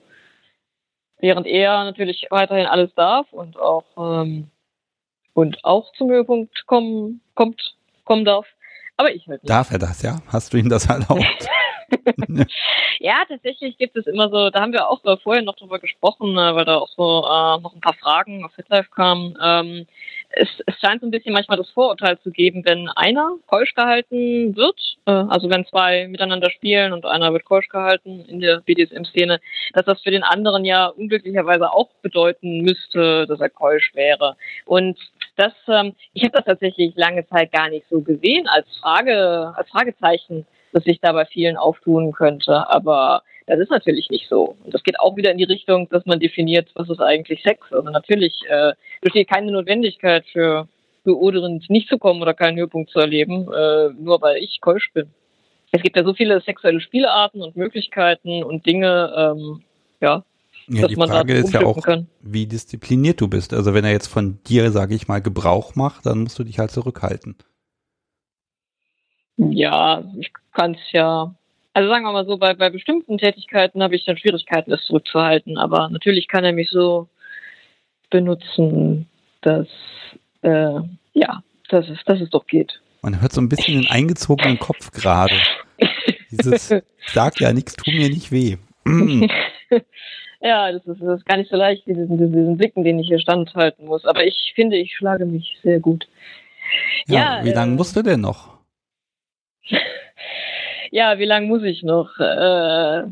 Während 1.20 1.48
er 1.48 1.84
natürlich 1.84 2.28
weiterhin 2.30 2.66
alles 2.66 2.94
darf 2.96 3.32
und 3.34 3.60
auch 3.60 3.84
ähm, 3.98 4.50
und 5.40 5.64
auch 5.64 5.91
zum 5.94 6.10
Höhepunkt 6.10 6.66
kommen 6.68 7.22
kommt 7.34 7.76
kommen 8.03 8.26
darf, 8.26 8.45
aber 8.98 9.14
ich 9.14 9.28
halt 9.28 9.44
nicht. 9.44 9.49
Darf 9.49 9.72
er 9.72 9.80
das, 9.80 10.02
ja? 10.02 10.20
Hast 10.28 10.53
du 10.53 10.57
ihm 10.57 10.70
das 10.70 10.88
erlaubt? 10.88 11.24
ja, 12.99 13.24
tatsächlich 13.28 13.78
gibt 13.78 13.95
es 13.95 14.07
immer 14.07 14.30
so, 14.30 14.49
da 14.49 14.61
haben 14.61 14.74
wir 14.74 14.90
auch 14.90 15.02
vorher 15.22 15.44
noch 15.44 15.56
drüber 15.56 15.80
gesprochen, 15.80 16.38
äh, 16.38 16.56
weil 16.56 16.66
da 16.66 16.78
auch 16.78 16.90
so 16.90 17.24
äh, 17.26 17.61
noch 17.61 17.74
ein 17.74 17.82
paar 17.82 17.95
Fragen 17.95 18.44
auf 18.44 18.53
FitLife 18.53 18.90
kamen. 18.91 19.38
Ähm, 19.41 19.88
es, 20.32 20.48
es 20.66 20.80
scheint 20.80 21.02
so 21.02 21.07
ein 21.07 21.11
bisschen 21.11 21.34
manchmal 21.34 21.57
das 21.57 21.70
Vorurteil 21.72 22.20
zu 22.20 22.32
geben, 22.32 22.64
wenn 22.66 22.88
einer 22.90 23.36
keusch 23.48 23.74
gehalten 23.74 24.56
wird, 24.56 24.80
äh, 25.06 25.11
also 25.11 25.49
wenn 25.49 25.66
zwei 25.66 26.07
miteinander 26.07 26.52
spielen 26.52 26.94
und 26.94 27.06
einer 27.06 27.34
wird 27.34 27.45
keusch 27.45 27.68
gehalten 27.68 28.26
in 28.26 28.40
der 28.40 28.61
BDSM-Szene, 28.61 29.40
dass 29.74 29.86
das 29.86 30.02
für 30.02 30.11
den 30.11 30.24
anderen 30.24 30.66
ja 30.66 30.88
unglücklicherweise 30.88 31.72
auch 31.72 31.90
bedeuten 32.02 32.61
müsste, 32.61 33.26
dass 33.26 33.40
er 33.40 33.49
keusch 33.49 33.91
wäre. 33.95 34.36
Und 34.66 34.99
das, 35.40 35.53
ähm, 35.68 35.94
ich 36.14 36.24
habe 36.24 36.34
das 36.34 36.45
tatsächlich 36.45 36.94
lange 36.95 37.28
Zeit 37.28 37.52
gar 37.52 37.70
nicht 37.70 37.86
so 37.90 38.02
gesehen 38.02 38.48
als 38.48 38.68
Frage, 38.82 39.53
als 39.56 39.70
Fragezeichen 39.70 40.45
das 40.72 40.84
sich 40.84 40.99
da 40.99 41.11
bei 41.14 41.26
vielen 41.26 41.57
auftun 41.57 42.11
könnte. 42.11 42.70
Aber 42.70 43.24
das 43.48 43.60
ist 43.60 43.72
natürlich 43.72 44.10
nicht 44.10 44.30
so. 44.30 44.56
Und 44.64 44.74
das 44.74 44.84
geht 44.84 44.99
auch 44.99 45.16
wieder 45.16 45.32
in 45.32 45.38
die 45.38 45.45
Richtung, 45.45 45.90
dass 45.90 46.06
man 46.06 46.20
definiert, 46.20 46.70
was 46.76 46.90
ist 46.90 47.02
eigentlich 47.02 47.41
Sex. 47.41 47.61
Also 47.72 47.90
natürlich 47.90 48.34
äh, 48.48 48.74
besteht 49.02 49.30
keine 49.30 49.52
Notwendigkeit 49.52 50.26
für 50.32 50.68
beodernd 51.03 51.70
nicht 51.70 51.90
zu 51.90 51.98
kommen 51.98 52.22
oder 52.22 52.34
keinen 52.34 52.57
Höhepunkt 52.57 52.91
zu 52.91 52.99
erleben, 52.99 53.52
äh, 53.52 53.90
nur 53.98 54.22
weil 54.22 54.38
ich 54.38 54.61
keusch 54.61 54.91
bin. 54.94 55.10
Es 55.72 55.82
gibt 55.82 55.95
ja 55.95 56.03
so 56.03 56.14
viele 56.14 56.41
sexuelle 56.41 56.82
Spielarten 56.82 57.41
und 57.41 57.56
Möglichkeiten 57.56 58.44
und 58.44 58.66
Dinge, 58.66 59.14
ähm, 59.16 59.64
ja, 60.02 60.24
ja, 60.70 60.88
die 60.88 60.96
Frage 60.96 61.34
ist 61.34 61.54
ja 61.54 61.66
auch, 61.66 61.82
kann. 61.82 62.08
wie 62.22 62.46
diszipliniert 62.46 63.20
du 63.22 63.28
bist. 63.28 63.54
Also 63.54 63.74
wenn 63.74 63.86
er 63.86 63.91
jetzt 63.91 64.08
von 64.08 64.40
dir, 64.44 64.72
sage 64.72 64.96
ich 64.96 65.08
mal, 65.08 65.22
Gebrauch 65.22 65.76
macht, 65.76 66.06
dann 66.06 66.20
musst 66.20 66.38
du 66.38 66.44
dich 66.44 66.60
halt 66.60 66.72
zurückhalten. 66.72 67.36
Ja, 69.38 70.04
ich 70.18 70.32
kann 70.54 70.76
es 70.76 70.91
ja. 70.91 71.34
Also 71.74 71.90
sagen 71.90 72.04
wir 72.04 72.12
mal 72.12 72.26
so, 72.26 72.38
bei, 72.38 72.54
bei 72.54 72.70
bestimmten 72.70 73.18
Tätigkeiten 73.18 73.82
habe 73.82 73.96
ich 73.96 74.06
dann 74.06 74.18
Schwierigkeiten, 74.18 74.72
das 74.72 74.84
zurückzuhalten. 74.84 75.58
Aber 75.58 75.90
natürlich 75.90 76.28
kann 76.28 76.44
er 76.44 76.54
mich 76.54 76.70
so 76.70 77.08
benutzen, 78.10 79.08
dass 79.41 79.68
äh, 80.41 80.80
ja, 81.14 81.44
dass 81.70 81.88
es, 81.90 82.00
dass 82.06 82.22
es 82.22 82.30
doch 82.30 82.46
geht. 82.48 82.82
Man 83.02 83.22
hört 83.22 83.32
so 83.32 83.41
ein 83.41 83.50
bisschen 83.50 83.82
den 83.82 83.90
eingezogenen 83.90 84.60
Kopf 84.60 84.91
gerade. 84.91 85.36
Dieses 86.32 86.74
sag 87.08 87.40
ja 87.40 87.54
nichts, 87.54 87.76
tu 87.76 87.90
mir 87.91 88.10
nicht 88.10 88.32
weh. 88.32 88.58
ja, 90.41 90.72
das 90.72 90.86
ist, 90.86 91.02
das 91.02 91.20
ist 91.20 91.26
gar 91.26 91.38
nicht 91.38 91.49
so 91.49 91.57
leicht, 91.57 91.86
diesen, 91.86 92.18
diesen 92.18 92.57
Blicken, 92.57 92.84
den 92.84 92.99
ich 92.99 93.07
hier 93.07 93.20
standhalten 93.20 93.86
muss. 93.86 94.06
Aber 94.06 94.24
ich 94.24 94.53
finde, 94.56 94.78
ich 94.78 94.95
schlage 94.95 95.26
mich 95.26 95.60
sehr 95.64 95.80
gut. 95.80 96.07
Ja, 97.07 97.40
ja 97.40 97.45
wie 97.45 97.52
lange 97.52 97.74
äh, 97.74 97.76
musst 97.76 97.95
du 97.95 98.02
denn 98.02 98.22
noch? 98.22 98.57
ja, 100.91 101.20
wie 101.20 101.26
lange 101.26 101.48
muss 101.48 101.64
ich 101.64 101.84
noch? 101.84 102.18
Äh, 102.20 103.03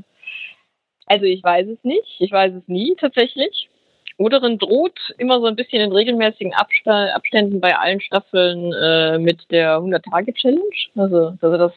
also 1.06 1.26
ich 1.26 1.44
weiß 1.44 1.68
es 1.68 1.84
nicht. 1.84 2.16
Ich 2.20 2.32
weiß 2.32 2.54
es 2.54 2.68
nie 2.68 2.96
tatsächlich. 3.00 3.70
Oderin 4.18 4.58
droht 4.58 5.14
immer 5.20 5.40
so 5.40 5.46
ein 5.46 5.56
bisschen 5.56 5.82
in 5.82 5.92
regelmäßigen 5.92 6.54
Abständen 6.54 7.62
bei 7.62 7.78
allen 7.78 8.02
Staffeln 8.02 8.74
äh, 8.74 9.20
mit 9.20 9.52
der 9.52 9.78
100-Tage-Challenge. 9.78 10.62
Also, 10.96 11.32
dass 11.40 11.52
er 11.52 11.58
das 11.58 11.74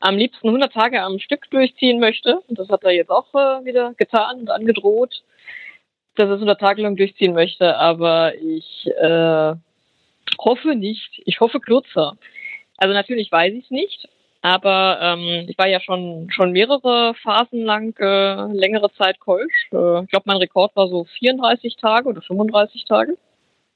am 0.00 0.16
liebsten 0.16 0.48
100 0.48 0.72
Tage 0.72 1.00
am 1.00 1.20
Stück 1.20 1.48
durchziehen 1.50 2.00
möchte. 2.00 2.40
Und 2.48 2.58
das 2.58 2.68
hat 2.70 2.82
er 2.82 2.90
jetzt 2.90 3.10
auch 3.10 3.32
äh, 3.34 3.64
wieder 3.64 3.94
getan 3.94 4.40
und 4.40 4.50
angedroht, 4.50 5.22
dass 6.16 6.28
er 6.28 6.34
es 6.34 6.40
100 6.40 6.60
Tage 6.60 6.82
lang 6.82 6.96
durchziehen 6.96 7.34
möchte. 7.34 7.76
Aber 7.76 8.34
ich 8.34 8.88
äh, 8.98 9.54
hoffe 10.40 10.74
nicht. 10.74 11.22
Ich 11.24 11.38
hoffe 11.38 11.60
kürzer. 11.60 12.16
Also 12.78 12.94
natürlich 12.94 13.30
weiß 13.30 13.54
ich 13.54 13.64
es 13.64 13.70
nicht. 13.70 14.08
Aber 14.46 15.00
ähm, 15.02 15.46
ich 15.48 15.58
war 15.58 15.66
ja 15.66 15.80
schon 15.80 16.28
schon 16.30 16.52
mehrere 16.52 17.14
Phasen 17.20 17.64
lang 17.64 17.96
äh, 17.98 18.46
längere 18.52 18.92
Zeit 18.92 19.18
keusch. 19.18 19.68
Äh, 19.72 20.04
ich 20.04 20.08
glaube, 20.10 20.26
mein 20.26 20.36
Rekord 20.36 20.76
war 20.76 20.86
so 20.86 21.02
34 21.18 21.74
Tage 21.74 22.08
oder 22.08 22.22
35 22.22 22.84
Tage 22.84 23.18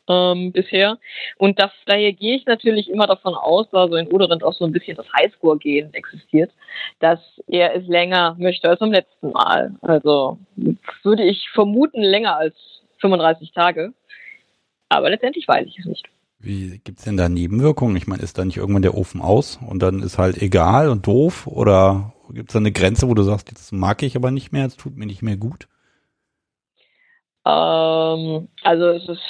ähm, 0.09 0.53
bisher. 0.53 0.99
Und 1.39 1.59
das, 1.59 1.73
daher 1.87 2.13
gehe 2.13 2.37
ich 2.37 2.47
natürlich 2.47 2.89
immer 2.89 3.09
davon 3.09 3.35
aus, 3.35 3.67
also 3.75 3.97
in 3.97 4.13
Oderend 4.13 4.45
auch 4.45 4.53
so 4.53 4.65
ein 4.65 4.71
bisschen 4.71 4.97
das 4.97 5.13
Highscore-Gehen 5.13 5.93
existiert, 5.93 6.53
dass 7.01 7.19
er 7.49 7.75
es 7.75 7.85
länger 7.89 8.37
möchte 8.39 8.69
als 8.69 8.79
beim 8.79 8.93
letzten 8.93 9.33
Mal. 9.33 9.75
Also 9.83 10.39
würde 11.03 11.25
ich 11.25 11.49
vermuten 11.53 12.01
länger 12.01 12.37
als 12.37 12.55
35 12.99 13.51
Tage. 13.51 13.93
Aber 14.89 15.11
letztendlich 15.11 15.49
weiß 15.49 15.67
ich 15.67 15.81
es 15.81 15.87
nicht. 15.87 16.07
Wie 16.43 16.81
gibt's 16.83 17.05
denn 17.05 17.19
da 17.19 17.29
Nebenwirkungen? 17.29 17.97
Ich 17.97 18.07
meine, 18.07 18.23
ist 18.23 18.39
da 18.39 18.45
nicht 18.45 18.57
irgendwann 18.57 18.83
der 18.83 18.97
Ofen 18.97 19.21
aus 19.21 19.59
und 19.67 19.83
dann 19.83 20.03
ist 20.03 20.17
halt 20.17 20.41
egal 20.41 20.89
und 20.89 21.07
doof? 21.07 21.47
Oder 21.47 22.15
gibt's 22.31 22.55
da 22.55 22.59
eine 22.59 22.73
Grenze, 22.73 23.09
wo 23.09 23.15
du 23.15 23.23
sagst, 23.23 23.51
jetzt 23.51 23.73
mag 23.73 24.03
ich 24.03 24.17
aber 24.17 24.31
nicht 24.31 24.51
mehr, 24.51 24.65
es 24.65 24.77
tut 24.77 24.97
mir 24.97 25.05
nicht 25.05 25.23
mehr 25.23 25.37
gut? 25.37 25.69
Ähm, 27.47 28.49
also 28.63 28.89
es 28.89 29.07
ist 29.09 29.23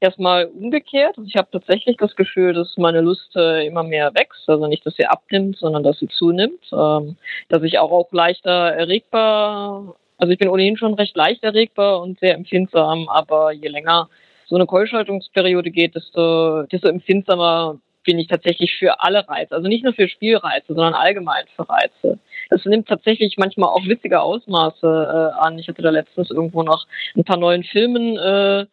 erstmal 0.00 0.46
umgekehrt. 0.46 1.16
Ich 1.24 1.36
habe 1.36 1.48
tatsächlich 1.52 1.96
das 1.96 2.16
Gefühl, 2.16 2.54
dass 2.54 2.76
meine 2.76 3.02
Lust 3.02 3.36
äh, 3.36 3.64
immer 3.64 3.84
mehr 3.84 4.12
wächst. 4.14 4.48
Also 4.48 4.66
nicht, 4.66 4.84
dass 4.84 4.96
sie 4.96 5.06
abnimmt, 5.06 5.58
sondern 5.58 5.84
dass 5.84 6.00
sie 6.00 6.08
zunimmt. 6.08 6.64
Ähm, 6.72 7.16
dass 7.48 7.62
ich 7.62 7.78
auch, 7.78 7.92
auch 7.92 8.12
leichter 8.12 8.50
erregbar, 8.50 9.94
also 10.16 10.32
ich 10.32 10.38
bin 10.38 10.48
ohnehin 10.48 10.76
schon 10.76 10.94
recht 10.94 11.16
leicht 11.16 11.44
erregbar 11.44 12.00
und 12.02 12.18
sehr 12.18 12.34
empfindsam, 12.34 13.08
aber 13.08 13.52
je 13.52 13.68
länger 13.68 14.08
so 14.48 14.56
eine 14.56 14.66
Keuschhaltungsperiode 14.66 15.70
geht, 15.70 15.94
desto, 15.94 16.62
desto 16.64 16.88
empfindsamer 16.88 17.78
bin 18.04 18.18
ich 18.18 18.28
tatsächlich 18.28 18.74
für 18.78 19.02
alle 19.02 19.28
Reize. 19.28 19.54
Also 19.54 19.68
nicht 19.68 19.84
nur 19.84 19.92
für 19.92 20.08
Spielreize, 20.08 20.68
sondern 20.68 20.94
allgemein 20.94 21.44
für 21.54 21.68
Reize. 21.68 22.18
Das 22.48 22.64
nimmt 22.64 22.88
tatsächlich 22.88 23.36
manchmal 23.36 23.68
auch 23.68 23.84
witzige 23.84 24.22
Ausmaße 24.22 24.86
äh, 24.86 25.38
an. 25.38 25.58
Ich 25.58 25.68
hatte 25.68 25.82
da 25.82 25.90
letztens 25.90 26.30
irgendwo 26.30 26.62
noch 26.62 26.86
ein 27.14 27.24
paar 27.24 27.36
neuen 27.36 27.64
Filmen 27.64 28.16
äh, 28.16 28.64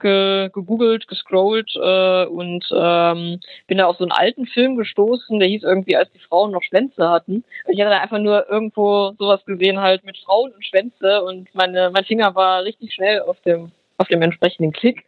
ge 0.00 0.50
gegoogelt, 0.52 1.06
gescrollt 1.06 1.70
äh, 1.76 2.24
und 2.24 2.68
ähm, 2.74 3.38
bin 3.68 3.78
da 3.78 3.86
auf 3.86 3.98
so 3.98 4.04
einen 4.04 4.12
alten 4.12 4.46
Film 4.46 4.76
gestoßen, 4.76 5.38
der 5.38 5.48
hieß 5.48 5.62
irgendwie, 5.62 5.94
als 5.94 6.10
die 6.10 6.18
Frauen 6.18 6.50
noch 6.50 6.62
Schwänze 6.62 7.08
hatten. 7.08 7.44
Ich 7.68 7.80
hatte 7.80 7.90
da 7.90 8.00
einfach 8.00 8.18
nur 8.18 8.50
irgendwo 8.50 9.12
sowas 9.20 9.44
gesehen, 9.44 9.80
halt 9.80 10.04
mit 10.04 10.18
Frauen 10.18 10.52
und 10.52 10.64
Schwänze 10.64 11.22
und 11.22 11.54
meine, 11.54 11.90
mein 11.90 12.04
Finger 12.04 12.34
war 12.34 12.64
richtig 12.64 12.92
schnell 12.92 13.20
auf 13.20 13.40
dem 13.42 13.70
auf 14.00 14.08
dem 14.08 14.22
entsprechenden 14.22 14.72
Klick. 14.72 15.04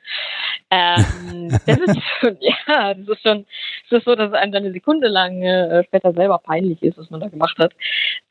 Ähm, 0.71 1.49
das 1.67 1.79
ist 1.79 1.99
schon, 2.21 2.37
ja, 2.41 2.95
das 2.95 3.09
ist 3.09 3.23
schon, 3.23 3.47
das 3.89 3.99
ist 3.99 4.05
so, 4.05 4.15
dass 4.15 4.29
es 4.29 4.35
einem 4.35 4.53
dann 4.53 4.65
eine 4.65 4.73
Sekunde 4.73 5.09
lang 5.09 5.43
äh, 5.43 5.83
später 5.85 6.13
selber 6.13 6.39
peinlich 6.39 6.83
ist, 6.83 6.99
was 6.99 7.11
man 7.11 7.21
da 7.21 7.29
gemacht 7.29 7.59
hat. 7.59 7.73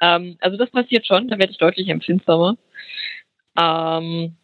Ähm, 0.01 0.37
also 0.39 0.57
das 0.57 0.69
passiert 0.69 1.05
schon, 1.05 1.27
da 1.27 1.37
werde 1.37 1.51
ich 1.51 1.57
deutlich 1.57 1.89
empfindsamer. 1.89 2.57
Ähm, 3.59 4.35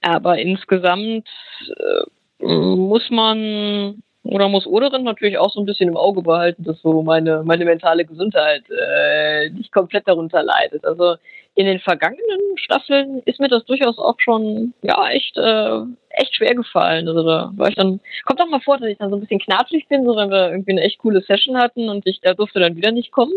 aber 0.00 0.38
insgesamt 0.38 1.28
äh, 1.68 2.46
muss 2.46 3.08
man 3.10 4.02
oder 4.24 4.48
muss 4.48 4.66
Oderin 4.66 5.02
natürlich 5.02 5.38
auch 5.38 5.52
so 5.52 5.60
ein 5.60 5.66
bisschen 5.66 5.88
im 5.88 5.96
Auge 5.96 6.22
behalten, 6.22 6.62
dass 6.64 6.80
so 6.80 7.02
meine, 7.02 7.42
meine 7.42 7.64
mentale 7.64 8.04
Gesundheit 8.04 8.62
äh, 8.70 9.50
nicht 9.50 9.72
komplett 9.72 10.06
darunter 10.06 10.42
leidet. 10.42 10.84
Also 10.84 11.16
in 11.54 11.66
den 11.66 11.80
vergangenen 11.80 12.56
Staffeln 12.56 13.20
ist 13.24 13.40
mir 13.40 13.48
das 13.48 13.64
durchaus 13.64 13.98
auch 13.98 14.14
schon 14.18 14.72
ja 14.82 15.08
echt 15.10 15.36
äh, 15.36 15.80
echt 16.10 16.36
schwer 16.36 16.54
gefallen. 16.54 17.08
Also 17.08 17.24
da 17.24 17.50
war 17.56 17.68
ich 17.68 17.74
dann 17.74 18.00
kommt 18.24 18.40
auch 18.40 18.48
mal 18.48 18.60
vor, 18.60 18.78
dass 18.78 18.88
ich 18.88 18.98
dann 18.98 19.10
so 19.10 19.16
ein 19.16 19.20
bisschen 19.20 19.40
knatschig 19.40 19.88
bin, 19.88 20.06
so 20.06 20.16
wenn 20.16 20.30
wir 20.30 20.50
irgendwie 20.50 20.72
eine 20.72 20.82
echt 20.82 20.98
coole 20.98 21.20
Session 21.22 21.58
hatten 21.58 21.88
und 21.88 22.06
ich 22.06 22.20
da 22.20 22.34
durfte 22.34 22.60
dann 22.60 22.76
wieder 22.76 22.92
nicht 22.92 23.10
kommen 23.10 23.34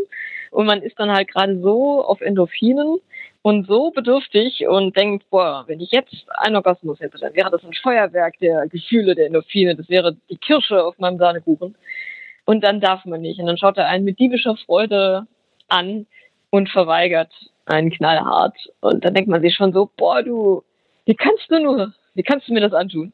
und 0.52 0.68
man 0.68 0.82
ist 0.82 1.00
dann 1.00 1.12
halt 1.12 1.30
gerade 1.30 1.60
so 1.60 2.06
auf 2.06 2.22
Endorphinen 2.22 3.00
und 3.46 3.68
so 3.68 3.92
bedürftig 3.92 4.68
und 4.68 4.98
denkt, 4.98 5.30
boah, 5.30 5.66
wenn 5.68 5.80
ich 5.80 5.92
jetzt 5.92 6.16
einen 6.40 6.56
Orgasmus 6.56 7.00
hätte, 7.00 7.20
dann 7.20 7.36
wäre 7.36 7.52
das 7.52 7.64
ein 7.64 7.74
Feuerwerk 7.74 8.40
der 8.40 8.68
Gefühle, 8.68 9.14
der 9.14 9.28
Endorphine, 9.28 9.76
das 9.76 9.88
wäre 9.88 10.18
die 10.32 10.38
Kirsche 10.38 10.84
auf 10.84 10.98
meinem 10.98 11.20
Sahnekuchen. 11.20 11.76
Und 12.46 12.64
dann 12.64 12.82
darf 12.82 13.06
man 13.06 13.22
nicht. 13.22 13.40
Und 13.40 13.46
dann 13.46 13.60
schaut 13.60 13.78
er 13.78 13.86
einen 13.86 14.04
mit 14.04 14.18
diebischer 14.18 14.58
Freude 14.66 15.28
an 15.68 16.08
und 16.50 16.70
verweigert 16.70 17.32
einen 17.68 17.92
knallhart. 17.92 18.58
Und 18.80 19.06
dann 19.06 19.14
denkt 19.14 19.30
man 19.30 19.44
sich 19.44 19.54
schon 19.54 19.74
so, 19.74 19.92
boah, 19.96 20.24
du, 20.24 20.64
wie 21.06 21.14
kannst 21.14 21.46
du 21.50 21.60
nur, 21.60 21.94
wie 22.16 22.24
kannst 22.24 22.48
du 22.48 22.54
mir 22.54 22.62
das 22.62 22.74
antun? 22.74 23.14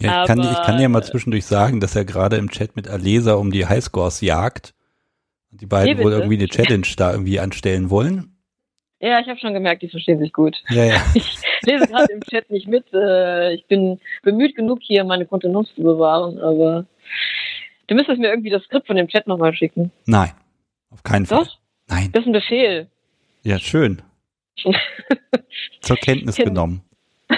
Ja, 0.00 0.22
ich, 0.22 0.28
kann, 0.28 0.40
ich 0.40 0.62
kann 0.62 0.78
dir 0.78 0.88
mal 0.88 1.04
zwischendurch 1.04 1.44
sagen, 1.44 1.78
dass 1.78 1.94
er 1.94 2.06
gerade 2.06 2.36
im 2.36 2.48
Chat 2.48 2.74
mit 2.74 2.88
Alesa 2.88 3.34
um 3.34 3.50
die 3.50 3.66
Highscores 3.66 4.22
jagt. 4.22 4.72
Und 5.52 5.60
die 5.60 5.66
beiden 5.66 6.02
wohl 6.02 6.12
irgendwie 6.12 6.38
eine 6.38 6.48
Challenge 6.48 6.86
da 6.96 7.12
irgendwie 7.12 7.38
anstellen 7.38 7.90
wollen. 7.90 8.33
Ja, 9.04 9.20
ich 9.20 9.28
habe 9.28 9.38
schon 9.38 9.52
gemerkt, 9.52 9.82
die 9.82 9.90
verstehen 9.90 10.18
sich 10.18 10.32
gut. 10.32 10.56
Ja, 10.70 10.84
ja. 10.84 11.04
Ich 11.14 11.36
lese 11.66 11.86
gerade 11.86 12.10
im 12.10 12.22
Chat 12.22 12.50
nicht 12.50 12.66
mit. 12.66 12.86
Äh, 12.94 13.52
ich 13.52 13.66
bin 13.66 14.00
bemüht 14.22 14.56
genug, 14.56 14.78
hier 14.80 15.04
meine 15.04 15.26
Kontenance 15.26 15.74
zu 15.74 15.82
bewahren, 15.82 16.38
aber 16.38 16.86
du 17.86 17.94
müsstest 17.94 18.18
mir 18.18 18.28
irgendwie 18.28 18.48
das 18.48 18.62
Skript 18.64 18.86
von 18.86 18.96
dem 18.96 19.08
Chat 19.08 19.26
nochmal 19.26 19.54
schicken. 19.54 19.92
Nein, 20.06 20.30
auf 20.90 21.02
keinen 21.02 21.26
Fall. 21.26 21.44
Doch? 21.44 21.58
Nein. 21.86 22.12
Das 22.12 22.22
ist 22.22 22.28
ein 22.28 22.32
Befehl. 22.32 22.88
Ja, 23.42 23.58
schön. 23.58 24.00
Zur 25.82 25.96
Kenntnis 25.96 26.36
genommen. 26.36 26.82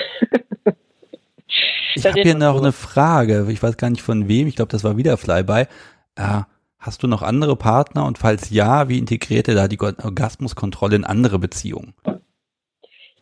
Ich 1.95 2.05
habe 2.05 2.21
hier 2.21 2.35
noch 2.35 2.59
eine 2.59 2.73
Frage. 2.73 3.47
Ich 3.49 3.63
weiß 3.63 3.79
gar 3.79 3.89
nicht 3.89 4.03
von 4.03 4.29
wem. 4.29 4.47
Ich 4.49 4.57
glaube, 4.57 4.71
das 4.71 4.85
war 4.85 4.99
wieder 4.99 5.17
Flyby. 5.17 5.65
Äh, 6.17 6.43
Hast 6.87 7.03
du 7.03 7.09
noch 7.09 7.23
andere 7.23 7.57
Partner 7.57 8.07
und 8.07 8.17
falls 8.17 8.51
ja, 8.51 8.89
wie 8.89 8.99
integriert 8.99 9.49
ihr 9.49 9.57
da 9.57 9.67
die 9.67 9.81
Orgasmuskontrolle 9.81 10.95
in 10.95 11.05
andere 11.05 11.41
Beziehungen? 11.41 11.95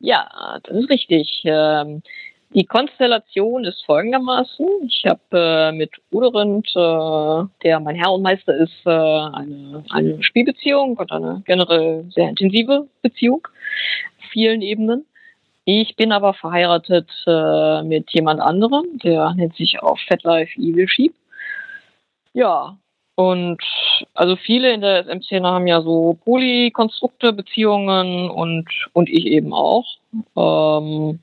Ja, 0.00 0.28
das 0.64 0.76
ist 0.76 0.90
richtig. 0.90 1.40
Ähm, 1.46 2.02
die 2.50 2.66
Konstellation 2.66 3.64
ist 3.64 3.82
folgendermaßen. 3.86 4.66
Ich 4.86 5.06
habe 5.06 5.22
äh, 5.32 5.72
mit 5.72 5.92
Uderind, 6.12 6.68
äh, 6.76 7.62
der 7.62 7.80
mein 7.80 7.96
Herr 7.96 8.12
und 8.12 8.20
Meister 8.20 8.54
ist, 8.54 8.84
äh, 8.84 8.90
eine, 8.90 9.82
eine 9.88 10.22
Spielbeziehung 10.22 10.98
und 10.98 11.10
eine 11.10 11.42
generell 11.46 12.04
sehr 12.10 12.28
intensive 12.28 12.86
Beziehung 13.00 13.48
auf 14.18 14.26
vielen 14.30 14.60
Ebenen. 14.60 15.06
Ich 15.64 15.96
bin 15.96 16.12
aber 16.12 16.34
verheiratet 16.34 17.10
äh, 17.26 17.82
mit 17.82 18.12
jemand 18.12 18.42
anderem, 18.42 18.98
der 19.02 19.32
nennt 19.32 19.56
sich 19.56 19.82
auch 19.82 19.98
Fatlife 20.06 20.54
Evil 20.60 20.86
Sheep. 20.86 21.14
Ja, 22.34 22.76
und 23.16 23.62
also 24.14 24.36
viele 24.36 24.72
in 24.72 24.80
der 24.80 25.04
SM-Szene 25.04 25.48
haben 25.48 25.66
ja 25.66 25.82
so 25.82 26.18
Polykonstrukte, 26.24 27.32
Beziehungen 27.32 28.28
und, 28.28 28.68
und 28.92 29.08
ich 29.08 29.26
eben 29.26 29.52
auch. 29.52 29.86
Ähm, 30.36 31.20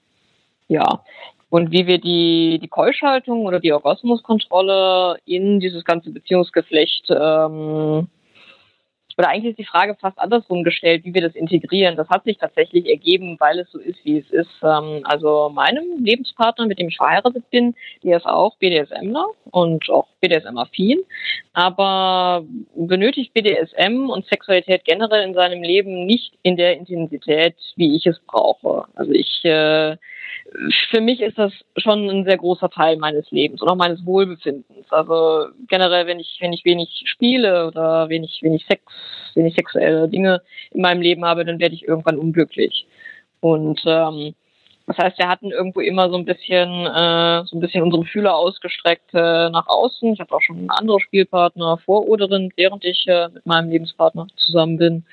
ja. 0.67 1.03
Und 1.49 1.71
wie 1.71 1.85
wir 1.85 1.99
die, 1.99 2.59
die 2.61 2.69
Keuschhaltung 2.69 3.45
oder 3.45 3.59
die 3.59 3.73
Orgasmuskontrolle 3.73 5.17
in 5.25 5.59
dieses 5.59 5.83
ganze 5.83 6.11
Beziehungsgeflecht 6.11 7.07
ähm, 7.09 8.07
oder 9.17 9.29
eigentlich 9.29 9.51
ist 9.51 9.59
die 9.59 9.65
Frage 9.65 9.95
fast 9.99 10.19
andersrum 10.19 10.63
gestellt, 10.63 11.03
wie 11.05 11.13
wir 11.13 11.21
das 11.21 11.35
integrieren. 11.35 11.95
Das 11.95 12.09
hat 12.09 12.23
sich 12.23 12.37
tatsächlich 12.37 12.87
ergeben, 12.87 13.37
weil 13.39 13.59
es 13.59 13.71
so 13.71 13.79
ist, 13.79 14.03
wie 14.03 14.19
es 14.19 14.29
ist. 14.31 14.51
Ähm, 14.63 15.01
also 15.03 15.49
meinem 15.49 16.03
Lebenspartner, 16.03 16.65
mit 16.65 16.79
dem 16.79 16.89
ich 16.89 16.97
verheiratet 16.97 17.49
bin, 17.49 17.75
der 18.03 18.17
ist 18.17 18.25
auch 18.25 18.55
BDSMler 18.57 19.27
und 19.51 19.89
auch 19.89 20.07
BDSM-affin, 20.21 20.99
aber 21.53 22.45
benötigt 22.75 23.33
BDSM 23.33 24.09
und 24.09 24.25
Sexualität 24.27 24.85
generell 24.85 25.23
in 25.27 25.33
seinem 25.33 25.63
Leben 25.63 26.05
nicht 26.05 26.33
in 26.43 26.57
der 26.57 26.77
Intensität, 26.77 27.55
wie 27.75 27.95
ich 27.95 28.05
es 28.05 28.19
brauche. 28.27 28.85
Also 28.95 29.11
ich 29.11 29.43
äh, 29.43 29.97
für 30.89 31.01
mich 31.01 31.21
ist 31.21 31.37
das 31.37 31.53
schon 31.77 32.09
ein 32.09 32.25
sehr 32.25 32.37
großer 32.37 32.69
Teil 32.69 32.97
meines 32.97 33.29
Lebens 33.31 33.61
und 33.61 33.69
auch 33.69 33.75
meines 33.75 34.05
Wohlbefindens. 34.05 34.91
Also 34.91 35.47
generell, 35.67 36.07
wenn 36.07 36.19
ich, 36.19 36.37
wenn 36.41 36.53
ich 36.53 36.65
wenig 36.65 37.03
spiele 37.05 37.67
oder 37.67 38.09
wenig, 38.09 38.39
wenig 38.41 38.65
Sex, 38.65 38.83
wenig 39.35 39.55
sexuelle 39.55 40.07
Dinge 40.09 40.41
in 40.71 40.81
meinem 40.81 41.01
Leben 41.01 41.25
habe, 41.25 41.45
dann 41.45 41.59
werde 41.59 41.75
ich 41.75 41.87
irgendwann 41.87 42.17
unglücklich. 42.17 42.85
Und 43.39 43.81
ähm, 43.85 44.35
das 44.87 44.97
heißt, 44.97 45.17
wir 45.19 45.27
hatten 45.27 45.51
irgendwo 45.51 45.79
immer 45.79 46.09
so 46.09 46.17
ein 46.17 46.25
bisschen, 46.25 46.69
äh, 46.85 47.43
so 47.45 47.57
ein 47.57 47.59
bisschen 47.59 47.83
unsere 47.83 48.03
Fühler 48.05 48.35
ausgestreckt 48.35 49.13
äh, 49.13 49.49
nach 49.49 49.67
außen. 49.67 50.13
Ich 50.13 50.19
hatte 50.19 50.33
auch 50.33 50.41
schon 50.41 50.69
andere 50.69 50.99
Spielpartner 50.99 51.77
vor 51.77 52.07
Oderin, 52.07 52.51
während 52.55 52.83
ich 52.83 53.05
äh, 53.07 53.29
mit 53.29 53.45
meinem 53.45 53.69
Lebenspartner 53.69 54.27
zusammen 54.35 54.77
bin. 54.77 55.05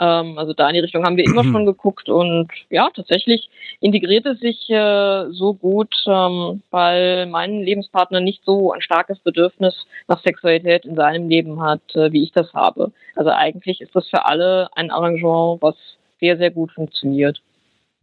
Ähm, 0.00 0.38
also 0.38 0.52
da 0.52 0.68
in 0.68 0.74
die 0.74 0.80
Richtung 0.80 1.04
haben 1.04 1.16
wir 1.16 1.24
immer 1.24 1.44
schon 1.52 1.66
geguckt 1.66 2.08
und 2.08 2.48
ja, 2.70 2.90
tatsächlich 2.94 3.48
integriert 3.80 4.26
es 4.26 4.40
sich 4.40 4.68
äh, 4.70 5.30
so 5.30 5.54
gut, 5.54 5.94
ähm, 6.06 6.62
weil 6.70 7.26
mein 7.26 7.60
Lebenspartner 7.60 8.20
nicht 8.20 8.44
so 8.44 8.72
ein 8.72 8.82
starkes 8.82 9.18
Bedürfnis 9.20 9.86
nach 10.08 10.22
Sexualität 10.22 10.84
in 10.84 10.96
seinem 10.96 11.28
Leben 11.28 11.62
hat, 11.62 11.82
äh, 11.94 12.12
wie 12.12 12.24
ich 12.24 12.32
das 12.32 12.52
habe. 12.54 12.92
Also 13.14 13.30
eigentlich 13.30 13.80
ist 13.80 13.94
das 13.94 14.08
für 14.08 14.26
alle 14.26 14.68
ein 14.74 14.90
Arrangement, 14.90 15.62
was 15.62 15.76
sehr, 16.20 16.36
sehr 16.36 16.50
gut 16.50 16.72
funktioniert. 16.72 17.40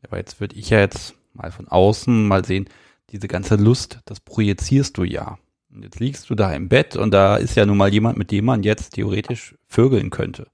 Aber 0.03 0.17
jetzt 0.17 0.39
würde 0.39 0.55
ich 0.55 0.69
ja 0.69 0.80
jetzt 0.80 1.15
mal 1.34 1.51
von 1.51 1.67
außen 1.67 2.27
mal 2.27 2.45
sehen, 2.45 2.69
diese 3.11 3.27
ganze 3.27 3.55
Lust, 3.55 3.99
das 4.05 4.19
projizierst 4.19 4.97
du 4.97 5.03
ja. 5.03 5.38
Und 5.73 5.84
jetzt 5.84 5.99
liegst 5.99 6.30
du 6.30 6.35
da 6.35 6.53
im 6.53 6.69
Bett 6.69 6.95
und 6.95 7.11
da 7.11 7.38
ist 7.38 7.55
ja 7.55 7.65
nun 7.65 7.77
mal 7.77 7.93
jemand, 7.93 8.17
mit 8.17 8.31
dem 8.31 8.45
man 8.45 8.63
jetzt 8.63 8.91
theoretisch 8.95 9.55
vögeln 9.67 10.09
könnte. 10.09 10.47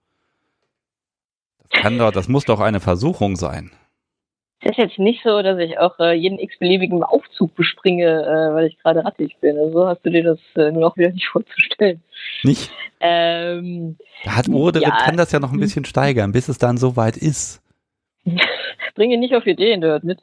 Das 1.59 1.81
kann 1.81 1.97
doch, 1.97 2.11
das 2.11 2.27
muss 2.27 2.45
doch 2.45 2.59
eine 2.59 2.79
Versuchung 2.79 3.35
sein. 3.35 3.71
Es 4.61 4.71
ist 4.71 4.77
jetzt 4.77 4.99
nicht 4.99 5.21
so, 5.23 5.41
dass 5.41 5.59
ich 5.59 5.77
auch 5.77 5.99
äh, 5.99 6.13
jeden 6.13 6.39
x-beliebigen 6.39 7.03
Aufzug 7.03 7.53
bespringe, 7.55 8.05
äh, 8.05 8.53
weil 8.53 8.65
ich 8.67 8.77
gerade 8.79 9.05
rattig 9.05 9.37
bin. 9.39 9.57
Also 9.57 9.71
so 9.73 9.87
hast 9.87 10.01
du 10.03 10.09
dir 10.09 10.23
das 10.23 10.39
äh, 10.55 10.71
nur 10.71 10.81
noch 10.81 10.97
wieder 10.97 11.09
nicht 11.13 11.27
vorzustellen. 11.27 12.01
Nicht? 12.43 12.71
Ähm, 12.99 13.97
da 14.23 14.35
hat 14.37 14.49
Ode 14.49 14.81
ja, 14.81 14.89
kann 14.89 15.17
das 15.17 15.31
ja 15.31 15.39
noch 15.39 15.53
ein 15.53 15.59
bisschen 15.59 15.85
steigern, 15.85 16.31
bis 16.31 16.49
es 16.49 16.57
dann 16.57 16.77
so 16.77 16.95
weit 16.95 17.15
ist. 17.15 17.61
Bringe 18.95 19.17
nicht 19.17 19.35
auf 19.35 19.45
Ideen, 19.45 19.81
der 19.81 19.91
hört 19.91 20.03
mit. 20.03 20.19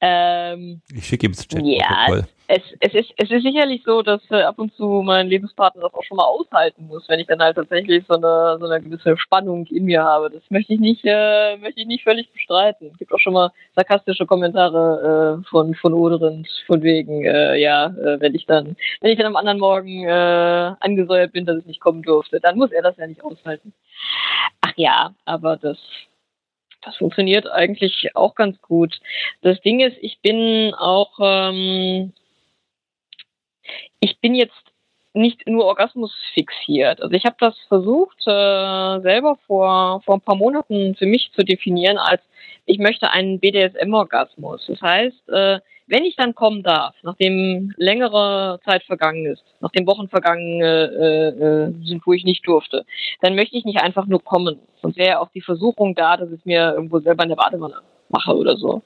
Ähm, 0.00 0.80
ich 0.94 1.06
schicke 1.06 1.26
ihm 1.26 1.32
das 1.32 1.46
Chat. 1.48 1.62
Ja, 1.64 2.22
es, 2.50 2.62
es, 2.80 2.94
ist, 2.94 3.12
es 3.16 3.30
ist 3.30 3.42
sicherlich 3.42 3.82
so, 3.84 4.00
dass 4.00 4.22
äh, 4.30 4.42
ab 4.42 4.58
und 4.58 4.72
zu 4.74 5.02
mein 5.04 5.28
Lebenspartner 5.28 5.82
das 5.82 5.92
auch 5.92 6.02
schon 6.02 6.16
mal 6.16 6.24
aushalten 6.24 6.86
muss, 6.86 7.06
wenn 7.08 7.20
ich 7.20 7.26
dann 7.26 7.40
halt 7.40 7.56
tatsächlich 7.56 8.04
so 8.08 8.14
eine, 8.14 8.58
so 8.58 8.66
eine 8.66 8.80
gewisse 8.82 9.18
Spannung 9.18 9.66
in 9.66 9.84
mir 9.84 10.02
habe. 10.02 10.30
Das 10.30 10.42
möchte 10.48 10.72
ich 10.72 10.80
nicht, 10.80 11.04
äh, 11.04 11.58
möchte 11.58 11.80
ich 11.80 11.86
nicht 11.86 12.04
völlig 12.04 12.32
bestreiten. 12.32 12.88
Es 12.90 12.98
gibt 12.98 13.12
auch 13.12 13.18
schon 13.18 13.34
mal 13.34 13.50
sarkastische 13.74 14.24
Kommentare 14.24 15.42
äh, 15.42 15.48
von, 15.50 15.74
von 15.74 15.92
Oderind, 15.92 16.48
von 16.66 16.82
wegen, 16.82 17.24
äh, 17.26 17.56
ja, 17.56 17.86
äh, 17.86 18.18
wenn 18.20 18.34
ich 18.34 18.46
dann, 18.46 18.76
wenn 19.02 19.10
ich 19.10 19.18
dann 19.18 19.26
am 19.26 19.36
anderen 19.36 19.58
Morgen 19.58 20.04
äh, 20.04 20.72
angesäuert 20.80 21.32
bin, 21.32 21.44
dass 21.44 21.58
es 21.58 21.66
nicht 21.66 21.80
kommen 21.80 22.02
durfte, 22.02 22.40
dann 22.40 22.56
muss 22.56 22.72
er 22.72 22.82
das 22.82 22.96
ja 22.96 23.06
nicht 23.06 23.22
aushalten. 23.22 23.74
Ach 24.62 24.72
ja, 24.76 25.12
aber 25.26 25.58
das 25.58 25.76
das 26.82 26.96
funktioniert 26.96 27.46
eigentlich 27.46 28.10
auch 28.14 28.34
ganz 28.34 28.60
gut. 28.60 29.00
Das 29.42 29.60
Ding 29.60 29.80
ist, 29.80 29.96
ich 30.00 30.20
bin 30.20 30.74
auch, 30.74 31.18
ähm, 31.20 32.12
ich 34.00 34.18
bin 34.20 34.34
jetzt 34.34 34.67
nicht 35.18 35.46
nur 35.46 35.66
Orgasmus 35.66 36.14
fixiert. 36.32 37.02
Also 37.02 37.14
ich 37.14 37.24
habe 37.24 37.36
das 37.38 37.58
versucht, 37.68 38.18
äh, 38.26 39.00
selber 39.00 39.36
vor, 39.46 40.00
vor 40.04 40.16
ein 40.16 40.20
paar 40.20 40.36
Monaten 40.36 40.94
für 40.94 41.06
mich 41.06 41.30
zu 41.34 41.44
definieren 41.44 41.98
als, 41.98 42.22
ich 42.66 42.78
möchte 42.78 43.10
einen 43.10 43.40
BDSM-Orgasmus. 43.40 44.66
Das 44.66 44.80
heißt, 44.80 45.28
äh, 45.28 45.58
wenn 45.88 46.04
ich 46.04 46.16
dann 46.16 46.34
kommen 46.34 46.62
darf, 46.62 46.94
nachdem 47.02 47.72
längere 47.76 48.60
Zeit 48.64 48.82
vergangen 48.84 49.26
ist, 49.26 49.42
nachdem 49.60 49.86
Wochen 49.86 50.08
vergangen 50.08 50.60
äh, 50.60 51.28
äh, 51.28 51.72
sind, 51.84 52.06
wo 52.06 52.12
ich 52.12 52.24
nicht 52.24 52.46
durfte, 52.46 52.84
dann 53.22 53.34
möchte 53.34 53.56
ich 53.56 53.64
nicht 53.64 53.80
einfach 53.80 54.06
nur 54.06 54.22
kommen. 54.22 54.58
Sonst 54.82 54.98
wäre 54.98 55.20
auch 55.20 55.30
die 55.30 55.40
Versuchung 55.40 55.94
da, 55.94 56.16
dass 56.16 56.30
ich 56.30 56.44
mir 56.44 56.74
irgendwo 56.74 57.00
selber 57.00 57.22
in 57.22 57.30
der 57.30 57.36
Badewanne 57.36 57.80
mache 58.10 58.36
oder 58.36 58.56
so. 58.56 58.82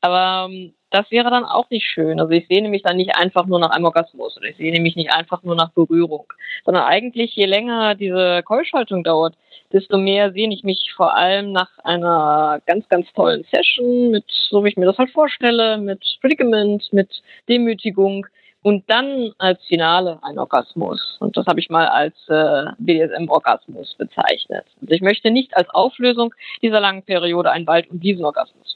Aber 0.00 0.48
ähm, 0.48 0.72
das 0.90 1.10
wäre 1.10 1.30
dann 1.30 1.44
auch 1.44 1.68
nicht 1.70 1.86
schön. 1.86 2.20
Also 2.20 2.32
ich 2.32 2.46
sehne 2.48 2.68
mich 2.68 2.82
dann 2.82 2.96
nicht 2.96 3.16
einfach 3.16 3.46
nur 3.46 3.58
nach 3.58 3.70
einem 3.70 3.84
Orgasmus 3.84 4.36
oder 4.36 4.46
ich 4.46 4.56
sehne 4.56 4.80
mich 4.80 4.96
nicht 4.96 5.12
einfach 5.12 5.42
nur 5.42 5.56
nach 5.56 5.70
Berührung, 5.70 6.32
sondern 6.64 6.84
eigentlich 6.84 7.34
je 7.34 7.46
länger 7.46 7.94
diese 7.94 8.42
Keuschhaltung 8.44 9.02
dauert, 9.02 9.34
desto 9.72 9.98
mehr 9.98 10.32
sehne 10.32 10.54
ich 10.54 10.62
mich 10.62 10.92
vor 10.96 11.14
allem 11.14 11.52
nach 11.52 11.70
einer 11.78 12.60
ganz, 12.66 12.88
ganz 12.88 13.12
tollen 13.14 13.44
Session 13.52 14.10
mit, 14.10 14.24
so 14.48 14.64
wie 14.64 14.68
ich 14.68 14.76
mir 14.76 14.86
das 14.86 14.98
halt 14.98 15.10
vorstelle, 15.10 15.78
mit 15.78 16.04
Predicament, 16.20 16.92
mit 16.92 17.22
Demütigung 17.48 18.26
und 18.62 18.88
dann 18.88 19.32
als 19.38 19.64
Finale 19.66 20.18
ein 20.22 20.38
Orgasmus. 20.38 21.18
Und 21.20 21.36
das 21.36 21.46
habe 21.46 21.60
ich 21.60 21.68
mal 21.68 21.86
als 21.86 22.14
äh, 22.28 22.72
BDSM-Orgasmus 22.78 23.94
bezeichnet. 23.94 24.66
Also 24.80 24.92
ich 24.92 25.02
möchte 25.02 25.30
nicht 25.30 25.56
als 25.56 25.68
Auflösung 25.70 26.34
dieser 26.62 26.80
langen 26.80 27.02
Periode 27.02 27.50
einen 27.50 27.66
Wald- 27.66 27.90
und 27.90 28.02
Wiesenorgasmus. 28.02 28.75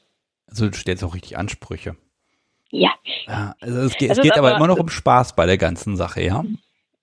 Also 0.50 0.68
du 0.68 0.76
stellst 0.76 1.04
auch 1.04 1.14
richtig 1.14 1.38
Ansprüche. 1.38 1.96
Ja. 2.70 2.90
ja 3.26 3.54
also 3.60 3.80
es 3.80 3.96
geht, 3.96 4.10
es 4.10 4.20
geht 4.20 4.36
aber, 4.36 4.48
aber 4.48 4.56
immer 4.56 4.66
noch 4.68 4.78
um 4.78 4.88
Spaß 4.88 5.34
bei 5.34 5.46
der 5.46 5.58
ganzen 5.58 5.96
Sache, 5.96 6.22
ja? 6.22 6.44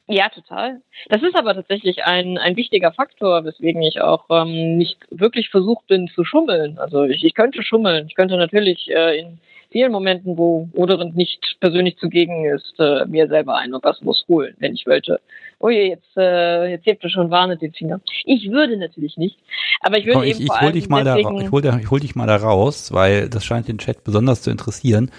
Ja, 0.10 0.30
total. 0.30 0.82
Das 1.10 1.22
ist 1.22 1.36
aber 1.36 1.54
tatsächlich 1.54 2.06
ein, 2.06 2.38
ein 2.38 2.56
wichtiger 2.56 2.94
Faktor, 2.94 3.44
weswegen 3.44 3.82
ich 3.82 4.00
auch 4.00 4.26
ähm, 4.30 4.78
nicht 4.78 5.00
wirklich 5.12 5.50
versucht 5.50 5.86
bin 5.88 6.08
zu 6.08 6.24
schummeln. 6.24 6.78
Also 6.78 7.04
ich, 7.04 7.26
ich 7.26 7.34
könnte 7.34 7.62
schummeln. 7.62 8.08
Ich 8.08 8.16
könnte 8.16 8.38
natürlich 8.38 8.90
äh, 8.90 9.20
in 9.20 9.40
vielen 9.70 9.92
Momenten, 9.92 10.38
wo 10.38 10.70
Oderend 10.74 11.18
nicht 11.18 11.58
persönlich 11.60 11.98
zugegen 11.98 12.46
ist, 12.46 12.80
äh, 12.80 13.06
mir 13.06 13.28
selber 13.28 13.58
einen 13.58 13.74
Orgasmus 13.74 14.24
holen, 14.30 14.56
wenn 14.60 14.76
ich 14.76 14.88
wollte. 14.88 15.20
Oh 15.60 15.70
je, 15.70 15.90
jetzt, 15.90 16.16
äh, 16.16 16.70
jetzt 16.70 16.86
hebt 16.86 17.04
er 17.04 17.10
schon 17.10 17.32
warnend 17.32 17.62
den 17.62 17.74
Finger. 17.74 18.00
Ich 18.26 18.52
würde 18.52 18.78
natürlich 18.78 19.18
nicht, 19.18 19.40
aber 19.82 19.98
ich 19.98 20.06
würde 20.06 20.20
Komm, 20.20 20.28
eben 20.28 20.40
ich, 20.40 20.46
ich 20.46 20.62
hol 20.62 20.72
dich 20.72 20.90
mal 20.90 21.04
da, 21.04 21.18
ich 21.18 21.26
hol, 21.26 21.66
ich 21.66 21.90
hol 21.90 22.00
dich 22.00 22.16
mal 22.16 22.28
da 22.28 22.36
raus, 22.36 22.94
weil 22.94 23.28
das 23.30 23.44
scheint 23.44 23.68
den 23.68 23.80
Chat 23.80 24.04
besonders 24.04 24.44
zu 24.44 24.52
interessieren. 24.52 25.12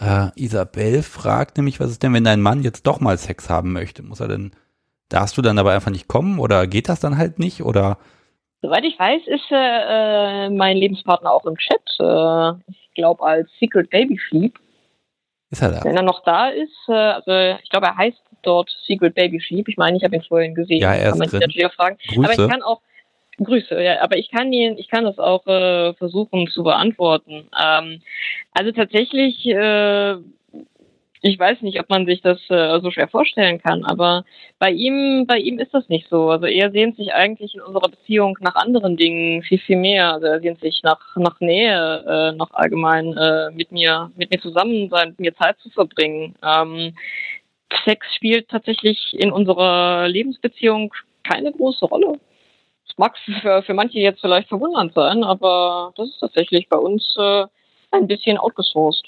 Äh, 0.00 0.28
Isabel 0.36 1.02
fragt 1.02 1.58
nämlich, 1.58 1.78
was 1.78 1.90
ist 1.90 2.02
denn, 2.02 2.14
wenn 2.14 2.24
dein 2.24 2.40
Mann 2.40 2.62
jetzt 2.62 2.86
doch 2.86 3.00
mal 3.00 3.18
Sex 3.18 3.50
haben 3.50 3.72
möchte? 3.72 4.02
Muss 4.02 4.20
er 4.20 4.28
denn, 4.28 4.52
darfst 5.10 5.36
du 5.36 5.42
dann 5.42 5.58
aber 5.58 5.72
einfach 5.72 5.90
nicht 5.90 6.08
kommen 6.08 6.38
oder 6.38 6.66
geht 6.66 6.88
das 6.88 7.00
dann 7.00 7.18
halt 7.18 7.38
nicht 7.38 7.62
oder? 7.62 7.98
Soweit 8.62 8.84
ich 8.84 8.98
weiß, 8.98 9.22
ist 9.26 9.50
äh, 9.50 10.48
mein 10.48 10.78
Lebenspartner 10.78 11.30
auch 11.30 11.44
im 11.44 11.56
Chat. 11.56 11.82
Äh, 12.00 12.70
ich 12.70 12.90
glaube 12.94 13.22
als 13.22 13.50
Secret 13.60 13.90
Baby 13.90 14.18
Sheep. 14.18 14.58
Ist 15.50 15.60
er 15.60 15.70
da? 15.70 15.84
Wenn 15.84 15.96
er 15.96 16.02
noch 16.02 16.24
da 16.24 16.48
ist, 16.48 16.88
äh, 16.88 16.92
also 16.92 17.60
ich 17.62 17.68
glaube, 17.68 17.86
er 17.86 17.96
heißt 17.96 18.22
dort 18.42 18.70
Secret 18.86 19.14
Baby 19.14 19.40
Sheep. 19.40 19.68
Ich 19.68 19.76
meine, 19.76 19.96
ich 19.96 20.04
habe 20.04 20.16
ihn 20.16 20.22
vorhin 20.22 20.54
gesehen. 20.54 20.80
Ja, 20.80 20.94
er 20.94 21.06
ist 21.06 21.10
kann 21.10 21.18
man 21.18 21.28
drin. 21.28 21.40
natürlich 21.40 21.66
auch 21.66 21.74
fragen. 21.74 21.98
Grüße. 22.08 22.24
Aber 22.24 22.32
ich 22.32 22.50
kann 22.50 22.62
auch, 22.62 22.80
Grüße, 23.38 23.82
ja, 23.82 24.02
aber 24.02 24.16
ich 24.18 24.30
kann 24.30 24.52
ihn, 24.52 24.76
ich 24.78 24.88
kann 24.88 25.04
das 25.04 25.18
auch 25.18 25.46
äh, 25.46 25.94
versuchen 25.94 26.48
zu 26.48 26.62
beantworten. 26.62 27.48
Ähm, 27.60 28.02
also 28.52 28.72
tatsächlich, 28.72 29.46
äh, 29.46 30.16
ich 31.24 31.38
weiß 31.38 31.62
nicht, 31.62 31.78
ob 31.80 31.88
man 31.88 32.04
sich 32.04 32.20
das 32.20 32.38
äh, 32.50 32.80
so 32.80 32.90
schwer 32.90 33.08
vorstellen 33.08 33.62
kann, 33.62 33.84
aber 33.84 34.24
bei 34.58 34.70
ihm, 34.70 35.24
bei 35.26 35.38
ihm 35.38 35.58
ist 35.60 35.72
das 35.72 35.88
nicht 35.88 36.08
so. 36.10 36.30
Also 36.30 36.46
er 36.46 36.72
sehnt 36.72 36.96
sich 36.96 37.14
eigentlich 37.14 37.54
in 37.54 37.60
unserer 37.60 37.88
Beziehung 37.88 38.36
nach 38.40 38.56
anderen 38.56 38.96
Dingen 38.96 39.42
viel, 39.42 39.58
viel 39.58 39.76
mehr. 39.76 40.12
Also 40.14 40.26
er 40.26 40.40
sehnt 40.40 40.60
sich 40.60 40.82
nach, 40.82 41.16
nach 41.16 41.40
Nähe, 41.40 42.04
äh, 42.06 42.36
nach 42.36 42.50
allgemein 42.52 43.16
äh, 43.16 43.50
mit 43.52 43.70
mir, 43.72 44.10
mit 44.16 44.30
mir 44.30 44.40
zusammen 44.40 44.90
sein, 44.90 45.10
mit 45.10 45.20
mir 45.20 45.34
Zeit 45.34 45.58
zu 45.60 45.70
verbringen. 45.70 46.34
Ähm, 46.44 46.94
Sex 47.84 48.06
spielt 48.14 48.48
tatsächlich 48.48 49.14
in 49.18 49.32
unserer 49.32 50.08
Lebensbeziehung 50.08 50.92
keine 51.22 51.52
große 51.52 51.86
Rolle. 51.86 52.18
Das 52.86 52.98
mag 52.98 53.16
für, 53.18 53.62
für 53.62 53.74
manche 53.74 53.98
jetzt 53.98 54.20
vielleicht 54.20 54.48
verwundernd 54.48 54.94
sein, 54.94 55.24
aber 55.24 55.92
das 55.96 56.08
ist 56.08 56.20
tatsächlich 56.20 56.68
bei 56.68 56.76
uns 56.76 57.16
äh, 57.18 57.46
ein 57.90 58.06
bisschen 58.06 58.38
outgesourced. 58.38 59.04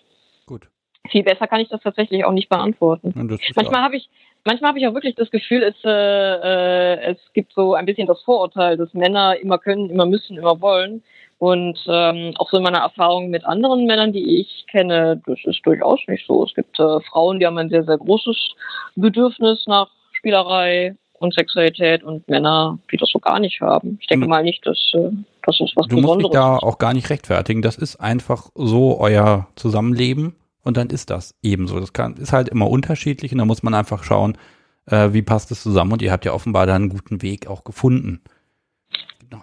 Gut. 0.47 0.69
Viel 1.11 1.23
besser 1.23 1.47
kann 1.47 1.61
ich 1.61 1.69
das 1.69 1.83
tatsächlich 1.83 2.25
auch 2.25 2.33
nicht 2.33 2.49
beantworten. 2.49 3.13
Manchmal 3.57 3.83
habe 3.83 3.97
ich, 3.97 4.09
manchmal 4.45 4.71
habe 4.71 4.79
ich 4.79 4.87
auch 4.87 4.95
wirklich 4.95 5.15
das 5.17 5.31
Gefühl, 5.31 5.63
es, 5.63 5.75
äh, 5.85 5.91
äh, 5.91 7.13
es 7.13 7.19
gibt 7.35 7.53
so 7.53 7.75
ein 7.75 7.85
bisschen 7.85 8.07
das 8.07 8.23
Vorurteil, 8.23 8.77
dass 8.77 8.95
Männer 8.95 9.37
immer 9.37 9.59
können, 9.59 9.91
immer 9.91 10.07
müssen, 10.07 10.39
immer 10.39 10.61
wollen. 10.63 11.03
Und 11.45 11.79
ähm, 11.89 12.33
auch 12.39 12.49
so 12.51 12.57
in 12.57 12.63
meiner 12.63 12.79
Erfahrung 12.79 13.29
mit 13.29 13.45
anderen 13.45 13.85
Männern, 13.85 14.15
die 14.15 14.41
ich 14.41 14.65
kenne, 14.67 15.21
das 15.27 15.39
ist 15.45 15.61
durchaus 15.67 16.01
nicht 16.09 16.27
so. 16.27 16.43
Es 16.43 16.55
gibt 16.55 16.81
äh, 16.81 17.01
Frauen, 17.01 17.39
die 17.39 17.45
haben 17.45 17.59
ein 17.59 17.69
sehr, 17.69 17.85
sehr 17.85 17.99
großes 17.99 18.55
Bedürfnis 18.97 19.63
nach 19.67 19.89
Spielerei 20.13 20.97
und 21.19 21.35
Sexualität 21.35 22.03
und 22.03 22.27
Männer, 22.31 22.79
die 22.91 22.97
das 22.97 23.11
so 23.13 23.19
gar 23.19 23.41
nicht 23.41 23.61
haben. 23.61 23.99
Ich 24.01 24.07
denke 24.07 24.27
mal 24.27 24.43
nicht, 24.43 24.67
dass 24.67 24.79
äh, 24.95 25.11
das 25.45 25.61
ist 25.61 25.77
was 25.77 25.87
du 25.87 25.97
Besonderes. 25.97 26.01
Du 26.01 26.01
musst 26.01 26.21
dich 26.23 26.31
da 26.31 26.57
auch 26.57 26.79
gar 26.79 26.95
nicht 26.95 27.11
rechtfertigen. 27.11 27.61
Das 27.61 27.77
ist 27.77 27.97
einfach 27.97 28.49
so 28.55 28.99
euer 28.99 29.47
Zusammenleben 29.55 30.37
und 30.63 30.79
dann 30.79 30.89
ist 30.89 31.11
das 31.11 31.35
ebenso. 31.43 31.79
Das 31.79 31.93
kann, 31.93 32.15
ist 32.15 32.33
halt 32.33 32.49
immer 32.49 32.71
unterschiedlich 32.71 33.33
und 33.33 33.39
da 33.39 33.45
muss 33.45 33.63
man 33.63 33.75
einfach 33.75 34.03
schauen, 34.03 34.39
äh, 34.87 35.11
wie 35.13 35.21
passt 35.21 35.51
es 35.51 35.63
zusammen 35.63 35.93
und 35.93 36.01
ihr 36.01 36.11
habt 36.11 36.25
ja 36.25 36.33
offenbar 36.33 36.65
da 36.65 36.75
einen 36.75 36.89
guten 36.89 37.21
Weg 37.21 37.49
auch 37.49 37.65
gefunden. 37.65 38.23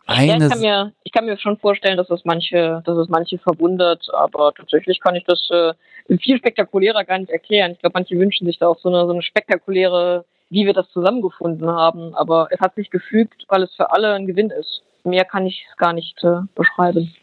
Ja, 0.07 0.23
ich, 0.23 0.49
kann 0.49 0.59
mir, 0.59 0.93
ich 1.03 1.11
kann 1.11 1.25
mir 1.25 1.37
schon 1.37 1.57
vorstellen, 1.57 1.97
dass 1.97 2.09
es 2.09 2.25
manche, 2.25 2.81
dass 2.85 2.97
es 2.97 3.09
manche 3.09 3.37
verwundert, 3.37 4.07
aber 4.13 4.53
tatsächlich 4.53 4.99
kann 4.99 5.15
ich 5.15 5.23
das 5.25 5.49
äh, 5.49 5.73
viel 6.17 6.37
spektakulärer 6.37 7.03
gar 7.03 7.17
nicht 7.17 7.31
erklären. 7.31 7.71
Ich 7.71 7.79
glaube, 7.79 7.93
manche 7.95 8.17
wünschen 8.17 8.45
sich 8.45 8.59
da 8.59 8.67
auch 8.67 8.79
so 8.79 8.89
eine, 8.89 9.05
so 9.05 9.11
eine 9.11 9.21
spektakuläre, 9.21 10.25
wie 10.49 10.65
wir 10.65 10.73
das 10.73 10.89
zusammengefunden 10.89 11.69
haben, 11.69 12.13
aber 12.15 12.47
es 12.51 12.59
hat 12.59 12.75
sich 12.75 12.89
gefügt, 12.89 13.45
weil 13.47 13.63
es 13.63 13.73
für 13.75 13.91
alle 13.91 14.13
ein 14.13 14.27
Gewinn 14.27 14.49
ist. 14.49 14.83
Mehr 15.03 15.25
kann 15.25 15.45
ich 15.45 15.65
gar 15.77 15.93
nicht 15.93 16.23
äh, 16.23 16.41
beschreiben. 16.55 17.13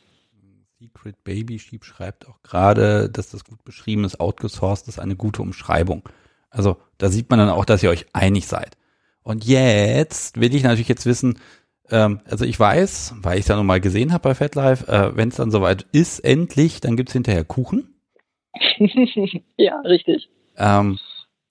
Secret 0.80 1.22
Baby 1.24 1.58
Sheep 1.58 1.84
schreibt 1.84 2.28
auch 2.28 2.40
gerade, 2.42 3.10
dass 3.10 3.30
das 3.30 3.44
gut 3.44 3.64
beschrieben 3.64 4.04
ist, 4.04 4.20
outgesourced 4.20 4.88
ist 4.88 4.98
eine 4.98 5.16
gute 5.16 5.42
Umschreibung. 5.42 6.08
Also 6.50 6.76
da 6.98 7.08
sieht 7.08 7.30
man 7.30 7.38
dann 7.38 7.50
auch, 7.50 7.64
dass 7.64 7.82
ihr 7.82 7.90
euch 7.90 8.06
einig 8.12 8.46
seid. 8.46 8.76
Und 9.22 9.44
jetzt 9.44 10.40
will 10.40 10.54
ich 10.54 10.62
natürlich 10.62 10.88
jetzt 10.88 11.04
wissen, 11.04 11.38
ähm, 11.90 12.20
also 12.28 12.44
ich 12.44 12.58
weiß, 12.58 13.14
weil 13.22 13.34
ich 13.34 13.42
es 13.42 13.48
ja 13.48 13.56
nochmal 13.56 13.80
gesehen 13.80 14.12
habe 14.12 14.22
bei 14.22 14.34
FatLife, 14.34 14.86
äh, 14.88 15.16
wenn 15.16 15.28
es 15.28 15.36
dann 15.36 15.50
soweit 15.50 15.86
ist, 15.92 16.20
endlich, 16.20 16.80
dann 16.80 16.96
gibt's 16.96 17.12
hinterher 17.12 17.44
Kuchen. 17.44 17.94
ja, 19.56 19.80
richtig. 19.80 20.28
Ähm, 20.56 20.98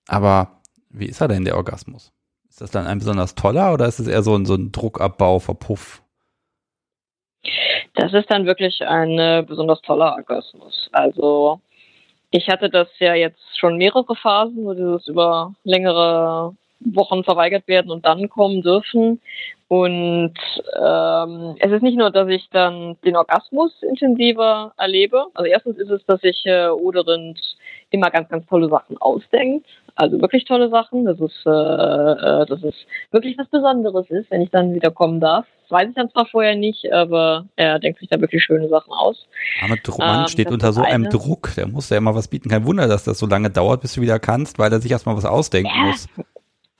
aber 0.07 0.61
wie 0.89 1.05
ist 1.05 1.21
er 1.21 1.27
denn, 1.27 1.45
der 1.45 1.57
Orgasmus? 1.57 2.11
Ist 2.49 2.61
das 2.61 2.71
dann 2.71 2.87
ein 2.87 2.99
besonders 2.99 3.35
toller 3.35 3.73
oder 3.73 3.87
ist 3.87 3.99
es 3.99 4.07
eher 4.07 4.23
so 4.23 4.35
ein, 4.35 4.45
so 4.45 4.55
ein 4.55 4.71
Druckabbau, 4.71 5.39
Verpuff? 5.39 6.01
Das 7.95 8.13
ist 8.13 8.29
dann 8.29 8.45
wirklich 8.45 8.81
ein 8.85 9.17
äh, 9.17 9.43
besonders 9.47 9.81
toller 9.81 10.13
Orgasmus. 10.13 10.89
Also 10.91 11.61
ich 12.31 12.47
hatte 12.49 12.69
das 12.69 12.87
ja 12.99 13.13
jetzt 13.15 13.57
schon 13.57 13.77
mehrere 13.77 14.15
Phasen, 14.15 14.65
wo 14.65 14.73
dieses 14.73 15.07
über 15.07 15.53
längere 15.63 16.55
Wochen 16.79 17.23
verweigert 17.23 17.67
werden 17.67 17.91
und 17.91 18.05
dann 18.05 18.29
kommen 18.29 18.61
dürfen. 18.61 19.21
Und 19.69 20.33
ähm, 20.81 21.55
es 21.59 21.71
ist 21.71 21.83
nicht 21.83 21.97
nur, 21.97 22.09
dass 22.09 22.29
ich 22.29 22.49
dann 22.51 22.95
den 23.03 23.17
Orgasmus 23.17 23.71
intensiver 23.81 24.73
erlebe. 24.77 25.25
Also 25.33 25.45
erstens 25.45 25.77
ist 25.77 25.89
es, 25.89 26.05
dass 26.05 26.21
sich 26.21 26.45
äh, 26.45 26.69
Oderind 26.69 27.37
immer 27.89 28.09
ganz, 28.09 28.29
ganz 28.29 28.45
tolle 28.47 28.69
Sachen 28.69 28.97
ausdenkt. 28.97 29.67
Also 29.95 30.21
wirklich 30.21 30.45
tolle 30.45 30.69
Sachen. 30.69 31.03
Das 31.03 31.19
ist, 31.19 31.45
äh, 31.45 31.49
äh, 31.49 32.45
dass 32.45 32.63
es 32.63 32.75
wirklich 33.11 33.37
was 33.37 33.47
Besonderes 33.49 34.09
ist, 34.09 34.31
wenn 34.31 34.41
ich 34.41 34.51
dann 34.51 34.73
wieder 34.73 34.91
kommen 34.91 35.19
darf. 35.19 35.45
Das 35.63 35.71
weiß 35.71 35.89
ich 35.89 35.95
dann 35.95 36.09
zwar 36.11 36.27
vorher 36.27 36.55
nicht, 36.55 36.89
aber 36.93 37.45
er 37.57 37.79
denkt 37.79 37.99
sich 37.99 38.07
da 38.07 38.21
wirklich 38.21 38.43
schöne 38.43 38.69
Sachen 38.69 38.93
aus. 38.93 39.27
Aber 39.61 39.75
Roman 39.89 40.21
ähm, 40.21 40.27
steht 40.27 40.49
unter 40.49 40.71
so 40.71 40.81
einem 40.81 41.09
Druck. 41.09 41.53
Der 41.57 41.67
muss 41.67 41.89
ja 41.89 41.97
immer 41.97 42.15
was 42.15 42.29
bieten. 42.29 42.47
Kein 42.47 42.65
Wunder, 42.65 42.87
dass 42.87 43.03
das 43.03 43.19
so 43.19 43.25
lange 43.25 43.49
dauert, 43.49 43.81
bis 43.81 43.95
du 43.95 44.01
wieder 44.01 44.19
kannst, 44.19 44.59
weil 44.59 44.71
er 44.71 44.79
sich 44.79 44.91
erstmal 44.91 45.17
was 45.17 45.25
ausdenken 45.25 45.71
ja. 45.75 45.87
muss. 45.87 46.07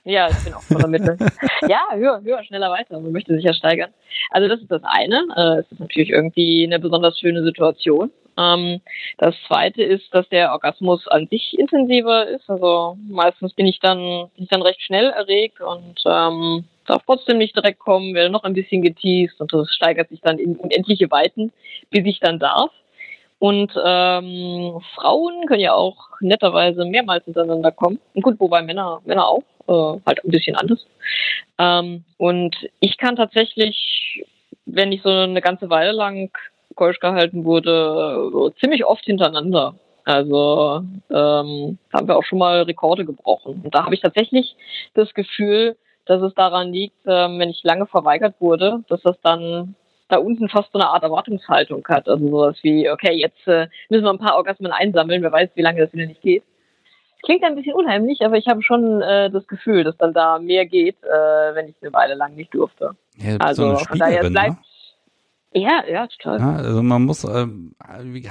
Ja, 0.08 0.30
ich 0.30 0.42
bin 0.42 0.54
auch 0.54 0.62
voller 0.62 0.88
Mittel. 0.88 1.18
ja, 1.68 1.82
höher, 1.92 2.22
höher, 2.22 2.42
schneller 2.42 2.70
weiter. 2.70 2.98
Man 2.98 3.12
möchte 3.12 3.34
sich 3.34 3.44
ja 3.44 3.52
steigern. 3.52 3.90
Also 4.30 4.48
das 4.48 4.58
ist 4.58 4.70
das 4.70 4.80
eine. 4.82 5.22
Äh, 5.36 5.60
es 5.60 5.70
ist 5.70 5.80
natürlich 5.80 6.08
irgendwie 6.08 6.64
eine 6.64 6.78
besonders 6.78 7.18
schöne 7.18 7.44
Situation. 7.44 8.10
Ähm, 8.38 8.80
das 9.18 9.34
zweite 9.46 9.82
ist, 9.82 10.14
dass 10.14 10.26
der 10.30 10.52
Orgasmus 10.52 11.06
an 11.08 11.26
sich 11.26 11.58
intensiver 11.58 12.26
ist. 12.26 12.48
Also 12.48 12.96
meistens 13.06 13.52
bin 13.52 13.66
ich 13.66 13.80
dann, 13.80 13.98
bin 14.34 14.44
ich 14.44 14.48
dann 14.48 14.62
recht 14.62 14.80
schnell 14.80 15.10
erregt 15.10 15.60
und 15.60 16.02
ähm, 16.06 16.64
darf 16.86 17.02
trotzdem 17.04 17.36
nicht 17.36 17.54
direkt 17.54 17.78
kommen, 17.78 18.14
werde 18.14 18.30
noch 18.30 18.44
ein 18.44 18.54
bisschen 18.54 18.80
geteased 18.80 19.38
und 19.42 19.52
das 19.52 19.68
steigert 19.74 20.08
sich 20.08 20.22
dann 20.22 20.38
in 20.38 20.56
unendliche 20.56 21.10
Weiten, 21.10 21.52
bis 21.90 22.06
ich 22.06 22.18
dann 22.18 22.38
darf. 22.38 22.70
Und 23.38 23.72
ähm, 23.84 24.80
Frauen 24.94 25.46
können 25.46 25.60
ja 25.60 25.74
auch 25.74 26.08
netterweise 26.20 26.84
mehrmals 26.84 27.24
hintereinander 27.24 27.70
kommen. 27.70 28.00
Und 28.14 28.22
gut, 28.22 28.40
wobei 28.40 28.62
Männer, 28.62 29.00
Männer 29.04 29.28
auch, 29.28 29.44
äh, 29.68 30.00
halt 30.06 30.24
ein 30.24 30.30
bisschen 30.30 30.56
anders. 30.56 30.86
Ähm, 31.58 32.04
und 32.16 32.56
ich 32.80 32.98
kann 32.98 33.16
tatsächlich, 33.16 34.24
wenn 34.66 34.90
ich 34.90 35.02
so 35.02 35.10
eine 35.10 35.40
ganze 35.40 35.70
Weile 35.70 35.92
lang 35.92 36.30
keusch 36.74 36.98
gehalten 36.98 37.44
wurde, 37.44 38.30
äh, 38.32 38.60
ziemlich 38.60 38.84
oft 38.84 39.04
hintereinander. 39.04 39.74
Also 40.04 40.82
ähm, 41.10 41.78
haben 41.92 42.08
wir 42.08 42.16
auch 42.16 42.24
schon 42.24 42.38
mal 42.38 42.62
Rekorde 42.62 43.04
gebrochen. 43.04 43.60
Und 43.62 43.74
da 43.74 43.84
habe 43.84 43.94
ich 43.94 44.00
tatsächlich 44.00 44.56
das 44.94 45.12
Gefühl, 45.12 45.76
dass 46.06 46.22
es 46.22 46.34
daran 46.34 46.72
liegt, 46.72 46.96
ähm, 47.06 47.38
wenn 47.38 47.50
ich 47.50 47.62
lange 47.62 47.86
verweigert 47.86 48.36
wurde, 48.40 48.82
dass 48.88 49.02
das 49.02 49.20
dann 49.22 49.74
da 50.08 50.18
unten 50.18 50.48
fast 50.48 50.72
so 50.72 50.78
eine 50.78 50.88
Art 50.88 51.02
Erwartungshaltung 51.02 51.86
hat. 51.88 52.08
Also 52.08 52.28
sowas 52.28 52.56
wie, 52.62 52.90
okay, 52.90 53.12
jetzt 53.12 53.46
äh, 53.46 53.68
müssen 53.88 54.04
wir 54.04 54.10
ein 54.10 54.18
paar 54.18 54.36
Orgasmen 54.36 54.72
einsammeln, 54.72 55.22
wer 55.22 55.32
weiß, 55.32 55.50
wie 55.54 55.62
lange 55.62 55.80
das 55.80 55.92
wieder 55.92 56.06
nicht 56.06 56.22
geht. 56.22 56.42
Klingt 57.22 57.44
ein 57.44 57.56
bisschen 57.56 57.74
unheimlich, 57.74 58.24
aber 58.24 58.36
ich 58.36 58.46
habe 58.46 58.62
schon 58.62 59.02
äh, 59.02 59.30
das 59.30 59.46
Gefühl, 59.48 59.84
dass 59.84 59.96
dann 59.96 60.14
da 60.14 60.38
mehr 60.38 60.66
geht, 60.66 60.96
äh, 61.02 61.54
wenn 61.54 61.68
ich 61.68 61.74
eine 61.82 61.92
Weile 61.92 62.14
lang 62.14 62.34
nicht 62.34 62.54
durfte. 62.54 62.92
Ja, 63.16 63.36
also 63.38 63.76
so 63.76 63.84
von 63.84 63.98
daher 63.98 64.28
bleibt. 64.30 64.56
Ne? 64.56 64.58
Ja, 65.52 65.82
ja, 65.90 66.06
total. 66.06 66.38
Ja, 66.38 66.56
also 66.56 66.82
man 66.82 67.02
muss 67.02 67.24
äh, 67.24 67.46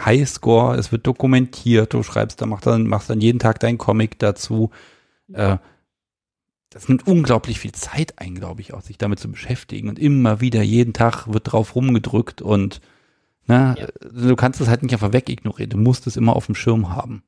Highscore, 0.06 0.78
es 0.78 0.92
wird 0.92 1.06
dokumentiert, 1.06 1.94
du 1.94 2.04
schreibst, 2.04 2.42
da 2.42 2.46
machst 2.46 2.68
dann, 2.68 2.88
machst 2.88 3.10
dann 3.10 3.20
jeden 3.20 3.40
Tag 3.40 3.60
deinen 3.60 3.78
Comic 3.78 4.20
dazu. 4.20 4.70
Äh, 5.34 5.58
das 6.70 6.90
nimmt 6.90 7.08
unglaublich 7.08 7.60
viel 7.60 7.72
Zeit 7.72 8.14
ein, 8.18 8.36
glaube 8.36 8.62
ich, 8.62 8.74
auch 8.74 8.82
sich 8.82 8.98
damit 8.98 9.20
zu 9.20 9.32
beschäftigen. 9.32 9.90
Und 9.90 10.00
immer 10.00 10.42
wieder, 10.42 10.62
jeden 10.62 10.94
Tag 10.94 11.28
wird 11.28 11.52
drauf 11.52 11.76
rumgedrückt 11.76 12.42
und 12.42 12.82
na, 13.48 13.76
ja. 13.78 13.88
du 14.02 14.36
kannst 14.36 14.60
es 14.60 14.68
halt 14.68 14.84
nicht 14.84 14.92
einfach 14.92 15.14
wegignorieren. 15.14 15.70
Du 15.70 15.78
musst 15.78 16.06
es 16.06 16.18
immer 16.18 16.36
auf 16.36 16.48
dem 16.48 16.56
Schirm 16.56 16.94
haben. 16.94 17.24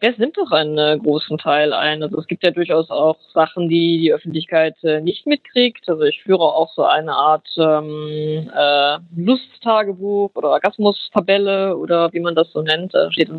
Es 0.00 0.18
nimmt 0.18 0.36
doch 0.36 0.50
einen 0.50 0.76
äh, 0.76 0.98
großen 0.98 1.38
Teil 1.38 1.72
ein. 1.72 2.02
Also 2.02 2.18
es 2.18 2.26
gibt 2.26 2.44
ja 2.44 2.50
durchaus 2.50 2.90
auch 2.90 3.16
Sachen, 3.32 3.68
die 3.68 3.98
die 4.00 4.12
Öffentlichkeit 4.12 4.76
äh, 4.82 5.00
nicht 5.00 5.26
mitkriegt. 5.26 5.88
Also 5.88 6.02
ich 6.02 6.22
führe 6.22 6.42
auch 6.42 6.74
so 6.74 6.84
eine 6.84 7.12
Art 7.12 7.48
ähm, 7.56 8.50
äh, 8.54 8.98
Lusttagebuch 9.16 10.32
oder 10.34 10.50
Orgasmus-Tabelle 10.50 11.76
oder 11.76 12.12
wie 12.12 12.20
man 12.20 12.34
das 12.34 12.50
so 12.52 12.60
nennt. 12.60 12.92
Da 12.92 13.10
steht 13.12 13.30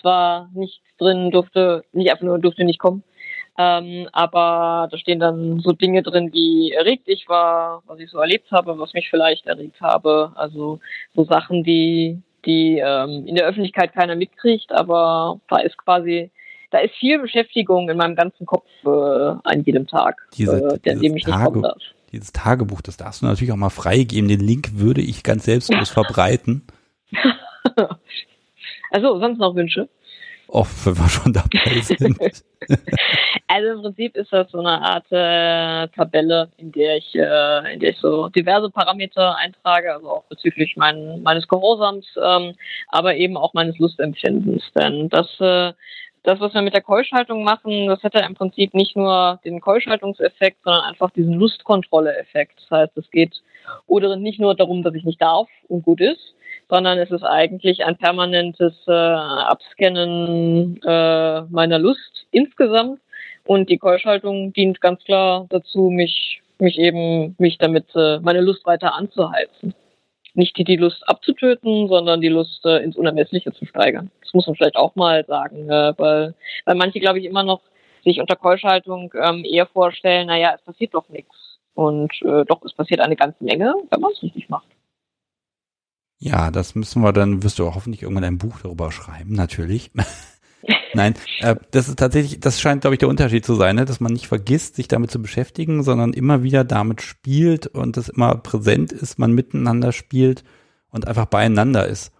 zwar 0.00 0.48
nichts 0.54 0.82
drin, 0.98 1.30
durfte 1.30 1.84
nicht 1.92 2.10
einfach 2.10 2.24
nur 2.24 2.38
durfte 2.38 2.64
nicht 2.64 2.80
kommen, 2.80 3.04
ähm, 3.60 4.08
aber 4.12 4.88
da 4.88 4.96
stehen 4.98 5.18
dann 5.18 5.58
so 5.58 5.72
Dinge 5.72 6.04
drin, 6.04 6.32
wie 6.32 6.70
erregt 6.70 7.08
ich 7.08 7.28
war, 7.28 7.82
was 7.86 7.98
ich 7.98 8.08
so 8.08 8.18
erlebt 8.18 8.52
habe, 8.52 8.78
was 8.78 8.94
mich 8.94 9.10
vielleicht 9.10 9.46
erregt 9.46 9.80
habe. 9.80 10.30
Also 10.36 10.78
so 11.16 11.24
Sachen, 11.24 11.64
die, 11.64 12.22
die 12.46 12.78
ähm, 12.78 13.26
in 13.26 13.34
der 13.34 13.46
Öffentlichkeit 13.46 13.92
keiner 13.92 14.14
mitkriegt, 14.14 14.70
aber 14.70 15.40
da 15.48 15.58
ist 15.58 15.76
quasi, 15.76 16.30
da 16.70 16.78
ist 16.78 16.94
viel 16.94 17.18
Beschäftigung 17.18 17.90
in 17.90 17.96
meinem 17.96 18.14
ganzen 18.14 18.46
Kopf 18.46 18.68
äh, 18.84 18.88
an 18.88 19.64
jedem 19.64 19.88
Tag, 19.88 20.28
Diese, 20.34 20.78
äh, 20.84 20.90
an 20.92 21.00
dem 21.00 21.16
ich 21.16 21.26
nicht 21.26 21.44
kommen 21.44 21.62
darf. 21.62 21.82
Dieses 22.12 22.32
Tagebuch, 22.32 22.80
das 22.80 22.96
darfst 22.96 23.22
du 23.22 23.26
natürlich 23.26 23.50
auch 23.50 23.56
mal 23.56 23.70
freigeben. 23.70 24.28
Den 24.28 24.40
Link 24.40 24.78
würde 24.78 25.00
ich 25.00 25.24
ganz 25.24 25.46
selbstlos 25.46 25.90
verbreiten. 25.90 26.62
also, 28.92 29.18
sonst 29.18 29.38
noch 29.38 29.56
Wünsche? 29.56 29.88
Oft, 30.48 30.86
wenn 30.86 30.96
wir 30.96 31.08
schon 31.08 31.32
dabei 31.32 31.80
sind. 31.82 32.18
also 33.46 33.68
im 33.72 33.82
Prinzip 33.82 34.16
ist 34.16 34.32
das 34.32 34.50
so 34.50 34.58
eine 34.58 34.80
Art 34.82 35.06
äh, 35.10 35.88
Tabelle, 35.94 36.50
in 36.56 36.72
der 36.72 36.96
ich, 36.96 37.14
äh, 37.14 37.74
in 37.74 37.80
der 37.80 37.90
ich 37.90 37.98
so 37.98 38.28
diverse 38.28 38.70
Parameter 38.70 39.36
eintrage, 39.36 39.92
also 39.92 40.10
auch 40.10 40.24
bezüglich 40.24 40.76
mein, 40.76 41.22
meines 41.22 41.46
Gehorsams, 41.48 42.06
ähm, 42.22 42.54
aber 42.88 43.16
eben 43.16 43.36
auch 43.36 43.54
meines 43.54 43.78
Lustempfindens. 43.78 44.62
Denn 44.74 45.08
das, 45.08 45.28
äh, 45.40 45.72
das, 46.24 46.40
was 46.40 46.52
wir 46.54 46.62
mit 46.62 46.74
der 46.74 46.82
Keuschhaltung 46.82 47.44
machen, 47.44 47.86
das 47.86 48.02
hätte 48.02 48.18
im 48.18 48.34
Prinzip 48.34 48.74
nicht 48.74 48.96
nur 48.96 49.40
den 49.44 49.60
Keuschhaltungseffekt, 49.60 50.58
sondern 50.64 50.84
einfach 50.84 51.10
diesen 51.10 51.34
Lustkontrolle-Effekt. 51.34 52.60
Das 52.60 52.80
heißt, 52.80 52.98
es 52.98 53.10
geht 53.10 53.42
oder 53.86 54.16
nicht 54.16 54.40
nur 54.40 54.54
darum, 54.54 54.82
dass 54.82 54.94
ich 54.94 55.04
nicht 55.04 55.20
darf 55.20 55.48
und 55.68 55.82
gut 55.82 56.00
ist, 56.00 56.34
sondern 56.68 56.98
es 56.98 57.10
ist 57.10 57.24
eigentlich 57.24 57.84
ein 57.84 57.96
permanentes 57.96 58.74
äh, 58.86 58.92
Abscannen 58.92 60.80
äh, 60.82 61.42
meiner 61.42 61.78
Lust 61.78 62.26
insgesamt. 62.30 63.00
Und 63.44 63.70
die 63.70 63.78
Keuschhaltung 63.78 64.52
dient 64.52 64.80
ganz 64.80 65.02
klar 65.04 65.46
dazu, 65.48 65.90
mich, 65.90 66.42
mich 66.58 66.78
eben, 66.78 67.34
mich 67.38 67.58
damit, 67.58 67.86
äh, 67.94 68.18
meine 68.20 68.42
Lust 68.42 68.66
weiter 68.66 68.94
anzuheizen 68.94 69.74
nicht 70.38 70.56
die, 70.56 70.64
die 70.64 70.76
Lust 70.76 71.06
abzutöten, 71.08 71.88
sondern 71.88 72.20
die 72.20 72.28
Lust 72.28 72.64
äh, 72.64 72.78
ins 72.78 72.96
Unermessliche 72.96 73.52
zu 73.52 73.66
steigern. 73.66 74.10
Das 74.22 74.32
muss 74.32 74.46
man 74.46 74.54
vielleicht 74.54 74.76
auch 74.76 74.94
mal 74.94 75.26
sagen, 75.26 75.68
äh, 75.68 75.92
weil, 75.98 76.34
weil 76.64 76.74
manche, 76.76 77.00
glaube 77.00 77.18
ich, 77.18 77.24
immer 77.24 77.42
noch 77.42 77.60
sich 78.04 78.20
unter 78.20 78.36
Keuschhaltung 78.36 79.12
ähm, 79.20 79.44
eher 79.44 79.66
vorstellen, 79.66 80.28
naja, 80.28 80.54
es 80.54 80.62
passiert 80.62 80.94
doch 80.94 81.08
nichts. 81.08 81.58
Und 81.74 82.12
äh, 82.22 82.44
doch, 82.44 82.62
es 82.64 82.72
passiert 82.72 83.00
eine 83.00 83.16
ganze 83.16 83.42
Menge, 83.44 83.74
wenn 83.90 84.00
man 84.00 84.12
es 84.12 84.22
richtig 84.22 84.48
macht. 84.48 84.68
Ja, 86.18 86.50
das 86.50 86.74
müssen 86.74 87.02
wir 87.02 87.12
dann, 87.12 87.42
wirst 87.44 87.58
du 87.58 87.74
hoffentlich 87.74 88.02
irgendwann 88.02 88.24
ein 88.24 88.38
Buch 88.38 88.58
darüber 88.62 88.90
schreiben, 88.90 89.34
natürlich. 89.34 89.92
Nein, 90.94 91.14
äh, 91.40 91.54
das 91.70 91.88
ist 91.88 91.98
tatsächlich, 91.98 92.40
das 92.40 92.60
scheint, 92.60 92.80
glaube 92.80 92.94
ich, 92.94 92.98
der 92.98 93.08
Unterschied 93.08 93.44
zu 93.44 93.54
sein, 93.54 93.76
ne? 93.76 93.84
dass 93.84 94.00
man 94.00 94.12
nicht 94.12 94.26
vergisst, 94.26 94.74
sich 94.74 94.88
damit 94.88 95.12
zu 95.12 95.22
beschäftigen, 95.22 95.84
sondern 95.84 96.12
immer 96.12 96.42
wieder 96.42 96.64
damit 96.64 97.02
spielt 97.02 97.68
und 97.68 97.96
das 97.96 98.08
immer 98.08 98.34
präsent 98.36 98.90
ist, 98.92 99.18
man 99.18 99.32
miteinander 99.32 99.92
spielt 99.92 100.42
und 100.90 101.06
einfach 101.06 101.26
beieinander 101.26 101.86
ist. 101.86 102.12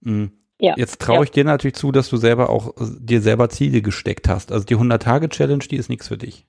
Mhm. 0.00 0.32
Ja, 0.58 0.74
Jetzt 0.76 1.00
traue 1.00 1.24
ich 1.24 1.30
dir 1.30 1.44
natürlich 1.44 1.76
zu, 1.76 1.90
dass 1.90 2.10
du 2.10 2.18
selber 2.18 2.50
auch 2.50 2.74
dir 2.78 3.22
selber 3.22 3.48
Ziele 3.48 3.80
gesteckt 3.80 4.28
hast. 4.28 4.52
Also 4.52 4.66
die 4.66 4.76
100-Tage-Challenge, 4.76 5.64
die 5.70 5.76
ist 5.76 5.88
nichts 5.88 6.08
für 6.08 6.18
dich. 6.18 6.46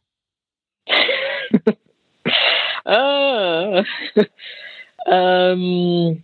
ah. 2.83 3.83
ähm, 5.09 6.23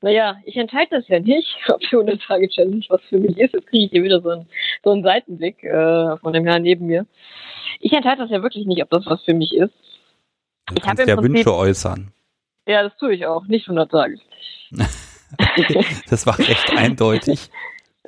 naja, 0.00 0.36
ich 0.44 0.56
entscheide 0.56 0.90
das 0.90 1.08
ja 1.08 1.20
nicht, 1.20 1.56
ob 1.68 1.80
die 1.80 1.96
100-Tage-Challenge 1.96 2.84
was 2.88 3.02
für 3.08 3.18
mich 3.18 3.38
ist. 3.38 3.54
Jetzt 3.54 3.66
kriege 3.66 3.84
ich 3.84 3.90
hier 3.90 4.02
wieder 4.02 4.20
so 4.20 4.30
einen, 4.30 4.48
so 4.84 4.90
einen 4.90 5.02
Seitenblick 5.02 5.62
äh, 5.64 6.16
von 6.18 6.32
dem 6.32 6.46
Herrn 6.46 6.62
neben 6.62 6.86
mir. 6.86 7.06
Ich 7.80 7.92
entscheide 7.92 8.22
das 8.22 8.30
ja 8.30 8.42
wirklich 8.42 8.66
nicht, 8.66 8.82
ob 8.82 8.90
das 8.90 9.06
was 9.06 9.22
für 9.22 9.34
mich 9.34 9.54
ist. 9.54 9.72
Du 10.66 10.74
ich 10.76 10.82
kannst 10.82 11.06
ja 11.06 11.16
Prinzip, 11.16 11.34
Wünsche 11.34 11.54
äußern. 11.54 12.12
Ja, 12.66 12.82
das 12.82 12.96
tue 12.98 13.14
ich 13.14 13.26
auch. 13.26 13.46
Nicht 13.46 13.66
100 13.66 13.90
Tage. 13.90 14.18
das 16.10 16.26
war 16.26 16.38
recht 16.38 16.76
eindeutig. 16.76 17.50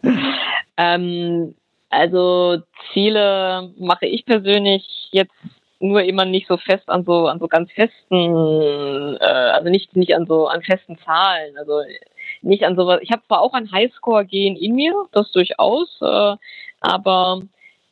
ähm, 0.76 1.54
also 1.90 2.62
Ziele 2.92 3.72
mache 3.78 4.06
ich 4.06 4.24
persönlich 4.24 5.08
jetzt 5.10 5.34
nur 5.82 6.02
immer 6.02 6.24
nicht 6.24 6.46
so 6.48 6.56
fest 6.56 6.88
an 6.88 7.04
so 7.04 7.26
an 7.26 7.38
so 7.40 7.48
ganz 7.48 7.70
festen, 7.72 9.16
äh, 9.20 9.24
also 9.24 9.68
nicht 9.68 9.96
nicht 9.96 10.14
an 10.14 10.26
so 10.26 10.46
an 10.46 10.62
festen 10.62 10.98
Zahlen, 10.98 11.56
also 11.58 11.82
nicht 12.40 12.64
an 12.64 12.76
sowas. 12.76 13.00
Ich 13.02 13.10
habe 13.10 13.22
zwar 13.26 13.40
auch 13.40 13.52
ein 13.52 13.70
Highscore-Gehen 13.70 14.56
in 14.56 14.74
mir, 14.74 14.94
das 15.12 15.30
durchaus, 15.32 15.88
äh, 16.00 16.36
aber 16.80 17.42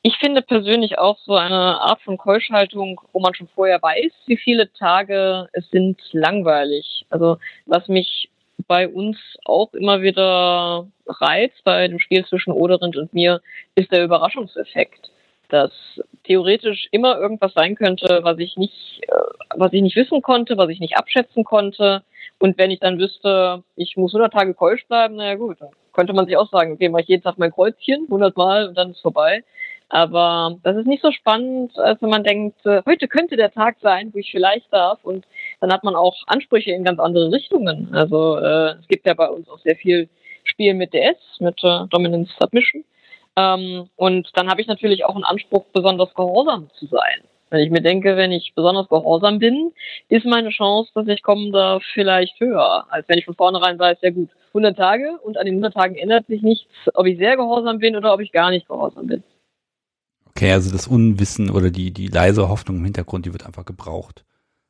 ich 0.03 0.17
finde 0.17 0.43
persönlich 0.43 0.99
auch 0.99 1.19
so 1.19 1.35
eine 1.35 1.81
Art 1.81 2.01
von 2.03 2.17
Keuschhaltung, 2.17 3.01
wo 3.13 3.21
man 3.21 3.35
schon 3.35 3.49
vorher 3.49 3.83
weiß, 3.83 4.13
wie 4.27 4.39
viele 4.39 4.73
Tage 4.73 5.49
es 5.53 5.69
sind, 5.71 6.01
langweilig. 6.13 7.05
Also 7.11 7.39
was 7.67 7.87
mich 7.89 8.31
bei 8.67 8.89
uns 8.89 9.19
auch 9.45 9.75
immer 9.75 10.01
wieder 10.01 10.87
reizt 11.07 11.63
bei 11.65 11.89
dem 11.89 11.99
Spiel 11.99 12.25
zwischen 12.25 12.53
Oderind 12.53 12.97
und 12.97 13.13
mir, 13.13 13.41
ist 13.75 13.91
der 13.93 14.05
Überraschungseffekt 14.05 15.11
dass 15.51 15.73
theoretisch 16.31 16.87
immer 16.93 17.19
irgendwas 17.19 17.53
sein 17.55 17.75
könnte, 17.75 18.21
was 18.23 18.39
ich 18.39 18.57
nicht, 18.57 19.01
äh, 19.09 19.15
was 19.57 19.73
ich 19.73 19.83
nicht 19.83 19.97
wissen 19.97 20.23
konnte, 20.23 20.57
was 20.57 20.69
ich 20.69 20.79
nicht 20.79 20.97
abschätzen 20.97 21.43
konnte. 21.43 22.05
Und 22.39 22.57
wenn 22.57 22.71
ich 22.71 22.79
dann 22.79 23.01
wüsste, 23.01 23.65
ich 23.75 23.97
muss 23.97 24.15
100 24.15 24.33
Tage 24.33 24.55
keusch 24.55 24.87
bleiben, 24.87 25.17
naja 25.17 25.35
gut, 25.35 25.61
dann 25.61 25.71
könnte 25.93 26.13
man 26.13 26.27
sich 26.27 26.37
auch 26.37 26.49
sagen, 26.49 26.73
okay, 26.73 26.89
mache 26.89 27.03
ich 27.03 27.09
jeden 27.09 27.25
Tag 27.25 27.37
mein 27.37 27.51
Kreuzchen, 27.51 28.05
100 28.05 28.37
Mal 28.37 28.69
und 28.69 28.79
dann 28.79 28.93
ist 28.93 29.01
vorbei. 29.01 29.43
Aber 29.89 30.57
das 30.63 30.77
ist 30.77 30.87
nicht 30.87 31.03
so 31.03 31.11
spannend, 31.11 31.77
als 31.77 32.01
wenn 32.01 32.11
man 32.11 32.23
denkt, 32.23 32.65
äh, 32.65 32.81
heute 32.87 33.09
könnte 33.09 33.35
der 33.35 33.51
Tag 33.51 33.79
sein, 33.83 34.11
wo 34.15 34.19
ich 34.19 34.31
vielleicht 34.31 34.73
darf. 34.73 35.01
Und 35.03 35.27
dann 35.61 35.73
hat 35.73 35.83
man 35.83 35.97
auch 35.97 36.17
Ansprüche 36.29 36.71
in 36.71 36.85
ganz 36.85 37.01
andere 37.01 37.33
Richtungen. 37.33 37.89
Also 37.93 38.37
äh, 38.37 38.77
es 38.79 38.87
gibt 38.87 39.05
ja 39.05 39.15
bei 39.15 39.27
uns 39.27 39.49
auch 39.49 39.59
sehr 39.59 39.75
viel 39.75 40.09
Spiel 40.45 40.75
mit 40.75 40.95
DS, 40.95 41.17
mit 41.41 41.59
äh, 41.65 41.89
Dominance 41.91 42.33
Submission. 42.39 42.85
Ähm, 43.37 43.89
und 43.97 44.31
dann 44.35 44.49
habe 44.49 44.61
ich 44.61 44.67
natürlich 44.67 45.05
auch 45.05 45.15
einen 45.15 45.25
Anspruch, 45.25 45.65
besonders 45.73 46.15
gehorsam 46.15 46.69
zu 46.79 46.87
sein. 46.87 47.23
Wenn 47.51 47.63
ich 47.63 47.71
mir 47.71 47.83
denke, 47.83 48.17
wenn 48.17 48.31
ich 48.31 48.53
besonders 48.55 48.89
gehorsam 48.89 49.41
bin, 49.41 49.73
ist 50.09 50.25
meine 50.25 50.51
Chance, 50.51 50.91
dass 50.95 51.09
ich 51.09 51.23
kommen 51.23 51.51
darf, 51.51 51.83
vielleicht 51.93 52.39
höher, 52.39 52.87
als 52.91 53.09
wenn 53.09 53.19
ich 53.19 53.25
von 53.25 53.35
vornherein 53.35 53.79
weiß, 53.79 53.99
ja 54.03 54.11
gut, 54.11 54.31
100 54.49 54.77
Tage 54.77 55.19
und 55.23 55.37
an 55.37 55.47
den 55.47 55.55
100 55.55 55.75
Tagen 55.75 55.97
ändert 55.97 56.27
sich 56.27 56.43
nichts, 56.43 56.73
ob 56.95 57.07
ich 57.07 57.19
sehr 57.19 57.37
gehorsam 57.37 57.79
bin 57.79 57.97
oder 57.97 58.15
ob 58.15 58.21
ich 58.21 58.31
gar 58.31 58.51
nicht 58.51 58.69
gehorsam 58.69 59.09
bin. 59.09 59.25
Okay, 60.29 60.53
also 60.53 60.71
das 60.71 60.87
Unwissen 60.87 61.51
oder 61.51 61.71
die, 61.71 61.91
die 61.91 62.07
leise 62.07 62.49
Hoffnung 62.49 62.79
im 62.79 62.85
Hintergrund, 62.85 63.27
die 63.27 63.33
wird 63.33 63.47
einfach 63.47 63.65
gebraucht. 63.65 64.25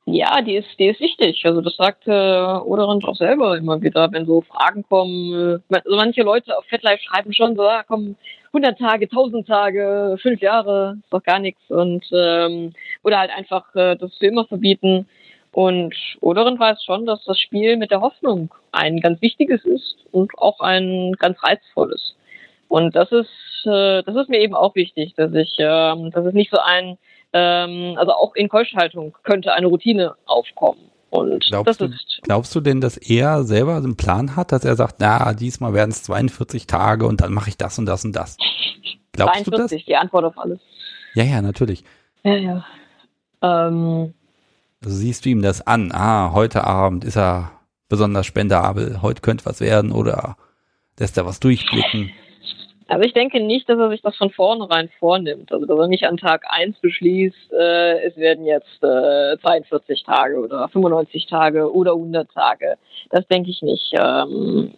Ja, 0.07 0.41
die 0.41 0.57
ist, 0.57 0.79
die 0.79 0.87
ist 0.87 1.01
wichtig. 1.01 1.43
Also 1.45 1.61
das 1.61 1.77
sagt 1.77 2.07
äh, 2.07 2.11
Oderand 2.11 3.05
auch 3.05 3.15
selber 3.15 3.57
immer 3.59 3.81
wieder, 3.83 4.11
wenn 4.11 4.27
so 4.27 4.41
Fragen 4.41 4.85
kommen. 4.89 5.61
Äh, 5.71 5.77
also 5.77 5.97
manche 5.97 6.23
Leute 6.23 6.57
auf 6.57 6.65
FetLife 6.65 7.03
schreiben 7.03 7.33
schon 7.33 7.55
so, 7.55 7.63
ah, 7.63 7.85
komm, 7.87 8.17
100 8.53 8.79
Tage, 8.79 9.05
1000 9.07 9.47
Tage, 9.47 10.19
5 10.21 10.41
Jahre, 10.41 10.97
ist 11.03 11.13
doch 11.13 11.23
gar 11.23 11.39
nichts. 11.39 11.63
Und 11.71 12.05
ähm, 12.13 12.73
oder 13.03 13.19
halt 13.19 13.31
einfach 13.31 13.75
äh, 13.75 13.97
das 13.97 14.17
für 14.17 14.27
immer 14.27 14.45
verbieten. 14.47 15.07
Und 15.53 15.95
Oderand 16.21 16.61
weiß 16.61 16.83
schon, 16.85 17.07
dass 17.07 17.25
das 17.25 17.39
Spiel 17.39 17.77
mit 17.77 17.91
der 17.91 18.01
Hoffnung 18.01 18.55
ein 18.73 19.01
ganz 19.01 19.21
wichtiges 19.21 19.65
ist 19.65 19.97
und 20.13 20.31
auch 20.39 20.61
ein 20.61 21.13
ganz 21.19 21.43
reizvolles. 21.43 22.15
Und 22.69 22.95
das 22.95 23.11
ist, 23.11 23.67
äh, 23.67 24.03
das 24.03 24.15
ist 24.15 24.29
mir 24.29 24.39
eben 24.39 24.55
auch 24.55 24.77
wichtig, 24.77 25.15
dass 25.17 25.35
ich, 25.35 25.57
ähm, 25.59 26.11
dass 26.13 26.25
es 26.25 26.35
nicht 26.35 26.53
so 26.53 26.59
ein 26.59 26.99
ähm, 27.33 27.95
also 27.97 28.13
auch 28.13 28.35
in 28.35 28.49
Keuschhaltung 28.49 29.17
könnte 29.23 29.53
eine 29.53 29.67
Routine 29.67 30.15
aufkommen. 30.27 30.90
Und 31.11 31.45
glaubst, 31.49 31.81
du, 31.81 31.91
glaubst 32.23 32.55
du 32.55 32.61
denn, 32.61 32.81
dass 32.81 32.97
er 32.97 33.43
selber 33.43 33.77
einen 33.77 33.97
Plan 33.97 34.37
hat, 34.37 34.53
dass 34.53 34.65
er 34.65 34.77
sagt, 34.77 34.97
na, 35.01 35.35
diesmal 35.35 35.75
werden 35.75 35.91
es 35.91 36.05
42 36.05 36.69
Tage 36.69 37.07
und 37.07 37.21
dann 37.21 37.33
mache 37.33 37.51
ich 37.51 37.57
das 37.57 37.79
und 37.79 37.87
das 37.87 38.05
und 38.05 38.15
das? 38.15 38.37
Glaubst 39.13 39.45
42, 39.45 39.45
du 39.45 39.77
das? 39.77 39.85
die 39.87 39.97
Antwort 39.97 40.25
auf 40.25 40.39
alles. 40.39 40.61
Ja, 41.15 41.25
ja, 41.25 41.43
natürlich. 41.43 41.83
Ja, 42.23 42.37
ja. 42.37 42.65
Ähm, 43.43 44.15
also 44.85 44.97
siehst 44.97 45.25
du 45.25 45.31
ihm 45.31 45.43
das 45.43 45.67
an, 45.67 45.91
ah, 45.93 46.33
heute 46.33 46.65
Abend 46.65 47.05
ist 47.05 47.17
er 47.17 47.53
besonders 47.89 48.27
spendabel, 48.27 49.03
heute 49.03 49.21
könnte 49.21 49.45
was 49.47 49.61
werden 49.61 49.91
oder 49.91 50.37
lässt 50.99 51.17
er 51.19 51.27
was 51.27 51.41
durchblicken? 51.41 52.13
Also 52.91 53.05
ich 53.05 53.13
denke 53.13 53.39
nicht, 53.41 53.69
dass 53.69 53.79
er 53.79 53.89
sich 53.89 54.03
das 54.03 54.17
von 54.17 54.31
vornherein 54.31 54.91
vornimmt. 54.99 55.53
Also 55.53 55.65
dass 55.65 55.79
er 55.79 55.87
nicht 55.87 56.07
an 56.07 56.17
Tag 56.17 56.43
eins 56.49 56.77
beschließt, 56.81 57.53
äh, 57.53 58.01
es 58.05 58.17
werden 58.17 58.45
jetzt 58.45 58.83
äh, 58.83 59.39
42 59.41 60.03
Tage 60.03 60.41
oder 60.41 60.69
95 60.69 61.27
Tage 61.27 61.73
oder 61.73 61.93
100 61.93 62.29
Tage. 62.33 62.79
Das 63.11 63.25
denke 63.29 63.51
ich 63.51 63.63
nicht. 63.63 63.95
Ähm, 63.97 64.73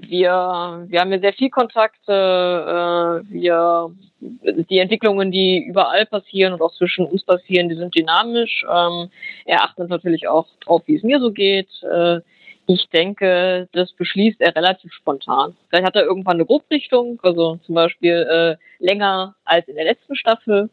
wir, 0.00 0.84
wir 0.88 1.00
haben 1.00 1.12
ja 1.12 1.20
sehr 1.20 1.34
viel 1.34 1.50
Kontakt. 1.50 2.00
Äh, 2.08 2.12
wir, 2.12 3.90
die 4.18 4.78
Entwicklungen, 4.78 5.30
die 5.30 5.64
überall 5.64 6.06
passieren 6.06 6.54
und 6.54 6.62
auch 6.62 6.74
zwischen 6.74 7.06
uns 7.06 7.22
passieren, 7.22 7.68
die 7.68 7.76
sind 7.76 7.94
dynamisch. 7.94 8.64
Ähm, 8.68 9.08
er 9.44 9.62
achtet 9.62 9.88
natürlich 9.88 10.26
auch 10.26 10.48
drauf, 10.64 10.82
wie 10.86 10.96
es 10.96 11.04
mir 11.04 11.20
so 11.20 11.30
geht. 11.30 11.68
Äh, 11.84 12.22
ich 12.66 12.88
denke, 12.90 13.68
das 13.72 13.92
beschließt 13.92 14.40
er 14.40 14.54
relativ 14.54 14.92
spontan. 14.92 15.56
Vielleicht 15.68 15.86
hat 15.86 15.96
er 15.96 16.04
irgendwann 16.04 16.36
eine 16.36 16.46
Grubrichtung, 16.46 17.18
also 17.22 17.56
zum 17.64 17.74
Beispiel 17.74 18.26
äh, 18.30 18.84
länger 18.84 19.34
als 19.44 19.66
in 19.68 19.74
der 19.74 19.84
letzten 19.84 20.14
Staffel. 20.14 20.70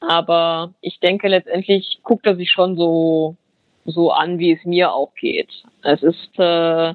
Aber 0.00 0.72
ich 0.80 0.98
denke, 1.00 1.28
letztendlich 1.28 2.00
guckt 2.02 2.26
er 2.26 2.36
sich 2.36 2.50
schon 2.50 2.76
so, 2.76 3.36
so 3.84 4.10
an, 4.10 4.38
wie 4.38 4.52
es 4.52 4.64
mir 4.64 4.92
auch 4.92 5.14
geht. 5.14 5.50
Es 5.82 6.02
ist, 6.02 6.38
äh, 6.38 6.90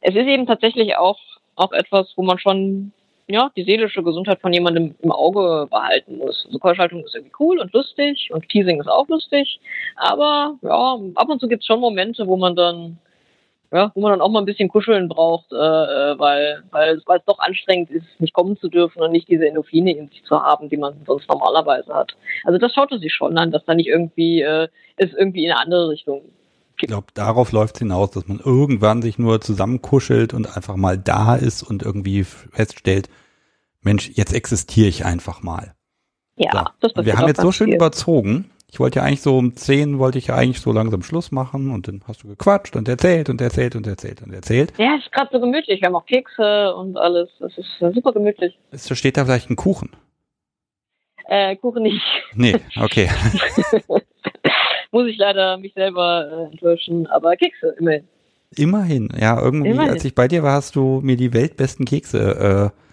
es 0.00 0.14
ist 0.14 0.26
eben 0.26 0.46
tatsächlich 0.46 0.96
auch, 0.96 1.18
auch 1.56 1.72
etwas, 1.72 2.12
wo 2.16 2.22
man 2.22 2.38
schon 2.38 2.92
ja, 3.28 3.50
die 3.56 3.64
seelische 3.64 4.02
Gesundheit 4.02 4.40
von 4.40 4.54
jemandem 4.54 4.94
im 5.02 5.12
Auge 5.12 5.66
behalten 5.70 6.16
muss. 6.16 6.46
Also 6.46 6.58
Keuschhaltung 6.58 7.04
ist 7.04 7.14
irgendwie 7.14 7.34
cool 7.38 7.58
und 7.58 7.72
lustig 7.74 8.30
und 8.32 8.48
Teasing 8.48 8.80
ist 8.80 8.88
auch 8.88 9.06
lustig. 9.08 9.60
Aber 9.96 10.56
ja, 10.62 10.98
ab 11.14 11.28
und 11.28 11.38
zu 11.38 11.46
gibt 11.46 11.62
es 11.62 11.66
schon 11.66 11.80
Momente, 11.80 12.26
wo 12.26 12.38
man 12.38 12.56
dann 12.56 12.98
ja, 13.70 13.92
wo 13.94 14.00
man 14.00 14.12
dann 14.12 14.20
auch 14.20 14.30
mal 14.30 14.40
ein 14.40 14.46
bisschen 14.46 14.68
Kuscheln 14.68 15.08
braucht, 15.08 15.52
äh, 15.52 15.56
äh 15.56 16.18
weil, 16.18 16.62
weil, 16.70 17.00
weil 17.04 17.18
es 17.18 17.24
doch 17.26 17.38
anstrengend 17.38 17.90
ist, 17.90 18.06
nicht 18.18 18.32
kommen 18.32 18.56
zu 18.56 18.68
dürfen 18.68 19.02
und 19.02 19.12
nicht 19.12 19.28
diese 19.28 19.46
Endorphine 19.46 19.92
in 19.92 20.08
sich 20.08 20.24
zu 20.24 20.40
haben, 20.40 20.68
die 20.68 20.76
man 20.76 20.94
sonst 21.06 21.28
normalerweise 21.28 21.94
hat. 21.94 22.16
Also 22.44 22.58
das 22.58 22.72
schaut 22.72 22.90
er 22.92 22.98
sich 22.98 23.12
schon 23.12 23.36
an, 23.36 23.50
dass 23.50 23.64
da 23.64 23.74
nicht 23.74 23.88
irgendwie 23.88 24.40
äh, 24.40 24.68
es 24.96 25.12
irgendwie 25.12 25.44
in 25.44 25.52
eine 25.52 25.60
andere 25.60 25.90
Richtung. 25.90 26.22
Ich 26.80 26.86
glaube, 26.86 27.08
darauf 27.12 27.52
läuft 27.52 27.74
es 27.74 27.80
hinaus, 27.80 28.12
dass 28.12 28.28
man 28.28 28.40
irgendwann 28.42 29.02
sich 29.02 29.18
nur 29.18 29.40
zusammenkuschelt 29.40 30.32
und 30.32 30.56
einfach 30.56 30.76
mal 30.76 30.96
da 30.96 31.34
ist 31.34 31.62
und 31.62 31.82
irgendwie 31.82 32.24
feststellt, 32.24 33.08
Mensch, 33.82 34.10
jetzt 34.14 34.32
existiere 34.32 34.88
ich 34.88 35.04
einfach 35.04 35.42
mal. 35.42 35.74
Ja, 36.36 36.50
So. 36.52 36.58
das 36.80 36.92
passiert 36.92 37.06
wir 37.06 37.18
haben 37.18 37.28
jetzt 37.28 37.40
so 37.40 37.52
schön 37.52 37.66
viel. 37.66 37.76
überzogen. 37.76 38.50
Ich 38.70 38.78
wollte 38.78 38.98
ja 38.98 39.04
eigentlich 39.04 39.22
so 39.22 39.38
um 39.38 39.56
10 39.56 39.98
wollte 39.98 40.18
ich 40.18 40.26
ja 40.26 40.34
eigentlich 40.34 40.60
so 40.60 40.72
langsam 40.72 41.02
Schluss 41.02 41.32
machen 41.32 41.70
und 41.70 41.88
dann 41.88 42.02
hast 42.06 42.22
du 42.22 42.28
gequatscht 42.28 42.76
und 42.76 42.86
erzählt 42.86 43.30
und 43.30 43.40
erzählt 43.40 43.74
und 43.76 43.86
erzählt 43.86 44.22
und 44.22 44.32
erzählt. 44.32 44.74
Ja, 44.76 44.94
es 44.98 45.04
ist 45.04 45.12
gerade 45.12 45.30
so 45.32 45.40
gemütlich. 45.40 45.80
Wir 45.80 45.86
haben 45.86 45.96
auch 45.96 46.04
Kekse 46.04 46.74
und 46.74 46.96
alles. 46.98 47.30
Es 47.40 47.56
ist 47.56 47.80
äh, 47.80 47.90
super 47.92 48.12
gemütlich. 48.12 48.58
Es 48.70 48.86
steht 48.96 49.16
da 49.16 49.24
vielleicht 49.24 49.48
ein 49.48 49.56
Kuchen. 49.56 49.90
Äh, 51.28 51.56
Kuchen 51.56 51.82
nicht. 51.82 52.02
Nee, 52.34 52.56
okay. 52.78 53.08
Muss 54.90 55.06
ich 55.06 55.16
leider 55.16 55.56
mich 55.56 55.72
selber 55.74 56.28
äh, 56.30 56.52
enttäuschen. 56.52 57.06
Aber 57.06 57.36
Kekse, 57.36 57.74
immerhin. 57.78 58.06
Immerhin, 58.56 59.08
ja, 59.18 59.40
irgendwie, 59.40 59.70
Immerhin. 59.70 59.92
als 59.92 60.04
ich 60.04 60.14
bei 60.14 60.26
dir 60.26 60.42
war, 60.42 60.54
hast 60.54 60.74
du 60.74 61.00
mir 61.02 61.16
die 61.16 61.34
weltbesten 61.34 61.84
Kekse 61.84 62.72
äh, 62.74 62.87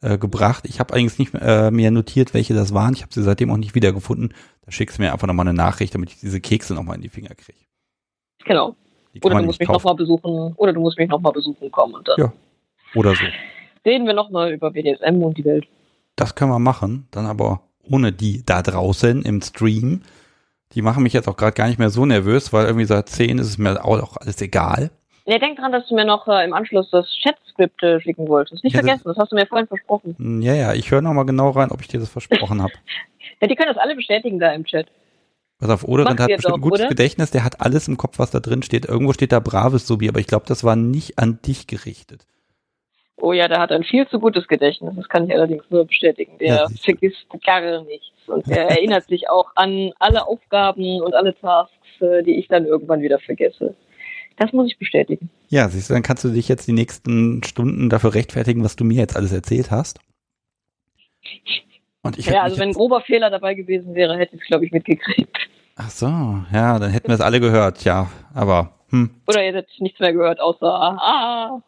äh, 0.00 0.18
gebracht. 0.18 0.64
Ich 0.66 0.80
habe 0.80 0.94
eigentlich 0.94 1.18
nicht 1.18 1.34
äh, 1.34 1.70
mehr 1.70 1.90
notiert, 1.90 2.34
welche 2.34 2.54
das 2.54 2.72
waren. 2.74 2.94
Ich 2.94 3.02
habe 3.02 3.12
sie 3.12 3.22
seitdem 3.22 3.50
auch 3.50 3.56
nicht 3.56 3.74
wiedergefunden. 3.74 4.34
Da 4.64 4.72
schickst 4.72 4.98
du 4.98 5.02
mir 5.02 5.12
einfach 5.12 5.26
nochmal 5.26 5.46
eine 5.46 5.56
Nachricht, 5.56 5.94
damit 5.94 6.10
ich 6.10 6.20
diese 6.20 6.40
Kekse 6.40 6.74
nochmal 6.74 6.96
in 6.96 7.02
die 7.02 7.08
Finger 7.08 7.34
kriege. 7.34 7.58
Genau. 8.44 8.76
Oder 9.22 9.40
du 9.40 9.44
musst 9.46 9.60
mich 9.60 9.68
nochmal 9.68 9.94
besuchen. 9.94 10.54
Oder 10.56 10.72
du 10.72 10.80
musst 10.80 10.98
mich 10.98 11.08
nochmal 11.08 11.32
besuchen 11.32 11.70
kommen. 11.70 11.94
Und 11.94 12.08
dann 12.08 12.18
Ja. 12.18 12.32
Oder 12.94 13.14
so. 13.14 13.24
reden 13.84 14.06
wir 14.06 14.14
nochmal 14.14 14.52
über 14.52 14.70
BDSM 14.70 15.22
und 15.22 15.36
die 15.36 15.44
Welt. 15.44 15.66
Das 16.16 16.34
können 16.34 16.50
wir 16.50 16.58
machen, 16.58 17.06
dann 17.10 17.26
aber 17.26 17.62
ohne 17.82 18.12
die 18.12 18.44
da 18.44 18.62
draußen 18.62 19.22
im 19.22 19.40
Stream. 19.42 20.02
Die 20.72 20.82
machen 20.82 21.02
mich 21.02 21.12
jetzt 21.12 21.28
auch 21.28 21.36
gerade 21.36 21.54
gar 21.54 21.66
nicht 21.68 21.78
mehr 21.78 21.90
so 21.90 22.06
nervös, 22.06 22.52
weil 22.52 22.66
irgendwie 22.66 22.86
seit 22.86 23.08
10 23.08 23.38
ist 23.38 23.48
es 23.48 23.58
mir 23.58 23.84
auch 23.84 24.16
alles 24.16 24.40
egal. 24.40 24.90
Ja, 25.26 25.38
denk 25.38 25.58
dran, 25.58 25.70
dass 25.72 25.86
du 25.88 25.94
mir 25.94 26.04
noch 26.04 26.26
äh, 26.28 26.44
im 26.44 26.52
Anschluss 26.54 26.90
das 26.90 27.06
Chat-Skript 27.22 27.82
äh, 27.82 28.00
schicken 28.00 28.26
wolltest. 28.28 28.64
Nicht 28.64 28.74
Ja, 28.74 28.80
das- 28.80 28.86
vergessen, 28.88 29.08
das 29.08 29.16
hast 29.18 29.32
du 29.32 29.36
mir 29.36 29.46
vorhin 29.46 29.66
versprochen. 29.68 30.14
Hm, 30.18 30.42
Ja, 30.42 30.54
ja, 30.54 30.74
ich 30.74 30.90
höre 30.90 31.02
nochmal 31.02 31.26
genau 31.26 31.50
rein, 31.50 31.70
ob 31.70 31.80
ich 31.80 31.88
dir 31.88 32.00
das 32.00 32.10
versprochen 32.10 32.62
habe. 32.62 32.72
Ja, 33.42 33.48
die 33.48 33.54
können 33.54 33.68
das 33.72 33.78
alle 33.82 33.94
bestätigen 33.94 34.38
da 34.38 34.52
im 34.52 34.64
Chat. 34.64 34.86
Pass 35.60 35.70
auf, 35.70 35.84
Oderind 35.84 36.18
Macht 36.18 36.28
hat 36.30 36.36
bestimmt 36.36 36.56
ein 36.56 36.60
gutes 36.60 36.80
oder? 36.80 36.88
Gedächtnis, 36.90 37.30
der 37.30 37.42
hat 37.42 37.60
alles 37.62 37.88
im 37.88 37.96
Kopf, 37.96 38.18
was 38.18 38.30
da 38.30 38.38
drin 38.40 38.62
steht. 38.62 38.84
Irgendwo 38.86 39.12
steht 39.14 39.32
da 39.32 39.40
braves 39.40 39.86
Subi, 39.86 40.08
aber 40.10 40.20
ich 40.20 40.26
glaube, 40.26 40.44
das 40.46 40.62
war 40.64 40.76
nicht 40.76 41.18
an 41.18 41.38
dich 41.46 41.66
gerichtet. 41.66 42.26
Oh 43.16 43.32
ja, 43.32 43.48
der 43.48 43.58
hat 43.60 43.72
ein 43.72 43.84
viel 43.84 44.06
zu 44.08 44.18
gutes 44.20 44.46
Gedächtnis. 44.48 44.94
Das 44.96 45.08
kann 45.08 45.26
ich 45.26 45.34
allerdings 45.34 45.64
nur 45.70 45.86
bestätigen. 45.86 46.36
Der 46.38 46.48
Ja, 46.48 46.66
vergisst 46.82 47.26
gar 47.46 47.60
nichts. 47.84 48.06
Und 48.26 48.46
er 48.50 48.68
erinnert 48.70 49.04
sich 49.08 49.28
auch 49.30 49.50
an 49.54 49.92
alle 49.98 50.26
Aufgaben 50.26 51.00
und 51.00 51.14
alle 51.14 51.34
Tasks, 51.38 51.74
äh, 52.00 52.22
die 52.22 52.38
ich 52.38 52.48
dann 52.48 52.64
irgendwann 52.66 53.00
wieder 53.02 53.18
vergesse. 53.18 53.74
Das 54.40 54.54
muss 54.54 54.68
ich 54.68 54.78
bestätigen. 54.78 55.28
Ja, 55.50 55.68
siehst 55.68 55.90
du, 55.90 55.94
dann 55.94 56.02
kannst 56.02 56.24
du 56.24 56.30
dich 56.30 56.48
jetzt 56.48 56.66
die 56.66 56.72
nächsten 56.72 57.42
Stunden 57.42 57.90
dafür 57.90 58.14
rechtfertigen, 58.14 58.64
was 58.64 58.74
du 58.74 58.84
mir 58.84 58.96
jetzt 58.96 59.14
alles 59.14 59.32
erzählt 59.32 59.70
hast. 59.70 60.00
Und 62.00 62.18
ich 62.18 62.24
ja, 62.24 62.42
also 62.42 62.58
wenn 62.58 62.70
ein 62.70 62.74
grober 62.74 63.02
Fehler 63.02 63.28
dabei 63.28 63.52
gewesen 63.52 63.94
wäre, 63.94 64.16
hätte 64.16 64.36
ich 64.36 64.40
es, 64.40 64.46
glaube 64.46 64.64
ich, 64.64 64.72
mitgekriegt. 64.72 65.36
Ach 65.76 65.90
so, 65.90 66.06
ja, 66.06 66.78
dann 66.78 66.90
hätten 66.90 67.08
wir 67.08 67.16
es 67.16 67.20
alle 67.20 67.38
gehört, 67.38 67.84
ja. 67.84 68.10
Aber, 68.32 68.78
hm, 68.88 69.10
Oder 69.26 69.44
ihr 69.44 69.52
hättet 69.52 69.78
nichts 69.78 70.00
mehr 70.00 70.14
gehört, 70.14 70.40
außer 70.40 70.66
ah. 70.66 71.60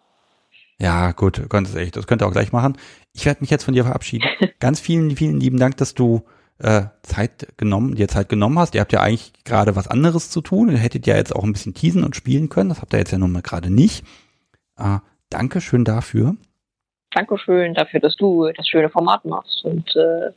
Ja, 0.78 1.12
gut, 1.12 1.50
ganz 1.50 1.74
echt, 1.76 1.96
das 1.96 2.06
könnt 2.06 2.22
ihr 2.22 2.26
auch 2.26 2.32
gleich 2.32 2.52
machen. 2.52 2.78
Ich 3.12 3.26
werde 3.26 3.42
mich 3.42 3.50
jetzt 3.50 3.64
von 3.64 3.74
dir 3.74 3.84
verabschieden. 3.84 4.26
Ganz 4.60 4.80
vielen, 4.80 5.14
vielen 5.14 5.38
lieben 5.38 5.58
Dank, 5.58 5.76
dass 5.76 5.92
du 5.92 6.22
äh, 6.62 6.84
Zeit 7.02 7.48
genommen, 7.58 7.94
dir 7.96 8.08
Zeit 8.08 8.28
genommen 8.28 8.58
hast. 8.58 8.74
Ihr 8.74 8.80
habt 8.80 8.92
ja 8.92 9.00
eigentlich 9.00 9.32
gerade 9.44 9.74
was 9.76 9.88
anderes 9.88 10.30
zu 10.30 10.40
tun. 10.40 10.70
Ihr 10.70 10.78
hättet 10.78 11.06
ja 11.06 11.16
jetzt 11.16 11.34
auch 11.34 11.44
ein 11.44 11.52
bisschen 11.52 11.74
teasen 11.74 12.04
und 12.04 12.16
spielen 12.16 12.48
können. 12.48 12.68
Das 12.68 12.80
habt 12.80 12.92
ihr 12.94 12.98
jetzt 12.98 13.10
ja 13.12 13.18
nun 13.18 13.32
mal 13.32 13.42
gerade 13.42 13.70
nicht. 13.72 14.04
Äh, 14.78 14.98
danke 15.30 15.60
schön 15.60 15.84
dafür. 15.84 16.36
Dankeschön 17.14 17.74
dafür, 17.74 18.00
dass 18.00 18.16
du 18.16 18.50
das 18.56 18.66
schöne 18.66 18.88
Format 18.88 19.24
machst 19.24 19.64
und, 19.64 19.94
äh, 19.96 20.30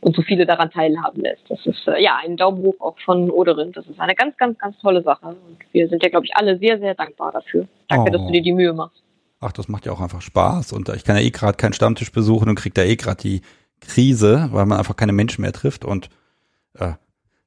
und 0.00 0.16
so 0.16 0.22
viele 0.22 0.46
daran 0.46 0.70
teilhaben 0.70 1.20
lässt. 1.22 1.42
Das 1.48 1.58
ist 1.66 1.86
äh, 1.86 2.02
ja 2.02 2.18
ein 2.24 2.36
Daumen 2.36 2.62
hoch 2.62 2.76
auch 2.80 2.98
von 3.04 3.30
Oderind. 3.30 3.76
Das 3.76 3.86
ist 3.86 4.00
eine 4.00 4.14
ganz, 4.14 4.36
ganz, 4.36 4.58
ganz 4.58 4.78
tolle 4.78 5.02
Sache. 5.02 5.26
Und 5.26 5.58
wir 5.72 5.88
sind 5.88 6.02
ja, 6.02 6.08
glaube 6.08 6.24
ich, 6.24 6.34
alle 6.36 6.58
sehr, 6.58 6.78
sehr 6.78 6.94
dankbar 6.94 7.32
dafür. 7.32 7.66
Danke, 7.88 8.10
Oh. 8.10 8.12
dass 8.12 8.26
du 8.26 8.32
dir 8.32 8.42
die 8.42 8.52
Mühe 8.52 8.72
machst. 8.72 9.02
Ach, 9.40 9.52
das 9.52 9.68
macht 9.68 9.84
ja 9.84 9.92
auch 9.92 10.00
einfach 10.00 10.22
Spaß. 10.22 10.72
Und 10.72 10.88
ich 10.90 11.04
kann 11.04 11.16
ja 11.16 11.22
eh 11.22 11.30
gerade 11.30 11.56
keinen 11.58 11.74
Stammtisch 11.74 12.10
besuchen 12.12 12.48
und 12.48 12.54
krieg 12.54 12.72
da 12.74 12.82
eh 12.82 12.96
gerade 12.96 13.20
die 13.20 13.42
Krise, 13.86 14.48
weil 14.52 14.66
man 14.66 14.78
einfach 14.78 14.96
keine 14.96 15.12
Menschen 15.12 15.42
mehr 15.42 15.52
trifft. 15.52 15.84
Und 15.84 16.10
äh, 16.74 16.92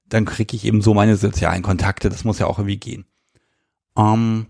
dann 0.09 0.25
kriege 0.25 0.55
ich 0.55 0.65
eben 0.65 0.81
so 0.81 0.93
meine 0.93 1.15
sozialen 1.17 1.63
Kontakte. 1.63 2.09
Das 2.09 2.23
muss 2.23 2.39
ja 2.39 2.47
auch 2.47 2.59
irgendwie 2.59 2.77
gehen. 2.77 3.05
Ähm, 3.97 4.47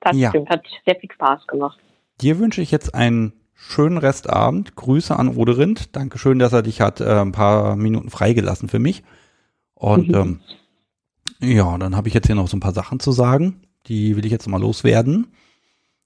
Das 0.00 0.16
Ja. 0.16 0.30
stimmt, 0.30 0.48
hat 0.48 0.64
sehr 0.86 0.96
viel 0.96 1.10
Spaß 1.12 1.46
gemacht. 1.46 1.78
Dir 2.20 2.38
wünsche 2.38 2.62
ich 2.62 2.70
jetzt 2.70 2.94
einen 2.94 3.32
schönen 3.54 3.98
Restabend. 3.98 4.74
Grüße 4.76 5.14
an 5.14 5.28
Oderind. 5.36 5.94
Dankeschön, 5.94 6.38
dass 6.38 6.52
er 6.54 6.62
dich 6.62 6.80
hat 6.80 7.00
äh, 7.00 7.20
ein 7.20 7.32
paar 7.32 7.76
Minuten 7.76 8.08
freigelassen 8.10 8.68
für 8.68 8.78
mich. 8.78 9.02
Und 9.74 10.08
Mhm. 10.08 10.14
ähm, 10.14 10.40
ja, 11.40 11.76
dann 11.78 11.96
habe 11.96 12.08
ich 12.08 12.14
jetzt 12.14 12.26
hier 12.26 12.34
noch 12.34 12.48
so 12.48 12.56
ein 12.56 12.60
paar 12.60 12.72
Sachen 12.74 13.00
zu 13.00 13.12
sagen. 13.12 13.62
Die 13.86 14.16
will 14.16 14.24
ich 14.26 14.32
jetzt 14.32 14.46
mal 14.48 14.60
loswerden. 14.60 15.28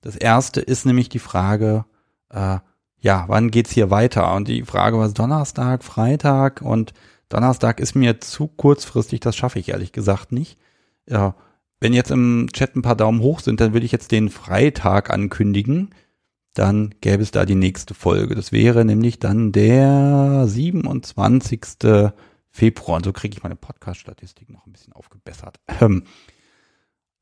Das 0.01 0.17
erste 0.17 0.61
ist 0.61 0.87
nämlich 0.87 1.09
die 1.09 1.19
Frage, 1.19 1.85
äh, 2.31 2.59
ja, 3.05 3.27
wann 3.29 3.51
geht's 3.51 3.71
hier 3.71 3.91
weiter? 3.91 4.35
Und 4.35 4.49
die 4.49 4.63
Frage 4.63 4.99
war 4.99 5.07
Donnerstag, 5.11 5.85
Freitag 5.85 6.63
und 6.63 6.95
Donnerstag 7.29 7.79
ist 7.79 7.95
mir 7.95 8.19
zu 8.23 8.49
kurzfristig, 8.49 9.21
das 9.21 9.37
schaffe 9.37 9.59
ich 9.59 9.69
ehrlich 9.69 9.93
gesagt 9.93 10.33
nicht. 10.33 10.59
Ja, 11.07 11.35
wenn 11.81 11.93
jetzt 11.93 12.11
im 12.11 12.49
Chat 12.51 12.75
ein 12.75 12.81
paar 12.81 12.97
Daumen 12.97 13.21
hoch 13.21 13.41
sind, 13.41 13.61
dann 13.61 13.75
würde 13.75 13.85
ich 13.85 13.93
jetzt 13.93 14.11
den 14.11 14.31
Freitag 14.31 15.11
ankündigen. 15.11 15.91
Dann 16.55 16.95
gäbe 17.03 17.23
es 17.23 17.31
da 17.31 17.45
die 17.45 17.57
nächste 17.57 17.93
Folge. 17.93 18.35
Das 18.35 18.53
wäre 18.53 18.87
nämlich 18.87 19.19
dann 19.19 19.53
der 19.53 20.45
27. 20.47 21.61
Februar. 22.49 22.97
Und 22.97 23.05
so 23.05 23.13
kriege 23.13 23.37
ich 23.37 23.43
meine 23.43 23.57
Podcast-Statistik 23.57 24.49
noch 24.49 24.67
ein 24.67 24.73
bisschen 24.73 24.95
aufgebessert. 24.95 25.61
Ähm, 25.83 26.05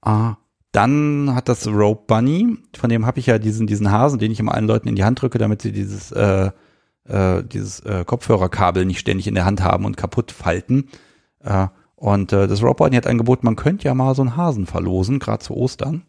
ah, 0.00 0.36
dann 0.72 1.34
hat 1.34 1.48
das 1.48 1.66
Rope 1.66 2.04
Bunny, 2.06 2.56
von 2.76 2.90
dem 2.90 3.06
habe 3.06 3.20
ich 3.20 3.26
ja 3.26 3.38
diesen, 3.38 3.66
diesen 3.66 3.90
Hasen, 3.90 4.18
den 4.18 4.32
ich 4.32 4.40
immer 4.40 4.54
allen 4.54 4.66
Leuten 4.66 4.88
in 4.88 4.96
die 4.96 5.04
Hand 5.04 5.20
drücke, 5.20 5.38
damit 5.38 5.62
sie 5.62 5.72
dieses, 5.72 6.12
äh, 6.12 6.50
äh, 7.04 7.44
dieses 7.44 7.80
äh, 7.80 8.04
Kopfhörerkabel 8.06 8.86
nicht 8.86 8.98
ständig 8.98 9.26
in 9.26 9.34
der 9.34 9.44
Hand 9.44 9.62
haben 9.62 9.84
und 9.84 9.96
kaputt 9.96 10.32
falten. 10.32 10.88
Äh, 11.40 11.68
und 11.94 12.32
äh, 12.32 12.48
das 12.48 12.62
Rope 12.62 12.84
Bunny 12.84 12.96
hat 12.96 13.06
angeboten, 13.06 13.46
man 13.46 13.56
könnte 13.56 13.84
ja 13.84 13.94
mal 13.94 14.14
so 14.14 14.22
einen 14.22 14.36
Hasen 14.36 14.66
verlosen, 14.66 15.18
gerade 15.18 15.44
zu 15.44 15.54
Ostern. 15.54 16.02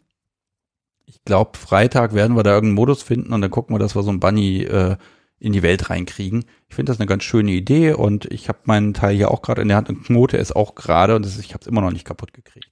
Ich 1.06 1.22
glaube, 1.24 1.58
Freitag 1.58 2.14
werden 2.14 2.34
wir 2.34 2.42
da 2.42 2.54
irgendeinen 2.54 2.76
Modus 2.76 3.02
finden 3.02 3.32
und 3.32 3.42
dann 3.42 3.50
gucken 3.50 3.74
wir, 3.74 3.78
dass 3.78 3.94
wir 3.94 4.02
so 4.02 4.10
einen 4.10 4.20
Bunny 4.20 4.62
äh, 4.62 4.96
in 5.38 5.52
die 5.52 5.62
Welt 5.62 5.90
reinkriegen. 5.90 6.46
Ich 6.68 6.74
finde 6.74 6.90
das 6.90 6.98
eine 6.98 7.06
ganz 7.06 7.22
schöne 7.22 7.52
Idee 7.52 7.92
und 7.92 8.24
ich 8.32 8.48
habe 8.48 8.60
meinen 8.64 8.94
Teil 8.94 9.14
hier 9.14 9.30
auch 9.30 9.42
gerade 9.42 9.60
in 9.60 9.68
der 9.68 9.76
Hand 9.76 9.90
und 9.90 10.04
knote 10.04 10.38
es 10.38 10.52
auch 10.52 10.74
gerade 10.74 11.14
und 11.14 11.24
das 11.24 11.38
ich 11.38 11.52
habe 11.52 11.60
es 11.60 11.66
immer 11.66 11.82
noch 11.82 11.92
nicht 11.92 12.06
kaputt 12.06 12.32
gekriegt. 12.32 12.70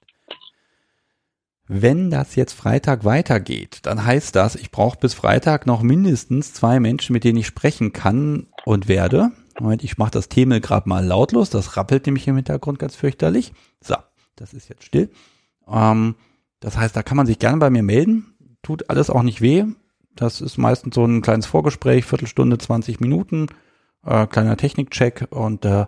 Wenn 1.75 2.11
das 2.11 2.35
jetzt 2.35 2.53
Freitag 2.53 3.07
weitergeht, 3.07 3.79
dann 3.85 4.05
heißt 4.05 4.37
das, 4.37 4.57
ich 4.57 4.71
brauche 4.71 4.99
bis 4.99 5.15
Freitag 5.15 5.67
noch 5.67 5.81
mindestens 5.81 6.53
zwei 6.53 6.79
Menschen, 6.81 7.15
mit 7.15 7.25
denen 7.25 7.39
ich 7.39 7.47
sprechen 7.47 7.95
kann 7.95 8.49
und 8.67 8.89
werde. 8.89 9.33
Moment, 9.59 9.83
ich 9.83 9.97
mache 9.97 10.11
das 10.11 10.29
Themel 10.29 10.61
gerade 10.61 10.87
mal 10.87 11.03
lautlos, 11.03 11.49
das 11.49 11.79
rappelt 11.79 12.05
nämlich 12.05 12.29
im 12.29 12.37
Hintergrund 12.37 12.79
ganz 12.79 12.95
fürchterlich. 12.95 13.55
So, 13.81 13.95
das 14.37 14.53
ist 14.53 14.69
jetzt 14.69 14.85
still. 14.85 15.09
Ähm, 15.67 16.17
das 16.61 16.77
heißt, 16.77 16.95
da 16.95 17.03
kann 17.03 17.17
man 17.17 17.25
sich 17.27 17.39
gerne 17.39 17.57
bei 17.57 17.71
mir 17.71 17.83
melden. 17.83 18.35
Tut 18.61 18.91
alles 18.91 19.09
auch 19.09 19.23
nicht 19.23 19.41
weh. 19.41 19.65
Das 20.15 20.43
ist 20.43 20.59
meistens 20.59 20.95
so 20.95 21.07
ein 21.07 21.23
kleines 21.23 21.47
Vorgespräch, 21.47 22.05
Viertelstunde, 22.05 22.59
20 22.59 23.01
Minuten, 23.01 23.47
äh, 24.05 24.27
kleiner 24.27 24.59
Technikcheck 24.59 25.29
und 25.31 25.65
äh, 25.65 25.87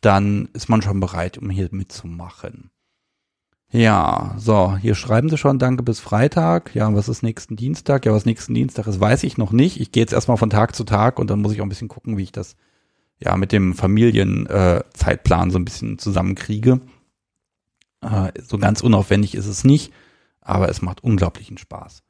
dann 0.00 0.48
ist 0.52 0.68
man 0.68 0.80
schon 0.80 1.00
bereit, 1.00 1.38
um 1.38 1.50
hier 1.50 1.70
mitzumachen. 1.72 2.70
Ja, 3.74 4.36
so, 4.38 4.76
hier 4.76 4.94
schreiben 4.94 5.28
sie 5.28 5.36
schon, 5.36 5.58
danke 5.58 5.82
bis 5.82 5.98
Freitag. 5.98 6.76
Ja, 6.76 6.94
was 6.94 7.08
ist 7.08 7.24
nächsten 7.24 7.56
Dienstag? 7.56 8.06
Ja, 8.06 8.12
was 8.12 8.24
nächsten 8.24 8.54
Dienstag 8.54 8.86
ist, 8.86 9.00
weiß 9.00 9.24
ich 9.24 9.36
noch 9.36 9.50
nicht. 9.50 9.80
Ich 9.80 9.90
gehe 9.90 10.00
jetzt 10.00 10.12
erstmal 10.12 10.36
von 10.36 10.48
Tag 10.48 10.76
zu 10.76 10.84
Tag 10.84 11.18
und 11.18 11.28
dann 11.28 11.42
muss 11.42 11.52
ich 11.52 11.60
auch 11.60 11.66
ein 11.66 11.70
bisschen 11.70 11.88
gucken, 11.88 12.16
wie 12.16 12.22
ich 12.22 12.30
das 12.30 12.54
ja 13.18 13.36
mit 13.36 13.50
dem 13.50 13.74
Familienzeitplan 13.74 15.48
äh, 15.48 15.50
so 15.50 15.58
ein 15.58 15.64
bisschen 15.64 15.98
zusammenkriege. 15.98 16.82
Äh, 18.00 18.30
so 18.44 18.58
ganz 18.58 18.80
unaufwendig 18.80 19.34
ist 19.34 19.46
es 19.46 19.64
nicht, 19.64 19.92
aber 20.40 20.68
es 20.68 20.80
macht 20.80 21.02
unglaublichen 21.02 21.58
Spaß. 21.58 22.04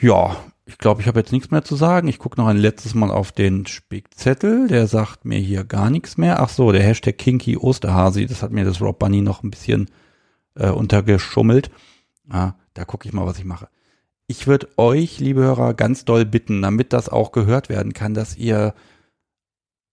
Ja, 0.00 0.36
ich 0.66 0.78
glaube, 0.78 1.00
ich 1.00 1.08
habe 1.08 1.18
jetzt 1.18 1.32
nichts 1.32 1.50
mehr 1.50 1.64
zu 1.64 1.74
sagen. 1.74 2.06
Ich 2.06 2.20
gucke 2.20 2.40
noch 2.40 2.46
ein 2.46 2.56
letztes 2.56 2.94
Mal 2.94 3.10
auf 3.10 3.32
den 3.32 3.66
Spickzettel. 3.66 4.68
Der 4.68 4.86
sagt 4.86 5.24
mir 5.24 5.40
hier 5.40 5.64
gar 5.64 5.90
nichts 5.90 6.16
mehr. 6.16 6.38
Ach 6.38 6.48
so, 6.48 6.70
der 6.70 6.84
Hashtag 6.84 7.18
Kinky 7.18 7.56
Osterhasi, 7.56 8.26
das 8.26 8.44
hat 8.44 8.52
mir 8.52 8.64
das 8.64 8.80
Rob 8.80 9.00
Bunny 9.00 9.20
noch 9.20 9.42
ein 9.42 9.50
bisschen 9.50 9.90
äh, 10.54 10.70
untergeschummelt. 10.70 11.70
Ah, 12.28 12.52
da 12.74 12.84
gucke 12.84 13.08
ich 13.08 13.14
mal, 13.14 13.26
was 13.26 13.38
ich 13.38 13.44
mache. 13.44 13.68
Ich 14.26 14.46
würde 14.46 14.68
euch, 14.76 15.18
liebe 15.18 15.42
Hörer, 15.42 15.74
ganz 15.74 16.04
doll 16.04 16.24
bitten, 16.24 16.62
damit 16.62 16.92
das 16.92 17.08
auch 17.08 17.32
gehört 17.32 17.68
werden 17.68 17.92
kann, 17.92 18.14
dass 18.14 18.36
ihr 18.36 18.74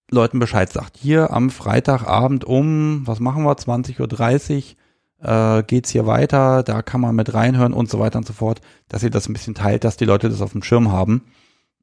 Leuten 0.09 0.39
Bescheid 0.39 0.71
sagt. 0.71 0.97
Hier 0.97 1.31
am 1.31 1.49
Freitagabend 1.49 2.45
um, 2.45 3.05
was 3.05 3.19
machen 3.19 3.43
wir, 3.43 3.55
20.30 3.55 4.55
Uhr 4.55 4.77
äh, 5.19 5.63
geht's 5.63 5.89
hier 5.89 6.05
weiter, 6.05 6.63
da 6.63 6.81
kann 6.81 7.01
man 7.01 7.15
mit 7.15 7.34
reinhören 7.34 7.73
und 7.73 7.89
so 7.89 7.99
weiter 7.99 8.19
und 8.19 8.27
so 8.27 8.34
fort, 8.34 8.61
dass 8.88 9.03
ihr 9.03 9.09
das 9.09 9.27
ein 9.27 9.34
bisschen 9.34 9.55
teilt, 9.55 9.84
dass 9.84 9.97
die 9.97 10.05
Leute 10.05 10.29
das 10.29 10.41
auf 10.41 10.51
dem 10.51 10.63
Schirm 10.63 10.91
haben. 10.91 11.23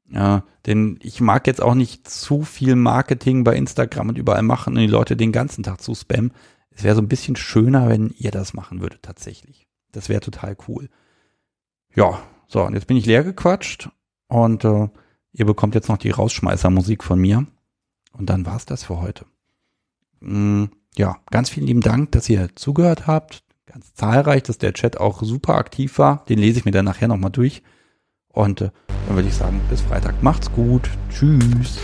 Ja, 0.07 0.43
denn 0.67 0.99
ich 1.01 1.19
mag 1.19 1.47
jetzt 1.47 1.61
auch 1.61 1.73
nicht 1.73 2.07
zu 2.07 2.43
viel 2.43 2.75
Marketing 2.75 3.43
bei 3.43 3.55
Instagram 3.55 4.09
und 4.09 4.17
überall 4.17 4.43
machen 4.43 4.75
und 4.75 4.79
die 4.79 4.87
Leute 4.87 5.17
den 5.17 5.31
ganzen 5.31 5.63
Tag 5.63 5.81
zu 5.81 5.95
spammen. 5.95 6.31
Es 6.75 6.83
wäre 6.83 6.95
so 6.95 7.01
ein 7.01 7.07
bisschen 7.07 7.35
schöner, 7.35 7.89
wenn 7.89 8.13
ihr 8.17 8.31
das 8.31 8.53
machen 8.53 8.81
würdet 8.81 9.01
tatsächlich. 9.01 9.67
Das 9.91 10.09
wäre 10.09 10.19
total 10.19 10.57
cool. 10.67 10.89
Ja, 11.95 12.21
so, 12.47 12.63
und 12.63 12.73
jetzt 12.73 12.87
bin 12.87 12.97
ich 12.97 13.05
leer 13.05 13.23
gequatscht 13.23 13.89
und 14.27 14.65
äh, 14.65 14.89
ihr 15.31 15.45
bekommt 15.45 15.73
jetzt 15.73 15.87
noch 15.87 15.97
die 15.97 16.11
Rausschmeißermusik 16.11 17.03
von 17.03 17.19
mir. 17.19 17.47
Und 18.11 18.29
dann 18.29 18.45
war's 18.45 18.65
das 18.65 18.83
für 18.83 18.99
heute. 18.99 19.25
Mm, 20.19 20.65
ja, 20.95 21.17
ganz 21.31 21.49
vielen 21.49 21.67
lieben 21.67 21.81
Dank, 21.81 22.11
dass 22.11 22.29
ihr 22.29 22.49
zugehört 22.55 23.07
habt. 23.07 23.43
Ganz 23.65 23.93
zahlreich, 23.93 24.43
dass 24.43 24.57
der 24.57 24.73
Chat 24.73 24.97
auch 24.99 25.21
super 25.23 25.55
aktiv 25.55 25.97
war. 25.97 26.23
Den 26.25 26.39
lese 26.39 26.59
ich 26.59 26.65
mir 26.65 26.71
dann 26.71 26.85
nachher 26.85 27.07
nochmal 27.07 27.31
durch. 27.31 27.63
Und 28.29 28.61
äh, 28.61 28.69
dann 29.07 29.15
würde 29.15 29.29
ich 29.29 29.35
sagen, 29.35 29.61
bis 29.69 29.81
Freitag. 29.81 30.21
Macht's 30.21 30.51
gut. 30.51 30.89
Tschüss. 31.09 31.79